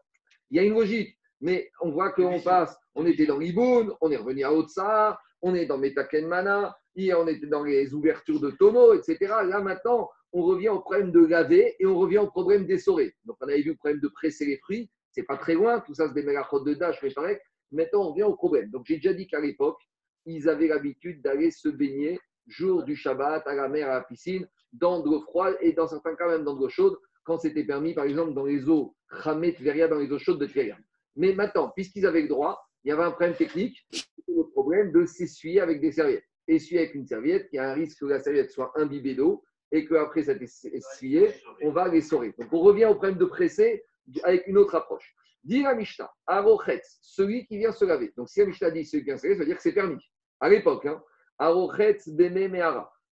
il 0.51 0.57
y 0.57 0.59
a 0.59 0.63
une 0.63 0.73
logique, 0.75 1.17
mais 1.41 1.69
on 1.81 1.91
voit 1.91 2.11
qu'on 2.11 2.39
passe, 2.39 2.77
on 2.95 3.05
était 3.05 3.25
dans 3.25 3.37
l'Iboun, 3.37 3.93
on 4.01 4.11
est 4.11 4.17
revenu 4.17 4.43
à 4.43 4.53
Otsa, 4.53 5.19
on 5.41 5.55
est 5.55 5.65
dans 5.65 5.77
Metaken 5.77 6.27
Mana, 6.27 6.77
hier 6.95 7.19
on 7.19 7.27
était 7.27 7.47
dans 7.47 7.63
les 7.63 7.93
ouvertures 7.93 8.39
de 8.39 8.51
tonneaux, 8.51 8.93
etc. 8.93 9.17
Là, 9.45 9.59
maintenant, 9.59 10.09
on 10.33 10.43
revient 10.43 10.69
au 10.69 10.79
problème 10.79 11.11
de 11.11 11.25
laver 11.25 11.75
et 11.79 11.85
on 11.85 11.97
revient 11.97 12.19
au 12.19 12.27
problème 12.27 12.65
d'essorer. 12.65 13.15
Donc, 13.25 13.37
on 13.41 13.47
avait 13.47 13.61
vu 13.61 13.71
le 13.71 13.75
problème 13.75 13.99
de 13.99 14.07
presser 14.07 14.45
les 14.45 14.57
fruits, 14.57 14.89
c'est 15.11 15.23
pas 15.23 15.37
très 15.37 15.55
loin, 15.55 15.81
tout 15.81 15.93
ça, 15.93 16.07
c'est 16.07 16.13
des 16.13 16.23
Melachot 16.23 16.61
de 16.61 16.73
Dash, 16.73 16.99
mais 17.03 17.11
pareil. 17.11 17.37
Maintenant, 17.71 18.07
on 18.07 18.11
revient 18.11 18.23
au 18.23 18.35
problème. 18.35 18.69
Donc, 18.69 18.85
j'ai 18.85 18.95
déjà 18.95 19.13
dit 19.13 19.27
qu'à 19.27 19.39
l'époque, 19.39 19.79
ils 20.25 20.47
avaient 20.47 20.67
l'habitude 20.67 21.21
d'aller 21.21 21.51
se 21.51 21.69
baigner 21.69 22.19
jour 22.47 22.83
du 22.83 22.95
Shabbat, 22.95 23.45
à 23.47 23.55
la 23.55 23.67
mer, 23.67 23.89
à 23.89 23.93
la 23.95 24.01
piscine, 24.01 24.47
dans 24.73 24.99
de 24.99 25.09
l'eau 25.09 25.21
froide 25.21 25.57
et 25.61 25.73
dans 25.73 25.87
certains 25.87 26.15
cas 26.15 26.27
même 26.27 26.43
dans 26.43 26.55
de 26.55 26.61
l'eau 26.61 26.69
chaude, 26.69 26.97
quand 27.23 27.37
c'était 27.37 27.63
permis, 27.63 27.93
par 27.93 28.05
exemple, 28.05 28.33
dans 28.33 28.45
les 28.45 28.67
eaux 28.67 28.95
Khamet 29.23 29.53
Tveria, 29.53 29.87
dans 29.87 29.99
les 29.99 30.11
eaux 30.11 30.19
chaudes 30.19 30.39
de 30.39 30.45
Tveria. 30.45 30.77
Mais 31.15 31.33
maintenant, 31.33 31.71
puisqu'ils 31.75 32.05
avaient 32.05 32.21
le 32.21 32.27
droit, 32.27 32.61
il 32.83 32.89
y 32.89 32.91
avait 32.91 33.03
un 33.03 33.11
problème 33.11 33.35
technique, 33.35 33.85
le 34.27 34.43
problème 34.51 34.91
de 34.91 35.05
s'essuyer 35.05 35.61
avec 35.61 35.81
des 35.81 35.91
serviettes. 35.91 36.23
Essuyer 36.47 36.81
avec 36.81 36.95
une 36.95 37.05
serviette, 37.05 37.47
il 37.51 37.57
y 37.57 37.59
a 37.59 37.69
un 37.69 37.73
risque 37.73 37.99
que 37.99 38.05
la 38.05 38.19
serviette 38.19 38.51
soit 38.51 38.71
imbibée 38.75 39.15
d'eau 39.15 39.43
et 39.71 39.85
qu'après 39.85 40.23
cet 40.23 40.41
essuyé, 40.41 41.29
on 41.61 41.71
va 41.71 41.87
l'essorer. 41.87 42.33
Donc, 42.37 42.51
on 42.51 42.59
revient 42.59 42.85
au 42.85 42.95
problème 42.95 43.17
de 43.17 43.25
presser 43.25 43.83
avec 44.23 44.47
une 44.47 44.57
autre 44.57 44.75
approche. 44.75 45.15
Dit 45.43 45.63
la 45.63 45.75
Mishnah, 45.75 46.11
Arochetz, 46.27 46.99
celui 47.01 47.45
qui 47.45 47.57
vient 47.57 47.71
se 47.71 47.85
laver. 47.85 48.11
Donc, 48.17 48.29
si 48.29 48.41
la 48.41 48.47
Mishnah 48.47 48.71
dit 48.71 48.85
celui 48.85 49.03
qui 49.03 49.09
vient 49.09 49.17
se 49.17 49.25
laver, 49.25 49.35
ça 49.35 49.39
veut 49.39 49.45
dire 49.47 49.55
que 49.55 49.61
c'est 49.61 49.73
permis. 49.73 49.97
À 50.39 50.49
l'époque, 50.49 50.85
hein, 50.85 51.01
Arochetz 51.37 52.09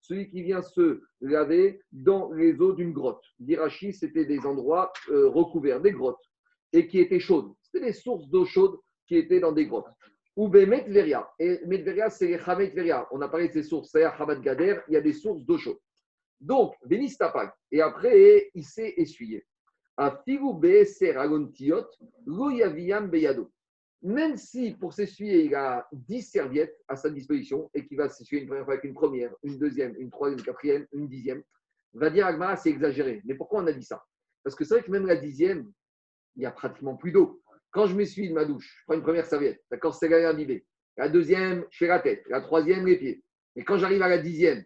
celui 0.01 0.29
qui 0.29 0.43
vient 0.43 0.61
se 0.61 1.01
laver 1.21 1.81
dans 1.91 2.31
les 2.31 2.59
eaux 2.61 2.73
d'une 2.73 2.93
grotte. 2.93 3.23
Dirachi, 3.39 3.93
c'était 3.93 4.25
des 4.25 4.45
endroits 4.45 4.91
euh, 5.09 5.29
recouverts, 5.29 5.81
des 5.81 5.91
grottes, 5.91 6.28
et 6.73 6.87
qui 6.87 6.99
étaient 6.99 7.19
chaudes. 7.19 7.53
C'était 7.61 7.85
des 7.85 7.93
sources 7.93 8.27
d'eau 8.29 8.45
chaude 8.45 8.79
qui 9.07 9.17
étaient 9.17 9.39
dans 9.39 9.51
des 9.51 9.65
grottes. 9.65 9.87
Ou 10.35 10.47
Metveria. 10.47 11.29
Et 11.39 11.59
Metveria, 11.65 12.09
c'est 12.09 12.27
les 12.27 12.39
Hametveria. 12.45 13.07
On 13.11 13.21
a 13.21 13.27
parlé 13.27 13.47
de 13.47 13.53
ces 13.53 13.63
sources, 13.63 13.89
c'est 13.91 14.03
Hamad 14.03 14.41
Gader, 14.41 14.79
il 14.87 14.93
y 14.93 14.97
a 14.97 15.01
des 15.01 15.13
sources 15.13 15.43
d'eau 15.43 15.57
chaude. 15.57 15.79
Donc, 16.39 16.75
Benistapag. 16.85 17.51
Et 17.71 17.81
après, 17.81 18.49
il 18.53 18.63
s'est 18.63 18.93
essuyé. 18.95 19.45
Yaviam 22.53 23.09
Beyado. 23.09 23.51
Même 24.01 24.37
si 24.37 24.71
pour 24.71 24.93
s'essuyer, 24.93 25.43
il 25.43 25.55
a 25.55 25.85
10 25.91 26.21
serviettes 26.21 26.77
à 26.87 26.95
sa 26.95 27.09
disposition 27.09 27.69
et 27.73 27.85
qu'il 27.85 27.97
va 27.97 28.07
s'essuyer 28.07 28.43
une 28.43 28.47
première 28.47 28.63
fois 28.63 28.75
avec 28.75 28.85
une 28.85 28.93
première, 28.93 29.35
une 29.43 29.57
deuxième, 29.57 29.93
une 29.99 30.09
troisième, 30.09 30.39
une 30.39 30.45
quatrième, 30.45 30.87
une 30.93 31.09
dixième, 31.09 31.43
va 31.93 32.09
dire 32.09 32.25
Agmara, 32.25 32.55
c'est 32.55 32.69
exagéré. 32.69 33.21
Mais 33.25 33.35
pourquoi 33.35 33.61
on 33.61 33.67
a 33.67 33.73
dit 33.73 33.83
ça? 33.83 34.01
Parce 34.41 34.55
que 34.55 34.63
c'est 34.63 34.75
vrai 34.75 34.83
que 34.83 34.91
même 34.91 35.05
la 35.05 35.17
dixième, 35.17 35.69
il 36.39 36.43
n'y 36.43 36.45
a 36.45 36.51
pratiquement 36.51 36.95
plus 36.95 37.11
d'eau. 37.11 37.41
Quand 37.69 37.85
je 37.85 37.95
m'essuie 37.95 38.29
de 38.29 38.33
ma 38.33 38.45
douche, 38.45 38.77
je 38.79 38.83
prends 38.85 38.95
une 38.95 39.03
première 39.03 39.25
serviette, 39.25 39.61
d'accord, 39.69 39.93
c'est 39.93 40.07
la 40.07 40.29
imbibée. 40.29 40.65
La 40.95 41.09
deuxième, 41.09 41.65
je 41.69 41.79
fais 41.79 41.87
la 41.87 41.99
tête. 41.99 42.23
La 42.29 42.39
troisième, 42.39 42.85
les 42.87 42.97
pieds. 42.97 43.21
Et 43.57 43.63
quand 43.65 43.77
j'arrive 43.77 44.01
à 44.01 44.07
la 44.07 44.17
dixième, 44.17 44.63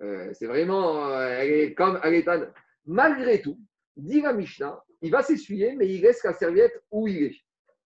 euh, 0.00 0.30
c'est 0.32 0.46
vraiment, 0.46 1.10
euh, 1.10 1.36
elle 1.38 1.50
est 1.50 1.74
comme, 1.74 2.00
elle 2.02 2.14
est 2.14 2.28
en- 2.28 2.46
Malgré 2.86 3.42
tout, 3.42 3.58
dit 3.96 4.22
la 4.22 4.32
Mishnah, 4.32 4.82
il 5.02 5.10
va 5.10 5.22
s'essuyer, 5.22 5.76
mais 5.76 5.86
il 5.86 6.00
laisse 6.00 6.24
la 6.24 6.32
serviette 6.32 6.82
où 6.90 7.06
il 7.06 7.24
est. 7.24 7.36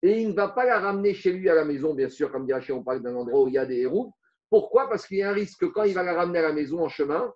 Et 0.01 0.21
il 0.21 0.29
ne 0.29 0.33
va 0.33 0.47
pas 0.47 0.65
la 0.65 0.79
ramener 0.79 1.13
chez 1.13 1.33
lui 1.33 1.49
à 1.49 1.53
la 1.55 1.65
maison, 1.65 1.93
bien 1.93 2.09
sûr, 2.09 2.31
comme 2.31 2.45
dit 2.45 2.53
on 2.71 2.83
parle 2.83 3.03
d'un 3.03 3.15
endroit 3.15 3.43
où 3.43 3.47
il 3.49 3.55
y 3.55 3.57
a 3.57 3.65
des 3.65 3.79
héros. 3.81 4.13
Pourquoi? 4.49 4.89
Parce 4.89 5.05
qu'il 5.05 5.17
y 5.17 5.23
a 5.23 5.29
un 5.31 5.33
risque 5.33 5.59
que 5.59 5.65
quand 5.65 5.83
il 5.83 5.93
va 5.93 6.03
la 6.03 6.13
ramener 6.13 6.39
à 6.39 6.43
la 6.43 6.53
maison 6.53 6.79
en 6.79 6.87
chemin, 6.87 7.33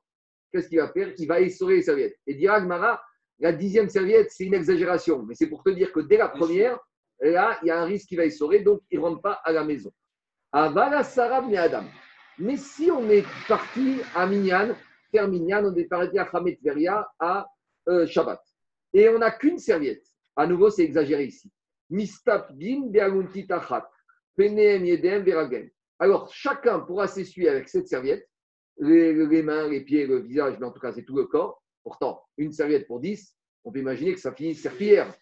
qu'est-ce 0.51 0.69
qu'il 0.69 0.79
va 0.79 0.87
faire? 0.87 1.13
Il 1.17 1.27
va 1.27 1.41
essorer 1.41 1.75
les 1.75 1.81
serviettes. 1.81 2.17
Et 2.25 2.35
dira 2.35 2.55
Agmara, 2.55 3.03
la 3.41 3.51
dixième 3.51 3.89
serviette, 3.89 4.29
c'est 4.31 4.45
une 4.45 4.53
exagération, 4.53 5.23
mais 5.23 5.33
c'est 5.33 5.47
pour 5.47 5.63
te 5.63 5.71
dire 5.71 5.91
que 5.91 5.99
dès 5.99 6.17
la 6.17 6.29
première, 6.29 6.79
là, 7.19 7.57
il 7.63 7.67
y 7.67 7.71
a 7.71 7.81
un 7.81 7.85
risque 7.85 8.07
qui 8.07 8.15
va 8.15 8.25
essorer, 8.25 8.59
donc 8.59 8.81
il 8.91 8.99
ne 8.99 9.03
rentre 9.03 9.21
pas 9.21 9.41
à 9.43 9.51
la 9.51 9.63
maison. 9.63 9.91
Avala 10.51 11.03
Sarab 11.03 11.49
mais 11.49 11.57
Adam. 11.57 11.85
Mais 12.37 12.55
si 12.55 12.91
on 12.91 13.09
est 13.09 13.25
parti 13.47 13.97
à 14.15 14.27
Minyan, 14.27 14.75
faire 15.09 15.27
Minyan, 15.27 15.65
on 15.65 15.75
est 15.75 15.85
parti 15.85 16.19
à 16.19 16.29
Hamet 16.31 16.59
Veria 16.63 17.09
à 17.19 17.47
euh, 17.89 18.05
Shabbat, 18.05 18.39
et 18.93 19.09
on 19.09 19.17
n'a 19.17 19.31
qu'une 19.31 19.57
serviette, 19.57 20.05
à 20.35 20.45
nouveau, 20.45 20.69
c'est 20.69 20.83
exagéré 20.83 21.25
ici. 21.25 21.51
Mistapgin 21.89 22.89
be'agunti 22.91 23.47
tachat, 23.47 23.89
peneem 24.37 24.85
yedem 24.85 25.23
veragem. 25.23 25.69
Alors, 25.97 26.31
chacun 26.31 26.79
pourra 26.79 27.07
s'essuyer 27.07 27.49
avec 27.49 27.69
cette 27.69 27.87
serviette, 27.87 28.27
les, 28.77 29.13
les 29.13 29.43
mains, 29.43 29.67
les 29.67 29.81
pieds, 29.81 30.05
le 30.05 30.19
visage, 30.19 30.57
mais 30.59 30.65
en 30.67 30.71
tout 30.71 30.79
cas, 30.79 30.91
c'est 30.93 31.03
tout 31.03 31.15
le 31.15 31.25
corps. 31.25 31.60
Pourtant, 31.83 32.23
une 32.37 32.51
serviette 32.51 32.87
pour 32.87 32.99
10, 32.99 33.35
on 33.63 33.71
peut 33.71 33.79
imaginer 33.79 34.13
que 34.13 34.19
ça 34.19 34.31
finit 34.31 34.55
serpillière. 34.55 35.13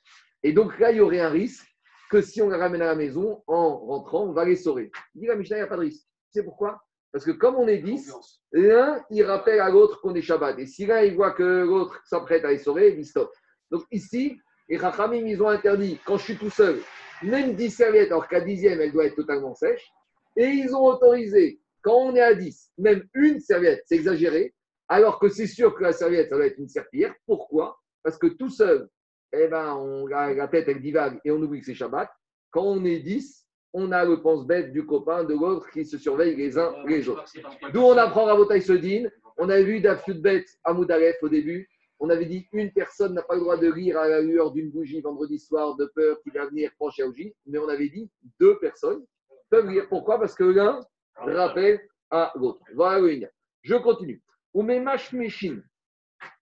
Et 0.43 0.53
donc 0.53 0.79
là, 0.79 0.91
il 0.91 0.97
y 0.97 1.01
aurait 1.01 1.19
un 1.19 1.29
risque 1.29 1.65
que 2.09 2.21
si 2.21 2.41
on 2.41 2.49
la 2.49 2.57
ramène 2.57 2.81
à 2.81 2.87
la 2.87 2.95
maison, 2.95 3.43
en 3.47 3.77
rentrant, 3.77 4.25
on 4.25 4.31
va 4.31 4.45
les 4.45 4.55
saurer. 4.55 4.91
Il 5.15 5.21
dit 5.21 5.27
la 5.27 5.35
Mishnah, 5.35 5.57
il 5.57 5.59
n'y 5.59 5.65
a 5.65 5.67
pas 5.67 5.75
de 5.75 5.81
risque. 5.81 6.03
Tu 6.31 6.39
sais 6.39 6.43
pourquoi? 6.43 6.81
Parce 7.11 7.25
que 7.25 7.31
comme 7.31 7.55
on 7.55 7.67
est 7.67 7.79
10, 7.79 8.13
l'un, 8.51 9.03
il 9.09 9.23
rappelle 9.23 9.59
à 9.59 9.69
l'autre 9.69 9.99
qu'on 10.01 10.13
est 10.15 10.21
Shabbat. 10.21 10.59
Et 10.59 10.65
si 10.65 10.85
l'un, 10.85 11.01
il 11.01 11.15
voit 11.15 11.31
que 11.31 11.63
l'autre 11.63 12.01
s'apprête 12.05 12.45
à 12.45 12.51
les 12.51 12.59
saurer, 12.59 12.95
il 12.95 13.05
stop. 13.05 13.31
Donc 13.71 13.83
ici, 13.91 14.39
les 14.67 14.77
Rachamim, 14.77 15.25
ils 15.25 15.41
ont 15.41 15.49
interdit, 15.49 15.99
quand 16.05 16.17
je 16.17 16.23
suis 16.23 16.37
tout 16.37 16.51
seul, 16.51 16.79
même 17.23 17.55
10 17.55 17.69
serviettes, 17.71 18.11
alors 18.11 18.27
qu'à 18.27 18.41
dixième, 18.41 18.79
elle 18.81 18.91
doit 18.91 19.05
être 19.05 19.15
totalement 19.15 19.55
sèche. 19.55 19.91
Et 20.35 20.45
ils 20.45 20.73
ont 20.75 20.85
autorisé, 20.85 21.59
quand 21.81 21.95
on 21.95 22.15
est 22.15 22.21
à 22.21 22.35
10, 22.35 22.71
même 22.77 23.03
une 23.13 23.39
serviette, 23.39 23.83
c'est 23.85 23.95
exagéré, 23.95 24.53
alors 24.89 25.19
que 25.19 25.29
c'est 25.29 25.47
sûr 25.47 25.75
que 25.75 25.83
la 25.83 25.93
serviette, 25.93 26.29
ça 26.29 26.35
doit 26.35 26.47
être 26.47 26.57
une 26.57 26.67
serpillière. 26.67 27.13
Pourquoi? 27.25 27.79
Parce 28.03 28.17
que 28.17 28.27
tout 28.27 28.49
seul, 28.49 28.89
eh 29.31 29.47
ben, 29.47 29.75
on 29.75 30.07
a 30.07 30.33
la 30.33 30.47
tête, 30.47 30.67
elle 30.67 30.81
divague 30.81 31.19
et 31.23 31.31
on 31.31 31.41
oublie 31.41 31.59
que 31.59 31.67
c'est 31.67 31.75
Shabbat. 31.75 32.09
Quand 32.49 32.63
on 32.63 32.83
est 32.83 32.99
10, 32.99 33.45
on 33.73 33.91
a 33.91 34.03
le 34.03 34.21
pense-bête 34.21 34.71
du 34.73 34.85
copain, 34.85 35.23
de 35.23 35.33
l'autre 35.33 35.69
qui 35.69 35.85
se 35.85 35.99
surveille 35.99 36.35
les 36.35 36.57
uns 36.57 36.73
les 36.87 37.07
autres. 37.07 37.25
D'où 37.71 37.81
on 37.81 37.97
apprend 37.97 38.25
Rabotai 38.25 38.61
Sodine. 38.61 39.11
On 39.37 39.49
a 39.49 39.61
vu 39.61 39.79
Dafyudbet 39.79 40.45
à 40.63 40.73
Moudalef 40.73 41.17
au 41.21 41.29
début. 41.29 41.69
On 41.99 42.09
avait 42.09 42.25
dit 42.25 42.47
une 42.51 42.71
personne 42.71 43.13
n'a 43.13 43.21
pas 43.21 43.35
le 43.35 43.41
droit 43.41 43.57
de 43.57 43.71
rire 43.71 43.99
à 43.99 44.07
la 44.07 44.21
lueur 44.21 44.51
d'une 44.51 44.71
bougie 44.71 45.01
vendredi 45.01 45.37
soir 45.37 45.75
de 45.75 45.85
peur 45.93 46.19
qu'il 46.23 46.33
va 46.33 46.47
venir 46.47 46.71
pencher 46.79 47.03
à 47.03 47.07
bougie. 47.07 47.35
Mais 47.45 47.59
on 47.59 47.69
avait 47.69 47.89
dit 47.89 48.09
deux 48.39 48.57
personnes 48.57 49.05
peuvent 49.49 49.67
rire. 49.67 49.85
Pourquoi? 49.87 50.19
Parce 50.19 50.33
que 50.33 50.45
l'un 50.45 50.79
rappelle 51.15 51.79
à 52.09 52.31
l'autre. 52.35 52.61
Voilà 52.73 52.99
le. 52.99 53.27
Je 53.61 53.75
continue. 53.75 54.21
Ou 54.53 54.63
mes 54.63 54.79
mash 54.79 55.11
meshin. 55.13 55.61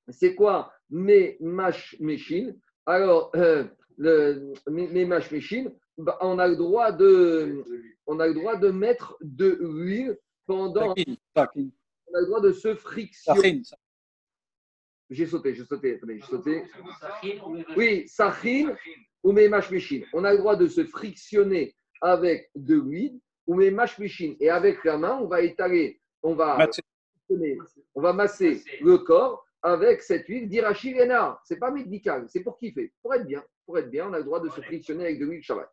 C'est 0.10 0.36
quoi 0.36 0.72
mes 0.90 1.38
mash 1.42 1.96
meshin 2.00 2.54
Alors, 2.86 3.32
euh, 3.36 3.66
le, 3.98 4.54
mes, 4.70 5.06
mash 5.06 5.30
meshin, 5.32 5.66
bah, 5.98 6.18
on 6.22 6.40
a 6.40 6.48
le 6.48 6.56
droit 6.56 6.92
de, 6.92 7.64
on 8.06 8.20
a 8.20 8.28
le 8.28 8.34
droit 8.34 8.56
de 8.56 8.70
mettre 8.70 9.18
de 9.22 9.58
l'huile 9.62 10.18
pendant, 10.46 10.94
on 12.08 12.16
a 12.16 12.20
le 12.22 12.26
droit 12.28 12.40
de 12.42 12.52
se 12.54 12.74
frictionner. 12.76 13.42
J'ai 15.10 15.26
sauté, 15.26 15.54
j'ai 15.56 15.66
sauté, 15.66 15.96
attendez, 15.96 16.20
j'ai 16.20 16.26
sauté. 16.26 16.64
Met- 17.54 17.66
Oui, 17.78 18.08
sachin 18.08 18.76
ou 19.24 19.32
mes 19.32 19.48
mashmeshin. 19.50 20.02
On 20.14 20.24
a 20.24 20.32
le 20.34 20.38
droit 20.40 20.56
de 20.56 20.68
se 20.68 20.84
frictionner 20.86 21.76
avec 22.02 22.50
de 22.56 22.76
l'huile 22.76 23.20
ou 23.46 23.56
mes 23.56 23.72
mashmeshin. 23.72 24.36
Et 24.40 24.50
avec 24.50 24.84
la 24.86 24.98
main, 24.98 25.18
on 25.22 25.28
va 25.28 25.42
étaler, 25.42 26.00
on 26.24 26.34
va. 26.36 26.58
On 27.96 28.02
va 28.02 28.14
masser 28.14 28.62
le 28.82 28.98
corps 29.00 29.46
avec 29.62 30.02
cette 30.02 30.28
huile 30.28 30.48
d'Irachi 30.48 30.94
Lénard. 30.94 31.42
Ce 31.46 31.54
n'est 31.54 31.60
pas 31.60 31.72
médical, 31.72 32.26
c'est 32.30 32.42
pour 32.42 32.58
kiffer. 32.58 32.94
Pour 33.02 33.14
être 33.14 33.26
bien, 33.26 33.44
pour 33.66 33.78
être 33.78 33.90
bien, 33.90 34.08
on 34.10 34.14
a 34.14 34.20
le 34.20 34.24
droit 34.24 34.40
de 34.40 34.50
se 34.50 34.62
frictionner 34.62 35.06
avec 35.06 35.20
de 35.20 35.26
l'huile 35.26 35.44
Shabbat. 35.44 35.70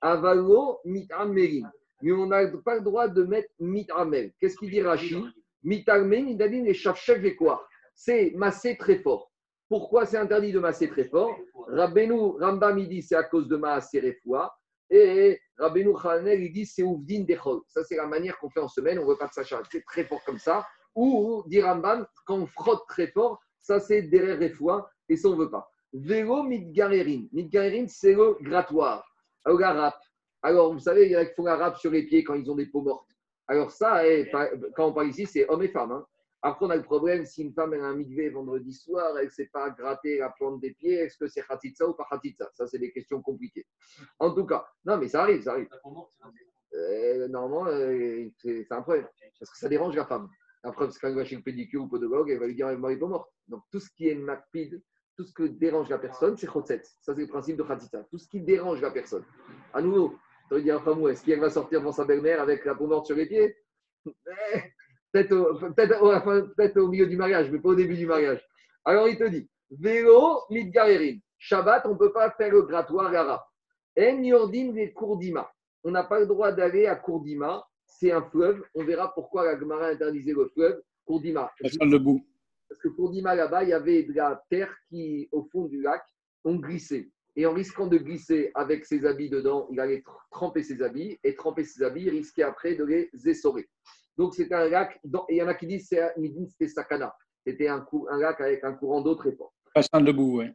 Avalo 0.00 0.80
mitamerin. 0.84 1.70
Mais 2.02 2.12
on 2.12 2.26
n'a 2.26 2.46
pas 2.64 2.76
le 2.76 2.82
droit 2.82 3.08
de 3.08 3.22
mettre 3.22 3.48
mitamel. 3.58 4.32
Qu'est-ce 4.38 4.56
qu'il 4.56 4.70
dit 4.70 4.82
Rashi? 4.82 5.16
Mitamel, 5.62 6.28
il 6.28 6.42
a 6.42 6.48
dit 6.48 6.60
les 6.62 6.76
C'est 7.94 8.32
masser 8.34 8.76
très 8.76 8.98
fort. 8.98 9.30
Pourquoi 9.68 10.04
c'est 10.04 10.18
interdit 10.18 10.52
de 10.52 10.58
masser 10.58 10.88
très 10.88 11.04
fort? 11.04 11.34
Rabbeinu, 11.68 12.38
Rambam, 12.38 12.78
il 12.78 12.88
dit 12.88 13.02
c'est 13.02 13.16
à 13.16 13.24
cause 13.24 13.48
de 13.48 13.56
Maaser 13.56 14.00
Refoua. 14.00 14.54
Et 14.90 15.40
Rabbeinu 15.58 15.94
Chanel, 16.00 16.42
il 16.42 16.52
dit 16.52 16.66
c'est 16.66 16.82
Ouvdin 16.82 17.24
Dechol. 17.24 17.62
Ça, 17.68 17.82
c'est 17.84 17.96
la 17.96 18.06
manière 18.06 18.38
qu'on 18.38 18.50
fait 18.50 18.60
en 18.60 18.68
semaine. 18.68 18.98
On 18.98 19.04
ne 19.04 19.08
veut 19.08 19.16
pas 19.16 19.28
de 19.28 19.32
ça 19.32 19.42
c'est 19.70 19.84
très 19.84 20.04
fort 20.04 20.22
comme 20.24 20.38
ça. 20.38 20.66
Ou, 20.94 21.42
dit 21.46 21.60
Rambam, 21.60 22.06
quand 22.26 22.38
on 22.38 22.46
frotte 22.46 22.86
très 22.88 23.08
fort, 23.08 23.40
ça, 23.60 23.80
c'est 23.80 24.02
derrière 24.02 24.38
Refoua. 24.38 24.90
Et 25.08 25.16
ça, 25.16 25.28
on 25.28 25.32
ne 25.32 25.38
veut 25.44 25.50
pas. 25.50 25.70
Vélo 25.92 26.42
Midgarerin. 26.42 27.26
Midgarerin, 27.32 27.86
c'est 27.88 28.14
le 28.14 28.36
grattoir. 28.42 29.04
Alors, 29.44 29.58
la. 29.60 29.98
Alors, 30.42 30.72
vous 30.72 30.78
savez, 30.80 31.06
il 31.06 31.12
y 31.12 31.16
en 31.16 31.20
a 31.20 31.24
qui 31.24 31.34
font 31.34 31.44
la 31.44 31.56
râpe 31.56 31.78
sur 31.78 31.90
les 31.90 32.02
pieds 32.04 32.22
quand 32.22 32.34
ils 32.34 32.50
ont 32.50 32.54
des 32.54 32.66
peaux 32.66 32.82
mortes. 32.82 33.08
Alors, 33.46 33.70
ça, 33.70 34.06
eh, 34.06 34.30
quand 34.74 34.88
on 34.88 34.92
parle 34.92 35.08
ici, 35.08 35.26
c'est 35.26 35.48
hommes 35.48 35.62
et 35.62 35.68
femmes. 35.68 35.92
hein. 35.92 36.06
Après, 36.46 36.66
on 36.66 36.70
a 36.70 36.76
le 36.76 36.82
problème, 36.82 37.24
si 37.24 37.40
une 37.42 37.54
femme 37.54 37.72
elle 37.72 37.80
a 37.80 37.84
un 37.86 37.94
migvé 37.94 38.28
vendredi 38.28 38.74
soir, 38.74 39.16
elle 39.18 39.24
ne 39.24 39.30
sait 39.30 39.48
pas 39.50 39.70
gratter 39.70 40.18
la 40.18 40.28
plante 40.28 40.60
des 40.60 40.74
pieds, 40.74 40.92
est-ce 40.92 41.16
que 41.16 41.26
c'est 41.26 41.40
khatitsa 41.40 41.88
ou 41.88 41.94
pas 41.94 42.06
khatitsa 42.10 42.50
Ça, 42.52 42.66
c'est 42.66 42.78
des 42.78 42.92
questions 42.92 43.22
compliquées. 43.22 43.66
En 44.18 44.30
tout 44.34 44.44
cas, 44.44 44.66
non, 44.84 44.98
mais 44.98 45.08
ça 45.08 45.22
arrive, 45.22 45.42
ça 45.42 45.52
arrive. 45.52 45.68
Euh, 46.74 47.28
normalement, 47.28 47.66
euh, 47.68 48.28
c'est 48.36 48.70
un 48.70 48.82
problème. 48.82 49.08
Parce 49.38 49.50
que 49.50 49.56
ça 49.56 49.70
dérange 49.70 49.96
la 49.96 50.04
femme. 50.04 50.28
Après, 50.64 50.86
parce 50.86 50.98
qu'elle 50.98 51.14
va 51.14 51.24
chez 51.24 51.36
le 51.36 51.42
pédicure 51.42 51.82
ou 51.82 51.88
podologue, 51.88 52.30
elle 52.30 52.38
va 52.40 52.46
lui 52.46 52.54
dire 52.54 52.68
elle 52.68 52.78
est 52.90 52.98
pas 52.98 53.06
morte. 53.06 53.30
Donc, 53.48 53.62
tout 53.70 53.80
ce 53.80 53.90
qui 53.96 54.08
est 54.08 54.14
macpide, 54.14 54.82
tout 55.16 55.24
ce 55.24 55.32
que 55.32 55.44
dérange 55.44 55.88
la 55.90 55.98
personne, 55.98 56.36
c'est 56.36 56.46
chotset. 56.48 56.82
Ça, 57.02 57.14
c'est 57.14 57.20
le 57.20 57.28
principe 57.28 57.56
de 57.56 57.62
khatitsa. 57.62 58.04
Tout 58.10 58.18
ce 58.18 58.26
qui 58.28 58.40
dérange 58.40 58.80
la 58.80 58.90
personne. 58.90 59.24
À 59.72 59.80
nouveau, 59.80 60.16
tu 60.50 60.60
dire 60.62 60.76
à 60.76 60.78
la 60.78 60.84
femme, 60.84 61.06
est-ce 61.08 61.24
qu'elle 61.24 61.40
va 61.40 61.50
sortir 61.50 61.80
devant 61.80 61.92
sa 61.92 62.04
belle-mère 62.04 62.40
avec 62.40 62.64
la 62.64 62.74
peau 62.74 62.86
morte 62.86 63.06
sur 63.06 63.16
les 63.16 63.26
pieds? 63.26 63.56
Eh, 64.06 64.60
Peut-être 65.12 65.32
au, 65.32 65.54
au- 66.06 66.12
enfin, 66.12 66.42
peut-être 66.56 66.76
au 66.78 66.88
milieu 66.88 67.06
du 67.06 67.16
mariage, 67.16 67.50
mais 67.50 67.60
pas 67.60 67.68
au 67.68 67.74
début 67.74 67.96
du 67.96 68.06
mariage. 68.06 68.44
Alors, 68.84 69.08
il 69.08 69.16
te 69.16 69.24
dit 69.24 69.48
Vélo, 69.70 70.40
midgarerin. 70.50 71.18
Shabbat, 71.38 71.86
on 71.86 71.92
ne 71.92 71.98
peut 71.98 72.12
pas 72.12 72.30
faire 72.32 72.50
le 72.50 72.62
grattoir 72.62 73.12
gara. 73.12 73.46
En 73.98 74.22
yordim 74.22 74.72
des 74.72 74.92
Kourdima. 74.92 75.50
On 75.84 75.90
n'a 75.92 76.02
pas 76.04 76.18
le 76.18 76.26
droit 76.26 76.50
d'aller 76.50 76.86
à 76.86 76.96
Kourdima. 76.96 77.64
C'est 77.96 78.10
un 78.10 78.22
fleuve. 78.22 78.62
On 78.74 78.84
verra 78.84 79.12
pourquoi 79.14 79.44
la 79.44 79.58
Gemara 79.58 79.86
interdisait 79.88 80.32
le 80.32 80.48
fleuve. 80.48 80.82
Kourdima. 81.06 81.50
Parce 82.68 82.80
que 82.80 82.88
Kourdima, 82.88 83.34
là-bas, 83.34 83.62
il 83.62 83.68
y 83.68 83.72
avait 83.72 84.02
de 84.02 84.12
la 84.14 84.42
terre 84.50 84.74
qui, 84.88 85.28
au 85.32 85.44
fond 85.52 85.66
du 85.66 85.80
lac, 85.80 86.02
on 86.44 86.56
glissait. 86.56 87.08
Et 87.36 87.46
en 87.46 87.52
risquant 87.52 87.86
de 87.86 87.98
glisser 87.98 88.50
avec 88.54 88.84
ses 88.84 89.04
habits 89.06 89.28
dedans, 89.30 89.68
il 89.70 89.78
allait 89.80 89.98
tr- 90.00 90.16
tremper 90.30 90.62
ses 90.62 90.82
habits. 90.82 91.18
Et 91.22 91.34
tremper 91.36 91.64
ses 91.64 91.82
habits, 91.82 92.02
il 92.02 92.10
risquait 92.10 92.42
après 92.42 92.74
de 92.74 92.84
les 92.84 93.10
essorer. 93.26 93.68
Donc, 94.16 94.34
c'était 94.34 94.54
un 94.54 94.68
lac. 94.68 94.98
dans- 95.04 95.24
Et 95.28 95.34
il 95.34 95.38
y 95.38 95.42
en 95.42 95.48
a 95.48 95.54
qui 95.54 95.66
disent 95.66 95.88
c'est- 95.88 96.14
c'était 96.50 96.68
Sakana. 96.68 97.14
C'était 97.46 97.68
un, 97.68 97.84
lac 98.18 98.40
avec 98.40 98.64
un 98.64 98.72
courant 98.72 99.02
d'eau 99.02 99.14
très 99.14 99.32
fort. 99.32 99.52
La 99.76 99.82
salle 99.82 100.04
de 100.04 100.12
boue, 100.12 100.38
oui. 100.40 100.46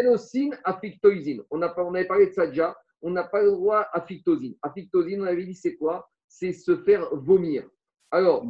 Énosine, 0.00 0.56
afictoisine. 0.64 1.42
On, 1.50 1.60
a 1.62 1.74
on 1.82 1.94
avait 1.94 2.06
parlé 2.06 2.26
de 2.28 2.32
ça 2.32 2.46
déjà. 2.46 2.76
On 3.02 3.10
n'a 3.10 3.24
pas 3.24 3.42
le 3.42 3.50
droit 3.50 3.86
à 3.92 4.00
fictosine. 4.02 4.54
Afictosine, 4.62 5.22
on 5.22 5.26
avait 5.26 5.44
dit 5.44 5.54
c'est 5.54 5.76
quoi? 5.76 6.08
C'est 6.38 6.52
se 6.52 6.76
faire 6.76 7.08
vomir. 7.16 7.66
Alors, 8.10 8.44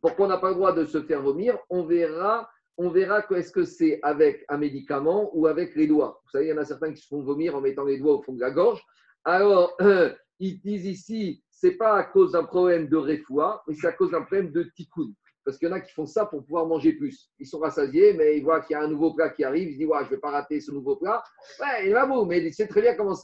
pourquoi 0.00 0.24
on 0.24 0.28
n'a 0.30 0.38
pas 0.38 0.48
le 0.48 0.54
droit 0.54 0.72
de 0.72 0.86
se 0.86 1.02
faire 1.02 1.20
vomir 1.20 1.58
On 1.68 1.84
verra, 1.84 2.48
on 2.78 2.88
verra 2.88 3.20
que 3.20 3.34
est-ce 3.34 3.52
que 3.52 3.64
c'est 3.64 4.00
avec 4.02 4.46
un 4.48 4.56
médicament 4.56 5.30
ou 5.34 5.46
avec 5.46 5.76
les 5.76 5.86
doigts. 5.86 6.22
Vous 6.24 6.30
savez, 6.30 6.46
il 6.46 6.48
y 6.48 6.52
en 6.54 6.56
a 6.56 6.64
certains 6.64 6.94
qui 6.94 7.02
se 7.02 7.08
font 7.08 7.20
vomir 7.20 7.54
en 7.54 7.60
mettant 7.60 7.84
les 7.84 7.98
doigts 7.98 8.14
au 8.14 8.22
fond 8.22 8.32
de 8.32 8.40
la 8.40 8.50
gorge. 8.50 8.82
Alors, 9.24 9.76
ils 10.40 10.58
disent 10.62 10.86
ici, 10.86 11.44
c'est 11.50 11.72
pas 11.72 11.98
à 11.98 12.04
cause 12.04 12.32
d'un 12.32 12.44
problème 12.44 12.88
de 12.88 12.96
réfoua, 12.96 13.62
mais 13.68 13.74
c'est 13.74 13.88
à 13.88 13.92
cause 13.92 14.12
d'un 14.12 14.22
problème 14.22 14.50
de 14.50 14.62
tikkun. 14.62 15.12
Parce 15.44 15.58
qu'il 15.58 15.68
y 15.68 15.70
en 15.70 15.74
a 15.74 15.80
qui 15.80 15.92
font 15.92 16.06
ça 16.06 16.24
pour 16.24 16.46
pouvoir 16.46 16.64
manger 16.66 16.94
plus. 16.94 17.30
Ils 17.38 17.46
sont 17.46 17.58
rassasiés, 17.58 18.14
mais 18.14 18.38
ils 18.38 18.42
voient 18.42 18.62
qu'il 18.62 18.72
y 18.72 18.78
a 18.78 18.82
un 18.82 18.88
nouveau 18.88 19.12
plat 19.12 19.28
qui 19.28 19.44
arrive. 19.44 19.68
Ils 19.68 19.74
se 19.74 19.78
disent, 19.80 19.88
ouais, 19.88 19.98
je 20.00 20.04
ne 20.06 20.10
vais 20.12 20.20
pas 20.20 20.30
rater 20.30 20.62
ce 20.62 20.72
nouveau 20.72 20.96
plat. 20.96 21.22
Ouais, 21.60 21.88
il 21.88 21.92
va 21.92 22.06
beau, 22.06 22.24
mais 22.24 22.50
c'est 22.52 22.66
très 22.68 22.80
bien 22.80 22.94
comment 22.94 23.14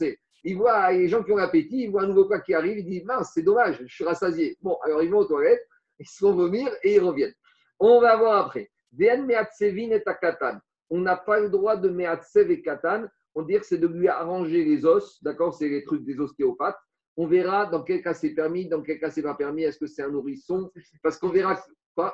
Ils 0.43 0.57
voient 0.57 0.91
les 0.91 1.07
gens 1.07 1.23
qui 1.23 1.31
ont 1.31 1.37
l'appétit, 1.37 1.83
ils 1.83 1.91
voient 1.91 2.03
un 2.03 2.07
nouveau 2.07 2.25
plat 2.25 2.39
qui 2.39 2.53
arrive, 2.53 2.79
ils 2.79 2.85
disent, 2.85 3.05
mince, 3.05 3.31
c'est 3.33 3.43
dommage, 3.43 3.79
je 3.81 3.93
suis 3.93 4.03
rassasié. 4.03 4.57
Bon, 4.61 4.77
alors 4.83 5.01
ils 5.01 5.09
vont 5.09 5.19
aux 5.19 5.25
toilettes, 5.25 5.65
ils 5.99 6.07
se 6.07 6.17
font 6.19 6.33
vomir 6.33 6.69
et 6.83 6.95
ils 6.95 6.99
reviennent. 6.99 7.33
On 7.79 8.01
va 8.01 8.17
voir 8.17 8.45
après. 8.45 8.69
On 10.89 10.99
n'a 10.99 11.15
pas 11.15 11.39
le 11.39 11.49
droit 11.49 11.77
de 11.77 11.89
meatsev 11.89 12.51
et 12.51 12.61
katan. 12.61 13.05
On 13.35 13.41
dit 13.41 13.57
que 13.57 13.65
c'est 13.65 13.77
de 13.77 13.87
lui 13.87 14.07
arranger 14.07 14.63
les 14.63 14.85
os. 14.85 15.21
D'accord 15.23 15.55
C'est 15.55 15.69
les 15.69 15.83
trucs 15.83 16.03
des 16.03 16.19
ostéopathes. 16.19 16.77
On 17.17 17.27
verra 17.27 17.65
dans 17.65 17.83
quel 17.83 18.01
cas 18.01 18.13
c'est 18.13 18.31
permis, 18.31 18.67
dans 18.67 18.81
quel 18.81 18.99
cas 18.99 19.09
c'est 19.09 19.23
pas 19.23 19.35
permis. 19.35 19.63
Est-ce 19.63 19.79
que 19.79 19.87
c'est 19.87 20.03
un 20.03 20.09
nourrisson? 20.09 20.71
Parce 21.01 21.17
qu'on 21.17 21.29
verra. 21.29 21.59
La 21.95 22.13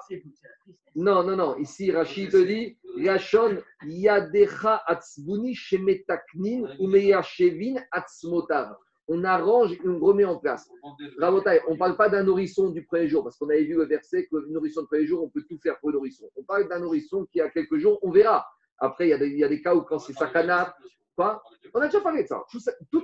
non, 0.95 1.23
non, 1.23 1.35
non. 1.37 1.55
Ici, 1.57 1.91
Rachid 1.91 2.31
te 2.31 2.43
dit 2.43 2.77
Rachon 3.05 3.61
yadecha 3.85 4.81
atzbuni 4.85 5.55
shemetaknin 5.55 6.75
ou 6.79 6.87
meyashevin 6.87 7.79
atzmotav. 7.91 8.75
On 9.07 9.23
arrange 9.23 9.73
et 9.73 9.87
on 9.87 9.99
remet 9.99 10.25
en 10.25 10.37
place. 10.37 10.69
Rabotai, 11.17 11.61
on 11.67 11.73
ne 11.73 11.77
parle 11.77 11.95
pas 11.95 12.09
d'un 12.09 12.23
nourrisson 12.23 12.69
du 12.69 12.85
premier 12.85 13.07
jour, 13.07 13.23
parce 13.23 13.37
qu'on 13.37 13.49
avait 13.49 13.63
vu 13.63 13.75
le 13.75 13.85
verset 13.85 14.27
que 14.27 14.35
le 14.35 14.47
nourrisson 14.49 14.81
du 14.81 14.87
premier 14.87 15.07
jour, 15.07 15.23
on 15.23 15.29
peut 15.29 15.43
tout 15.49 15.57
faire 15.63 15.79
pour 15.79 15.89
le 15.89 15.95
nourrisson. 15.95 16.29
On 16.35 16.43
parle 16.43 16.67
d'un 16.67 16.79
nourrisson 16.79 17.25
qui 17.31 17.41
a 17.41 17.49
quelques 17.49 17.77
jours, 17.77 17.97
on 18.03 18.11
verra. 18.11 18.45
Après, 18.77 19.07
il 19.07 19.09
y 19.09 19.13
a 19.13 19.17
des, 19.17 19.27
il 19.27 19.39
y 19.39 19.43
a 19.43 19.47
des 19.47 19.61
cas 19.61 19.73
où 19.73 19.81
quand 19.81 19.99
c'est 19.99 20.13
sakana, 20.13 20.75
quoi 21.15 21.41
On 21.73 21.79
a 21.79 21.85
déjà 21.85 22.01
parlé 22.01 22.23
de 22.23 22.27
ça. 22.27 22.43
Tout 22.91 23.01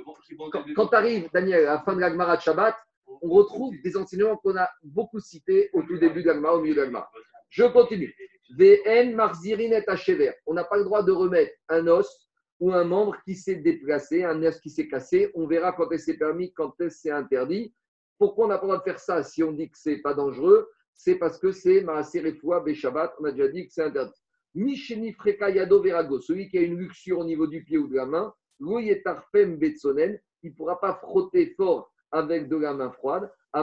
quand 0.75 0.87
tu 0.87 0.95
arrives, 0.95 1.29
Daniel, 1.33 1.65
à 1.65 1.73
la 1.75 1.79
fin 1.79 1.95
de 1.95 2.01
l'Agmara 2.01 2.37
de 2.37 2.41
Shabbat, 2.41 2.75
on 3.21 3.29
retrouve 3.29 3.75
des 3.83 3.97
enseignements 3.97 4.37
qu'on 4.37 4.55
a 4.57 4.69
beaucoup 4.83 5.19
cités 5.19 5.69
au 5.73 5.81
tout 5.83 5.97
début 5.97 6.21
l'Agmara, 6.23 6.57
au 6.57 6.61
milieu 6.61 6.75
l'Agmara. 6.75 7.09
Je 7.49 7.63
continue. 7.63 8.13
VN 8.57 9.15
marzirin 9.15 9.71
et. 9.71 10.31
On 10.45 10.53
n'a 10.53 10.63
pas 10.63 10.77
le 10.77 10.83
droit 10.83 11.03
de 11.03 11.11
remettre 11.11 11.53
un 11.69 11.87
os 11.87 12.29
ou 12.59 12.71
un 12.71 12.83
membre 12.83 13.17
qui 13.25 13.35
s'est 13.35 13.55
déplacé, 13.55 14.23
un 14.23 14.41
os 14.43 14.59
qui 14.59 14.69
s'est 14.69 14.87
cassé. 14.87 15.31
On 15.33 15.47
verra 15.47 15.73
quand 15.73 15.91
est-ce 15.91 16.05
c'est 16.05 16.17
permis, 16.17 16.53
quand 16.53 16.79
est-ce 16.81 16.99
c'est 17.01 17.11
interdit. 17.11 17.73
Pourquoi 18.17 18.45
on 18.45 18.49
n'a 18.49 18.57
pas 18.57 18.65
le 18.65 18.73
droit 18.73 18.79
de 18.79 18.83
faire 18.83 18.99
ça 18.99 19.23
si 19.23 19.43
on 19.43 19.51
dit 19.51 19.69
que 19.69 19.77
c'est 19.77 19.97
pas 19.97 20.13
dangereux? 20.13 20.69
C'est 20.93 21.15
parce 21.15 21.37
que 21.37 21.51
c'est 21.51 21.81
Maaser 21.81 22.21
Refoua 22.21 22.63
Shabbat. 22.73 23.13
On 23.19 23.25
a 23.25 23.31
déjà 23.31 23.49
dit 23.49 23.67
que 23.67 23.73
c'est 23.73 23.83
interdit. 23.83 24.21
Misheni 24.53 25.11
Freka 25.11 25.49
Yado 25.49 25.81
Verago, 25.81 26.21
celui 26.21 26.47
qui 26.47 26.57
a 26.57 26.61
une 26.61 26.77
luxure 26.77 27.19
au 27.19 27.25
niveau 27.25 27.45
du 27.45 27.63
pied 27.63 27.77
ou 27.77 27.87
de 27.87 27.95
la 27.95 28.05
main, 28.05 28.33
Lo 28.59 28.79
Yetarfem 28.79 29.57
Betsonen, 29.57 30.17
il 30.43 30.51
ne 30.51 30.55
pourra 30.55 30.79
pas 30.79 30.95
frotter 30.95 31.53
fort 31.57 31.91
avec 32.15 32.47
de 32.47 32.55
la 32.55 32.73
main 32.73 32.91
froide. 32.91 33.29
Mais 33.53 33.61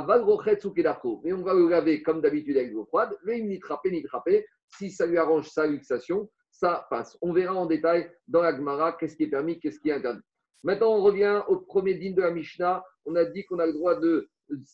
on 1.32 1.42
va 1.42 1.54
le 1.54 1.68
laver 1.68 2.02
comme 2.02 2.20
d'habitude 2.20 2.56
avec 2.56 2.70
de 2.70 2.74
l'eau 2.74 2.84
froide. 2.84 3.16
Mais 3.24 3.40
ni 3.40 3.58
trapper, 3.58 3.90
ni 3.90 4.02
trapper. 4.02 4.46
Si 4.68 4.90
ça 4.90 5.06
lui 5.06 5.16
arrange 5.18 5.48
sa 5.48 5.66
luxation, 5.66 6.30
ça 6.50 6.86
passe. 6.90 7.16
On 7.22 7.32
verra 7.32 7.54
en 7.54 7.66
détail 7.66 8.10
dans 8.28 8.42
la 8.42 8.54
Gemara 8.54 8.92
qu'est-ce 8.92 9.16
qui 9.16 9.24
est 9.24 9.30
permis, 9.30 9.58
qu'est-ce 9.58 9.80
qui 9.80 9.88
est 9.88 9.94
interdit. 9.94 10.22
Maintenant, 10.62 10.94
on 10.94 11.02
revient 11.02 11.42
au 11.48 11.56
premier 11.56 11.94
dîme 11.94 12.14
de 12.14 12.22
la 12.22 12.30
Mishnah. 12.30 12.84
On 13.06 13.16
a 13.16 13.24
dit 13.24 13.44
qu'on 13.44 13.58
a 13.58 13.66
le 13.66 13.72
droit 13.72 13.98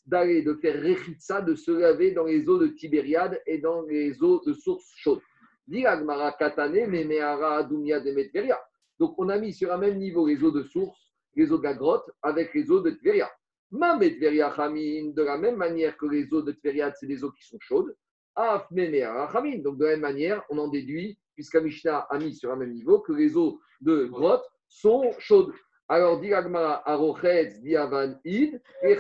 d'aller, 0.07 0.43
de 0.43 0.55
faire 0.55 0.83
rechitsa, 0.83 1.41
de 1.41 1.55
se 1.55 1.71
laver 1.71 2.11
dans 2.11 2.25
les 2.25 2.49
eaux 2.49 2.59
de 2.59 2.67
Tibériade 2.67 3.41
et 3.47 3.59
dans 3.59 3.83
les 3.83 4.23
eaux 4.23 4.43
de 4.45 4.53
source 4.53 4.93
chaude. 4.97 5.21
Dit 5.69 5.83
la 5.83 5.99
Gemara 5.99 6.33
katane, 6.33 6.87
memeara 6.87 7.63
dumia 7.63 8.01
de 8.01 8.11
Metveria. 8.11 8.59
Donc, 8.99 9.15
on 9.19 9.29
a 9.29 9.39
mis 9.39 9.53
sur 9.53 9.73
un 9.73 9.79
même 9.79 9.99
niveau 9.99 10.27
les 10.27 10.43
eaux 10.43 10.51
de 10.51 10.65
source, 10.65 10.99
les 11.37 11.53
eaux 11.53 11.59
de 11.59 11.65
la 11.65 11.75
grotte, 11.75 12.11
avec 12.23 12.53
les 12.55 12.71
eaux 12.71 12.81
de 12.81 12.91
Tveria. 12.91 13.31
De 13.71 15.23
la 15.23 15.37
même 15.37 15.57
manière 15.57 15.97
que 15.97 16.07
les 16.07 16.33
eaux 16.33 16.43
de 16.43 16.53
Tveria, 16.53 16.93
c'est 16.95 17.07
des 17.07 17.23
eaux 17.23 17.33
qui 17.33 17.45
sont 17.47 17.59
chaudes. 17.61 17.95
Donc, 18.37 18.71
de 18.71 19.85
la 19.85 19.91
même 19.91 20.01
manière, 20.01 20.43
on 20.49 20.59
en 20.59 20.69
déduit, 20.69 21.19
puisqu'à 21.35 21.61
Mishnah 21.61 22.07
a 22.09 22.19
mis 22.19 22.35
sur 22.35 22.51
un 22.51 22.57
même 22.57 22.73
niveau, 22.73 23.01
que 23.01 23.13
les 23.13 23.37
eaux 23.37 23.61
de 23.81 24.05
grotte 24.05 24.45
sont 24.69 25.13
chaudes. 25.19 25.53
Alors, 25.89 26.21
dit 26.21 26.33
Agmara, 26.33 26.89
Arochetz, 26.89 27.61
Diavan, 27.61 28.19
Id, 28.25 28.61
et. 28.83 28.97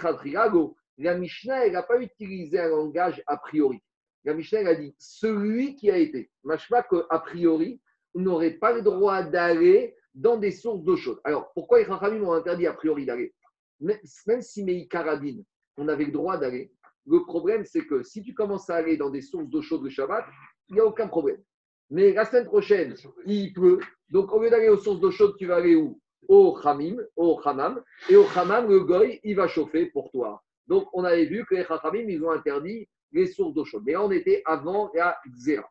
La 0.98 1.14
Mishnah, 1.16 1.68
n'a 1.70 1.82
pas 1.82 2.00
utilisé 2.00 2.58
un 2.58 2.68
langage 2.68 3.22
a 3.26 3.36
priori. 3.36 3.80
La 4.24 4.34
Mishnah, 4.34 4.68
a 4.68 4.74
dit 4.74 4.94
celui 4.98 5.76
qui 5.76 5.90
a 5.90 5.96
été. 5.96 6.30
Machma 6.44 6.82
qu'a 6.82 7.18
priori, 7.20 7.80
n'aurait 8.14 8.58
pas 8.58 8.72
le 8.72 8.82
droit 8.82 9.22
d'aller 9.22 9.94
dans 10.14 10.36
des 10.36 10.50
sources 10.50 10.82
d'eau 10.82 10.96
chaude. 10.96 11.20
Alors, 11.24 11.52
pourquoi 11.54 11.78
les 11.78 11.84
Chachamim 11.84 12.22
ont 12.24 12.32
interdit 12.32 12.66
a 12.66 12.72
priori 12.72 13.06
d'aller 13.06 13.32
Même 13.80 13.98
même 14.26 14.42
si 14.42 14.64
Meï 14.64 14.88
Karadine, 14.88 15.44
on 15.76 15.88
avait 15.88 16.06
le 16.06 16.12
droit 16.12 16.36
d'aller, 16.36 16.72
le 17.06 17.24
problème, 17.24 17.64
c'est 17.64 17.86
que 17.86 18.02
si 18.02 18.22
tu 18.22 18.34
commences 18.34 18.68
à 18.68 18.76
aller 18.76 18.96
dans 18.96 19.10
des 19.10 19.22
sources 19.22 19.48
d'eau 19.48 19.62
chaude 19.62 19.82
le 19.82 19.90
Shabbat, 19.90 20.26
il 20.68 20.74
n'y 20.74 20.80
a 20.80 20.84
aucun 20.84 21.08
problème. 21.08 21.42
Mais 21.90 22.12
la 22.12 22.26
semaine 22.26 22.44
prochaine, 22.44 22.94
il 23.24 23.52
pleut. 23.54 23.80
Donc, 24.10 24.30
au 24.32 24.42
lieu 24.42 24.50
d'aller 24.50 24.68
aux 24.68 24.76
sources 24.76 25.00
d'eau 25.00 25.10
chaude, 25.10 25.34
tu 25.38 25.46
vas 25.46 25.56
aller 25.56 25.74
où? 25.74 26.00
Au 26.28 26.58
Hamim, 26.62 26.98
au 27.16 27.40
Hamam. 27.42 27.82
Et 28.10 28.16
au 28.16 28.26
Hamam, 28.36 28.68
le 28.68 28.80
Goy, 28.80 29.20
il 29.24 29.36
va 29.36 29.48
chauffer 29.48 29.86
pour 29.86 30.10
toi. 30.10 30.42
Donc, 30.66 30.88
on 30.92 31.02
avait 31.04 31.24
vu 31.24 31.46
que 31.46 31.54
les 31.54 31.64
Chachamim, 31.64 32.04
ils 32.08 32.22
ont 32.22 32.30
interdit 32.30 32.86
les 33.12 33.26
sources 33.26 33.54
d'eau 33.54 33.64
chaude. 33.64 33.84
Mais 33.86 33.96
on 33.96 34.10
était 34.10 34.42
avant 34.44 34.90
la 34.92 35.18
Xéra. 35.26 35.66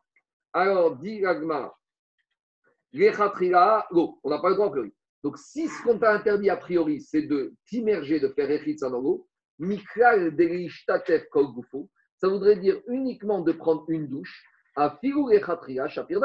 Alors, 0.52 0.96
dit 0.96 1.20
Gagmara, 1.20 1.78
les 2.92 3.12
Chatrila, 3.12 3.86
l'eau, 3.92 4.18
on 4.24 4.30
n'a 4.30 4.40
pas 4.40 4.48
le 4.48 4.56
droit 4.56 4.66
a 4.66 4.70
priori. 4.70 4.92
Donc, 5.24 5.38
si 5.38 5.68
ce 5.68 5.82
qu'on 5.82 5.98
t'a 5.98 6.12
interdit 6.12 6.50
a 6.50 6.56
priori, 6.56 7.00
c'est 7.00 7.22
de 7.22 7.54
t'immerger, 7.66 8.20
de 8.20 8.28
faire 8.28 8.50
Echitza 8.50 8.88
dans 8.88 9.00
l'eau, 9.00 9.28
Miklal 9.58 10.36
Derishtatef 10.36 11.28
Kol 11.30 11.52
Gufo, 11.54 11.90
ça 12.16 12.28
voudrait 12.28 12.56
dire 12.56 12.80
uniquement 12.86 13.40
de 13.40 13.52
prendre 13.52 13.84
une 13.88 14.08
douche, 14.08 14.44
à 14.76 14.96
Filou 15.00 15.30
et 15.30 15.40
Chatrila, 15.40 15.88
Shapir. 15.88 16.20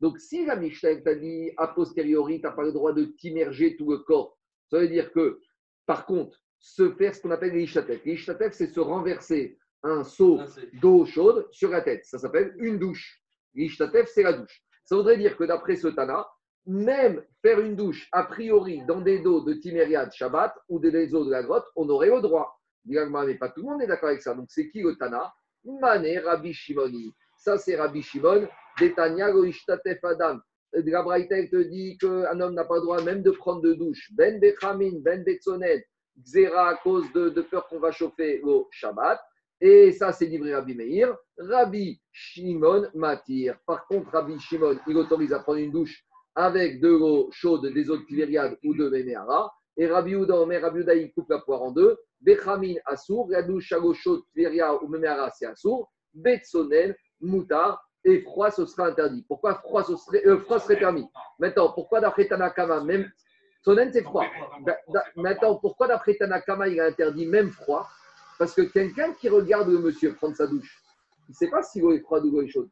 Donc, 0.00 0.18
si 0.18 0.44
la 0.44 0.56
Mishnah 0.56 0.96
t'a 1.02 1.14
dit 1.14 1.52
a 1.56 1.68
posteriori, 1.68 2.40
tu 2.40 2.46
n'as 2.46 2.52
pas 2.52 2.64
le 2.64 2.72
droit 2.72 2.92
de 2.92 3.04
t'immerger 3.04 3.76
tout 3.76 3.90
le 3.90 3.98
corps, 3.98 4.36
ça 4.68 4.80
veut 4.80 4.88
dire 4.88 5.12
que, 5.12 5.40
par 5.86 6.06
contre, 6.06 6.36
se 6.58 6.92
faire 6.94 7.14
ce 7.14 7.20
qu'on 7.20 7.30
appelle 7.30 7.52
l'ishtatef. 7.52 8.04
L'ishtatef, 8.04 8.52
c'est 8.54 8.68
se 8.68 8.80
renverser 8.80 9.58
un 9.82 10.04
seau 10.04 10.40
d'eau 10.80 11.04
chaude 11.04 11.46
sur 11.50 11.70
la 11.70 11.80
tête. 11.80 12.04
Ça 12.04 12.18
s'appelle 12.18 12.54
une 12.58 12.78
douche. 12.78 13.20
L'ishtatef, 13.54 14.08
c'est 14.08 14.22
la 14.22 14.32
douche. 14.32 14.62
Ça 14.84 14.96
voudrait 14.96 15.18
dire 15.18 15.36
que 15.36 15.44
d'après 15.44 15.76
ce 15.76 15.88
Tana, 15.88 16.26
même 16.66 17.22
faire 17.42 17.60
une 17.60 17.76
douche 17.76 18.08
a 18.12 18.24
priori 18.24 18.82
dans 18.86 19.00
des 19.00 19.24
eaux 19.26 19.40
de 19.40 19.54
Timériade 19.54 20.12
Shabbat 20.12 20.54
ou 20.68 20.78
des 20.78 21.14
eaux 21.14 21.24
de 21.24 21.30
la 21.30 21.42
grotte, 21.42 21.66
on 21.76 21.88
aurait 21.88 22.10
le 22.10 22.20
droit. 22.20 22.58
Mais 22.84 23.34
pas 23.34 23.48
tout 23.48 23.62
le 23.62 23.66
monde 23.66 23.82
est 23.82 23.86
d'accord 23.86 24.08
avec 24.08 24.22
ça. 24.22 24.34
Donc 24.34 24.46
c'est 24.48 24.68
qui 24.68 24.82
le 24.82 24.96
Tana? 24.96 25.32
Mané 25.64 26.18
Rabbi 26.18 26.52
Shimoni. 26.52 27.12
Ça 27.36 27.58
c'est 27.58 27.76
Rabbi 27.76 28.02
Shimon. 28.02 28.48
Detania 28.80 29.30
Ishtatef 29.30 30.02
Adam. 30.04 30.38
Elle 30.72 30.84
te 30.84 31.62
dit 31.62 31.98
qu'un 31.98 32.40
homme 32.40 32.54
n'a 32.54 32.64
pas 32.64 32.76
le 32.76 32.82
droit 32.82 33.02
même 33.02 33.22
de 33.22 33.30
prendre 33.30 33.60
de 33.60 33.74
douche. 33.74 34.10
Ben 34.14 34.40
Bechamin, 34.40 35.00
Ben 35.00 35.22
Betzonet, 35.22 35.86
Xéra 36.18 36.70
à 36.70 36.74
cause 36.76 37.12
de, 37.12 37.28
de 37.28 37.42
peur 37.42 37.68
qu'on 37.68 37.78
va 37.78 37.92
chauffer 37.92 38.40
au 38.42 38.68
Shabbat. 38.70 39.20
Et 39.60 39.92
ça, 39.92 40.12
c'est 40.12 40.26
livré 40.26 40.54
Rabbi 40.54 40.74
Meir. 40.74 41.14
Rabbi 41.38 42.00
Shimon 42.10 42.88
Matir. 42.94 43.58
Par 43.66 43.86
contre, 43.86 44.10
Rabbi 44.10 44.38
Shimon, 44.40 44.78
il 44.86 44.96
autorise 44.96 45.32
à 45.32 45.40
prendre 45.40 45.58
une 45.58 45.70
douche 45.70 46.02
avec 46.34 46.80
de 46.80 46.88
l'eau 46.88 47.28
chaude, 47.30 47.72
des 47.72 47.90
eaux 47.90 47.96
de 47.96 48.66
ou 48.66 48.74
de 48.74 48.88
Ménéara. 48.88 49.52
Et 49.76 49.86
Rabbi 49.86 50.14
Ouda, 50.14 50.36
Omer, 50.36 50.60
il 50.94 51.12
coupe 51.12 51.30
la 51.30 51.38
poire 51.38 51.62
en 51.62 51.70
deux. 51.70 51.96
Bechamin, 52.20 52.74
Assour. 52.84 53.28
La 53.30 53.42
douche 53.42 53.72
à 53.72 53.78
chaude, 53.94 54.22
Tibériade 54.32 54.76
ou 54.82 54.88
Ménéara, 54.88 55.30
c'est 55.30 55.46
Assour. 55.46 55.90
Betsonen, 56.14 56.94
Moutar. 57.20 57.82
Et 58.04 58.20
froid, 58.20 58.50
ce 58.50 58.66
sera 58.66 58.88
interdit. 58.88 59.24
Pourquoi 59.28 59.54
froid, 59.54 59.84
ce 59.84 59.96
serait, 59.96 60.26
euh, 60.26 60.38
permis? 60.76 61.06
Maintenant, 61.38 61.72
pourquoi 61.72 62.00
d'après 62.00 62.26
Tanakama, 62.26 62.82
même. 62.82 63.08
Sonen, 63.62 63.92
c'est 63.92 64.02
froid. 64.02 64.24
Maintenant, 65.14 65.56
pourquoi 65.56 65.86
d'après 65.86 66.16
Tanakama, 66.16 66.66
il 66.68 66.80
a 66.80 66.86
interdit 66.86 67.26
même 67.26 67.50
froid? 67.50 67.88
Parce 68.38 68.54
que 68.54 68.62
quelqu'un 68.62 69.12
qui 69.12 69.28
regarde 69.28 69.68
le 69.68 69.78
monsieur 69.78 70.14
prendre 70.14 70.34
sa 70.34 70.48
douche, 70.48 70.82
il 71.28 71.32
ne 71.32 71.36
sait 71.36 71.48
pas 71.48 71.62
si 71.62 71.80
l'eau 71.80 71.92
est 71.92 72.00
froide 72.00 72.24
ou 72.24 72.32
l'eau 72.32 72.42
est 72.42 72.48
chaude. 72.48 72.68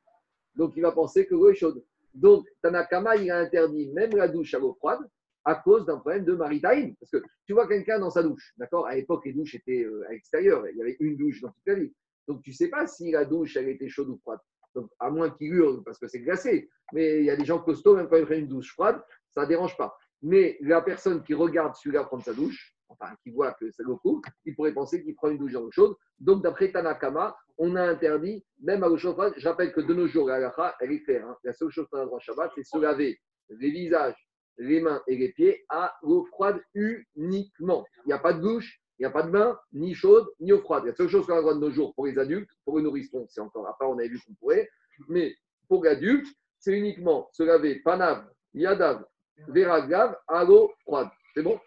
Donc, 0.56 0.72
il 0.76 0.82
va 0.82 0.90
penser 0.90 1.26
que 1.26 1.34
l'eau 1.34 1.48
est 1.48 1.54
chaude. 1.54 1.80
Donc, 2.14 2.46
Tanakama, 2.62 3.16
il 3.16 3.30
a 3.30 3.38
interdit 3.38 3.88
même 3.88 4.10
la 4.16 4.28
douche 4.28 4.54
à 4.54 4.58
l'eau 4.58 4.74
froide 4.74 5.00
à 5.44 5.54
cause 5.54 5.86
d'un 5.86 5.98
problème 5.98 6.24
de 6.24 6.34
maritime. 6.34 6.94
Parce 6.96 7.10
que 7.10 7.22
tu 7.46 7.52
vois 7.52 7.66
quelqu'un 7.66 7.98
dans 7.98 8.10
sa 8.10 8.22
douche, 8.22 8.52
d'accord? 8.56 8.86
À 8.86 8.94
l'époque, 8.94 9.24
les 9.24 9.32
douches 9.32 9.54
étaient 9.54 9.84
euh, 9.84 10.04
à 10.08 10.12
l'extérieur. 10.12 10.66
Il 10.68 10.76
y 10.76 10.82
avait 10.82 10.96
une 11.00 11.16
douche 11.16 11.40
dans 11.40 11.48
toute 11.48 11.66
la 11.66 11.74
vie. 11.74 11.92
Donc, 12.28 12.42
tu 12.42 12.50
ne 12.50 12.54
sais 12.54 12.68
pas 12.68 12.86
si 12.86 13.10
la 13.10 13.24
douche, 13.24 13.56
elle 13.56 13.68
était 13.68 13.88
chaude 13.88 14.08
ou 14.08 14.18
froide. 14.18 14.40
Donc, 14.74 14.90
à 14.98 15.10
moins 15.10 15.30
qu'il 15.30 15.52
hurle 15.54 15.82
parce 15.82 15.98
que 15.98 16.06
c'est 16.08 16.20
glacé. 16.20 16.68
Mais 16.92 17.20
il 17.20 17.24
y 17.24 17.30
a 17.30 17.36
des 17.36 17.44
gens 17.44 17.58
costauds, 17.58 17.96
même 17.96 18.08
quand 18.08 18.16
ils 18.16 18.26
prennent 18.26 18.40
une 18.40 18.48
douche 18.48 18.72
froide, 18.72 19.02
ça 19.34 19.42
ne 19.42 19.46
dérange 19.46 19.76
pas. 19.76 19.96
Mais 20.22 20.58
la 20.60 20.82
personne 20.82 21.22
qui 21.22 21.34
regarde 21.34 21.74
celui-là 21.74 22.04
prendre 22.04 22.24
sa 22.24 22.34
douche, 22.34 22.76
enfin, 22.90 23.14
qui 23.22 23.30
voit 23.30 23.52
que 23.54 23.70
ça 23.70 23.82
l'eau 23.82 23.96
coule, 23.96 24.20
il 24.44 24.54
pourrait 24.54 24.74
penser 24.74 25.02
qu'il 25.02 25.14
prend 25.14 25.30
une 25.30 25.38
douche 25.38 25.52
dans 25.52 25.62
l'eau 25.62 25.70
chaude. 25.70 25.96
Donc, 26.18 26.42
d'après 26.42 26.70
Tanakama, 26.70 27.36
on 27.58 27.76
a 27.76 27.82
interdit, 27.82 28.44
même 28.60 28.82
à 28.84 28.88
l'eau 28.88 28.98
chaude 28.98 29.34
je 29.36 29.48
rappelle 29.48 29.72
que 29.72 29.80
de 29.80 29.94
nos 29.94 30.06
jours, 30.06 30.28
la 30.28 30.76
elle 30.80 30.92
est 30.92 31.02
claire. 31.02 31.26
hein. 31.26 31.36
La 31.44 31.52
seule 31.52 31.70
chose 31.70 31.86
qu'on 31.90 32.00
a 32.00 32.04
droit 32.04 32.18
Shabbat, 32.20 32.52
c'est 32.54 32.64
se 32.64 32.78
laver 32.78 33.18
les 33.50 33.70
visages, 33.70 34.16
les 34.58 34.80
mains 34.80 35.02
et 35.06 35.16
les 35.16 35.32
pieds 35.32 35.64
à 35.68 35.94
l'eau 36.02 36.24
froide 36.26 36.60
uniquement. 36.74 37.84
Il 38.04 38.08
n'y 38.08 38.12
a 38.12 38.18
pas 38.18 38.32
de 38.32 38.40
douche, 38.40 38.80
il 38.98 39.02
n'y 39.02 39.06
a 39.06 39.10
pas 39.10 39.22
de 39.22 39.30
bain, 39.30 39.58
ni 39.72 39.94
chaude, 39.94 40.26
ni 40.40 40.52
eau 40.52 40.60
froide. 40.60 40.84
La 40.84 40.94
seule 40.94 41.08
chose 41.08 41.26
qu'on 41.26 41.36
a 41.36 41.40
droit 41.40 41.54
de 41.54 41.60
nos 41.60 41.70
jours 41.70 41.94
pour 41.94 42.06
les 42.06 42.18
adultes, 42.18 42.50
pour 42.64 42.78
les 42.78 42.84
nourrissons, 42.84 43.26
c'est 43.28 43.40
encore 43.40 43.66
à 43.66 43.76
part, 43.78 43.90
on 43.90 43.98
avait 43.98 44.08
vu 44.08 44.20
qu'on 44.26 44.34
pourrait, 44.34 44.68
mais 45.08 45.34
pour 45.68 45.84
l'adulte, 45.84 46.26
c'est 46.58 46.76
uniquement 46.76 47.28
se 47.32 47.42
laver 47.42 47.80
panav, 47.80 48.28
yadav, 48.52 49.04
veragav, 49.48 50.16
à 50.28 50.44
l'eau 50.44 50.70
froide. 50.82 51.08
C'est 51.34 51.42
bon? 51.42 51.60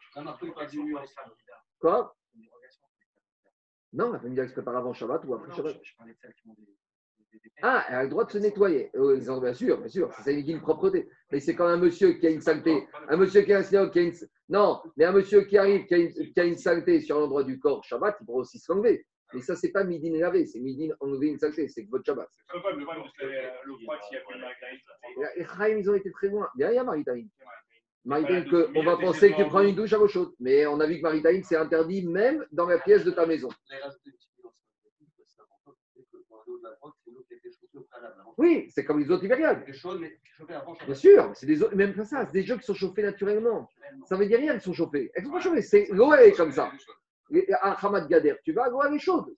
Quoi? 1.80 2.16
Non, 3.94 4.12
la 4.12 4.20
famille 4.20 4.48
se 4.48 4.54
prépare 4.54 4.78
avant 4.78 4.94
Shabbat 4.94 5.24
ou 5.26 5.36
après 5.36 5.56
Shabbat? 5.56 5.80
Ah, 7.62 7.86
elle 7.90 7.96
a 7.96 8.04
le 8.04 8.10
droit 8.10 8.26
de 8.26 8.32
se 8.32 8.38
nettoyer. 8.38 8.90
Euh, 8.96 9.16
ils 9.18 9.32
ont- 9.32 9.40
bien 9.40 9.54
sûr, 9.54 9.78
bien 9.78 9.88
sûr. 9.88 10.12
Ça 10.14 10.32
indique 10.32 10.50
une 10.50 10.62
propreté. 10.62 11.10
Mais 11.32 11.40
c'est 11.40 11.56
quand 11.56 11.68
un 11.68 11.78
monsieur 11.78 12.14
qui 12.14 12.28
a 12.28 12.30
une 12.30 12.42
saleté. 12.42 12.88
Un 13.08 13.18
monsieur 13.18 13.42
qui 13.42 13.54
a 13.54 13.60
un 13.60 13.64
sinoc, 13.64 13.92
qui 13.94 14.00
a 14.00 14.02
une... 14.04 14.14
Non, 14.50 14.82
mais 14.98 15.06
un 15.06 15.12
monsieur 15.12 15.44
qui 15.44 15.58
arrive, 15.58 15.86
qui 15.86 15.94
a 15.94 15.98
une, 15.98 16.12
qui 16.12 16.40
a 16.40 16.44
une 16.44 16.58
saleté 16.58 17.00
sur 17.02 17.20
l'endroit 17.20 17.44
du 17.44 17.60
corps, 17.60 17.84
Shabbat, 17.84 18.18
il 18.20 18.26
pourra 18.26 18.40
aussi 18.40 18.60
se 18.60 18.72
l'enlever. 18.72 19.06
Mais 19.34 19.42
ça, 19.42 19.56
c'est 19.56 19.72
pas 19.72 19.84
midin 19.84 20.16
lavé, 20.20 20.46
c'est 20.46 20.60
midin 20.60 20.94
enlever 21.00 21.28
une 21.28 21.40
saleté, 21.40 21.68
c'est 21.68 21.86
que 21.86 21.90
votre 21.90 22.06
Shabbat. 22.06 22.28
C'est 22.52 22.62
pas 22.62 22.72
le 22.72 22.80
s'il 22.80 22.88
y 22.88 24.18
a 24.18 24.22
plus 24.22 24.40
de. 24.40 25.40
Les 25.40 25.46
Chaim, 25.46 25.78
ils 25.78 25.90
ont 25.90 25.96
été 25.96 26.12
très 26.12 26.28
loin. 26.28 26.50
Y 26.58 26.64
a 26.66 26.84
Maritaïm. 28.06 28.46
Que 28.50 28.70
on 28.76 28.84
va 28.84 28.98
penser 28.98 29.32
que 29.32 29.38
tu 29.38 29.46
prends 29.48 29.62
une 29.62 29.76
douche 29.76 29.94
à 29.94 29.98
l'eau 29.98 30.08
chaude. 30.08 30.34
Mais 30.40 30.66
on 30.66 30.80
a 30.80 30.86
vu 30.88 30.98
que 30.98 31.02
Maritaïm, 31.02 31.44
c'est 31.44 31.56
interdit 31.58 32.06
même 32.08 32.46
dans 32.52 32.66
la 32.68 32.80
pièce 32.80 33.04
de 33.04 33.12
ta 33.12 33.26
maison. 33.26 33.50
Oui, 38.38 38.68
c'est 38.74 38.84
comme 38.84 39.00
les 39.00 39.10
eaux 39.12 39.18
tibériades. 39.20 39.64
Bien 40.86 40.96
sûr, 40.96 41.32
c'est 41.36 41.46
des 41.46 41.64
eaux, 41.64 41.70
même 41.76 41.94
pas 41.96 42.06
ça, 42.06 42.26
c'est 42.26 42.34
des 42.34 42.52
eaux 42.52 42.58
qui 42.58 42.66
sont 42.66 42.74
chauffées 42.74 43.04
naturellement. 43.04 43.70
Ça 44.06 44.16
veut 44.16 44.26
dire 44.26 44.40
rien, 44.40 44.54
elles 44.54 44.62
sont 44.62 44.74
chauffées. 44.74 45.12
Elles 45.14 45.24
sont 45.26 45.32
pas 45.32 45.40
chauffées, 45.40 45.62
c'est 45.62 45.88
l'eau 45.92 46.14
est 46.14 46.32
comme 46.34 46.52
ça. 46.52 46.72
À 47.62 47.72
Hamad 47.86 48.08
Gader, 48.10 48.36
tu 48.44 48.52
vas, 48.54 48.70
l'eau 48.70 48.82
elle 48.84 48.96
est 48.96 49.00
chaude. 49.00 49.36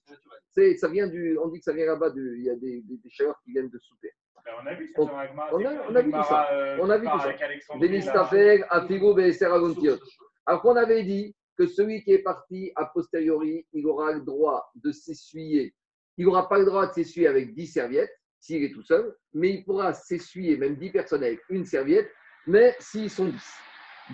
C'est, 0.51 0.75
ça 0.77 0.87
vient 0.87 1.07
du, 1.07 1.37
on 1.37 1.49
dit 1.49 1.59
que 1.59 1.65
ça 1.65 1.73
vient 1.73 1.85
là-bas, 1.85 2.09
de- 2.11 2.35
il 2.37 2.43
y 2.43 2.49
a 2.49 2.55
des, 2.55 2.81
des, 2.81 2.97
des 2.97 3.09
chaleurs 3.09 3.39
qui 3.43 3.51
viennent 3.51 3.69
de 3.69 3.79
souper. 3.79 4.11
Ben, 4.45 4.51
On 4.61 4.67
a 4.67 4.73
vu 4.75 4.93
On- 4.95 5.07
ça 5.07 5.11
dans 5.11 5.57
on 5.57 5.65
a- 5.65 5.89
on 5.89 5.95
a 5.95 6.01
vu 6.01 6.11
tout 6.11 6.23
ça. 6.23 6.49
On 6.79 6.89
a 6.89 6.97
vu 6.97 7.07
tout 7.07 7.19
ça. 7.19 7.33
Des 7.79 7.87
Des 7.87 7.89
Nistafer, 7.97 8.63
Afigo, 8.69 9.13
Be'eser, 9.15 9.45
Agontiot. 9.45 9.97
Alors 10.45 10.61
qu'on 10.61 10.75
avait 10.75 11.03
dit 11.03 11.35
que 11.57 11.65
celui 11.65 12.03
qui 12.03 12.11
est 12.13 12.21
parti 12.21 12.71
a 12.75 12.85
posteriori, 12.85 13.65
il 13.73 13.87
aura 13.87 14.11
le 14.11 14.21
droit 14.21 14.69
de 14.75 14.91
s'essuyer. 14.91 15.73
Il 16.17 16.25
n'aura 16.25 16.47
pas 16.47 16.59
le 16.59 16.65
droit 16.65 16.85
de 16.87 16.93
s'essuyer 16.93 17.27
avec 17.27 17.55
10 17.55 17.67
serviettes, 17.67 18.11
s'il 18.39 18.63
est 18.63 18.71
tout 18.71 18.83
seul, 18.83 19.15
mais 19.33 19.49
il 19.49 19.65
pourra 19.65 19.93
s'essuyer, 19.93 20.57
même 20.57 20.75
10 20.75 20.91
personnes 20.91 21.23
avec 21.23 21.39
une 21.49 21.65
serviette, 21.65 22.09
mais 22.45 22.75
s'ils 22.79 23.09
sont 23.09 23.25
10. 23.25 23.53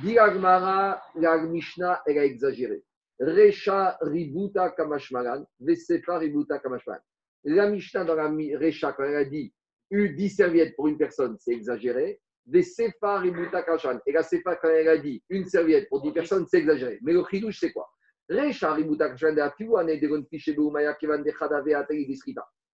Dilagmara, 0.01 1.01
la 1.15 1.37
Mishnah, 1.39 2.01
elle 2.07 2.19
a 2.19 2.23
exagéré. 2.25 2.81
Recha 3.19 3.97
ributa 4.01 4.69
kamashmalan, 4.71 5.45
vesefa 5.59 6.17
ributa 6.17 6.59
kamashmalan. 6.59 7.01
La 7.43 7.69
Mishnah 7.69 8.05
dans 8.05 8.15
la 8.15 8.29
Recha, 8.57 8.93
quand 8.93 9.03
elle 9.03 9.15
a 9.15 9.25
dit 9.25 9.53
eu 9.91 10.09
10 10.15 10.29
serviettes 10.29 10.75
pour 10.75 10.87
une 10.87 10.97
personne, 10.97 11.37
c'est 11.39 11.51
exagéré. 11.51 12.19
Vesefa 12.47 13.19
ributa 13.19 13.61
kamashmalan. 13.61 13.99
Et 14.07 14.11
la 14.11 14.23
Sefa, 14.23 14.55
quand 14.55 14.69
elle 14.69 14.87
a 14.87 14.97
dit 14.97 15.23
une 15.29 15.45
serviette 15.45 15.87
pour 15.89 16.01
10 16.01 16.11
personnes, 16.11 16.45
c'est 16.49 16.57
exagéré. 16.57 16.97
Mais 17.03 17.13
le 17.13 17.23
chidouche, 17.29 17.59
c'est 17.59 17.71
quoi? 17.71 17.87
Recha. 18.29 18.77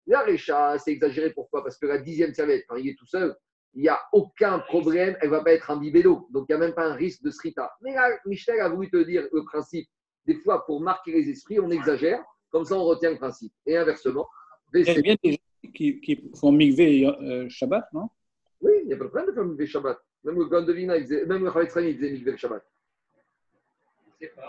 La 0.05 0.21
Recha, 0.21 0.77
c'est 0.79 0.91
exagéré. 0.91 1.31
Pourquoi? 1.31 1.63
Parce 1.63 1.77
que 1.77 1.85
la 1.85 1.99
dixième 1.99 2.33
serviette, 2.33 2.65
quand 2.67 2.75
il 2.75 2.89
est 2.89 2.97
tout 2.97 3.05
seul, 3.05 3.35
il 3.75 3.83
n'y 3.83 3.89
a 3.89 3.99
aucun 4.11 4.59
problème, 4.59 5.15
elle 5.21 5.29
ne 5.29 5.35
va 5.35 5.43
pas 5.43 5.53
être 5.53 5.71
imbibée 5.71 6.03
d'eau. 6.03 6.27
Donc, 6.31 6.45
il 6.49 6.55
n'y 6.55 6.61
a 6.61 6.65
même 6.65 6.73
pas 6.73 6.85
un 6.85 6.93
risque 6.93 7.23
de 7.23 7.31
srita. 7.31 7.71
Mais 7.81 7.93
là, 7.93 8.09
Michel 8.25 8.59
a 8.59 8.69
voulu 8.69 8.89
te 8.89 8.97
dire 8.97 9.27
le 9.31 9.43
principe. 9.45 9.87
Des 10.25 10.35
fois, 10.35 10.65
pour 10.65 10.81
marquer 10.81 11.11
les 11.11 11.29
esprits, 11.29 11.59
on 11.59 11.69
exagère. 11.71 12.23
Comme 12.51 12.65
ça, 12.65 12.75
on 12.75 12.83
retient 12.83 13.11
le 13.11 13.17
principe. 13.17 13.53
Et 13.65 13.77
inversement, 13.77 14.27
bien 14.71 15.15
des 15.23 15.39
qui, 15.71 16.31
font 16.35 16.51
migvé 16.51 17.05
euh, 17.05 17.47
Shabbat, 17.49 17.87
non? 17.93 18.09
Oui, 18.61 18.71
il 18.81 18.87
n'y 18.87 18.93
a 18.93 18.97
pas 18.97 19.03
de 19.03 19.09
problème 19.09 19.29
de 19.29 19.33
faire 19.33 19.45
mikvé 19.45 19.67
Shabbat. 19.67 19.99
Même 20.23 20.39
le 20.39 20.45
faisait, 21.01 21.25
même 21.25 21.43
le 21.43 21.51
Chavetz 21.51 21.73
Chaim, 21.73 21.81
il 21.81 21.97
faisait 21.97 22.11
mikvé 22.11 22.31
le 22.31 22.37
Shabbat. 22.37 22.65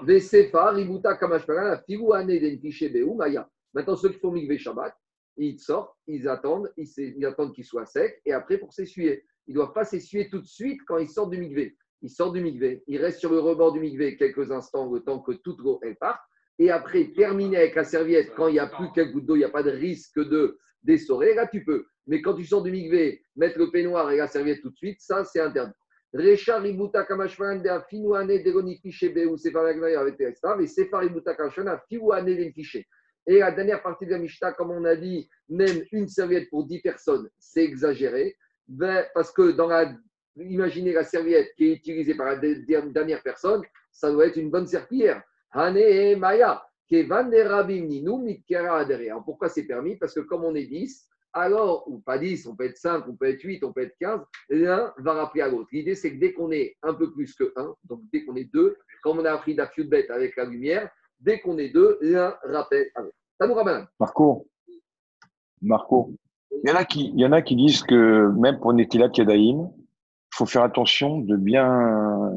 Vesefa, 0.03 0.71
ributa 0.71 1.17
kamashparan, 1.17 1.69
la 1.69 1.83
figu 1.83 2.13
ane 2.15 2.39
dentishe 2.39 2.93
beu 2.93 3.15
maya. 3.15 3.49
Maintenant, 3.73 3.97
ceux 3.97 4.11
qui 4.11 4.21
font 4.21 4.31
mikvé 4.31 4.57
Shabbat, 4.57 4.95
ils 5.37 5.59
sortent, 5.59 5.97
ils 6.07 6.29
attendent, 6.29 6.73
ils, 6.77 7.27
attendent 7.27 7.53
qu'il 7.53 7.65
soit 7.65 7.87
sec, 7.87 8.21
et 8.25 8.33
après 8.33 8.59
pour 8.59 8.73
s'essuyer. 8.73 9.25
Ils 9.47 9.55
ne 9.55 9.61
doivent 9.61 9.73
pas 9.73 9.85
s'essuyer 9.85 10.31
tout 10.31 10.39
de 10.39 10.47
suite 10.47 10.81
quand 10.87 10.99
ils 10.99 11.09
sortent 11.09 11.31
du 11.31 11.39
mikvé. 11.39 11.77
Ils 12.03 12.11
sortent 12.11 12.35
du 12.35 12.41
mikvé, 12.41 12.85
ils 12.87 12.99
restent 12.99 13.19
sur 13.19 13.33
le 13.33 13.41
rebord 13.41 13.73
du 13.73 13.81
mikvé 13.81 14.17
quelques 14.17 14.53
instants, 14.53 14.93
le 14.93 15.01
temps 15.01 15.19
que 15.21 15.33
toute 15.33 15.59
l'eau 15.59 15.81
elle 15.83 15.97
parte, 15.97 16.21
et 16.59 16.71
après 16.71 17.13
terminer 17.13 17.57
avec 17.57 17.75
la 17.75 17.85
serviette 17.85 18.33
quand 18.37 18.47
il 18.47 18.53
n'y 18.53 18.59
a 18.59 18.69
plus 18.69 18.93
quelques 18.93 19.13
gouttes 19.13 19.27
d'eau, 19.27 19.35
il 19.35 19.41
n'y 19.41 19.45
a 19.45 19.51
pas 19.51 19.63
de 19.63 19.71
risque 19.71 20.21
de 20.21 20.59
d'essorer, 20.85 21.35
là 21.35 21.47
tu 21.47 21.65
peux. 21.65 21.87
Mais 22.07 22.21
quand 22.21 22.35
tu 22.35 22.45
sors 22.45 22.63
du 22.63 22.71
mikvé, 22.71 23.23
mettre 23.35 23.59
le 23.59 23.71
peignoir 23.71 24.11
et 24.13 24.17
la 24.19 24.27
serviette 24.29 24.61
tout 24.61 24.71
de 24.71 24.77
suite, 24.77 25.01
ça 25.01 25.25
c'est 25.25 25.41
interdit. 25.41 25.73
Recha 26.13 26.59
ributa 26.59 27.03
kamashvan 27.05 27.57
de 27.63 27.69
afinuane 27.69 28.29
de 28.29 29.37
sefaragnaï 29.37 29.97
avec. 29.97 30.17
Mais 30.59 30.67
sefaributa 30.67 31.35
kamashvan 31.35 31.67
afinuane 31.67 32.27
de. 32.27 32.85
Et 33.27 33.39
la 33.39 33.51
dernière 33.51 33.83
partie 33.83 34.07
de 34.07 34.11
la 34.13 34.19
Mishnah, 34.19 34.53
comme 34.53 34.71
on 34.71 34.85
a 34.85 34.95
dit, 34.95 35.29
même 35.49 35.83
une 35.93 36.07
serviette 36.09 36.51
pour 36.51 36.67
10 36.67 36.81
personnes, 36.83 37.29
c'est 37.39 37.65
exagéré. 37.65 38.37
Ben, 38.69 39.05
parce 39.15 39.33
que 39.33 39.53
dans 39.53 39.67
la, 39.67 39.95
imaginez 40.37 40.93
la 40.93 41.05
serviette 41.05 41.53
qui 41.57 41.71
est 41.71 41.75
utilisée 41.77 42.15
par 42.15 42.27
la 42.27 42.37
de- 42.37 42.55
de- 42.55 42.93
dernière 42.93 43.23
personne, 43.23 43.63
ça 43.91 44.11
doit 44.13 44.27
être 44.27 44.37
une 44.37 44.51
bonne 44.51 44.67
serpillière. 44.67 45.23
Hane 45.53 45.77
et 45.79 46.17
Maya, 46.17 46.63
Pourquoi 49.25 49.49
c'est 49.49 49.65
permis? 49.65 49.97
Parce 49.97 50.15
que 50.15 50.21
comme 50.21 50.45
on 50.45 50.55
est 50.55 50.67
10, 50.67 51.09
alors, 51.37 51.85
ou 51.89 51.99
pas 51.99 52.17
10, 52.17 52.47
on 52.47 52.55
peut 52.55 52.65
être 52.65 52.77
5, 52.77 53.05
on 53.09 53.17
peut 53.17 53.29
être 53.29 53.43
8, 53.43 53.65
on 53.65 53.73
peut 53.73 53.83
être 53.83 53.97
15, 53.99 54.21
l'un 54.51 54.93
va 54.99 55.15
rappeler 55.15 55.43
à 55.43 55.49
l'autre. 55.49 55.69
L'idée, 55.73 55.97
c'est 55.97 56.15
que 56.15 56.21
dès 56.21 56.33
qu'on 56.33 56.53
est 56.53 56.77
un 56.83 56.95
peu 56.95 57.13
plus 57.13 57.35
que 57.35 57.53
1, 57.57 57.75
donc 57.85 58.03
dès 58.13 58.25
qu'on 58.25 58.37
est 58.37 58.53
2, 58.53 58.77
comme 59.03 59.19
on 59.19 59.25
a 59.25 59.33
appris 59.33 59.57
d'Afiudbet 59.57 60.11
avec 60.11 60.37
la 60.37 60.45
lumière, 60.45 60.89
dès 61.19 61.41
qu'on 61.41 61.59
est 61.59 61.71
2, 61.71 61.99
l'un 62.03 62.37
rappelle 62.45 62.87
à 62.95 63.03
l'autre. 63.03 63.17
Ça 63.41 63.49
nous 63.49 63.55
ramène. 63.55 63.87
Marco, 63.99 64.47
Marco, 65.61 66.15
il 66.63 66.71
y 66.71 67.27
en 67.27 67.33
a 67.33 67.43
qui, 67.43 67.57
disent 67.57 67.83
que 67.83 68.29
même 68.39 68.61
pour 68.61 68.73
Netilat 68.73 69.11
Yadayim, 69.17 69.71
il 69.77 70.37
faut 70.37 70.47
faire 70.47 70.63
attention 70.63 71.19
de 71.19 71.37
bien. 71.37 72.31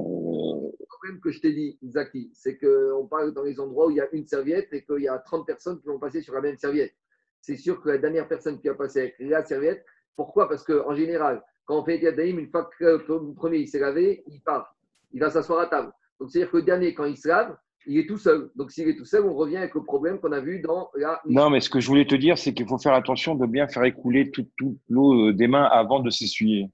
Problème 1.08 1.22
que 1.22 1.32
je 1.32 1.40
t'ai 1.40 1.54
dit, 1.54 1.78
Zaki, 1.84 2.32
c'est 2.34 2.58
qu'on 2.58 3.08
parle 3.08 3.34
dans 3.34 3.44
les 3.44 3.60
endroits 3.60 3.88
où 3.88 3.92
il 3.92 3.98
y 3.98 4.02
a 4.02 4.08
une 4.12 4.28
serviette 4.28 4.68
et 4.74 4.84
qu'il 4.84 5.04
y 5.04 5.08
a 5.08 5.18
30 5.18 5.46
personnes 5.46 5.80
qui 5.80 5.88
vont 5.88 6.00
passer 6.00 6.22
sur 6.22 6.34
la 6.34 6.42
même 6.42 6.58
serviette. 6.58 6.94
C'est 7.42 7.58
sûr 7.58 7.82
que 7.82 7.90
la 7.90 7.98
dernière 7.98 8.28
personne 8.28 8.60
qui 8.60 8.68
va 8.68 8.76
passer 8.76 9.00
avec 9.00 9.16
la 9.20 9.44
serviette, 9.44 9.86
pourquoi? 10.16 10.50
Parce 10.50 10.64
qu'en 10.64 10.94
général, 10.96 11.44
quand 11.66 11.80
on 11.80 11.86
fait 11.86 12.00
Yadaïm, 12.00 12.40
une 12.40 12.50
fois 12.50 12.70
que 12.78 12.84
le 13.08 13.34
premier 13.34 13.60
il 13.60 13.68
s'est 13.68 13.80
lavé, 13.80 14.24
il 14.28 14.42
part. 14.42 14.76
Il 15.12 15.20
va 15.22 15.30
s'asseoir 15.30 15.60
à 15.60 15.68
table. 15.68 15.92
Donc 16.20 16.32
c'est-à-dire 16.32 16.52
que 16.52 16.58
le 16.58 16.64
dernier, 16.64 16.94
quand 16.94 17.06
il 17.06 17.18
se 17.18 17.28
lave, 17.28 17.56
il 17.86 18.00
est 18.00 18.08
tout 18.08 18.18
seul. 18.18 18.50
Donc 18.56 18.72
s'il 18.72 18.90
est 18.90 18.98
tout 18.98 19.06
seul, 19.06 19.24
on 19.24 19.34
revient 19.34 19.58
avec 19.58 19.76
le 19.76 19.84
problème 19.84 20.20
qu'on 20.20 20.32
a 20.32 20.42
vu 20.42 20.60
dans 20.60 20.90
la. 20.96 21.22
Non, 21.26 21.50
mais 21.50 21.62
ce 21.62 21.70
que 21.70 21.80
je 21.80 21.88
voulais 21.88 22.08
te 22.08 22.16
dire, 22.16 22.38
c'est 22.38 22.54
qu'il 22.54 22.68
faut 22.68 22.80
faire 22.80 22.94
attention 22.94 23.36
de 23.36 23.46
bien 23.46 23.68
faire 23.68 23.84
écouler 23.84 24.32
toute, 24.32 24.50
toute 24.58 24.78
l'eau 24.90 25.30
euh, 25.30 25.34
des 25.34 25.48
mains 25.48 25.66
avant 25.66 26.00
de 26.00 26.10
s'essuyer. 26.10 26.70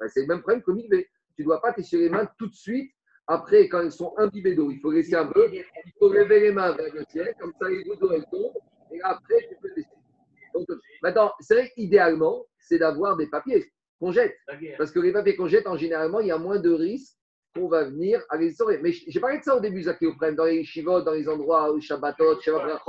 Ben, 0.00 0.08
c'est 0.08 0.22
le 0.22 0.26
même 0.26 0.40
problème 0.40 0.62
que 0.62 0.72
Mikvé. 0.72 1.08
Tu 1.36 1.42
ne 1.42 1.46
dois 1.46 1.62
pas 1.62 1.72
t'essuyer 1.72 2.04
les 2.04 2.10
mains 2.10 2.28
tout 2.38 2.46
de 2.46 2.54
suite 2.54 2.90
après 3.26 3.68
quand 3.68 3.80
elles 3.80 3.92
sont 3.92 4.14
imbibées 4.18 4.54
d'eau. 4.54 4.70
Il 4.70 4.80
faut 4.80 4.90
laisser 4.90 5.14
un 5.14 5.26
peu. 5.26 5.48
Il 5.52 5.92
faut 5.98 6.12
lever 6.12 6.40
les 6.40 6.52
mains 6.52 6.72
vers 6.72 6.92
le 6.94 7.04
ciel, 7.08 7.34
comme 7.40 7.52
ça 7.60 7.68
les 7.68 7.82
gouttes 7.84 8.00
d'eau 8.00 8.12
elles 8.12 8.26
tombent. 8.30 8.52
Et 8.92 9.00
après, 9.02 9.48
tu 9.48 9.56
peux 9.60 9.68
t'essuyer. 9.68 9.88
Donc, 10.54 10.66
maintenant, 11.02 11.32
c'est 11.40 11.54
vrai 11.54 11.72
qu'idéalement, 11.74 12.46
c'est 12.58 12.78
d'avoir 12.78 13.16
des 13.16 13.26
papiers 13.28 13.64
qu'on 13.98 14.12
jette. 14.12 14.36
Parce 14.78 14.92
que 14.92 15.00
les 15.00 15.12
papiers 15.12 15.36
qu'on 15.36 15.48
jette, 15.48 15.66
en 15.66 15.76
généralement, 15.76 16.20
il 16.20 16.28
y 16.28 16.32
a 16.32 16.38
moins 16.38 16.60
de 16.60 16.70
risques 16.70 17.16
qu'on 17.54 17.68
va 17.68 17.84
venir 17.84 18.22
à 18.30 18.36
les 18.36 18.52
sauver. 18.52 18.78
Mais 18.82 18.92
j'ai 18.92 19.20
parlé 19.20 19.38
de 19.38 19.44
ça 19.44 19.56
au 19.56 19.60
début, 19.60 19.82
Zaki 19.82 20.06
Oprem, 20.06 20.34
dans 20.34 20.44
les 20.44 20.64
shivot, 20.64 21.02
dans 21.02 21.12
les 21.12 21.28
endroits 21.28 21.72
où 21.72 21.80
Shabbatot, 21.80 22.40
Shabbat 22.40 22.80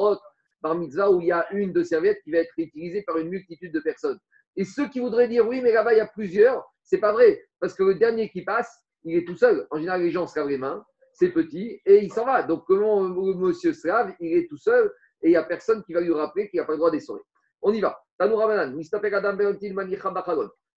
par 0.61 0.75
mitzvah, 0.75 1.11
où 1.11 1.21
il 1.21 1.27
y 1.27 1.31
a 1.31 1.45
une 1.51 1.71
de 1.73 1.83
serviettes 1.83 2.21
qui 2.23 2.31
va 2.31 2.39
être 2.39 2.53
utilisée 2.57 3.03
par 3.03 3.17
une 3.17 3.29
multitude 3.29 3.71
de 3.71 3.79
personnes. 3.79 4.17
Et 4.55 4.63
ceux 4.63 4.87
qui 4.89 4.99
voudraient 4.99 5.27
dire 5.27 5.47
oui, 5.47 5.61
mais 5.61 5.71
là-bas, 5.71 5.93
il 5.93 5.97
y 5.97 6.01
a 6.01 6.07
plusieurs, 6.07 6.63
c'est 6.83 6.97
pas 6.97 7.11
vrai. 7.11 7.43
Parce 7.59 7.75
que 7.75 7.83
le 7.83 7.95
dernier 7.95 8.29
qui 8.29 8.43
passe, 8.43 8.84
il 9.05 9.15
est 9.17 9.25
tout 9.25 9.35
seul. 9.37 9.65
En 9.71 9.77
général, 9.77 10.01
les 10.01 10.11
gens 10.11 10.27
se 10.27 10.37
lavent 10.37 10.49
les 10.49 10.57
mains, 10.57 10.85
c'est 11.13 11.29
petit, 11.29 11.81
et 11.85 12.03
il 12.03 12.11
s'en 12.11 12.25
va. 12.25 12.43
Donc, 12.43 12.65
comment 12.67 13.03
le 13.03 13.33
monsieur 13.35 13.71
se 13.73 13.87
lave 13.87 14.13
Il 14.19 14.35
est 14.37 14.47
tout 14.49 14.57
seul, 14.57 14.91
et 15.21 15.27
il 15.27 15.31
n'y 15.31 15.37
a 15.37 15.43
personne 15.43 15.81
qui 15.83 15.93
va 15.93 16.01
lui 16.01 16.11
rappeler 16.13 16.49
qu'il 16.49 16.59
n'a 16.59 16.65
pas 16.65 16.73
le 16.73 16.77
droit 16.79 16.91
d'essorer. 16.91 17.21
On 17.61 17.71
y 17.73 17.79
va. 17.79 17.97
Il 18.19 18.25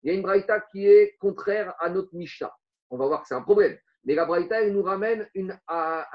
y 0.04 0.10
a 0.10 0.14
une 0.14 0.22
braïta 0.22 0.60
qui 0.72 0.86
est 0.88 1.16
contraire 1.20 1.74
à 1.80 1.90
notre 1.90 2.14
Mishnah. 2.14 2.54
On 2.90 2.98
va 2.98 3.08
voir 3.08 3.22
que 3.22 3.28
c'est 3.28 3.36
un 3.36 3.42
problème. 3.42 3.76
Mais 4.06 4.16
la 4.16 4.26
braïta, 4.26 4.62
elle 4.62 4.74
nous 4.74 4.84
ramène 4.84 5.28
une- 5.34 5.60
à- 5.68 6.08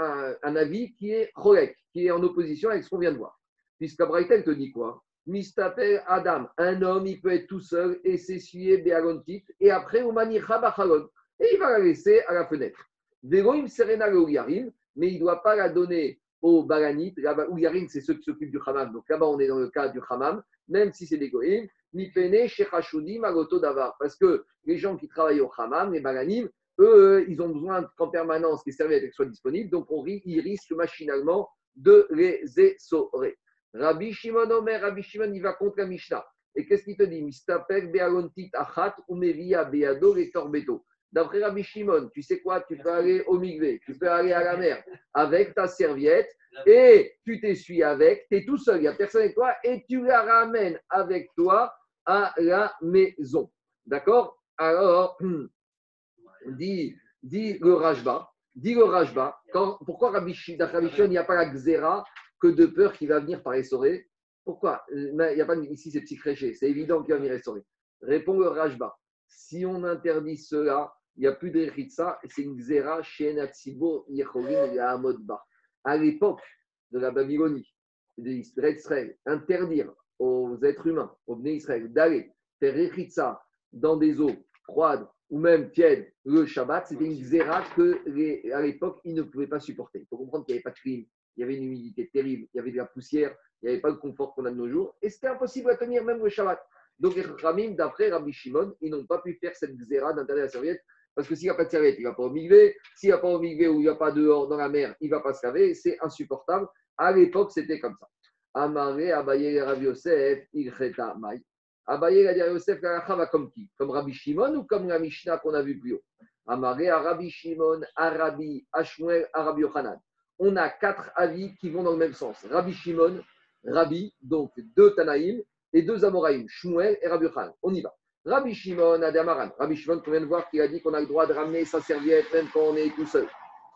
un, 0.42 0.56
avis 0.56 0.94
qui 0.94 1.10
est 1.12 1.30
cholek, 1.34 1.76
qui 1.92 2.06
est 2.06 2.10
en 2.10 2.22
opposition 2.22 2.70
avec 2.70 2.84
ce 2.84 2.88
qu'on 2.88 2.98
vient 2.98 3.12
de 3.12 3.18
voir. 3.18 3.38
Puisque 3.78 3.98
la 4.00 4.06
braïta, 4.06 4.34
elle 4.36 4.44
te 4.44 4.50
dit 4.50 4.70
quoi? 4.70 5.02
Mistapek 5.26 6.02
Adam, 6.06 6.48
un 6.58 6.80
homme, 6.82 7.06
il 7.06 7.20
peut 7.20 7.32
être 7.32 7.46
tout 7.46 7.60
seul 7.60 8.00
et 8.02 8.16
s'essuyer 8.16 8.78
Beagontit, 8.78 9.44
et 9.60 9.70
après, 9.70 10.00
Umanicha 10.00 10.58
Bachagon. 10.58 11.08
Et 11.42 11.54
il 11.54 11.58
va 11.58 11.72
la 11.72 11.80
laisser 11.80 12.20
à 12.28 12.34
la 12.34 12.46
fenêtre. 12.46 12.78
Veroim 13.24 13.66
Serena 13.66 14.08
le 14.08 14.72
mais 14.94 15.08
il 15.08 15.14
ne 15.14 15.18
doit 15.18 15.42
pas 15.42 15.56
la 15.56 15.68
donner 15.68 16.20
aux 16.40 16.62
Balanites. 16.62 17.18
Là-bas, 17.18 17.48
c'est 17.88 18.00
ceux 18.00 18.14
qui 18.14 18.22
s'occupent 18.22 18.52
du 18.52 18.60
Hamam. 18.64 18.92
Donc 18.92 19.08
là-bas, 19.08 19.26
on 19.26 19.40
est 19.40 19.48
dans 19.48 19.58
le 19.58 19.68
cas 19.68 19.88
du 19.88 20.00
Hamam, 20.08 20.40
même 20.68 20.92
si 20.92 21.04
c'est 21.04 21.16
des 21.16 21.30
Goïm. 21.30 21.66
Davar. 21.92 23.96
Parce 23.98 24.16
que 24.16 24.44
les 24.64 24.78
gens 24.78 24.96
qui 24.96 25.08
travaillent 25.08 25.40
au 25.40 25.50
Hamam, 25.58 25.92
les 25.92 26.00
Balanim, 26.00 26.48
eux, 26.78 27.24
ils 27.28 27.42
ont 27.42 27.48
besoin 27.48 27.90
qu'en 27.96 28.08
permanence 28.08 28.62
les 28.64 28.72
serviettes 28.72 29.12
soient 29.12 29.26
disponibles. 29.26 29.70
Donc 29.70 29.90
on, 29.90 30.04
ils 30.06 30.40
risquent 30.40 30.72
machinalement 30.72 31.48
de 31.74 32.06
les 32.10 32.60
essorer. 32.60 33.36
Rabbi 33.74 34.12
Shimon 34.12 34.50
Omer, 34.50 34.80
Rabbi 34.80 35.02
Shimon, 35.02 35.32
il 35.32 35.42
va 35.42 35.54
contre 35.54 35.78
la 35.78 35.86
Mishnah. 35.86 36.24
Et 36.54 36.66
qu'est-ce 36.66 36.84
qu'il 36.84 36.96
te 36.96 37.02
dit? 37.02 37.22
Mistapek 37.22 37.90
beagontit 37.90 38.50
achat 38.52 38.94
umeria 39.08 39.64
beado 39.64 40.16
et 40.16 40.30
torbeto. 40.30 40.84
D'après 41.12 41.44
Rabbi 41.44 41.62
Shimon, 41.62 42.08
tu 42.14 42.22
sais 42.22 42.40
quoi 42.40 42.62
Tu 42.62 42.76
peux 42.78 42.90
aller 42.90 43.22
au 43.26 43.38
migvé, 43.38 43.80
tu 43.84 43.96
peux 43.98 44.10
aller 44.10 44.32
à 44.32 44.42
la 44.42 44.56
mer 44.56 44.82
avec 45.12 45.54
ta 45.54 45.68
serviette 45.68 46.30
et 46.66 47.12
tu 47.24 47.38
t'essuies 47.38 47.82
avec, 47.82 48.26
tu 48.30 48.38
es 48.38 48.44
tout 48.46 48.56
seul, 48.56 48.78
il 48.78 48.82
n'y 48.82 48.88
a 48.88 48.94
personne 48.94 49.22
avec 49.22 49.34
toi 49.34 49.54
et 49.62 49.84
tu 49.88 50.02
la 50.02 50.22
ramènes 50.22 50.80
avec 50.88 51.28
toi 51.36 51.74
à 52.06 52.32
la 52.38 52.74
maison. 52.80 53.50
D'accord? 53.84 54.42
Alors, 54.56 55.18
dit, 56.46 56.96
dit 57.22 57.58
le 57.58 57.74
Rajba, 57.74 58.30
dit 58.54 58.74
le 58.74 58.84
Rajba, 58.84 59.38
quand, 59.52 59.78
pourquoi 59.84 60.12
Rabbi 60.12 60.32
Shimon, 60.32 60.66
il 60.98 61.08
n'y 61.08 61.18
a 61.18 61.24
pas 61.24 61.34
la 61.34 61.50
xéra 61.50 62.04
que 62.40 62.48
de 62.48 62.66
peur 62.66 62.94
qu'il 62.94 63.08
va 63.08 63.20
venir 63.20 63.42
par 63.42 63.54
essorer 63.54 64.08
Pourquoi? 64.44 64.82
Mais 65.14 65.32
Il 65.32 65.36
n'y 65.36 65.42
a 65.42 65.46
pas 65.46 65.56
ici 65.56 65.90
c'est 65.90 66.00
psychréché, 66.00 66.54
c'est 66.54 66.70
évident 66.70 67.02
qu'il 67.02 67.12
va 67.12 67.20
venir 67.20 67.32
essorer. 67.32 67.62
Répond 68.00 68.38
le 68.38 68.48
Rajba, 68.48 68.96
si 69.28 69.64
on 69.66 69.84
interdit 69.84 70.36
cela, 70.36 70.92
il 71.16 71.20
n'y 71.20 71.26
a 71.26 71.32
plus 71.32 71.50
de 71.50 71.68
Ritza, 71.68 72.18
et 72.22 72.28
c'est 72.28 72.42
une 72.42 72.56
xéra 72.56 73.02
chez 73.02 73.34
Natsibo 73.34 74.06
Yecholim 74.08 74.74
et 74.74 74.78
Amodba. 74.78 75.44
À 75.84 75.96
l'époque 75.96 76.42
de 76.90 76.98
la 76.98 77.10
Babylonie, 77.10 77.74
d'Israël, 78.18 79.16
interdire 79.26 79.92
aux 80.18 80.58
êtres 80.62 80.86
humains, 80.86 81.14
aux 81.26 81.36
Bnei 81.36 81.56
Israël, 81.56 81.92
d'aller 81.92 82.32
faire 82.60 82.74
Ritza 82.92 83.42
dans 83.72 83.96
des 83.96 84.20
eaux 84.20 84.36
froides 84.64 85.06
ou 85.30 85.38
même 85.38 85.70
tièdes 85.70 86.12
le 86.24 86.46
Shabbat, 86.46 86.86
c'était 86.86 87.06
une 87.06 87.18
xéra 87.18 87.64
que 87.74 88.52
à 88.52 88.62
l'époque, 88.62 89.00
ils 89.04 89.14
ne 89.14 89.22
pouvaient 89.22 89.46
pas 89.46 89.60
supporter. 89.60 90.00
Il 90.00 90.06
faut 90.06 90.18
comprendre 90.18 90.44
qu'il 90.44 90.54
n'y 90.54 90.58
avait 90.58 90.62
pas 90.62 90.70
de 90.70 90.78
clim, 90.78 91.04
il 91.36 91.40
y 91.40 91.42
avait 91.42 91.56
une 91.56 91.64
humidité 91.64 92.10
terrible, 92.12 92.46
il 92.52 92.56
y 92.58 92.60
avait 92.60 92.70
de 92.70 92.76
la 92.76 92.86
poussière, 92.86 93.34
il 93.62 93.66
n'y 93.66 93.72
avait 93.72 93.80
pas 93.80 93.88
le 93.88 93.96
confort 93.96 94.34
qu'on 94.34 94.44
a 94.44 94.50
de 94.50 94.56
nos 94.56 94.68
jours, 94.68 94.94
et 95.00 95.08
c'était 95.08 95.28
impossible 95.28 95.70
à 95.70 95.76
tenir 95.76 96.04
même 96.04 96.22
le 96.22 96.28
Shabbat. 96.28 96.62
Donc 96.98 97.16
les 97.16 97.70
d'après 97.70 98.10
Rabbi 98.10 98.32
Shimon, 98.32 98.76
ils 98.80 98.90
n'ont 98.90 99.06
pas 99.06 99.18
pu 99.18 99.34
faire 99.34 99.56
cette 99.56 99.74
xéra 99.76 100.12
d'interdire 100.12 100.44
la 100.44 100.50
serviette 100.50 100.82
Parce 101.14 101.28
que 101.28 101.34
s'il 101.34 101.46
n'y 101.46 101.50
a 101.50 101.54
pas 101.54 101.64
de 101.64 101.70
serviette, 101.70 101.96
il 101.98 102.04
ne 102.04 102.08
va 102.08 102.14
pas 102.14 102.22
au 102.22 102.30
migvé. 102.30 102.76
S'il 102.96 103.10
n'y 103.10 103.14
a 103.14 103.18
pas 103.18 103.28
au 103.28 103.38
migvé 103.38 103.68
ou 103.68 103.80
il 103.80 103.82
n'y 103.82 103.88
a 103.88 103.94
pas 103.94 104.12
dehors 104.12 104.48
dans 104.48 104.56
la 104.56 104.68
mer, 104.68 104.94
il 105.00 105.10
ne 105.10 105.14
va 105.14 105.20
pas 105.20 105.34
se 105.34 105.46
laver. 105.46 105.74
C'est 105.74 105.98
insupportable. 106.00 106.66
À 106.96 107.12
l'époque, 107.12 107.52
c'était 107.52 107.78
comme 107.78 107.96
ça. 107.98 108.08
Amaré, 108.54 109.12
Abaye, 109.12 109.60
Rabbi 109.60 109.84
Yosef, 109.84 110.46
Ilcheta, 110.52 111.14
Maï. 111.18 111.42
Abaye, 111.86 112.26
Rabbi 112.26 112.38
Yosef, 112.38 112.80
va 112.80 113.26
comme 113.26 113.50
qui? 113.50 113.70
Comme 113.76 113.90
Rabbi 113.90 114.12
Shimon 114.12 114.54
ou 114.56 114.64
comme 114.64 114.88
la 114.88 114.98
Mishnah 114.98 115.38
qu'on 115.38 115.54
a 115.54 115.62
vu 115.62 115.78
plus 115.78 115.94
haut? 115.94 116.02
Amaré, 116.46 116.90
Rabbi 116.90 117.30
Shimon, 117.30 117.80
Arabi, 117.96 118.66
Ashmuel, 118.72 119.28
Arabi 119.32 119.62
Yochanan. 119.62 119.98
On 120.38 120.56
a 120.56 120.68
quatre 120.70 121.10
avis 121.14 121.54
qui 121.56 121.70
vont 121.70 121.82
dans 121.82 121.92
le 121.92 121.98
même 121.98 122.14
sens. 122.14 122.44
Rabbi 122.50 122.72
Shimon, 122.72 123.22
Rabbi, 123.64 124.14
donc 124.20 124.52
deux 124.76 124.94
Tanaïm 124.94 125.42
et 125.72 125.82
deux 125.82 126.04
Amoraïm, 126.04 126.46
Shmuel 126.48 126.98
et 127.00 127.08
Rabbi 127.08 127.26
Yochanan. 127.26 127.52
On 127.62 127.72
y 127.72 127.80
va. 127.80 127.94
Rabbi 128.24 128.54
Shimon, 128.54 129.02
Adamaran. 129.02 129.50
Rabbi 129.58 129.76
Shimon, 129.76 130.00
qu'on 130.00 130.12
vient 130.12 130.20
de 130.20 130.26
voir, 130.26 130.48
qui 130.48 130.60
a 130.60 130.68
dit 130.68 130.80
qu'on 130.80 130.94
a 130.94 131.00
le 131.00 131.06
droit 131.06 131.26
de 131.26 131.32
ramener 131.32 131.64
sa 131.64 131.80
serviette 131.80 132.32
même 132.32 132.46
quand 132.52 132.60
on 132.60 132.76
est 132.76 132.94
tout 132.94 133.06
seul. 133.06 133.26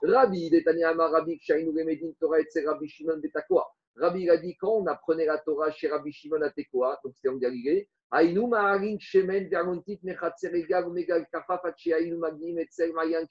Rabbi, 0.02 0.50
Detanyama, 0.50 1.08
Rabbi, 1.08 1.40
Remedin, 1.48 2.12
Torah, 2.20 2.38
Rabbi 2.66 2.88
Shimon. 2.88 3.20
Rabbi 3.96 4.28
a 4.28 4.36
dit 4.36 4.56
quand 4.56 4.72
on 4.72 4.86
apprenait 4.86 5.24
la 5.24 5.38
Torah 5.38 5.70
chez 5.70 5.88
Rabbi 5.88 6.12
Shimon 6.12 6.42
à 6.42 6.50
Tekoa, 6.50 7.00
donc 7.02 7.14
c'était 7.16 7.30
en 7.30 7.38
Galilée, 7.38 7.88
Aïnou 8.10 8.46
Maharin 8.46 8.96
Shemen 9.00 9.48
Vermontit 9.48 9.98
Mechatzeregav 10.02 10.90
Megal 10.92 11.26
Kafaf 11.32 11.62
Aïnou 11.64 12.18
Mayan. 12.18 13.24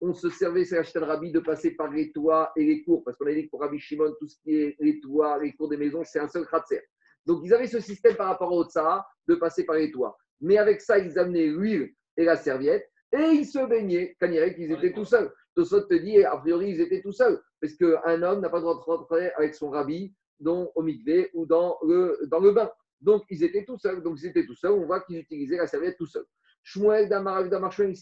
On 0.00 0.12
se 0.14 0.30
servait, 0.30 0.64
c'est 0.64 0.76
l'acheteur 0.76 1.06
Rabbi, 1.06 1.32
de 1.32 1.40
passer 1.40 1.72
par 1.72 1.90
les 1.90 2.12
toits 2.12 2.50
et 2.56 2.64
les 2.64 2.82
cours, 2.82 3.04
parce 3.04 3.16
qu'on 3.18 3.26
a 3.26 3.34
dit 3.34 3.44
que 3.44 3.50
pour 3.50 3.60
Rabbi 3.60 3.78
Shimon, 3.78 4.14
tout 4.18 4.26
ce 4.26 4.36
qui 4.42 4.56
est 4.56 4.76
les 4.80 5.00
toits, 5.00 5.38
les 5.42 5.52
cours 5.52 5.68
des 5.68 5.76
maisons, 5.76 6.02
c'est 6.04 6.18
un 6.18 6.28
seul 6.28 6.46
khatser. 6.46 6.82
Donc 7.26 7.40
ils 7.44 7.52
avaient 7.52 7.66
ce 7.66 7.80
système 7.80 8.14
par 8.16 8.28
rapport 8.28 8.52
au 8.52 8.64
Tsaha 8.64 9.06
de 9.28 9.34
passer 9.34 9.64
par 9.64 9.76
les 9.76 9.90
toits. 9.90 10.16
Mais 10.40 10.58
avec 10.58 10.80
ça, 10.80 10.98
ils 10.98 11.18
amenaient 11.18 11.46
l'huile 11.46 11.90
et 12.16 12.24
la 12.24 12.36
serviette 12.36 12.88
et 13.12 13.22
ils 13.22 13.46
se 13.46 13.66
baignaient. 13.66 14.16
Quand 14.20 14.30
ils 14.30 14.72
étaient 14.72 14.92
tout 14.92 15.04
seuls? 15.04 15.32
Tosot 15.54 15.82
te 15.82 15.94
dit, 15.94 16.22
a 16.22 16.36
priori, 16.36 16.70
ils 16.70 16.80
étaient 16.80 17.00
tout 17.00 17.12
seuls. 17.12 17.40
Parce 17.60 17.74
qu'un 17.74 18.22
homme 18.22 18.40
n'a 18.40 18.50
pas 18.50 18.58
le 18.58 18.62
droit 18.62 18.74
de 18.74 18.80
rentrer 18.80 19.30
avec 19.36 19.54
son 19.54 19.70
rabbi 19.70 20.14
dont, 20.38 20.70
au 20.74 20.82
mikvé 20.82 21.30
ou 21.32 21.46
dans 21.46 21.78
le, 21.82 22.18
dans 22.26 22.40
le 22.40 22.52
bain. 22.52 22.70
Donc, 23.00 23.24
ils 23.30 23.42
étaient 23.42 23.64
tout 23.64 23.78
seuls. 23.78 24.02
Donc, 24.02 24.18
ils 24.20 24.26
étaient 24.26 24.44
tout 24.44 24.54
seuls. 24.54 24.72
On 24.72 24.84
voit 24.84 25.00
qu'ils 25.00 25.18
utilisaient 25.18 25.56
la 25.56 25.66
serviette 25.66 25.96
tout 25.96 26.06
seuls. 26.06 26.26
Shmuel 26.62 27.08
Damar 27.08 27.48
Damar 27.48 27.72
Shmuel 27.72 27.94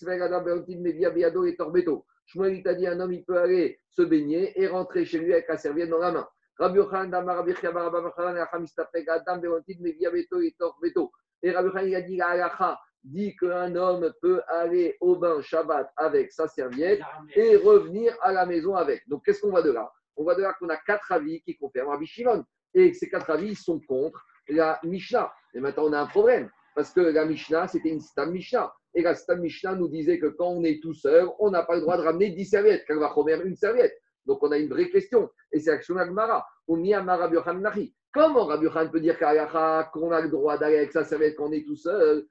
Media 0.81 1.11
Biado 1.11 1.45
et 1.45 1.55
Torbeto. 1.55 2.05
Shmuel, 2.27 2.57
il 2.57 2.63
t'a 2.63 2.75
dit, 2.75 2.87
un 2.87 2.99
homme, 2.99 3.13
il 3.13 3.25
peut 3.25 3.39
aller 3.39 3.79
se 3.91 4.03
baigner 4.03 4.61
et 4.61 4.67
rentrer 4.67 5.05
chez 5.05 5.19
lui 5.19 5.33
avec 5.33 5.47
la 5.49 5.57
serviette 5.57 5.91
dans 5.91 5.99
la 5.99 6.11
main. 6.11 6.29
Rabbi 6.59 6.79
Yochanan 6.79 7.27
Rabbi 7.27 7.55
Chiabar 7.55 7.91
Rabbi 7.91 8.09
Yochanan 8.09 8.65
Istapek 8.65 9.09
Adam 9.09 9.41
Media 9.81 10.11
Beto 10.11 10.41
et 10.41 10.55
Torbeto. 10.59 11.13
Et 11.43 11.51
Rabbi 11.51 11.69
Yochanan, 11.69 11.89
il 11.89 11.95
a 11.95 12.03
dit, 12.03 12.17
la 12.17 12.79
dit 13.05 13.37
qu'un 13.37 13.77
homme 13.77 14.13
peut 14.23 14.41
aller 14.49 14.97
au 15.01 15.17
bain 15.17 15.41
Shabbat 15.43 15.93
avec 15.97 16.33
sa 16.33 16.49
serviette 16.49 17.01
et 17.37 17.57
revenir 17.57 18.17
à 18.23 18.33
la 18.33 18.47
maison 18.47 18.75
avec. 18.75 19.07
Donc, 19.09 19.25
qu'est-ce 19.25 19.43
qu'on 19.43 19.51
voit 19.51 19.63
de 19.63 19.71
là 19.71 19.93
On 20.17 20.23
voit 20.23 20.35
de 20.35 20.43
là 20.43 20.55
qu'on 20.59 20.69
a 20.71 20.77
quatre 20.77 21.13
avis 21.13 21.43
qui 21.43 21.57
confirment 21.57 21.91
Rabbi 21.91 22.07
Shimon. 22.07 22.45
Et 22.73 22.93
ces 22.95 23.09
quatre 23.09 23.31
avis 23.31 23.55
sont 23.55 23.81
contre 23.81 24.25
la 24.49 24.81
Mishnah. 24.83 25.33
Et 25.55 25.61
maintenant, 25.61 25.85
on 25.87 25.93
a 25.93 26.01
un 26.01 26.07
problème. 26.07 26.51
Parce 26.75 26.93
que 26.93 27.01
la 27.01 27.25
Mishnah, 27.25 27.69
c'était 27.69 27.91
une 27.91 28.01
Stam 28.01 28.33
Mishnah. 28.33 28.73
Et 28.95 29.03
la 29.03 29.15
Stam 29.15 29.41
Mishnah 29.41 29.75
nous 29.75 29.89
disait 29.89 30.19
que 30.19 30.27
quand 30.27 30.49
on 30.49 30.65
est 30.65 30.81
tout 30.83 30.95
seul, 30.95 31.29
on 31.39 31.51
n'a 31.51 31.63
pas 31.63 31.77
le 31.77 31.83
droit 31.83 31.97
de 31.97 32.03
ramener 32.03 32.31
10 32.31 32.45
serviettes, 32.45 32.85
car 32.87 32.97
on 32.97 33.01
va 33.01 33.09
remettre 33.09 33.45
une 33.45 33.57
serviette. 33.57 33.95
Donc, 34.27 34.43
on 34.43 34.53
a 34.53 34.59
une 34.59 34.69
vraie 34.69 34.91
question. 34.91 35.31
Et 35.53 35.61
c'est 35.61 35.71
l'action 35.71 35.95
d'Agmara. 35.95 36.47
Comment 36.67 38.47
Rabbi 38.47 38.69
Khan 38.71 38.89
peut 38.91 39.01
dire 39.01 39.19
qu'on 39.19 40.11
a 40.13 40.21
le 40.21 40.29
droit 40.29 40.57
d'aller 40.57 40.79
avec 40.79 40.93
sa 40.93 41.05
serviette 41.05 41.37
quand 41.37 41.49
on 41.49 41.53
est 41.53 41.65
tout 41.65 41.77
seul? 41.77 42.27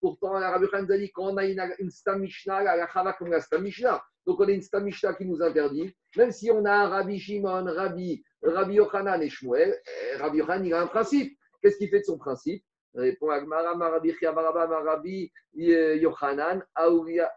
Pourtant, 0.00 0.30
Rabbi 0.30 0.66
Khan 0.68 0.82
nous 0.82 0.92
a 0.92 0.98
dit 0.98 1.10
qu'on 1.12 1.36
a 1.36 1.44
une, 1.44 1.62
une 1.78 1.90
Stam 1.90 2.20
Mishnah, 2.20 2.62
la 2.62 2.86
comme 3.18 3.30
la 3.30 3.40
Stam 3.40 3.62
Mishnah. 3.62 4.02
Donc, 4.26 4.40
on 4.40 4.48
a 4.48 4.50
une 4.50 4.62
Stam 4.62 4.84
Mishnah 4.84 5.14
qui 5.14 5.26
nous 5.26 5.42
interdit. 5.42 5.94
Même 6.16 6.32
si 6.32 6.50
on 6.50 6.64
a 6.64 6.72
un 6.72 6.88
Rabbi 6.88 7.18
Shimon, 7.18 7.64
Rabbi, 7.64 8.24
Rabbi 8.42 8.74
Yochanan 8.74 9.22
et 9.22 9.28
Shmuel, 9.28 9.78
eh, 9.86 10.16
Rabbi 10.16 10.38
Yochanan, 10.38 10.64
il 10.64 10.74
a 10.74 10.80
un 10.80 10.86
principe. 10.86 11.36
Qu'est-ce 11.62 11.76
qu'il 11.76 11.90
fait 11.90 12.00
de 12.00 12.04
son 12.04 12.16
principe? 12.18 12.64
Répond 12.94 13.28
Agmara, 13.28 13.74
Rabbi 13.74 14.12
Chiabaraba, 14.14 14.66
Rabbi 14.80 15.30
Yochanan, 15.54 16.64
Aouria. 16.74 17.30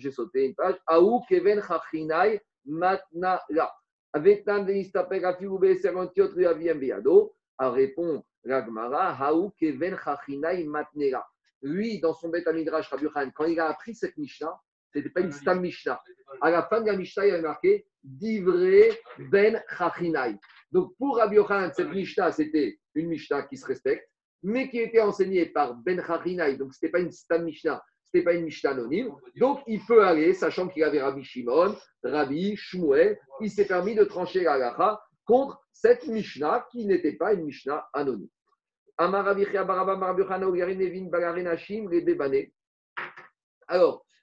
J'ai 0.00 0.10
sauté 0.10 0.46
une 0.46 0.54
page. 0.54 0.76
Aou 0.86 1.20
Keven 1.28 1.62
Chachinai 1.62 2.40
Matna 2.64 3.42
La. 3.50 3.72
Avetan 4.12 4.64
Venistapek 4.64 5.22
Afiou 5.24 5.58
Beserantiot 5.58 6.34
Riaviem 6.34 6.78
Beado. 6.78 7.34
Répond 7.58 8.24
L'Agmara, 8.44 9.14
Haou 9.20 9.50
Keven 9.50 9.96
Chachinai 10.02 10.64
Matnera. 10.64 11.26
Lui, 11.62 12.00
dans 12.00 12.14
son 12.14 12.30
bête 12.30 12.48
Midrash, 12.48 12.88
Rabbi 12.88 13.06
quand 13.34 13.44
il 13.44 13.60
a 13.60 13.68
appris 13.68 13.94
cette 13.94 14.16
Mishnah, 14.16 14.58
ce 14.92 14.98
n'était 14.98 15.10
pas 15.10 15.20
une 15.20 15.30
Stam 15.30 15.60
Mishnah. 15.60 16.00
À 16.40 16.50
la 16.50 16.62
fin 16.62 16.80
de 16.80 16.86
la 16.86 16.96
Mishnah, 16.96 17.26
il 17.26 17.34
avait 17.34 17.42
marqué 17.42 17.86
Divré 18.02 18.98
Ben 19.30 19.62
Chachinai. 19.76 20.38
Donc 20.72 20.96
pour 20.96 21.18
Rabbi 21.18 21.36
Khan, 21.46 21.70
cette 21.74 21.90
Mishnah, 21.90 22.32
c'était 22.32 22.78
une 22.94 23.08
Mishnah 23.08 23.42
qui 23.42 23.58
se 23.58 23.66
respecte, 23.66 24.08
mais 24.42 24.70
qui 24.70 24.78
était 24.78 25.00
enseignée 25.00 25.46
par 25.46 25.74
Ben 25.74 26.02
Chachinai. 26.02 26.56
Donc 26.56 26.72
ce 26.72 26.78
n'était 26.78 26.92
pas 26.92 27.00
une 27.00 27.12
Stam 27.12 27.44
Mishnah, 27.44 27.82
ce 28.12 28.18
n'était 28.18 28.24
pas 28.24 28.34
une 28.34 28.44
Mishnah 28.44 28.70
anonyme. 28.70 29.12
Donc 29.36 29.60
il 29.66 29.80
peut 29.84 30.04
aller, 30.04 30.34
sachant 30.34 30.68
qu'il 30.68 30.82
avait 30.82 31.00
Rabbi 31.00 31.22
Shimon, 31.22 31.76
Rabbi 32.02 32.56
Shmuel, 32.56 33.18
il 33.40 33.50
s'est 33.50 33.66
permis 33.66 33.94
de 33.94 34.04
trancher 34.04 34.42
la 34.42 35.00
contre 35.24 35.60
cette 35.72 36.06
Mishnah 36.06 36.66
qui 36.72 36.86
n'était 36.86 37.12
pas 37.12 37.34
une 37.34 37.44
Mishnah 37.44 37.86
anonyme. 37.92 38.28
Alors, 38.98 39.22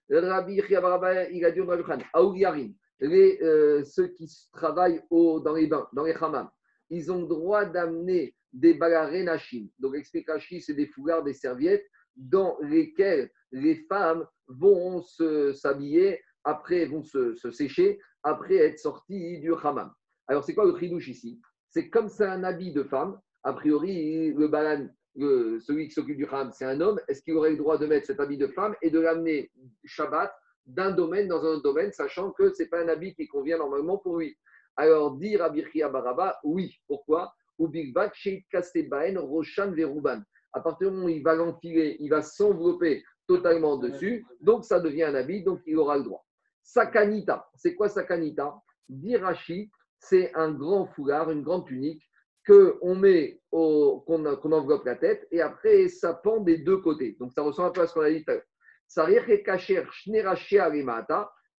Rabbi 0.09 0.61
il 1.31 1.45
a 1.45 1.51
dit 1.51 1.61
au 1.61 1.65
Rabbi 1.65 2.75
les, 2.99 3.39
euh, 3.41 3.83
ceux 3.85 4.07
qui 4.07 4.27
travaillent 4.53 5.01
au, 5.09 5.39
dans 5.39 5.53
les 5.53 5.67
bains, 5.67 5.87
dans 5.93 6.03
les 6.03 6.13
hammams, 6.13 6.49
ils 6.89 7.11
ont 7.11 7.21
le 7.21 7.27
droit 7.27 7.65
d'amener 7.65 8.35
des 8.51 8.73
balarenachim. 8.73 9.67
Donc, 9.77 9.95
explique 9.95 10.27
c'est 10.59 10.73
des 10.73 10.87
foulards, 10.87 11.23
des 11.23 11.33
serviettes 11.33 11.85
dans 12.15 12.57
lesquelles 12.61 13.29
les 13.51 13.75
femmes 13.89 14.25
vont 14.47 15.01
s'habiller, 15.53 16.21
après 16.43 16.85
vont 16.85 17.03
se, 17.03 17.35
se, 17.35 17.51
sécher, 17.51 17.99
après 18.23 18.55
être 18.55 18.79
sorties 18.79 19.39
du 19.39 19.53
hammam. 19.53 19.91
Alors, 20.27 20.43
c'est 20.43 20.53
quoi 20.53 20.65
le 20.65 20.73
tridouche 20.73 21.07
ici? 21.07 21.39
C'est 21.69 21.89
comme 21.89 22.09
c'est 22.09 22.25
un 22.25 22.43
habit 22.43 22.71
de 22.71 22.83
femme, 22.83 23.19
a 23.43 23.53
priori, 23.53 24.33
le 24.33 24.47
balan, 24.47 24.89
celui 25.15 25.87
qui 25.87 25.93
s'occupe 25.93 26.17
du 26.17 26.25
hammam, 26.25 26.51
c'est 26.51 26.65
un 26.65 26.81
homme. 26.81 26.99
Est-ce 27.07 27.21
qu'il 27.21 27.35
aurait 27.35 27.51
le 27.51 27.57
droit 27.57 27.77
de 27.77 27.85
mettre 27.85 28.07
cet 28.07 28.19
habit 28.19 28.37
de 28.37 28.47
femme 28.47 28.75
et 28.81 28.89
de 28.89 28.99
l'amener 28.99 29.51
Shabbat 29.85 30.31
d'un 30.65 30.91
domaine 30.91 31.27
dans 31.27 31.43
un 31.43 31.49
autre 31.49 31.63
domaine, 31.63 31.91
sachant 31.91 32.31
que 32.31 32.53
ce 32.53 32.63
n'est 32.63 32.69
pas 32.69 32.83
un 32.83 32.89
habit 32.89 33.15
qui 33.15 33.27
convient 33.27 33.57
normalement 33.57 33.97
pour 33.97 34.17
lui? 34.17 34.37
Alors, 34.75 35.17
dire 35.17 35.43
à 35.43 35.49
Birkia 35.49 35.89
Baraba, 35.89 36.39
oui. 36.43 36.77
Pourquoi? 36.87 37.33
Roshan 39.17 39.71
Veruban. 39.71 40.21
À 40.53 40.61
partir 40.61 40.89
du 40.89 40.95
moment 40.95 41.07
où 41.07 41.09
il 41.09 41.23
va 41.23 41.33
l'enfiler, 41.33 41.97
il 41.99 42.09
va 42.09 42.21
s'envelopper 42.21 43.03
totalement 43.27 43.77
dessus, 43.77 44.25
donc 44.41 44.65
ça 44.65 44.79
devient 44.79 45.03
un 45.03 45.15
habit, 45.15 45.43
donc 45.43 45.61
il 45.65 45.77
aura 45.77 45.97
le 45.97 46.03
droit. 46.03 46.25
Sakanita, 46.63 47.49
c'est 47.55 47.75
quoi 47.75 47.89
Sakanita? 47.89 48.55
Dirachi, 48.89 49.69
c'est 49.99 50.33
un 50.35 50.51
grand 50.51 50.85
foulard, 50.85 51.29
une 51.31 51.43
grande 51.43 51.65
tunique 51.65 52.01
qu'on 52.45 52.95
met, 52.95 53.41
qu'on 53.51 54.53
enveloppe 54.53 54.85
la 54.85 54.95
tête 54.95 55.27
et 55.31 55.41
après 55.41 55.89
ça 55.89 56.13
pend 56.13 56.39
des 56.39 56.59
deux 56.59 56.77
côtés. 56.77 57.17
Donc 57.19 57.33
ça 57.33 57.41
ressemble 57.41 57.69
un 57.69 57.71
peu 57.71 57.81
à 57.81 57.87
ce 57.87 57.93
qu'on 57.93 58.01
a 58.01 58.09
dit 58.09 58.23
tout 58.23 58.31
à 58.31 58.35
l'heure. 58.35 58.45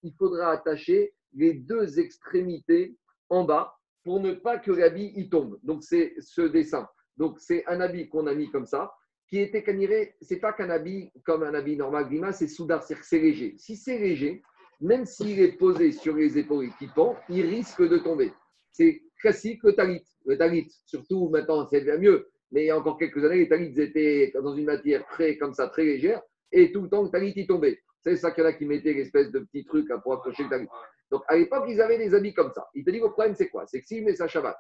Il 0.03 0.15
faudra 0.15 0.51
attacher 0.53 1.13
les 1.35 1.53
deux 1.53 1.99
extrémités 1.99 2.97
en 3.29 3.45
bas 3.45 3.75
pour 4.03 4.21
ne 4.21 4.33
pas 4.33 4.59
que 4.59 4.73
l'habit 4.73 5.13
y 5.15 5.29
tombe. 5.29 5.59
Donc 5.63 5.85
c'est 5.85 6.15
ce 6.21 6.41
dessin. 6.41 6.89
Donc 7.19 7.39
c'est 7.39 7.67
un 7.67 7.81
habit 7.81 8.09
qu'on 8.09 8.27
a 8.27 8.35
mis 8.35 8.51
comme 8.51 8.65
ça, 8.65 8.91
qui 9.29 9.41
était 9.41 9.63
caniré. 9.63 10.15
C'est 10.21 10.39
pas 10.39 10.53
qu'un 10.53 10.71
habit 10.71 11.11
comme 11.25 11.43
un 11.43 11.55
habit 11.55 11.77
normal 11.77 12.07
Grima, 12.07 12.33
c'est 12.33 12.49
soudar, 12.49 12.83
c'est 12.83 13.19
léger. 13.19 13.55
Si 13.59 13.77
c'est 13.77 13.99
léger, 13.99 14.43
même 14.81 15.05
s'il 15.05 15.41
est 15.41 15.53
posé 15.59 15.93
sur 15.93 16.15
les 16.15 16.39
épaules 16.39 16.71
qui 16.79 16.87
pend, 16.89 17.17
il 17.29 17.47
risque 17.47 17.83
de 17.83 17.99
tomber. 17.99 18.33
C'est 18.71 19.03
classique 19.21 19.61
le 19.65 19.75
talit. 19.75 20.03
Le 20.25 20.39
talit, 20.39 20.71
surtout 20.87 21.29
maintenant, 21.29 21.67
c'est 21.67 21.81
bien 21.81 21.99
mieux. 21.99 22.29
Mais 22.51 22.65
il 22.65 22.67
y 22.67 22.71
a 22.71 22.79
encore 22.79 22.99
quelques 22.99 23.23
années, 23.25 23.39
les 23.39 23.49
talits 23.49 23.79
étaient 23.79 24.33
dans 24.35 24.55
une 24.55 24.65
matière 24.65 25.07
très, 25.07 25.37
comme 25.37 25.53
ça, 25.53 25.69
très 25.69 25.85
légère. 25.85 26.23
Et 26.51 26.73
tout 26.73 26.83
le 26.83 26.89
temps, 26.89 27.03
le 27.03 27.11
talit, 27.11 27.33
il 27.37 27.47
tombait. 27.47 27.79
C'est 28.03 28.17
ça 28.17 28.31
qu'il 28.31 28.43
y 28.43 28.47
en 28.47 28.51
a 28.51 28.53
qui 28.55 28.65
mettaient 28.65 28.95
l'espèce 28.95 29.31
de 29.31 29.41
petit 29.41 29.65
truc 29.65 29.89
pour 30.03 30.15
accrocher 30.15 30.45
le 30.45 30.49
talit. 30.49 30.69
Donc, 31.11 31.23
à 31.29 31.37
l'époque, 31.37 31.65
ils 31.69 31.81
avaient 31.81 31.99
des 31.99 32.15
habits 32.15 32.33
comme 32.33 32.53
ça. 32.55 32.67
Il 32.75 32.85
te 32.85 32.91
dit, 32.91 33.01
le 33.01 33.11
problème, 33.11 33.35
c'est 33.35 33.49
quoi? 33.49 33.67
C'est 33.67 33.81
que 33.81 33.87
s'il 33.87 34.05
met 34.05 34.15
sa 34.15 34.29
Shabbat 34.29 34.57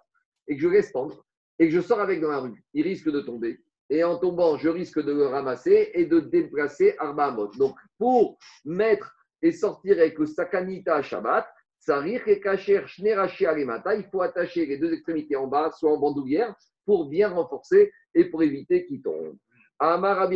et 0.48 0.56
que 0.56 0.60
je 0.60 0.68
laisse 0.68 0.90
pendre 0.90 1.24
et 1.58 1.68
que 1.68 1.74
je 1.74 1.80
sors 1.80 2.00
avec 2.00 2.20
dans 2.20 2.30
la 2.30 2.40
rue, 2.40 2.62
il 2.74 2.82
risque 2.82 3.10
de 3.10 3.20
tomber. 3.20 3.60
Et 3.90 4.04
en 4.04 4.18
tombant, 4.18 4.58
je 4.58 4.68
risque 4.68 5.02
de 5.02 5.12
le 5.12 5.26
ramasser 5.26 5.90
et 5.94 6.04
de 6.04 6.20
déplacer 6.20 6.94
Arba 6.98 7.34
Donc, 7.58 7.76
pour 7.98 8.38
mettre 8.64 9.14
et 9.40 9.52
sortir 9.52 9.98
avec 9.98 10.18
le 10.18 10.26
Sakanita 10.26 11.00
Shabbat, 11.02 11.46
il 11.86 12.20
faut 14.10 14.20
attacher 14.20 14.66
les 14.66 14.76
deux 14.76 14.92
extrémités 14.92 15.36
en 15.36 15.46
bas, 15.46 15.70
soit 15.70 15.92
en 15.92 15.98
bandoulière, 15.98 16.54
pour 16.84 17.08
bien 17.08 17.30
renforcer 17.30 17.90
et 18.14 18.24
pour 18.24 18.42
éviter 18.42 18.84
qu'il 18.84 19.00
tombe. 19.00 19.36
Amar. 19.78 20.28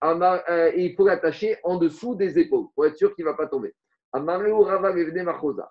Amar, 0.00 0.42
euh, 0.48 0.70
et 0.74 0.86
il 0.86 0.94
faut 0.94 1.06
l'attacher 1.06 1.58
en 1.64 1.76
dessous 1.76 2.14
des 2.14 2.38
épaules 2.38 2.66
pour 2.74 2.86
être 2.86 2.96
sûr 2.96 3.14
qu'il 3.14 3.24
ne 3.24 3.30
va 3.30 3.36
pas 3.36 3.48
tomber. 3.48 3.74
Amareu 4.12 4.62
Rava. 4.62 4.94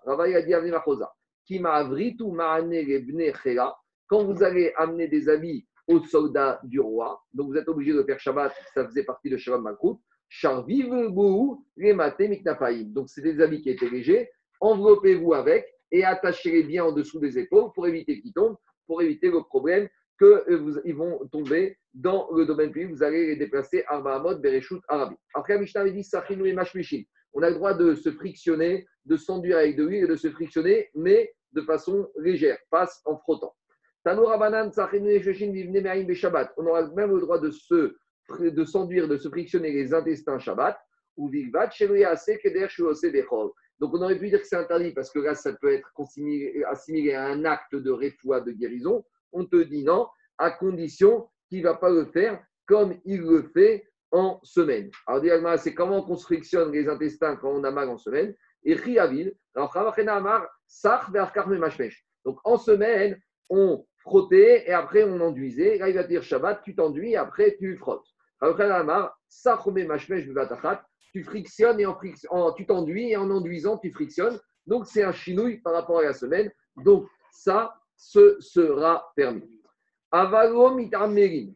Rava 0.05 0.23
a 0.23 0.41
dit 0.41 0.71
Machosa. 0.71 1.11
Qui 1.45 1.59
ma'ane. 1.59 2.71
Quand 4.07 4.23
vous 4.23 4.43
allez 4.43 4.73
amener 4.77 5.07
des 5.07 5.29
habits 5.29 5.67
aux 5.87 6.03
soldats 6.03 6.59
du 6.63 6.79
roi, 6.79 7.21
donc 7.33 7.49
vous 7.49 7.57
êtes 7.57 7.67
obligé 7.67 7.93
de 7.93 8.03
faire 8.03 8.19
Shabbat, 8.19 8.53
ça 8.73 8.85
faisait 8.85 9.03
partie 9.03 9.29
de 9.29 9.37
Shabbat 9.37 9.77
Miktapaim. 12.19 12.83
Donc 12.87 13.09
c'est 13.09 13.21
des 13.21 13.41
habits 13.41 13.61
qui 13.61 13.69
étaient 13.69 13.89
légers. 13.89 14.29
Enveloppez-vous 14.59 15.33
avec 15.33 15.67
et 15.91 16.03
attachez-les 16.03 16.63
bien 16.63 16.85
en 16.85 16.91
dessous 16.91 17.19
des 17.19 17.37
épaules 17.37 17.71
pour 17.73 17.87
éviter 17.87 18.19
qu'ils 18.21 18.33
tombent, 18.33 18.57
pour 18.85 19.01
éviter 19.01 19.29
le 19.29 19.43
problème 19.43 19.87
qu'ils 20.17 20.95
vont 20.95 21.27
tomber 21.31 21.77
dans 21.93 22.29
le 22.31 22.45
domaine 22.45 22.71
public. 22.71 22.91
Vous 22.91 23.03
allez 23.03 23.27
les 23.27 23.35
déplacer 23.35 23.83
à 23.87 23.99
Mahamod, 23.99 24.41
Bereshut, 24.41 24.81
Arabi. 24.87 25.15
Après, 25.33 25.59
Mishnah 25.59 25.81
avait 25.81 25.91
dit 25.91 26.03
Sachinou 26.03 26.45
et 26.45 26.53
Mashmishim. 26.53 27.03
On 27.33 27.43
a 27.43 27.49
le 27.49 27.55
droit 27.55 27.73
de 27.73 27.93
se 27.93 28.11
frictionner, 28.11 28.87
de 29.05 29.15
s'enduire 29.15 29.57
avec 29.57 29.75
de 29.75 29.83
l'huile 29.83 30.05
et 30.05 30.07
de 30.07 30.15
se 30.15 30.29
frictionner, 30.31 30.89
mais 30.95 31.31
de 31.53 31.61
façon 31.61 32.09
légère, 32.17 32.57
pas 32.71 32.89
en 33.05 33.17
frottant. 33.17 33.53
On 36.57 36.67
aura 36.67 36.87
même 36.95 37.11
le 37.11 37.19
droit 37.19 37.39
de 37.39 37.51
se 37.51 37.95
de 38.39 38.65
s'enduire, 38.65 39.07
de 39.07 39.17
se 39.17 39.29
frictionner 39.29 39.71
les 39.71 39.93
intestins 39.93 40.37
Shabbat, 40.37 40.77
ou 41.15 41.29
Vigvat. 41.29 41.69
Donc 43.79 43.93
on 43.93 44.01
aurait 44.01 44.17
pu 44.17 44.29
dire 44.29 44.41
que 44.41 44.47
c'est 44.47 44.55
interdit 44.55 44.91
parce 44.91 45.11
que 45.11 45.19
là, 45.19 45.35
ça 45.35 45.53
peut 45.53 45.71
être 45.71 45.91
assimilé 46.67 47.13
à 47.13 47.25
un 47.27 47.45
acte 47.45 47.75
de 47.75 47.91
réfoua, 47.91 48.41
de 48.41 48.51
guérison. 48.51 49.05
On 49.31 49.45
te 49.45 49.61
dit 49.63 49.83
non, 49.83 50.07
à 50.37 50.51
condition 50.51 51.29
qu'il 51.49 51.59
ne 51.59 51.63
va 51.67 51.75
pas 51.75 51.89
le 51.89 52.05
faire 52.05 52.43
comme 52.65 52.99
il 53.05 53.21
le 53.21 53.43
fait 53.53 53.87
en 54.11 54.39
semaine. 54.43 54.89
Alors, 55.05 55.59
c'est 55.59 55.73
comment 55.73 56.09
on 56.09 56.17
frictionne 56.17 56.71
les 56.71 56.87
intestins 56.87 57.35
quand 57.35 57.51
on 57.51 57.63
a 57.63 57.71
mal 57.71 57.89
en 57.89 57.97
semaine? 57.97 58.35
Et 58.63 58.73
Riavil, 58.73 59.33
donc 62.25 62.39
en 62.43 62.57
semaine, 62.57 63.19
on 63.49 63.85
frottait 64.07 64.63
et 64.67 64.73
après 64.73 65.03
on 65.03 65.19
enduisait. 65.19 65.77
Là, 65.77 65.89
il 65.89 65.95
va 65.95 66.03
dire 66.03 66.23
Shabbat, 66.23 66.63
tu 66.63 66.75
t'enduis 66.75 67.11
et 67.11 67.17
après 67.17 67.55
tu 67.57 67.75
frottes. 67.75 68.07
Tu 71.13 71.23
frictionnes 71.23 71.79
et 71.79 71.85
en, 71.85 72.51
tu 72.53 72.65
t'enduis 72.65 73.11
et 73.11 73.17
en 73.17 73.29
enduisant, 73.29 73.77
tu 73.77 73.91
frictionnes. 73.91 74.39
Donc, 74.65 74.85
c'est 74.85 75.03
un 75.03 75.11
chinouille 75.11 75.57
par 75.57 75.73
rapport 75.73 75.99
à 75.99 76.03
la 76.03 76.13
semaine. 76.13 76.51
Donc, 76.83 77.07
ça, 77.31 77.73
ce 77.95 78.37
sera 78.39 79.11
permis. 79.15 79.61
Avalo 80.11 80.75
mitamerin. 80.75 81.51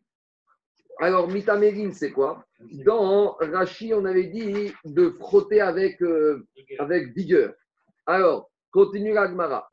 Alors, 0.99 1.28
mitamerin, 1.28 1.91
c'est 1.91 2.11
quoi? 2.11 2.45
Dans 2.86 3.34
Rashi, 3.40 3.94
on 3.94 4.06
avait 4.06 4.28
dit 4.28 4.73
de 4.86 5.10
frotter 5.19 5.61
avec, 5.61 6.02
euh, 6.02 6.48
avec 6.80 7.14
vigueur. 7.15 7.53
Alors, 8.06 8.51
continue 8.72 9.14
la 9.14 9.27
Gemara. 9.27 9.68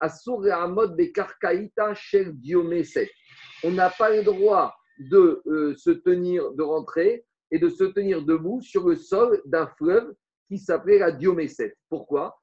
Asur 0.00 0.44
amod 0.52 0.96
bekarkaïta 0.96 1.94
shel 1.94 2.32
diomeset. 2.32 3.10
On 3.64 3.72
n'a 3.72 3.90
pas 3.90 4.10
le 4.10 4.22
droit 4.22 4.74
de 4.98 5.42
euh, 5.46 5.74
se 5.76 5.90
tenir, 5.90 6.52
de 6.52 6.62
rentrer 6.62 7.24
et 7.50 7.58
de 7.58 7.68
se 7.68 7.84
tenir 7.84 8.22
debout 8.22 8.60
sur 8.60 8.88
le 8.88 8.96
sol 8.96 9.40
d'un 9.44 9.66
fleuve 9.78 10.12
qui 10.48 10.58
s'appelait 10.58 10.98
la 10.98 11.12
Diomécète. 11.12 11.76
Pourquoi? 11.88 12.36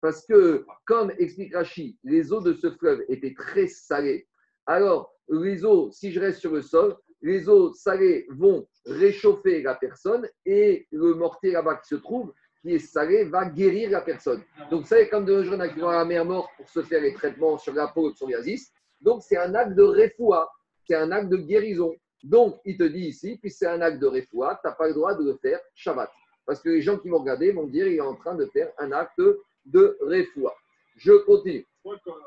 Parce 0.00 0.26
que, 0.26 0.66
comme 0.86 1.12
explique 1.18 1.54
Rashi, 1.54 1.98
les 2.04 2.32
eaux 2.32 2.40
de 2.40 2.54
ce 2.54 2.70
fleuve 2.72 3.04
étaient 3.08 3.34
très 3.34 3.66
salées. 3.66 4.26
Alors, 4.66 5.12
les 5.28 5.64
eaux, 5.64 5.90
si 5.92 6.10
je 6.10 6.20
reste 6.20 6.40
sur 6.40 6.52
le 6.52 6.62
sol, 6.62 6.96
les 7.22 7.48
eaux 7.48 7.72
salées 7.74 8.26
vont 8.30 8.66
réchauffer 8.86 9.62
la 9.62 9.74
personne 9.74 10.28
et 10.46 10.86
le 10.90 11.14
mortier 11.14 11.52
là-bas 11.52 11.76
qui 11.76 11.88
se 11.88 11.96
trouve, 11.96 12.32
qui 12.62 12.74
est 12.74 12.78
salé, 12.78 13.24
va 13.24 13.46
guérir 13.46 13.90
la 13.90 14.00
personne. 14.00 14.42
Donc, 14.70 14.82
vous 14.82 14.86
savez, 14.86 15.08
comme 15.08 15.24
de 15.24 15.34
nos 15.34 15.44
jours, 15.44 15.56
on 15.56 15.60
a 15.60 15.90
à 15.90 15.98
la 15.98 16.04
mer 16.04 16.24
morte 16.24 16.50
pour 16.56 16.68
se 16.68 16.82
faire 16.82 17.00
les 17.00 17.14
traitements 17.14 17.58
sur 17.58 17.74
la 17.74 17.88
peau, 17.88 18.08
sur 18.08 18.26
psoriasis. 18.26 18.72
Donc, 19.00 19.22
c'est 19.22 19.36
un 19.36 19.54
acte 19.54 19.74
de 19.74 19.82
refoua, 19.82 20.50
c'est 20.86 20.94
un 20.94 21.10
acte 21.10 21.28
de 21.28 21.36
guérison. 21.36 21.94
Donc, 22.22 22.60
il 22.64 22.76
te 22.76 22.84
dit 22.84 23.08
ici, 23.08 23.38
puis 23.40 23.50
c'est 23.50 23.66
un 23.66 23.80
acte 23.80 23.98
de 23.98 24.06
refoua, 24.06 24.58
tu 24.62 24.68
n'as 24.68 24.74
pas 24.74 24.88
le 24.88 24.94
droit 24.94 25.14
de 25.14 25.24
le 25.24 25.38
faire 25.40 25.58
Shabbat. 25.74 26.10
Parce 26.44 26.60
que 26.60 26.68
les 26.68 26.82
gens 26.82 26.98
qui 26.98 27.08
vont 27.08 27.18
regarder 27.18 27.52
vont 27.52 27.66
dire 27.66 27.86
il 27.86 27.96
est 27.96 28.00
en 28.00 28.14
train 28.14 28.34
de 28.34 28.44
faire 28.46 28.70
un 28.78 28.92
acte 28.92 29.20
de 29.64 29.96
refoua. 30.00 30.54
Je 30.96 31.12
continue. 31.24 31.66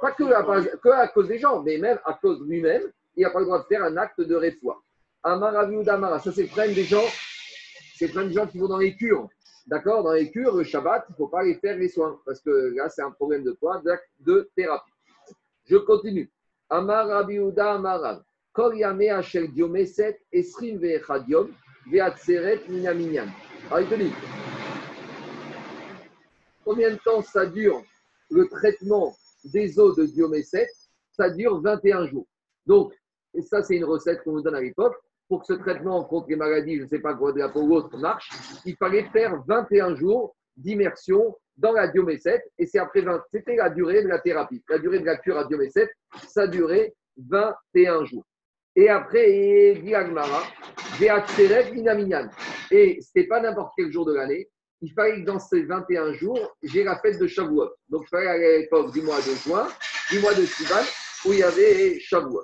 Pas 0.02 0.11
que 0.11 0.24
à, 0.24 1.07
cause 1.10 1.28
des 1.28 1.38
gens, 1.38 1.61
mais 1.61 1.78
même 1.78 1.99
à 2.06 2.14
cause 2.14 2.40
de 2.40 2.45
lui-même, 2.45 2.91
il 3.15 3.23
n'a 3.23 3.30
pas 3.30 3.40
le 3.40 3.45
droit 3.45 3.60
de 3.60 3.65
faire 3.65 3.84
un 3.84 3.95
acte 3.98 4.22
de 4.22 4.35
refoua. 4.35 4.81
Amara 5.23 5.65
Damara, 5.65 6.19
ça 6.19 6.31
c'est 6.31 6.45
plein 6.45 6.68
des 6.68 6.84
gens, 6.84 7.06
c'est 7.95 8.10
plein 8.10 8.26
de 8.26 8.31
gens 8.31 8.48
qui 8.48 8.57
vont 8.57 8.68
dans 8.68 8.77
les 8.77 8.95
cures. 8.95 9.30
D'accord? 9.65 10.03
Dans 10.03 10.11
les 10.11 10.30
cures, 10.30 10.56
le 10.56 10.64
Shabbat, 10.64 11.06
il 11.07 11.11
ne 11.14 11.15
faut 11.15 11.27
pas 11.30 11.44
les 11.44 11.56
faire 11.56 11.77
les 11.77 11.88
soins. 11.88 12.19
Parce 12.26 12.41
que 12.41 12.76
là, 12.76 12.90
c'est 12.90 13.02
un 13.02 13.11
problème 13.11 13.44
de 13.44 13.52
quoi? 13.53 13.81
De 14.19 14.52
thérapie. 14.56 14.91
Je 15.65 15.77
continue. 15.77 16.30
Amar 16.69 17.07
Rabbi 17.07 17.35
Uda 17.35 17.76
Amarav. 17.76 18.23
Kol 18.52 18.77
Yame 18.77 19.10
Hachel 19.10 19.52
Diomeset 19.52 20.19
Esrim 20.31 20.77
Ve'echadiom 20.77 21.52
Ve'atzeret 21.90 22.61
Minaminyan. 22.68 23.27
Alors 23.68 23.80
il 23.80 23.88
te 23.88 23.95
dit, 23.95 24.14
combien 26.65 26.91
de 26.91 26.98
temps 26.98 27.22
ça 27.22 27.45
dure 27.45 27.81
le 28.30 28.48
traitement 28.48 29.15
des 29.45 29.80
eaux 29.80 29.94
de 29.95 30.06
Diomécète 30.06 30.69
Ça 31.11 31.30
dure 31.30 31.61
21 31.61 32.07
jours. 32.07 32.27
Donc, 32.65 32.94
et 33.34 33.41
ça 33.41 33.64
c'est 33.64 33.76
une 33.76 33.85
recette 33.85 34.23
qu'on 34.23 34.34
nous 34.34 34.41
donne 34.41 34.55
à 34.55 34.61
l'époque. 34.61 34.95
Pour 35.30 35.39
que 35.41 35.47
ce 35.47 35.53
traitement 35.53 36.03
contre 36.03 36.27
les 36.30 36.35
maladies, 36.35 36.77
je 36.77 36.84
ne 36.84 36.88
sais 36.88 36.99
pas 36.99 37.15
quoi, 37.15 37.31
de 37.31 37.39
la 37.39 37.49
peau 37.49 37.61
ou 37.61 37.76
autre, 37.76 37.97
marche, 37.97 38.30
il 38.65 38.76
fallait 38.76 39.05
faire 39.05 39.41
21 39.47 39.95
jours 39.95 40.35
d'immersion 40.57 41.35
dans 41.57 41.72
la 41.72 41.88
diomécète, 41.88 42.43
et 42.57 42.65
c'est 42.65 42.80
après 42.80 43.01
20, 43.01 43.22
c'était 43.31 43.55
la 43.55 43.69
durée 43.69 44.03
de 44.03 44.07
la 44.07 44.19
thérapie. 44.19 44.61
La 44.69 44.80
durée 44.80 44.99
de 44.99 45.05
la 45.05 45.18
cure 45.18 45.38
à 45.38 45.45
diomécète, 45.45 45.89
ça 46.27 46.47
durait 46.47 46.93
21 47.18 48.05
jours. 48.05 48.26
Et 48.76 48.89
après, 48.89 49.76
dit 49.84 49.93
Agmara, 49.93 50.41
Et 52.72 52.99
ce 53.01 53.07
n'était 53.15 53.27
pas 53.27 53.39
n'importe 53.39 53.73
quel 53.77 53.91
jour 53.91 54.05
de 54.05 54.14
l'année. 54.14 54.49
Il 54.81 54.91
fallait 54.91 55.22
que 55.22 55.26
dans 55.26 55.39
ces 55.39 55.64
21 55.64 56.14
jours, 56.14 56.57
j'ai 56.64 56.84
la 56.84 56.97
fête 56.99 57.19
de 57.19 57.27
Shavuot. 57.27 57.69
Donc, 57.89 58.03
il 58.05 58.10
fallait 58.10 58.27
à 58.27 58.38
l'époque 58.38 58.91
du 58.91 59.01
mois 59.01 59.19
de 59.19 59.35
juin, 59.35 59.68
du 60.11 60.19
mois 60.19 60.34
de 60.34 60.43
Sivan, 60.43 60.84
où 61.26 61.34
il 61.34 61.39
y 61.39 61.43
avait 61.43 61.99
Shavuot. 61.99 62.43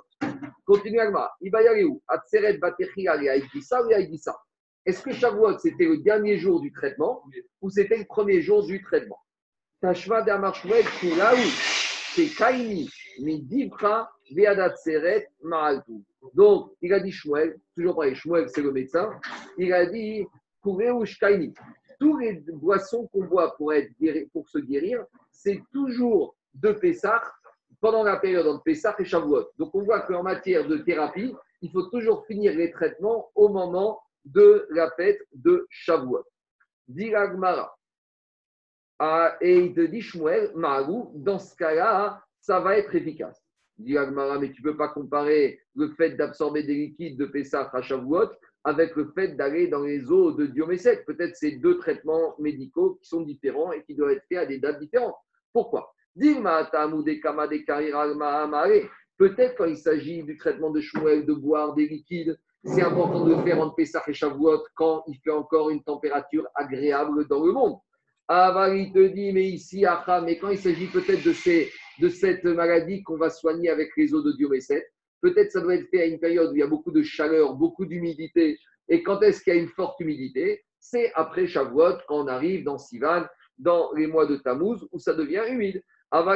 Continue 0.70 1.00
Agmara. 1.00 1.32
où 1.84 2.00
Atseret 2.06 2.58
Batechia 2.58 3.16
ou 3.16 3.92
Aïdissa 3.92 4.36
est-ce 4.86 5.02
que 5.02 5.12
Shavuot, 5.12 5.58
c'était 5.58 5.84
le 5.84 5.98
dernier 5.98 6.38
jour 6.38 6.60
du 6.60 6.72
traitement 6.72 7.22
ou 7.60 7.70
c'était 7.70 7.98
le 7.98 8.04
premier 8.04 8.40
jour 8.40 8.64
du 8.64 8.80
traitement? 8.80 9.18
Tashva 9.80 10.22
d'Amarshoued, 10.22 10.84
c'est 12.14 12.28
Kaini, 12.36 12.88
Midivra, 13.18 14.10
Veadat 14.30 14.76
Seret, 14.76 15.28
Ma'altu. 15.42 16.04
Donc, 16.34 16.72
il 16.80 16.92
a 16.94 17.00
dit 17.00 17.12
Shmuel, 17.12 17.58
toujours 17.74 17.96
pareil, 17.96 18.14
Shmuel, 18.14 18.48
c'est 18.48 18.62
le 18.62 18.72
médecin, 18.72 19.10
il 19.58 19.72
a 19.72 19.86
dit 19.86 20.24
Kureush 20.62 21.18
Kaini. 21.18 21.52
Tous 21.98 22.16
les 22.16 22.42
boissons 22.52 23.08
qu'on 23.08 23.24
boit 23.24 23.56
pour, 23.56 23.74
être 23.74 23.90
pour 24.32 24.48
se 24.48 24.58
guérir, 24.58 25.04
c'est 25.32 25.60
toujours 25.72 26.36
de 26.54 26.72
Pessah 26.72 27.22
pendant 27.80 28.02
la 28.02 28.16
période 28.16 28.46
entre 28.46 28.62
Pessah 28.62 28.94
et 28.98 29.04
Shavuot. 29.04 29.48
Donc, 29.58 29.74
on 29.74 29.82
voit 29.82 30.00
qu'en 30.00 30.22
matière 30.22 30.66
de 30.66 30.78
thérapie, 30.78 31.34
il 31.62 31.70
faut 31.70 31.84
toujours 31.84 32.26
finir 32.26 32.54
les 32.54 32.70
traitements 32.70 33.30
au 33.34 33.48
moment 33.48 34.00
de 34.24 34.66
la 34.70 34.90
fête 34.92 35.20
de 35.32 35.66
Shavuot. 35.70 36.24
Dit 36.88 37.12
ah, 39.02 39.34
et 39.40 39.56
il 39.56 39.72
te 39.72 39.80
dit 39.80 40.02
Shmuel, 40.02 40.52
Marou, 40.54 41.10
dans 41.14 41.38
ce 41.38 41.56
cas-là, 41.56 42.22
ça 42.38 42.60
va 42.60 42.76
être 42.76 42.94
efficace. 42.94 43.42
Dit 43.78 43.94
mais 43.94 44.52
tu 44.52 44.62
ne 44.62 44.70
peux 44.70 44.76
pas 44.76 44.88
comparer 44.88 45.58
le 45.74 45.88
fait 45.94 46.10
d'absorber 46.10 46.64
des 46.64 46.74
liquides 46.74 47.18
de 47.18 47.24
Pessah 47.24 47.70
à 47.72 47.80
Shavuot 47.80 48.28
avec 48.62 48.94
le 48.96 49.10
fait 49.14 49.28
d'aller 49.36 49.68
dans 49.68 49.84
les 49.84 50.10
eaux 50.10 50.32
de 50.32 50.44
Diomécète. 50.44 51.06
Peut-être 51.06 51.34
c'est 51.34 51.52
deux 51.52 51.78
traitements 51.78 52.34
médicaux 52.38 52.98
qui 53.00 53.08
sont 53.08 53.22
différents 53.22 53.72
et 53.72 53.82
qui 53.84 53.94
doivent 53.94 54.10
être 54.10 54.26
faits 54.28 54.38
à 54.38 54.44
des 54.44 54.58
dates 54.58 54.80
différentes. 54.80 55.16
Pourquoi? 55.50 55.94
Peut-être 59.18 59.54
quand 59.56 59.64
il 59.66 59.76
s'agit 59.76 60.22
du 60.22 60.36
traitement 60.36 60.70
de 60.70 60.80
Shmuel, 60.80 61.26
de 61.26 61.34
boire 61.34 61.74
des 61.74 61.86
liquides, 61.86 62.38
c'est 62.64 62.82
important 62.82 63.24
de 63.24 63.34
le 63.34 63.42
faire 63.42 63.60
entre 63.60 63.74
Pessah 63.74 64.02
et 64.06 64.12
Shavuot 64.12 64.64
quand 64.74 65.04
il 65.08 65.18
fait 65.24 65.30
encore 65.30 65.70
une 65.70 65.82
température 65.82 66.46
agréable 66.54 67.26
dans 67.28 67.44
le 67.44 67.52
monde. 67.52 67.78
Aval, 68.28 68.76
il 68.76 68.92
te 68.92 69.08
dit, 69.08 69.32
mais 69.32 69.48
ici, 69.48 69.84
mais 70.24 70.38
quand 70.38 70.50
il 70.50 70.58
s'agit 70.58 70.86
peut-être 70.86 71.24
de, 71.24 72.02
de 72.02 72.08
cette 72.08 72.44
maladie 72.44 73.02
qu'on 73.02 73.16
va 73.16 73.30
soigner 73.30 73.70
avec 73.70 73.90
les 73.96 74.14
eaux 74.14 74.22
de 74.22 74.32
Diomécète, 74.32 74.86
peut-être 75.20 75.52
ça 75.52 75.60
doit 75.60 75.74
être 75.74 75.88
fait 75.90 76.02
à 76.02 76.06
une 76.06 76.20
période 76.20 76.50
où 76.50 76.54
il 76.54 76.60
y 76.60 76.62
a 76.62 76.66
beaucoup 76.66 76.92
de 76.92 77.02
chaleur, 77.02 77.54
beaucoup 77.54 77.86
d'humidité. 77.86 78.58
Et 78.88 79.02
quand 79.02 79.20
est-ce 79.22 79.42
qu'il 79.42 79.54
y 79.54 79.56
a 79.56 79.60
une 79.60 79.68
forte 79.68 79.98
humidité? 80.00 80.62
C'est 80.78 81.12
après 81.14 81.46
Shavuot, 81.46 81.98
quand 82.08 82.24
on 82.24 82.26
arrive 82.26 82.64
dans 82.64 82.78
Sivan, 82.78 83.24
dans 83.58 83.92
les 83.94 84.06
mois 84.06 84.26
de 84.26 84.36
Tammuz, 84.36 84.86
où 84.92 84.98
ça 84.98 85.14
devient 85.14 85.44
humide. 85.48 85.82
Donc, 86.12 86.26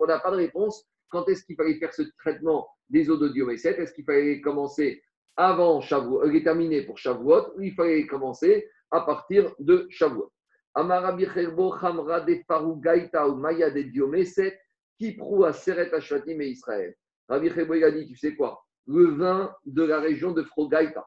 on 0.00 0.06
n'a 0.06 0.18
pas 0.18 0.30
de 0.30 0.36
réponse. 0.36 0.86
Quand 1.10 1.28
est-ce 1.28 1.44
qu'il 1.44 1.56
fallait 1.56 1.78
faire 1.78 1.94
ce 1.94 2.02
traitement 2.18 2.68
des 2.90 3.08
eaux 3.08 3.16
de 3.16 3.28
Diomèset 3.28 3.80
Est-ce 3.80 3.92
qu'il 3.94 4.04
fallait 4.04 4.40
commencer 4.40 5.02
avant 5.36 5.80
Shavuot, 5.80 6.24
euh, 6.24 6.42
terminer 6.42 6.82
pour 6.82 6.98
Shavuot, 6.98 7.54
ou 7.56 7.62
il 7.62 7.72
fallait 7.72 8.06
commencer 8.06 8.68
à 8.90 9.00
partir 9.02 9.54
de 9.58 9.86
Shavuot? 9.88 10.30
Chamra 10.76 12.20
de 12.20 12.40
Faru 12.46 12.80
Gaïta 12.80 13.28
ou 13.28 13.36
Maya 13.36 13.70
de 13.70 13.82
Diomeset, 13.82 14.58
qui 14.98 15.12
prouve 15.12 15.44
à 15.44 15.52
Seret 15.52 15.92
Ashvatim 15.94 16.40
et 16.40 16.48
Israël. 16.48 16.94
Rabbi 17.28 17.50
Cherbo, 17.50 17.74
il 17.74 17.84
a 17.84 17.90
dit, 17.90 18.06
tu 18.06 18.16
sais 18.16 18.34
quoi? 18.34 18.64
Le 18.86 19.06
vin 19.06 19.54
de 19.66 19.82
la 19.82 20.00
région 20.00 20.32
de 20.32 20.42
Frogaïta 20.42 21.06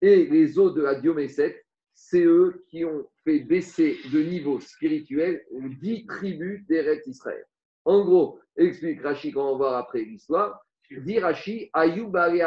et 0.00 0.26
les 0.26 0.58
eaux 0.58 0.70
de 0.70 0.82
la 0.82 0.94
Diomeset, 0.94 1.64
c'est 2.00 2.22
eux 2.22 2.64
qui 2.70 2.84
ont 2.84 3.04
fait 3.24 3.40
baisser 3.40 3.98
de 4.12 4.22
niveau 4.22 4.60
spirituel 4.60 5.42
dix 5.82 6.06
tribus 6.06 6.64
d'Eret 6.66 7.02
Israël. 7.06 7.44
En 7.84 8.04
gros, 8.04 8.38
explique 8.56 9.02
Rashi, 9.02 9.32
quand 9.32 9.46
on 9.46 9.52
va 9.52 9.56
voir 9.58 9.74
après 9.78 10.02
l'histoire, 10.02 10.64
dit 10.90 11.18
Rashi, 11.18 11.68
Ayub 11.72 12.16
et 12.16 12.42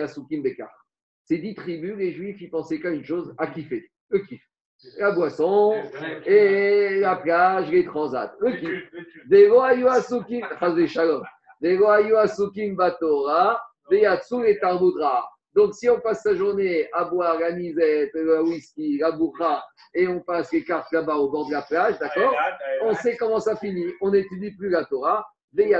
Asukim 0.00 0.42
Bekar. 0.42 0.72
Ces 1.22 1.38
dix 1.38 1.54
tribus, 1.54 1.96
les 1.96 2.12
Juifs, 2.12 2.40
ils 2.40 2.50
pensaient 2.50 2.80
qu'à 2.80 2.90
une 2.90 3.04
chose, 3.04 3.34
à 3.36 3.46
kiffer, 3.46 3.90
le 4.08 4.20
kiff. 4.20 4.42
La 4.98 5.12
boisson 5.12 5.74
et 6.26 6.98
la 6.98 7.16
plage, 7.16 7.70
les 7.70 7.84
transats, 7.84 8.34
le 8.40 8.52
kiff. 8.52 8.90
Dego 9.26 9.60
Ayu 9.60 9.86
Asukim, 9.86 10.46
Dego 11.60 11.88
Ayu 11.88 12.16
Asukim 12.16 12.74
Batora, 12.74 13.62
Deyatsu 13.90 14.44
et 14.46 14.58
Tarmudra. 14.58 15.28
Donc, 15.54 15.74
si 15.74 15.88
on 15.88 16.00
passe 16.00 16.22
sa 16.22 16.34
journée 16.34 16.88
à 16.92 17.04
boire 17.04 17.38
la 17.38 17.52
misette, 17.52 18.10
le 18.14 18.42
whisky, 18.42 18.98
la 18.98 19.12
bourra, 19.12 19.64
et 19.94 20.08
on 20.08 20.20
passe 20.20 20.52
les 20.52 20.64
cartes 20.64 20.90
là-bas 20.92 21.14
au 21.14 21.30
bord 21.30 21.46
de 21.46 21.52
la 21.52 21.62
plage, 21.62 21.98
d'accord 21.98 22.34
On 22.82 22.94
sait 22.94 23.16
comment 23.16 23.38
ça 23.38 23.54
finit. 23.56 23.92
On 24.00 24.10
n'étudie 24.10 24.50
plus 24.56 24.68
la 24.68 24.84
Torah. 24.84 25.24
Et. 25.56 25.72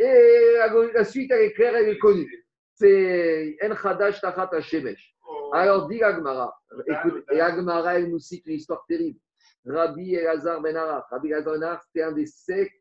Et 0.00 0.54
la, 0.94 1.04
suite, 1.04 1.30
elle 1.30 1.42
est 1.42 1.52
claire, 1.52 1.76
elle 1.76 1.88
est 1.90 1.98
connue. 1.98 2.46
C'est 2.74 3.56
En 3.62 3.74
Khadash 3.74 4.20
Tachat 4.20 4.48
Hashemesh. 4.52 5.14
Alors, 5.52 5.88
dit 5.88 6.02
Agmara. 6.02 6.54
Écoute, 6.86 7.24
et 7.32 7.40
Agmara, 7.40 7.98
elle 7.98 8.10
nous 8.10 8.18
cite 8.18 8.46
une 8.46 8.54
histoire 8.54 8.84
terrible. 8.88 9.18
Rabbi 9.66 10.14
Elazar 10.14 10.62
Ben. 10.62 10.76
Rabbi 10.76 11.28
Elazar 11.28 11.58
Ben 11.58 11.78
c'était 11.84 12.02
un 12.02 12.12
des, 12.12 12.24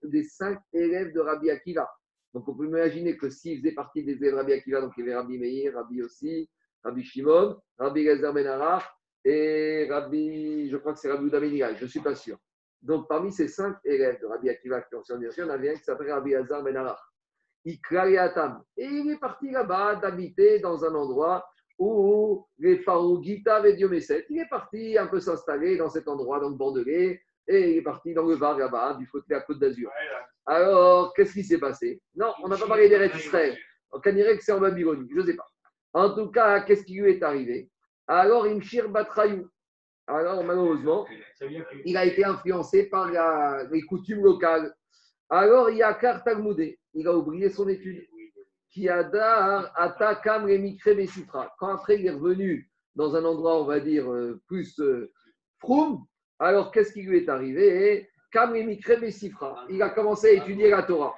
des 0.03 0.23
cinq 0.23 0.60
élèves 0.72 1.11
de 1.14 1.19
Rabbi 1.19 1.49
Akiva. 1.49 1.89
Donc, 2.34 2.48
on 2.48 2.56
peut 2.56 2.66
imaginer 2.66 3.18
que 3.18 3.30
s'il 3.30 3.60
faisait 3.60 3.74
partie 3.74 4.04
des 4.04 4.14
élèves 4.14 4.36
Rabbi 4.36 4.54
Akiva, 4.54 4.82
donc 4.82 4.94
il 4.98 5.02
y 5.02 5.04
avait 5.04 5.16
Rabbi 5.16 5.38
Meir, 5.38 5.74
Rabbi 5.74 6.04
aussi, 6.04 6.49
Rabbi 6.84 7.04
Shimon, 7.04 7.58
Rabbi 7.78 8.02
Elazar 8.02 8.34
Ben 8.34 8.80
et 9.26 9.88
Rabbi, 9.90 10.70
je 10.70 10.78
crois 10.78 10.94
que 10.94 10.99
c'est 10.99 11.12
Rabbi 11.12 11.28
Uda 11.28 11.40
je 11.76 11.84
ne 11.84 11.90
suis 11.90 11.99
pas 11.99 12.16
sûr. 12.16 12.38
Donc, 12.82 13.08
parmi 13.08 13.32
ces 13.32 13.48
cinq 13.48 13.78
élèves 13.84 14.20
de 14.22 14.28
Rabbi 14.28 14.49
Akiva 14.49 14.82
qui 14.82 14.95
ont 14.95 15.04
sur 15.04 15.18
il 15.20 15.30
y 15.38 15.44
en 15.44 15.49
avait 15.49 15.72
un 15.72 15.76
qui 15.76 15.84
s'appelle 15.84 16.12
Rabbi 16.12 16.32
Ben 16.32 16.78
Araf. 16.78 17.02
Et 17.66 18.86
il 18.86 19.12
est 19.12 19.20
parti 19.20 19.49
là-bas 19.52 19.95
d'habiter 19.95 20.60
dans 20.60 20.86
un 20.86 20.95
endroit 20.95 21.45
où 21.78 22.45
les 22.58 22.78
Farougita 22.80 23.68
et 23.68 23.74
Dioméset. 23.74 24.26
Il 24.30 24.40
est 24.40 24.49
parti 24.49 24.98
un 24.98 25.08
peu 25.08 25.20
s'installer 25.20 25.76
dans 25.78 25.90
cet 25.90 26.08
endroit, 26.08 26.40
dans 26.40 26.49
le 26.49 26.56
Bordelais, 26.56 27.22
et 27.48 27.72
il 27.72 27.78
est 27.78 27.82
parti 27.82 28.14
dans 28.14 28.26
le 28.26 28.36
Var 28.36 28.57
là-bas, 28.57 28.95
du 28.99 29.07
côté 29.07 29.26
de 29.30 29.36
la 29.36 29.41
Côte 29.41 29.60
d'Azur. 29.60 29.90
Alors, 30.45 31.14
qu'est-ce 31.14 31.34
qui 31.34 31.44
s'est 31.44 31.60
passé? 31.60 32.02
Non, 32.15 32.34
on 32.44 32.48
n'a 32.48 32.57
pas 32.57 32.68
parlé 32.68 32.90
des 32.90 33.06
Israël. 33.18 33.57
On 33.91 33.99
dirait 33.99 34.38
que 34.38 34.44
c'est 34.44 34.52
en 34.52 34.60
Babylonie, 34.60 35.10
je 35.14 35.19
ne 35.19 35.26
sais 35.26 35.36
pas. 35.36 35.48
En 35.94 36.14
tout 36.14 36.30
cas, 36.30 36.61
qu'est-ce 36.61 36.84
qui 36.84 36.95
lui 36.99 37.11
est 37.11 37.24
arrivé? 37.24 37.69
Alors, 38.07 38.45
Imshir 38.45 38.90
Batrayou. 38.90 39.49
Alors, 40.07 40.44
malheureusement, 40.44 41.06
il 41.86 41.98
a 41.98 42.06
été 42.06 42.24
influencé 42.24 42.90
par 42.90 43.10
les 43.72 43.82
coutumes 43.82 44.24
locales. 44.24 44.74
Alors, 45.30 45.69
il 45.69 45.78
y 45.78 45.84
a 45.84 45.94
Kartagmoudé 45.94 46.80
il 46.98 47.07
a 47.07 47.15
oublié 47.15 47.49
son 47.49 47.68
étude. 47.68 48.06
Qui 48.69 48.90
Atakam 48.90 50.48
Quand 51.57 51.68
après 51.68 51.99
il 51.99 52.06
est 52.06 52.11
revenu 52.11 52.69
dans 52.95 53.15
un 53.15 53.24
endroit, 53.24 53.61
on 53.61 53.65
va 53.65 53.80
dire, 53.80 54.11
euh, 54.11 54.41
plus 54.48 54.80
euh, 54.80 55.11
froum, 55.60 56.06
alors 56.39 56.72
qu'est-ce 56.72 56.93
qui 56.93 57.01
lui 57.01 57.18
est 57.18 57.30
arrivé 57.30 58.09
Il 59.69 59.81
a 59.81 59.89
commencé 59.89 60.27
à 60.27 60.31
étudier 60.34 60.69
la 60.69 60.84
Torah. 60.84 61.15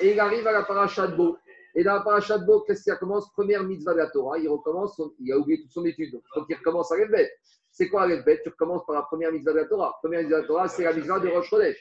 Et 0.00 0.12
il 0.12 0.20
arrive 0.20 0.46
à 0.46 0.52
la 0.52 0.62
paracha 0.62 1.06
de. 1.06 1.32
Et 1.74 1.84
dans 1.84 1.94
la 1.94 2.00
paracha 2.00 2.38
de 2.38 2.66
qu'est-ce 2.66 2.84
qu'il 2.84 2.94
commence 2.94 3.30
Première 3.32 3.62
mitzvah 3.62 3.92
de 3.92 3.98
la 3.98 4.10
Torah. 4.10 4.38
Il 4.38 4.48
recommence, 4.48 5.00
il 5.20 5.32
a 5.32 5.38
oublié 5.38 5.60
toute 5.60 5.70
son 5.70 5.84
étude. 5.84 6.12
Donc, 6.34 6.46
il 6.48 6.56
recommence 6.56 6.90
à 6.90 7.06
bête. 7.06 7.30
C'est 7.70 7.88
quoi 7.88 8.08
bête 8.08 8.40
Tu 8.42 8.48
recommences 8.48 8.86
par 8.86 8.96
la 8.96 9.02
première 9.02 9.30
mitzvah 9.30 9.52
de 9.52 9.58
la 9.58 9.66
Torah. 9.66 9.96
Première 10.00 10.22
mitzvah 10.22 10.38
de 10.38 10.42
la 10.42 10.48
Torah, 10.48 10.68
c'est 10.68 10.84
la 10.84 10.94
mitzvah 10.94 11.20
de 11.20 11.28
Rosh 11.28 11.50
Chodesh. 11.50 11.76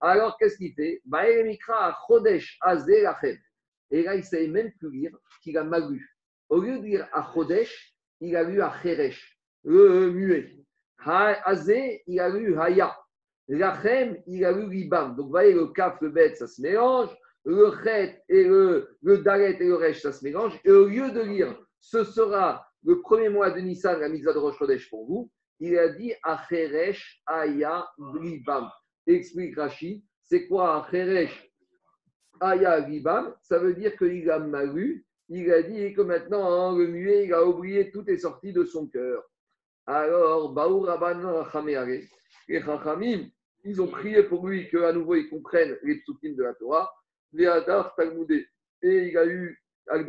Alors, 0.00 0.36
qu'est-ce 0.38 0.56
qu'il 0.56 0.74
fait? 0.74 1.00
Chodesh. 2.08 2.58
Et 3.92 4.02
là, 4.02 4.14
il 4.14 4.18
ne 4.18 4.22
savait 4.22 4.48
même 4.48 4.72
plus 4.72 4.90
lire 4.90 5.16
qu'il 5.42 5.56
a 5.56 5.64
mal 5.64 5.90
lu. 5.90 6.16
Au 6.48 6.60
lieu 6.60 6.78
de 6.78 6.84
lire 6.84 7.08
à 7.12 7.32
Chodesh, 7.32 7.94
il 8.20 8.34
a 8.34 8.42
lu 8.42 8.60
à 8.60 8.72
Cheresh, 8.82 9.38
le 9.64 10.10
muet. 10.10 10.65
Azé, 11.04 12.02
il 12.06 12.20
a 12.20 12.28
lu 12.28 12.58
Haya. 12.58 12.96
Lachem, 13.48 14.16
il 14.26 14.44
a 14.44 14.52
lu 14.52 14.64
Ribam. 14.64 15.14
Donc, 15.14 15.26
vous 15.26 15.30
voyez, 15.30 15.52
le 15.52 15.68
kaf, 15.68 16.00
le 16.00 16.10
bet, 16.10 16.34
ça 16.34 16.46
se 16.46 16.60
mélange. 16.60 17.16
Le 17.44 17.70
chet 17.84 18.22
et 18.28 18.42
le, 18.42 18.96
le 19.02 19.18
dalet 19.18 19.56
et 19.60 19.66
le 19.66 19.76
resh, 19.76 20.02
ça 20.02 20.12
se 20.12 20.24
mélange. 20.24 20.58
Et 20.64 20.70
au 20.70 20.86
lieu 20.86 21.12
de 21.12 21.20
lire, 21.20 21.56
ce 21.80 22.02
sera 22.02 22.66
le 22.84 23.00
premier 23.00 23.28
mois 23.28 23.50
de 23.50 23.60
Nissan, 23.60 24.00
la 24.00 24.08
mitzvah 24.08 24.32
de 24.32 24.38
Rosh 24.38 24.90
pour 24.90 25.06
vous, 25.06 25.30
il 25.60 25.78
a 25.78 25.88
dit 25.88 26.12
Acheresh 26.22 27.22
Aya 27.26 27.86
Ribam. 27.98 28.68
Explique 29.06 29.56
Rashi, 29.56 30.04
c'est 30.22 30.46
quoi 30.48 30.84
Acheresh 30.84 31.50
Aya 32.40 32.84
Ribam? 32.84 33.34
Ça 33.42 33.58
veut 33.58 33.74
dire 33.74 33.96
qu'il 33.96 34.28
a 34.30 34.38
mal 34.38 34.74
lu. 34.74 35.06
Il 35.28 35.50
a 35.52 35.62
dit 35.62 35.92
que 35.94 36.02
maintenant, 36.02 36.44
hein, 36.46 36.78
le 36.78 36.86
muet, 36.86 37.26
il 37.26 37.32
a 37.32 37.44
oublié 37.44 37.90
toutes 37.90 38.06
les 38.06 38.18
sorties 38.18 38.52
de 38.52 38.64
son 38.64 38.86
cœur. 38.86 39.22
Alors, 39.86 40.52
Baou 40.52 40.80
Rabban 40.80 41.44
les 42.48 42.60
Chachamim, 42.60 43.28
ils 43.64 43.80
ont 43.80 43.88
prié 43.88 44.22
pour 44.24 44.46
lui 44.46 44.68
qu'à 44.68 44.92
nouveau 44.92 45.16
il 45.16 45.28
comprenne 45.28 45.76
les 45.82 46.00
psukim 46.00 46.34
de 46.34 46.42
la 46.42 46.54
Torah. 46.54 46.90
Ve'adar 47.32 47.94
Talmudé. 47.94 48.46
Et 48.82 49.08
il 49.08 49.18
a 49.18 49.26
eu, 49.26 49.60
avec 49.88 50.08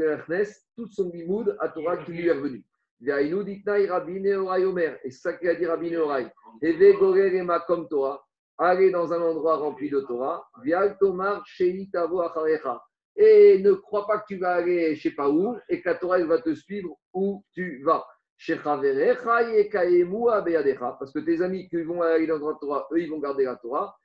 toute 0.76 0.92
son 0.92 1.12
limoud 1.12 1.56
à 1.60 1.70
Torah 1.70 1.98
qui 1.98 2.12
lui 2.12 2.28
est 2.28 2.32
revenu. 2.32 2.64
Et 3.00 5.12
ça 5.12 5.34
qu'il 5.34 5.50
a 5.50 5.56
dit 5.56 5.66
Rabbi 5.66 5.92
Neorai. 5.92 6.32
comme 7.68 7.88
Torah. 7.88 8.24
Allez 8.58 8.90
dans 8.90 9.14
un 9.14 9.22
endroit 9.22 9.58
rempli 9.58 9.90
de 9.90 10.00
Torah. 10.02 10.48
Et 13.16 13.60
ne 13.60 13.74
crois 13.74 14.08
pas 14.08 14.20
que 14.20 14.26
tu 14.28 14.38
vas 14.38 14.56
aller 14.56 14.96
je 14.96 15.02
sais 15.02 15.16
pas 15.16 15.30
où 15.30 15.56
et 15.70 15.82
que 15.82 15.90
la 15.90 15.96
Torah 15.96 16.24
va 16.24 16.42
te 16.42 16.56
suivre 16.56 16.98
où 17.14 17.44
tu 17.54 17.84
vas. 17.84 18.06
Parce 21.00 21.12
que 21.12 21.20
tes 21.20 21.42
amis 21.42 21.68
qui 21.70 21.82
vont 21.82 22.02
aller 22.02 22.28
dans 22.28 22.38
la 22.38 22.56
Torah, 22.56 22.88
eux, 22.92 23.00
ils 23.00 23.10
vont 23.10 23.20
garder 23.20 23.46
la 23.46 23.56
Torah. 23.56 23.98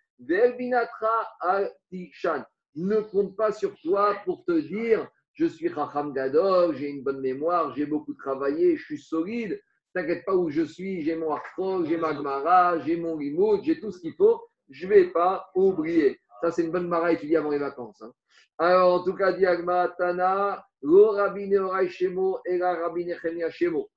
Ne 2.74 3.00
compte 3.00 3.36
pas 3.36 3.52
sur 3.52 3.74
toi 3.80 4.16
pour 4.24 4.44
te 4.44 4.58
dire 4.58 5.06
je 5.34 5.46
suis 5.46 5.68
Racham 5.68 6.12
Gadol, 6.12 6.76
j'ai 6.76 6.88
une 6.88 7.02
bonne 7.02 7.20
mémoire, 7.20 7.74
j'ai 7.74 7.86
beaucoup 7.86 8.14
travaillé, 8.14 8.76
je 8.76 8.84
suis 8.84 8.98
solide. 8.98 9.60
T'inquiète 9.94 10.24
pas 10.24 10.34
où 10.34 10.50
je 10.50 10.62
suis, 10.62 11.02
j'ai 11.02 11.16
mon 11.16 11.32
arthrose, 11.32 11.88
j'ai 11.88 11.98
ma 11.98 12.14
gmara, 12.14 12.78
j'ai 12.80 12.96
mon 12.96 13.18
limoud, 13.18 13.62
j'ai 13.62 13.78
tout 13.80 13.90
ce 13.90 14.00
qu'il 14.00 14.14
faut. 14.14 14.42
Je 14.70 14.86
ne 14.86 14.92
vais 14.92 15.10
pas 15.10 15.50
oublier. 15.54 16.18
Ça, 16.40 16.50
c'est 16.50 16.64
une 16.64 16.70
bonne 16.70 16.88
mara 16.88 17.08
à 17.08 17.12
étudier 17.12 17.36
avant 17.36 17.50
les 17.50 17.58
vacances. 17.58 18.00
Hein. 18.02 18.12
Alors, 18.58 19.00
en 19.00 19.04
tout 19.04 19.14
cas, 19.14 19.32
Diagma 19.32 19.88
Tana, 19.98 20.64
Lo 20.82 21.10
Rabbi 21.10 21.48
Neorai 21.48 21.88
Shemo, 21.88 22.40
Ela 22.44 22.74
Rabbi 22.74 23.04
Nechemia 23.04 23.50
Shemo. 23.50 23.88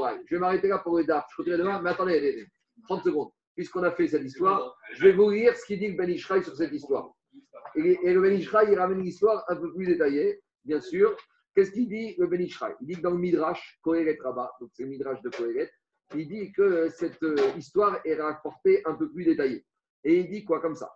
Ben. 0.00 0.18
Je 0.26 0.34
vais 0.34 0.40
m'arrêter 0.40 0.68
là 0.68 0.78
pour 0.78 0.98
le 0.98 1.04
DAF. 1.04 1.26
Je 1.30 1.36
continue 1.36 1.58
demain, 1.58 1.80
mais 1.82 1.90
attendez, 1.90 2.46
30 2.88 3.04
secondes 3.04 3.30
puisqu'on 3.54 3.82
a 3.82 3.90
fait 3.90 4.08
cette 4.08 4.24
histoire, 4.24 4.76
je 4.94 5.04
vais 5.04 5.12
vous 5.12 5.30
lire 5.30 5.56
ce 5.56 5.64
qu'il 5.66 5.78
dit 5.78 5.88
le 5.88 5.96
Ben 5.96 6.08
Ishraï 6.08 6.42
sur 6.42 6.54
cette 6.56 6.72
histoire. 6.72 7.12
Et, 7.74 8.12
le 8.12 8.20
Ben 8.20 8.32
Ishraï, 8.32 8.68
il 8.70 8.78
ramène 8.78 9.00
l'histoire 9.00 9.44
un 9.48 9.56
peu 9.56 9.72
plus 9.72 9.86
détaillée, 9.86 10.40
bien 10.64 10.80
sûr. 10.80 11.16
Qu'est-ce 11.54 11.70
qu'il 11.70 11.88
dit 11.88 12.14
le 12.18 12.26
Ben 12.26 12.40
Ishraï? 12.40 12.74
Il 12.80 12.86
dit 12.88 12.94
que 12.94 13.00
dans 13.00 13.10
le 13.10 13.18
Midrash, 13.18 13.78
Kohelet 13.82 14.18
Rabbah, 14.20 14.50
donc 14.60 14.70
c'est 14.72 14.84
le 14.84 14.88
Midrash 14.90 15.20
de 15.22 15.30
Kohelet, 15.30 15.70
il 16.14 16.28
dit 16.28 16.52
que 16.52 16.88
cette 16.90 17.22
euh, 17.22 17.36
histoire 17.56 18.00
est 18.04 18.20
rapportée 18.20 18.82
un 18.84 18.94
peu 18.94 19.10
plus 19.10 19.24
détaillée. 19.24 19.64
Et 20.04 20.20
il 20.20 20.30
dit 20.30 20.44
quoi 20.44 20.60
comme 20.60 20.76
ça? 20.76 20.90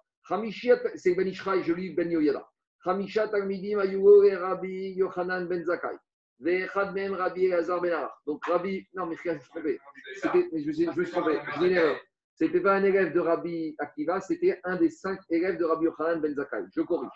C'est 0.96 1.14
Ben 1.14 1.26
Ishraï, 1.28 1.62
je 1.62 1.72
lis 1.72 1.94
Ben 1.94 2.10
Yoyada. 2.10 2.48
Hamishat 2.84 3.28
Talmidim 3.28 3.78
Ayugo 3.78 4.22
Rabbi 4.40 4.94
Yochanan 4.96 5.46
Ben 5.46 5.64
Zakai. 5.64 5.96
Vechad 6.40 6.94
Ben 6.94 7.12
Rabbi 7.14 7.46
Elazar 7.46 7.80
Ben 7.80 7.92
Arach. 7.92 8.12
Donc 8.26 8.44
Rabbi, 8.44 8.86
non 8.94 9.06
mais 9.06 9.16
je 9.22 9.30
me 9.30 9.38
suis 9.38 9.48
trompé. 9.50 9.78
Je 10.22 10.66
me 10.66 10.72
suis 11.04 11.12
trompé, 11.12 11.38
je 11.54 11.58
dis 11.60 11.66
une 11.66 11.72
erreur. 11.72 11.96
Ce 12.34 12.44
n'était 12.44 12.60
pas 12.60 12.74
un 12.74 12.84
élève 12.84 13.12
de 13.14 13.20
Rabbi 13.20 13.74
Akiva, 13.78 14.20
c'était 14.20 14.60
un 14.64 14.76
des 14.76 14.90
cinq 14.90 15.20
élèves 15.30 15.58
de 15.58 15.64
Rabbi 15.64 15.84
Yochanan 15.86 16.20
Ben 16.20 16.34
Zakai. 16.34 16.64
Je 16.74 16.82
corrige. 16.82 17.10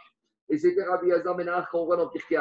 Et 0.49 0.59
c'était 0.59 0.85
Rabbi 0.85 1.13
Hazar 1.13 1.37
Ben 1.37 1.51
qu'on 1.71 1.85
voit 1.85 1.97
dans 1.97 2.09
Pirkei 2.09 2.39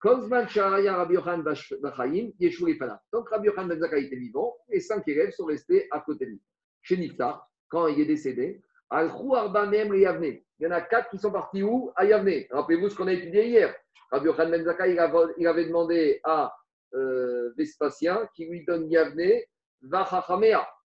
Kozman 0.00 0.48
Shahaya 0.48 0.96
Rabbi 0.96 1.14
Yochanan 1.14 1.42
Bash- 1.42 1.74
Bachaim, 1.80 2.32
Yeshua 2.40 2.70
Lefanav. 2.70 2.98
Donc 3.12 3.28
Rabbi 3.30 3.46
Yochanan 3.46 3.68
Ben 3.68 3.78
Zakkai 3.78 4.04
était 4.06 4.16
vivant, 4.16 4.56
les 4.68 4.80
cinq 4.80 5.06
élèves 5.06 5.30
sont 5.30 5.44
restés 5.44 5.86
à 5.92 6.00
côté 6.00 6.26
de 6.26 6.30
lui. 6.32 6.42
Chez 6.82 6.96
Niftar, 6.96 7.48
quand 7.68 7.86
il 7.86 8.00
est 8.00 8.06
décédé, 8.06 8.62
Il 8.94 10.42
y 10.58 10.66
en 10.66 10.70
a 10.70 10.80
quatre 10.82 11.08
qui 11.10 11.18
sont 11.18 11.32
partis 11.32 11.62
où? 11.62 11.90
À 11.96 12.04
Yavne. 12.04 12.44
Rappelez-vous 12.50 12.90
ce 12.90 12.96
qu'on 12.96 13.06
a 13.06 13.12
étudié 13.12 13.46
hier. 13.48 13.74
Rabbi 14.10 14.26
Yochanan 14.26 14.50
Ben 14.50 14.64
Zakkai, 14.64 14.92
il 14.92 14.98
avait- 15.46 15.64
demandé 15.64 16.20
à 16.24 16.54
euh, 16.94 17.52
Vespasien 17.56 18.28
qui 18.34 18.44
lui 18.46 18.64
donne 18.66 18.90
Yavne. 18.90 19.40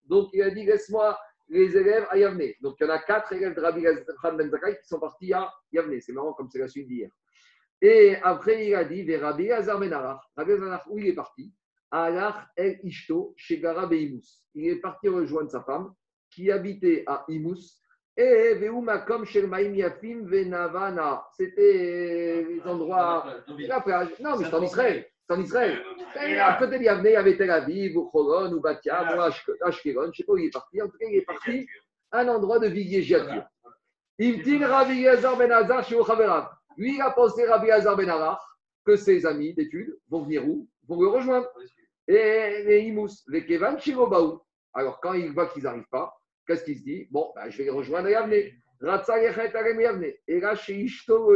Donc 0.06 0.30
il 0.34 0.42
a 0.42 0.50
dit 0.50 0.66
laisse-moi 0.66 1.20
les 1.50 1.76
élèves 1.76 2.08
à 2.10 2.18
Yavne. 2.18 2.54
Donc 2.62 2.78
il 2.80 2.86
y 2.86 2.90
en 2.90 2.94
a 2.94 3.00
quatre 3.00 3.34
élèves 3.34 3.56
de 3.56 3.62
Rabbi 3.62 3.82
Yochanan 3.82 4.38
Ben 4.38 4.50
Zakkai 4.50 4.80
qui 4.80 4.88
sont 4.88 5.00
partis 5.00 5.34
à 5.34 5.52
Yavne. 5.74 6.00
C'est 6.00 6.14
marrant 6.14 6.32
comme 6.34 6.50
c'est 6.50 6.60
la 6.60 6.70
suite 6.70 6.88
d'hier. 6.88 7.10
Et 7.82 8.16
après, 8.24 8.68
il 8.68 8.74
a 8.76 8.86
dit, 8.86 9.04
vers 9.04 9.22
Rabbi 9.22 9.52
Hazar 9.52 9.80
Ben 9.80 9.92
Arach. 9.92 10.22
Rabbi 10.38 10.54
Hazar 10.54 10.70
Ben 10.70 10.80
où 10.88 10.98
il 10.98 11.08
est 11.08 11.14
parti? 11.14 11.54
Alach 11.92 12.48
El 12.56 12.80
Ishto, 12.84 13.34
chez 13.36 13.60
Gara. 13.60 13.90
Il 13.92 14.22
est 14.56 14.78
parti 14.78 15.10
rejoindre 15.10 15.52
sa 15.52 15.62
femme, 15.62 15.94
qui 16.32 16.50
habitait 16.52 17.04
à 17.06 17.26
Imous. 17.28 17.82
Et 18.20 18.56
Venavana. 20.26 21.24
C'était 21.38 22.46
les 22.50 22.62
endroits. 22.66 23.26
La 23.68 23.82
plage. 23.82 24.10
Non, 24.20 24.38
mais 24.38 24.46
c'est 24.46 24.54
en 24.54 24.64
Israël. 24.64 25.06
C'est 25.28 25.36
en 25.36 25.40
Israël. 25.42 25.80
Et 26.26 26.40
à 26.40 26.54
côté 26.54 26.80
de 26.80 26.84
Yavne, 26.84 27.06
il 27.06 27.12
y 27.12 27.16
avait 27.16 27.38
Tel 27.38 27.52
Aviv, 27.52 27.98
ou 27.98 28.10
Choron, 28.10 28.52
ou 28.54 28.60
Batia, 28.60 29.16
ou 29.16 29.20
Ashke- 29.20 29.58
Ashkelon. 29.62 30.04
Je 30.04 30.08
ne 30.08 30.14
sais 30.14 30.24
pas 30.24 30.34
où 30.34 30.38
il 30.38 30.48
est 30.48 30.52
parti. 30.52 30.82
En 30.82 30.88
tout 30.88 30.98
cas, 30.98 31.06
il 31.10 31.18
est 31.18 31.26
parti 31.26 31.68
à 32.12 32.20
un 32.22 32.28
endroit 32.30 32.60
de 32.60 32.68
villégiature. 32.68 33.44
Imtin 34.20 34.66
Rabbi 34.68 35.08
Hazar 35.08 35.38
Ben 35.38 35.52
Hazar 35.52 35.84
chez. 35.84 35.96
Lui, 36.78 36.96
il 36.96 37.02
a 37.02 37.12
pensé 37.12 37.46
Rabbi 37.46 37.70
Hazar 37.70 37.96
Ben 37.96 38.10
Arach 38.10 38.40
que 38.86 38.96
ses 38.96 39.26
amis 39.26 39.54
d'études 39.54 39.96
vont 40.10 40.24
venir 40.24 40.48
où? 40.48 40.68
Vont 40.88 41.02
le 41.02 41.08
rejoindre. 41.10 41.48
Et 42.08 42.64
les 42.66 42.80
Imous, 42.84 43.10
les 43.28 43.46
Kevan 43.46 43.78
Shirobaou. 43.78 44.42
Alors, 44.74 45.00
quand 45.02 45.14
il 45.14 45.32
voit 45.34 45.48
qu'ils 45.48 45.64
n'arrivent 45.64 45.90
pas, 45.92 46.18
qu'est-ce 46.48 46.64
qu'il 46.64 46.78
se 46.78 46.84
dit? 46.84 47.08
Bon, 47.12 47.32
ben, 47.36 47.50
je 47.50 47.64
vais 47.64 47.70
rejoindre 47.70 48.10
Yavne. 48.10 48.34
Et 48.34 50.40
là, 50.40 50.54
Ishto 50.68 51.36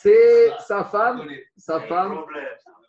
c'est 0.00 0.50
sa 0.66 0.84
femme, 0.84 1.28
sa 1.58 1.80
femme, 1.80 2.24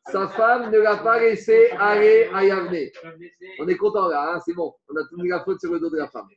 sa 0.09 0.29
femme 0.29 0.71
ne 0.71 0.79
l'a 0.79 0.97
pas 0.97 1.19
laissé 1.19 1.69
aller 1.77 2.29
à 2.33 2.45
Yavne. 2.45 2.89
On 3.59 3.67
est 3.67 3.75
content 3.75 4.07
là, 4.07 4.33
hein, 4.33 4.39
c'est 4.45 4.53
bon. 4.53 4.73
On 4.89 4.95
a 4.95 5.03
tout 5.09 5.17
mis 5.17 5.27
la 5.27 5.43
faute 5.43 5.59
sur 5.59 5.73
le 5.73 5.79
dos 5.79 5.89
de 5.89 5.97
la 5.97 6.07
femme. 6.07 6.27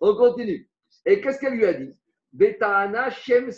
On 0.00 0.14
continue. 0.14 0.66
Et 1.04 1.20
qu'est-ce 1.20 1.38
qu'elle 1.38 1.54
lui 1.54 1.66
a 1.66 1.74
dit? 1.74 1.94
Betahana 2.32 3.10
Shem. 3.10 3.50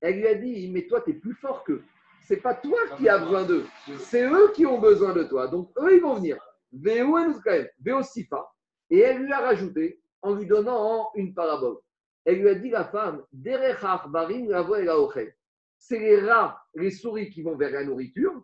Elle 0.00 0.16
lui 0.16 0.26
a 0.26 0.34
dit 0.34 0.70
Mais 0.72 0.86
toi, 0.86 1.02
tu 1.02 1.10
es 1.10 1.14
plus 1.14 1.34
fort 1.34 1.64
qu'eux. 1.64 1.82
C'est 2.22 2.38
pas 2.38 2.54
toi 2.54 2.78
qui 2.96 3.08
as 3.08 3.18
besoin 3.18 3.44
d'eux. 3.44 3.66
C'est 3.98 4.24
eux 4.24 4.52
qui 4.54 4.64
ont 4.64 4.78
besoin 4.78 5.12
de 5.12 5.24
toi. 5.24 5.48
Donc, 5.48 5.70
eux, 5.78 5.94
ils 5.94 6.00
vont 6.00 6.14
venir. 6.14 6.38
Sifa. 8.02 8.50
Et 8.90 8.98
elle 9.00 9.22
lui 9.22 9.32
a 9.32 9.40
rajouté 9.40 10.00
en 10.22 10.34
lui 10.34 10.46
donnant 10.46 11.10
une 11.14 11.34
parabole. 11.34 11.78
Elle 12.24 12.40
lui 12.40 12.48
a 12.48 12.54
dit 12.54 12.70
La 12.70 12.84
femme. 12.84 13.24
C'est 15.78 15.98
les 15.98 16.20
rats, 16.20 16.60
les 16.74 16.90
souris 16.90 17.30
qui 17.30 17.42
vont 17.42 17.56
vers 17.56 17.70
la 17.70 17.84
nourriture. 17.84 18.42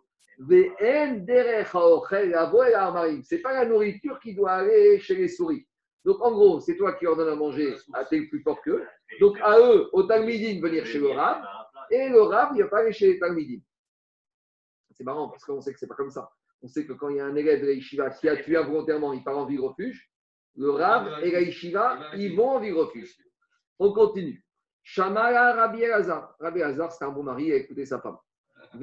C'est 3.23 3.41
pas 3.41 3.53
la 3.53 3.65
nourriture 3.65 4.19
qui 4.19 4.35
doit 4.35 4.51
aller 4.51 4.99
chez 4.99 5.15
les 5.15 5.27
souris. 5.27 5.67
Donc, 6.03 6.21
en 6.21 6.31
gros, 6.31 6.59
c'est 6.59 6.77
toi 6.77 6.93
qui 6.93 7.05
leur 7.05 7.15
donnes 7.15 7.29
à 7.33 7.35
manger, 7.35 7.75
à 7.93 8.05
tes 8.05 8.27
plus 8.27 8.41
fort 8.41 8.61
qu'eux. 8.61 8.85
Donc, 9.19 9.39
à 9.41 9.57
eux, 9.59 9.89
au 9.91 10.03
Talmidim, 10.03 10.61
venir 10.61 10.85
chez 10.85 10.99
le 10.99 11.09
Rav. 11.09 11.43
Et 11.89 12.09
le 12.09 12.21
Rav, 12.21 12.49
il 12.53 12.59
ne 12.59 12.63
va 12.63 12.69
pas 12.69 12.79
aller 12.79 12.93
chez 12.93 13.13
les 13.13 13.19
Talmidim. 13.19 13.61
C'est 14.91 15.03
marrant 15.03 15.29
parce 15.29 15.43
qu'on 15.43 15.61
sait 15.61 15.73
que 15.73 15.79
c'est 15.79 15.87
pas 15.87 15.95
comme 15.95 16.11
ça. 16.11 16.31
On 16.65 16.67
sait 16.67 16.87
que 16.87 16.93
quand 16.93 17.09
il 17.09 17.17
y 17.17 17.19
a 17.19 17.25
un 17.27 17.35
élève 17.35 17.61
de 17.61 17.67
la 17.67 17.73
Yeshiva 17.73 18.09
qui 18.09 18.27
a 18.27 18.37
tué 18.37 18.57
involontairement, 18.57 19.13
il 19.13 19.23
part 19.23 19.37
en 19.37 19.45
ville 19.45 19.59
refuge. 19.59 20.09
Le 20.55 20.71
Rav 20.71 21.23
et 21.23 21.29
la 21.29 21.41
Yeshiva, 21.41 22.09
ils 22.17 22.35
vont 22.35 22.49
en 22.53 22.59
ville 22.59 22.73
refuge. 22.73 23.15
On 23.77 23.93
continue. 23.93 24.43
Shamara 24.81 25.53
Rabbi 25.53 25.83
Elazar. 25.83 26.35
Rabbi 26.39 26.61
Elazar, 26.61 26.91
c'était 26.91 27.05
un 27.05 27.11
bon 27.11 27.21
mari, 27.21 27.45
il 27.45 27.53
a 27.53 27.57
écouté 27.57 27.85
sa 27.85 27.99
femme. 27.99 28.17
Donc, 28.73 28.81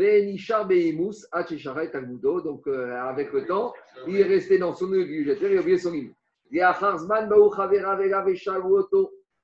euh, 2.69 2.95
avec 3.01 3.33
le 3.33 3.47
temps, 3.47 3.75
il 4.07 4.15
est 4.17 4.23
resté 4.23 4.59
dans 4.59 4.75
son 4.77 4.85
obligatoire, 4.93 5.51
il 5.51 5.59
a 5.59 5.61
oublié 5.61 5.79
son 5.79 5.91
livre. 5.91 6.15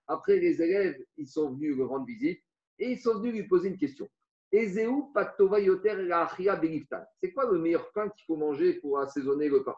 Après, 0.06 0.38
les 0.38 0.62
élèves, 0.62 0.96
ils 1.16 1.26
sont 1.26 1.50
venus 1.54 1.74
lui 1.74 1.82
rendre 1.82 2.06
visite 2.06 2.40
et 2.78 2.92
ils 2.92 2.98
sont 3.00 3.18
venus 3.18 3.34
lui 3.34 3.48
poser 3.48 3.70
une 3.70 3.78
question. 3.78 4.08
C'est 4.50 4.74
quoi 7.32 7.50
le 7.50 7.58
meilleur 7.58 7.92
pain 7.92 8.08
qu'il 8.08 8.24
faut 8.26 8.36
manger 8.36 8.74
pour 8.74 8.98
assaisonner 8.98 9.48
le 9.48 9.62
pain? 9.62 9.74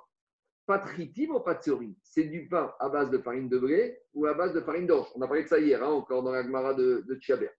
Patritim 0.67 1.31
ou 1.35 1.41
patsorim 1.41 1.95
C'est 2.03 2.25
du 2.25 2.47
pain 2.49 2.73
à 2.79 2.89
base 2.89 3.11
de 3.11 3.19
farine 3.19 3.49
de 3.49 3.59
blé 3.59 3.99
ou 4.15 4.27
à 4.27 4.35
base 4.35 4.53
de 4.55 4.61
farine 4.61 4.87
d'orge. 4.87 5.09
On 5.17 5.23
a 5.23 5.27
parlé 5.27 5.43
de 5.43 5.49
ça 5.49 5.59
hier, 5.59 5.83
hein, 5.83 5.89
encore 5.89 6.23
dans 6.23 6.31
la 6.31 6.45
Gemara 6.45 6.75
de, 6.75 7.05
de 7.09 7.15
Tchaber. 7.17 7.51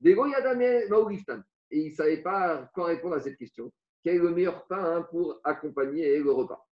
Dego 0.00 0.26
yadame 0.26 0.88
maouliftan. 0.88 1.42
Et 1.70 1.80
il 1.80 1.90
ne 1.90 1.94
savait 1.94 2.22
pas 2.22 2.70
quoi 2.72 2.86
répondre 2.86 3.16
à 3.16 3.20
cette 3.20 3.36
question. 3.36 3.70
Quel 4.02 4.16
est 4.16 4.20
le 4.20 4.30
meilleur 4.30 4.66
pain 4.66 4.82
hein, 4.82 5.02
pour 5.10 5.40
accompagner 5.44 6.18
le 6.18 6.30
repas? 6.30 6.64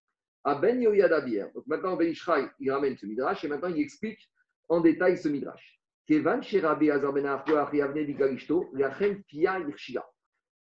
À 0.44 0.55
Ben 0.55 0.81
Yoyadabir. 0.81 1.51
Donc 1.52 1.66
maintenant, 1.66 1.97
Ben 1.97 2.09
Ishraï, 2.09 2.48
il 2.61 2.70
ramène 2.70 2.97
ce 2.97 3.05
midrash 3.06 3.44
et 3.44 3.48
maintenant 3.48 3.69
il 3.69 3.81
explique 3.81 4.31
en 4.69 4.81
détail 4.81 5.19
ce 5.19 5.28
midrash. 5.28 5.82
Ben. 6.09 6.41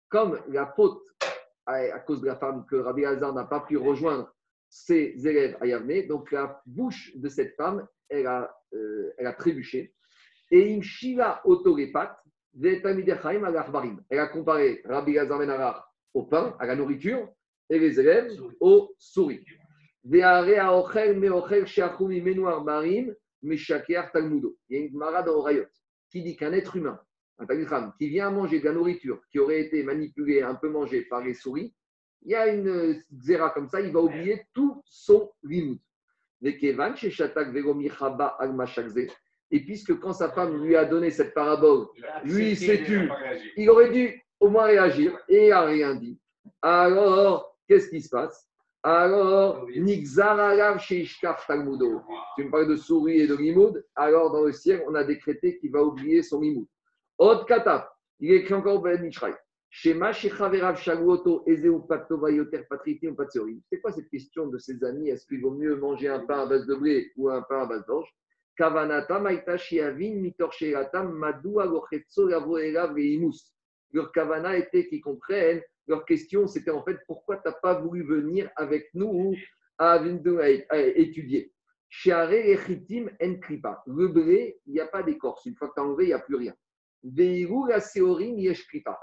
Comme 0.10 0.40
la 0.48 0.68
faute 0.76 1.04
à, 1.66 2.00
cause 2.00 2.22
de 2.22 2.28
la 2.28 2.38
femme 2.38 2.66
que 2.66 2.76
Rabbi 2.78 3.06
Hazar 3.06 3.34
n'a 3.34 3.44
pas 3.44 3.60
pu 3.60 3.78
rejoindre 3.78 4.34
ses 4.70 5.28
élèves 5.28 5.58
à 5.62 5.68
Yavne, 5.68 6.08
donc 6.08 6.32
la 6.32 6.62
bouche 6.66 7.12
de 7.16 7.30
cette 7.30 7.56
femme, 7.56 7.88
elle 8.10 8.26
a, 8.28 8.56
euh, 8.74 9.14
elle 9.18 9.28
a 9.28 9.34
trébuché. 9.34 9.94
Et 10.50 10.76
Imshila 10.76 11.42
Otorepat, 11.46 12.18
Elle 12.60 14.20
a 14.20 14.28
comparé 14.28 14.82
Rabbi 14.86 15.20
Hazar 15.20 15.40
Ben 15.40 15.50
Arar 15.50 15.94
au 16.14 16.24
pain, 16.24 16.56
à 16.60 16.66
la 16.66 16.76
nourriture, 16.76 17.30
et 17.70 17.78
les 17.80 18.00
élèves 18.00 18.32
aux 18.60 18.96
souris. 18.98 19.46
Il 23.44 23.54
y 23.54 24.76
a 24.76 24.80
une 24.80 24.92
Gemara 24.92 25.24
dans 25.24 25.34
Orayot 25.34 25.66
qui 26.10 26.24
dit 26.24 26.36
qu'un 26.36 26.54
être 26.54 26.76
humain, 26.76 27.00
un 27.38 27.46
Talmud 27.46 27.68
qui 27.98 28.10
vient 28.10 28.32
manger 28.32 28.60
de 28.60 28.66
la 28.66 28.74
nourriture 28.74 29.22
qui 29.32 29.40
aurait 29.40 29.62
été 29.62 29.84
manipulée, 29.84 30.42
un 30.42 30.56
peu 30.56 30.70
mangée 30.70 31.02
par 31.04 31.24
les 31.24 31.34
souris, 31.34 31.74
il 32.24 32.32
y 32.32 32.36
a 32.36 32.48
une 32.48 33.02
zéra 33.12 33.52
comme 33.52 33.70
ça, 33.70 33.80
il 33.80 33.92
va 33.92 34.02
oublier 34.02 34.42
tout 34.54 34.82
son 34.86 35.32
limoud. 35.44 35.80
Et 39.50 39.60
puisque 39.62 40.00
quand 40.00 40.14
sa 40.14 40.32
femme 40.32 40.64
lui 40.64 40.76
a 40.76 40.86
donné 40.86 41.12
cette 41.12 41.34
parabole, 41.34 41.88
lui 42.24 42.52
il 42.52 42.58
s'est 42.58 42.84
tu, 42.84 43.10
il 43.56 43.70
aurait 43.70 43.92
dû 43.92 44.22
au 44.40 44.50
moins 44.50 44.66
réagir 44.66 45.18
et 45.30 45.46
il 45.46 45.50
n'a 45.50 45.66
rien 45.66 45.96
dit. 45.96 46.20
Alors, 46.62 47.58
qu'est-ce 47.68 47.90
qui 47.90 48.02
se 48.02 48.10
passe? 48.10 48.48
Alors, 48.90 49.68
Nixar 49.76 50.40
Alav 50.40 50.80
Sheishkar 50.80 51.46
Talmudo. 51.46 52.04
Tu 52.38 52.46
me 52.46 52.50
parles 52.50 52.70
de 52.70 52.78
souris 52.78 53.20
et 53.20 53.28
de 53.28 53.36
limoud. 53.36 53.86
Alors, 53.98 54.32
dans 54.32 54.46
le 54.46 54.54
ciel, 54.54 54.82
on 54.88 54.96
a 54.96 55.04
décrété 55.04 55.58
qu'il 55.58 55.74
va 55.74 55.84
oublier 55.84 56.24
son 56.24 56.40
limoud. 56.40 56.66
Od 57.18 57.46
Kataf, 57.46 57.86
il 58.22 58.32
écrit 58.32 58.54
encore 58.54 58.82
Ben 58.82 59.02
Mishraï. 59.02 59.34
Shema 59.70 60.14
Shechaverav 60.14 60.78
Shaguoto 60.78 61.44
Ezeu 61.48 61.80
Patova 61.86 62.32
Yoter 62.32 62.64
Patriti 62.70 63.10
ou 63.10 63.14
Patsorim. 63.14 63.60
C'est 63.70 63.82
quoi 63.82 63.92
cette 63.92 64.08
question 64.08 64.48
de 64.48 64.58
ses 64.58 64.82
amis 64.86 65.10
Est-ce 65.10 65.28
qu'il 65.28 65.42
vaut 65.42 65.52
mieux 65.52 65.76
manger 65.76 66.08
un 66.08 66.26
pain 66.26 66.44
à 66.44 66.46
base 66.46 66.66
de 66.66 66.76
blé 66.76 67.12
ou 67.18 67.30
un 67.30 67.42
pain 67.42 67.64
à 67.64 67.66
base 67.66 67.86
d'orge? 67.88 68.08
Kavanata 68.56 69.20
Maïta 69.20 69.58
Shiavin 69.58 70.16
Mitor 70.16 70.54
Sheratam 70.54 71.12
Madou 71.12 71.60
Agochetso 71.60 72.26
Lavo 72.26 72.58
Elav 72.58 72.96
Leimus. 72.96 73.52
Leur 73.92 74.14
kavana 74.14 74.56
était 74.56 74.88
qu'ils 74.88 75.02
comprennent 75.02 75.62
leur 75.88 76.06
question, 76.06 76.48
c'était 76.48 76.72
en 76.72 76.84
fait 76.84 76.98
pourquoi 77.08 77.38
tu 77.38 77.48
n'as 77.48 77.54
pas 77.54 77.80
voulu 77.80 78.04
venir 78.04 78.50
avec 78.56 78.90
nous 78.94 79.36
à, 79.78 79.94
à, 79.94 80.78
étudier? 80.80 81.54
Le 82.06 82.48
blé, 84.08 84.60
il 84.66 84.74
n'y 84.74 84.80
a 84.80 84.88
pas 84.88 85.04
d'écorce. 85.04 85.46
Une 85.46 85.56
fois 85.56 85.70
que 85.70 85.76
tu 85.76 85.80
as 85.80 85.84
enlevé, 85.84 86.06
il 86.06 86.08
n'y 86.08 86.14
a 86.14 86.20
plus 86.20 86.36
rien. 86.36 86.54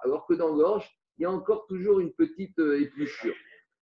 Alors 0.02 0.27
que 0.27 0.35
dans 0.35 0.55
l'orge, 0.55 0.90
il 1.16 1.23
y 1.23 1.24
a 1.24 1.31
encore 1.31 1.66
toujours 1.66 2.01
une 2.01 2.12
petite 2.12 2.59
euh, 2.59 2.81
épluchure. 2.81 3.35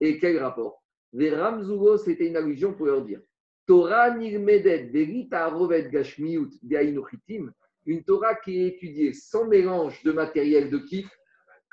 Et 0.02 0.20
quel 0.20 0.38
rapport? 0.40 0.84
Veramzugo, 1.14 1.98
c'était 1.98 2.28
une 2.28 2.36
allusion 2.36 2.74
pour 2.74 2.88
leur 2.88 3.04
dire 3.04 3.22
Torah 3.66 4.16
nirmedet 4.16 4.90
verita 4.92 5.48
rovet 5.48 5.90
gashmiut. 5.90 6.52
Une 7.88 8.04
Torah 8.04 8.36
qui 8.36 8.62
est 8.62 8.68
étudiée 8.68 9.14
sans 9.14 9.48
mélange 9.48 10.04
de 10.04 10.12
matériel 10.12 10.70
de 10.70 10.78
kiff, 10.78 11.10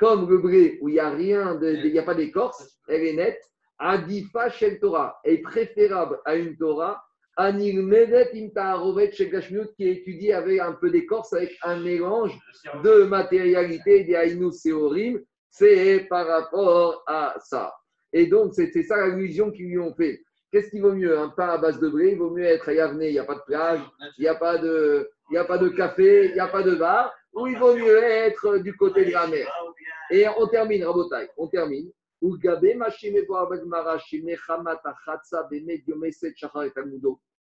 comme 0.03 0.29
le 0.29 0.39
blé 0.39 0.79
où 0.81 0.89
il 0.89 0.95
n'y 0.95 0.99
a 0.99 1.11
rien, 1.11 1.55
de- 1.55 1.75
il 1.85 1.93
n'y 1.93 1.99
a 1.99 2.03
pas 2.03 2.17
d'écorce, 2.17 2.61
elle 2.89 3.05
est 3.07 3.13
nette. 3.13 3.41
Adifa 3.79 4.51
shel 4.51 4.81
Torah 4.81 5.17
est 5.25 5.39
préférable 5.39 6.19
à 6.25 6.35
une 6.35 6.57
Torah 6.57 7.01
Anil 7.37 7.83
Medet 7.83 8.31
Imta 8.35 8.75
Rovet 8.75 9.13
chez 9.13 9.29
Gashmiut, 9.31 9.69
qui 9.77 9.87
est 9.89 9.93
étudié 9.99 10.35
avec 10.35 10.59
un 10.61 10.73
peu 10.73 10.91
d'écorce, 10.91 11.33
avec 11.33 11.57
un 11.63 11.79
mélange 11.81 12.37
de 12.83 13.05
matérialité, 13.05 14.03
des 14.03 14.17
Aïnous 14.17 14.51
Seorim, 14.53 15.21
c'est 15.49 16.01
par 16.11 16.27
rapport 16.27 17.05
à 17.07 17.37
ça. 17.39 17.73
Et 18.13 18.27
donc, 18.27 18.55
c'est 18.55 18.71
c'est 18.73 18.83
ça 18.83 18.97
l'allusion 18.97 19.53
qu'ils 19.53 19.69
lui 19.69 19.79
ont 19.79 19.95
fait. 19.95 20.21
Qu'est-ce 20.51 20.69
qui 20.71 20.81
vaut 20.81 20.93
mieux 20.95 21.17
Un 21.17 21.29
pain 21.29 21.49
à 21.51 21.59
base 21.59 21.79
de 21.81 21.89
blé, 21.89 22.11
il 22.13 22.19
vaut 22.19 22.31
mieux 22.31 22.45
être 22.45 22.69
à 22.69 22.75
Yavne, 22.75 23.01
il 23.03 23.13
n'y 23.13 23.19
a 23.21 23.25
pas 23.25 23.37
de 23.37 23.45
plage, 23.47 23.81
il 24.19 24.23
n'y 24.23 24.29
a, 24.29 24.35
pas 24.35 24.59
de- 24.59 25.09
il 25.31 25.35
y 25.35 25.39
a 25.39 25.45
pas 25.45 25.59
de 25.59 25.69
café, 25.69 26.27
il 26.27 26.35
n'y 26.35 26.41
a 26.41 26.49
pas 26.49 26.63
de 26.63 26.75
bar, 26.75 27.11
ou 27.33 27.47
il 27.47 27.57
vaut 27.57 27.75
mieux 27.75 28.03
être 28.03 28.59
du 28.59 28.77
côté 28.77 29.07
de 29.07 29.13
la 29.13 29.27
mer? 29.29 29.49
Et 30.13 30.27
on 30.37 30.47
termine, 30.47 30.85
Rabotai, 30.85 31.29
on 31.37 31.49
termine. 31.49 31.91
Et. 32.23 32.77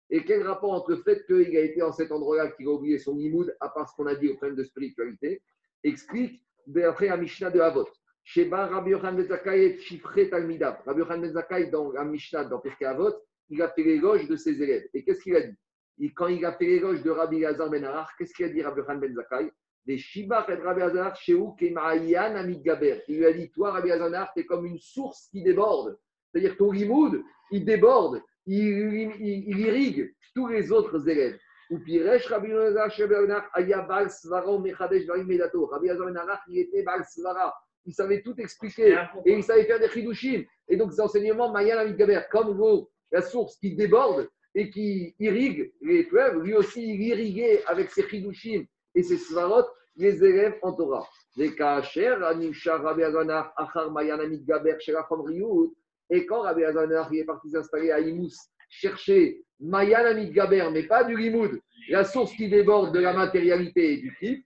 Et 0.09 0.23
quel 0.25 0.47
rapport 0.47 0.71
entre 0.71 0.91
le 0.91 0.97
fait 1.03 1.25
qu'il 1.25 1.57
a 1.57 1.61
été 1.61 1.81
en 1.81 1.91
cet 1.91 2.11
endroit-là, 2.11 2.51
qu'il 2.51 2.67
a 2.67 2.71
oublié 2.71 2.97
son 2.99 3.15
limoud, 3.15 3.55
à 3.59 3.69
part 3.69 3.89
ce 3.89 3.95
qu'on 3.95 4.07
a 4.07 4.15
dit 4.15 4.29
au 4.29 4.35
problème 4.35 4.55
de 4.57 4.63
spiritualité, 4.63 5.41
explique 5.83 6.43
d'après 6.65 7.07
la 7.07 7.17
Mishnah 7.17 7.49
de 7.51 7.59
Havot. 7.59 7.87
Sheba 8.23 8.67
Rabbi 8.67 8.91
Yochanan 8.91 9.17
ben 9.17 9.27
Zakkai 9.27 9.63
et 9.65 9.77
Shifre 9.79 10.29
Talmidav. 10.29 10.81
Rabbi 10.85 10.99
Yochanan 11.01 11.21
ben 11.21 11.33
Zakkai, 11.33 11.69
dans 11.69 11.91
la 11.91 12.05
Mishnah, 12.05 12.45
dans 12.45 12.59
Pirkei 12.59 12.85
Avot, 12.85 13.13
il 13.49 13.61
a 13.61 13.69
fait 13.69 13.83
l'éloge 13.83 14.27
de 14.27 14.35
ses 14.37 14.61
élèves. 14.61 14.87
Et 14.93 15.03
qu'est-ce 15.03 15.21
qu'il 15.21 15.35
a 15.35 15.41
dit? 15.41 15.55
Il- 15.97 16.13
Quand 16.13 16.27
il 16.27 16.43
a 16.45 16.53
fait 16.53 16.65
l'éloge 16.65 17.03
de 17.03 17.09
Rabbi 17.11 17.41
Lazar 17.41 17.69
ben 17.69 17.83
Arar, 17.83 18.09
qu'est-ce 18.17 18.33
qu'il 18.33 18.45
a 18.45 18.49
dit 18.49 18.61
Rabbi 18.63 18.79
Yochanan 18.79 19.01
ben 19.01 19.13
Zakkai 19.13 19.51
Des 19.85 19.97
Shibach 19.97 20.47
et 20.49 20.55
Rabbi 20.55 20.79
Lazar, 20.79 21.15
Shehu 21.15 21.55
Kemaayan 21.59 22.35
Amid 22.35 22.61
Gaber. 22.63 23.01
Il 23.07 23.17
lui 23.17 23.25
a 23.25 23.33
dit 23.33 23.51
Toi, 23.51 23.71
Rabbi 23.71 23.89
Lazar 23.89 24.13
Arar, 24.13 24.33
tu 24.33 24.41
es 24.41 24.45
comme 24.45 24.65
une 24.65 24.77
source 24.79 25.27
qui 25.31 25.43
déborde. 25.43 25.97
C'est-à-dire 26.31 26.55
ton 26.57 26.71
limoud, 26.71 27.21
il 27.51 27.65
déborde, 27.65 28.21
il, 28.45 28.57
il- 28.57 29.11
il- 29.19 29.49
il 29.49 29.59
irrigue 29.59 30.13
tous 30.33 30.47
les 30.47 30.71
autres 30.71 31.07
élèves. 31.09 31.37
Ou 31.69 31.79
Piresh 31.79 32.27
Rabbi 32.27 32.47
Lazar 32.49 32.89
Arar, 33.29 33.49
Aya 33.53 33.81
Baal 33.81 34.09
Svara 34.09 34.57
Mechadesh 34.59 35.05
Varim 35.05 35.25
Medato. 35.27 35.65
Rabbi 35.65 35.87
Lazar 35.87 36.11
ben 36.11 36.39
il 36.47 36.59
était 36.59 36.83
Baal 36.83 37.03
Svara. 37.05 37.53
Il 37.85 37.93
savait 37.93 38.21
tout 38.21 38.35
expliquer 38.37 38.95
et 39.25 39.33
il 39.33 39.43
savait 39.43 39.65
faire 39.65 39.79
des 39.79 39.89
chidushim. 39.89 40.43
Et 40.69 40.77
donc, 40.77 40.93
ces 40.93 41.01
enseignements, 41.01 41.51
Mayan 41.51 41.79
Amit 41.79 41.95
Gaber, 41.95 42.21
comme 42.31 42.57
l'eau, 42.57 42.89
la 43.11 43.21
source 43.21 43.57
qui 43.57 43.75
déborde 43.75 44.29
et 44.55 44.69
qui 44.69 45.13
irrigue 45.19 45.73
les 45.81 46.05
fleuves, 46.05 46.41
lui 46.43 46.53
aussi, 46.55 46.93
il 46.93 47.01
irriguait 47.01 47.61
avec 47.65 47.89
ses 47.91 48.07
chidushim 48.07 48.63
et 48.95 49.03
ses 49.03 49.17
svarot 49.17 49.65
les 49.95 50.23
élèves 50.23 50.57
en 50.61 50.73
Torah. 50.73 51.07
Les 51.35 51.53
kacher, 51.55 52.15
Anisha, 52.23 52.77
Rabbi 52.77 53.03
Azanar, 53.03 53.53
Achar, 53.57 53.91
Mayan 53.91 54.19
Amit 54.19 54.43
Gaber, 54.43 54.75
Sherachom 54.79 55.21
Riout. 55.21 55.75
Et 56.09 56.25
quand 56.25 56.41
Rabbi 56.41 56.63
Azanar 56.63 57.11
est 57.13 57.23
parti 57.23 57.49
s'installer 57.49 57.91
à 57.91 57.99
Imous, 57.99 58.33
chercher 58.69 59.43
Mayan 59.59 60.05
Amit 60.05 60.31
Gaber, 60.31 60.69
mais 60.71 60.83
pas 60.83 61.03
du 61.03 61.15
limoud, 61.15 61.59
la 61.89 62.03
source 62.03 62.33
qui 62.33 62.49
déborde 62.49 62.93
de 62.93 62.99
la 62.99 63.13
matérialité 63.13 63.93
et 63.93 63.97
du 63.97 64.15
kif, 64.19 64.43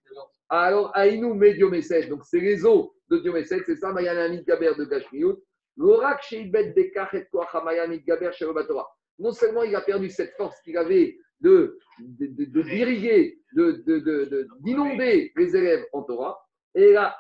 alors 0.50 0.92
Aïnou 0.96 1.34
met 1.34 1.54
Diomèsède. 1.54 2.10
Donc 2.10 2.24
c'est 2.24 2.40
les 2.40 2.66
eaux 2.66 2.94
de 3.10 3.18
Diomèsède, 3.18 3.64
c'est 3.66 3.76
ça, 3.76 3.92
Mayanamid 3.92 4.46
Gaber 4.46 4.74
de 4.78 4.86
Gashmiut. 4.86 5.36
L'orak 5.76 6.24
Sheibet 6.24 6.74
Bekach 6.74 7.14
et 7.14 7.26
Koach 7.32 7.54
Mayanamid 7.64 8.04
Gaber 8.06 8.32
Torah. 8.68 8.88
Non 9.20 9.32
seulement 9.32 9.64
il 9.64 9.76
a 9.76 9.82
perdu 9.82 10.10
cette 10.10 10.34
force 10.36 10.60
qu'il 10.62 10.78
avait 10.78 11.18
de, 11.42 11.78
de, 12.00 12.28
de, 12.28 14.26
de- 14.26 14.48
d'inonder 14.62 15.32
les 15.36 15.56
élèves 15.56 15.86
en 15.94 16.04
Torah, 16.04 16.40
et 16.76 16.94
là, 16.94 17.18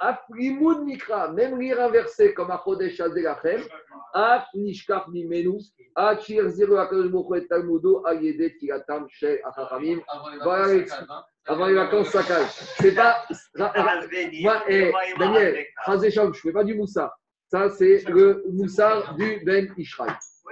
Mikra, 0.83 1.31
même 1.31 1.59
lire 1.59 1.81
un 1.81 1.89
verset 1.89 2.33
comme 2.33 2.51
Achodesh 2.51 2.99
Azelachem, 2.99 3.61
Af 4.13 4.45
Nishkaf 4.53 5.07
Mimenu, 5.07 5.57
Achir 5.95 6.47
Zero 6.49 6.75
Akadosh 6.75 7.09
Baruch 7.11 7.27
Hu 7.31 7.37
et 7.37 7.47
Talmudo, 7.47 8.05
Ayedet 8.05 8.55
Tilatam 8.59 9.07
Shel 9.09 9.39
Achamim. 9.43 9.99
Voilà 10.43 10.67
les- 10.73 10.85
Avant 11.47 11.65
les 11.65 11.73
vacances, 11.73 12.09
ça 12.09 12.23
calme. 12.23 12.45
C'est 12.79 12.93
pas. 12.93 13.23
Moi, 14.43 14.63
eh, 14.67 14.91
Daniel, 15.17 15.65
je 16.11 16.21
ne 16.21 16.33
fais 16.33 16.51
pas 16.51 16.63
du 16.63 16.75
moussard. 16.75 17.17
Ça, 17.49 17.69
c'est 17.69 18.03
le 18.09 18.43
moussard 18.51 19.15
du 19.15 19.39
Ben 19.45 19.73
Ishraï. 19.77 20.11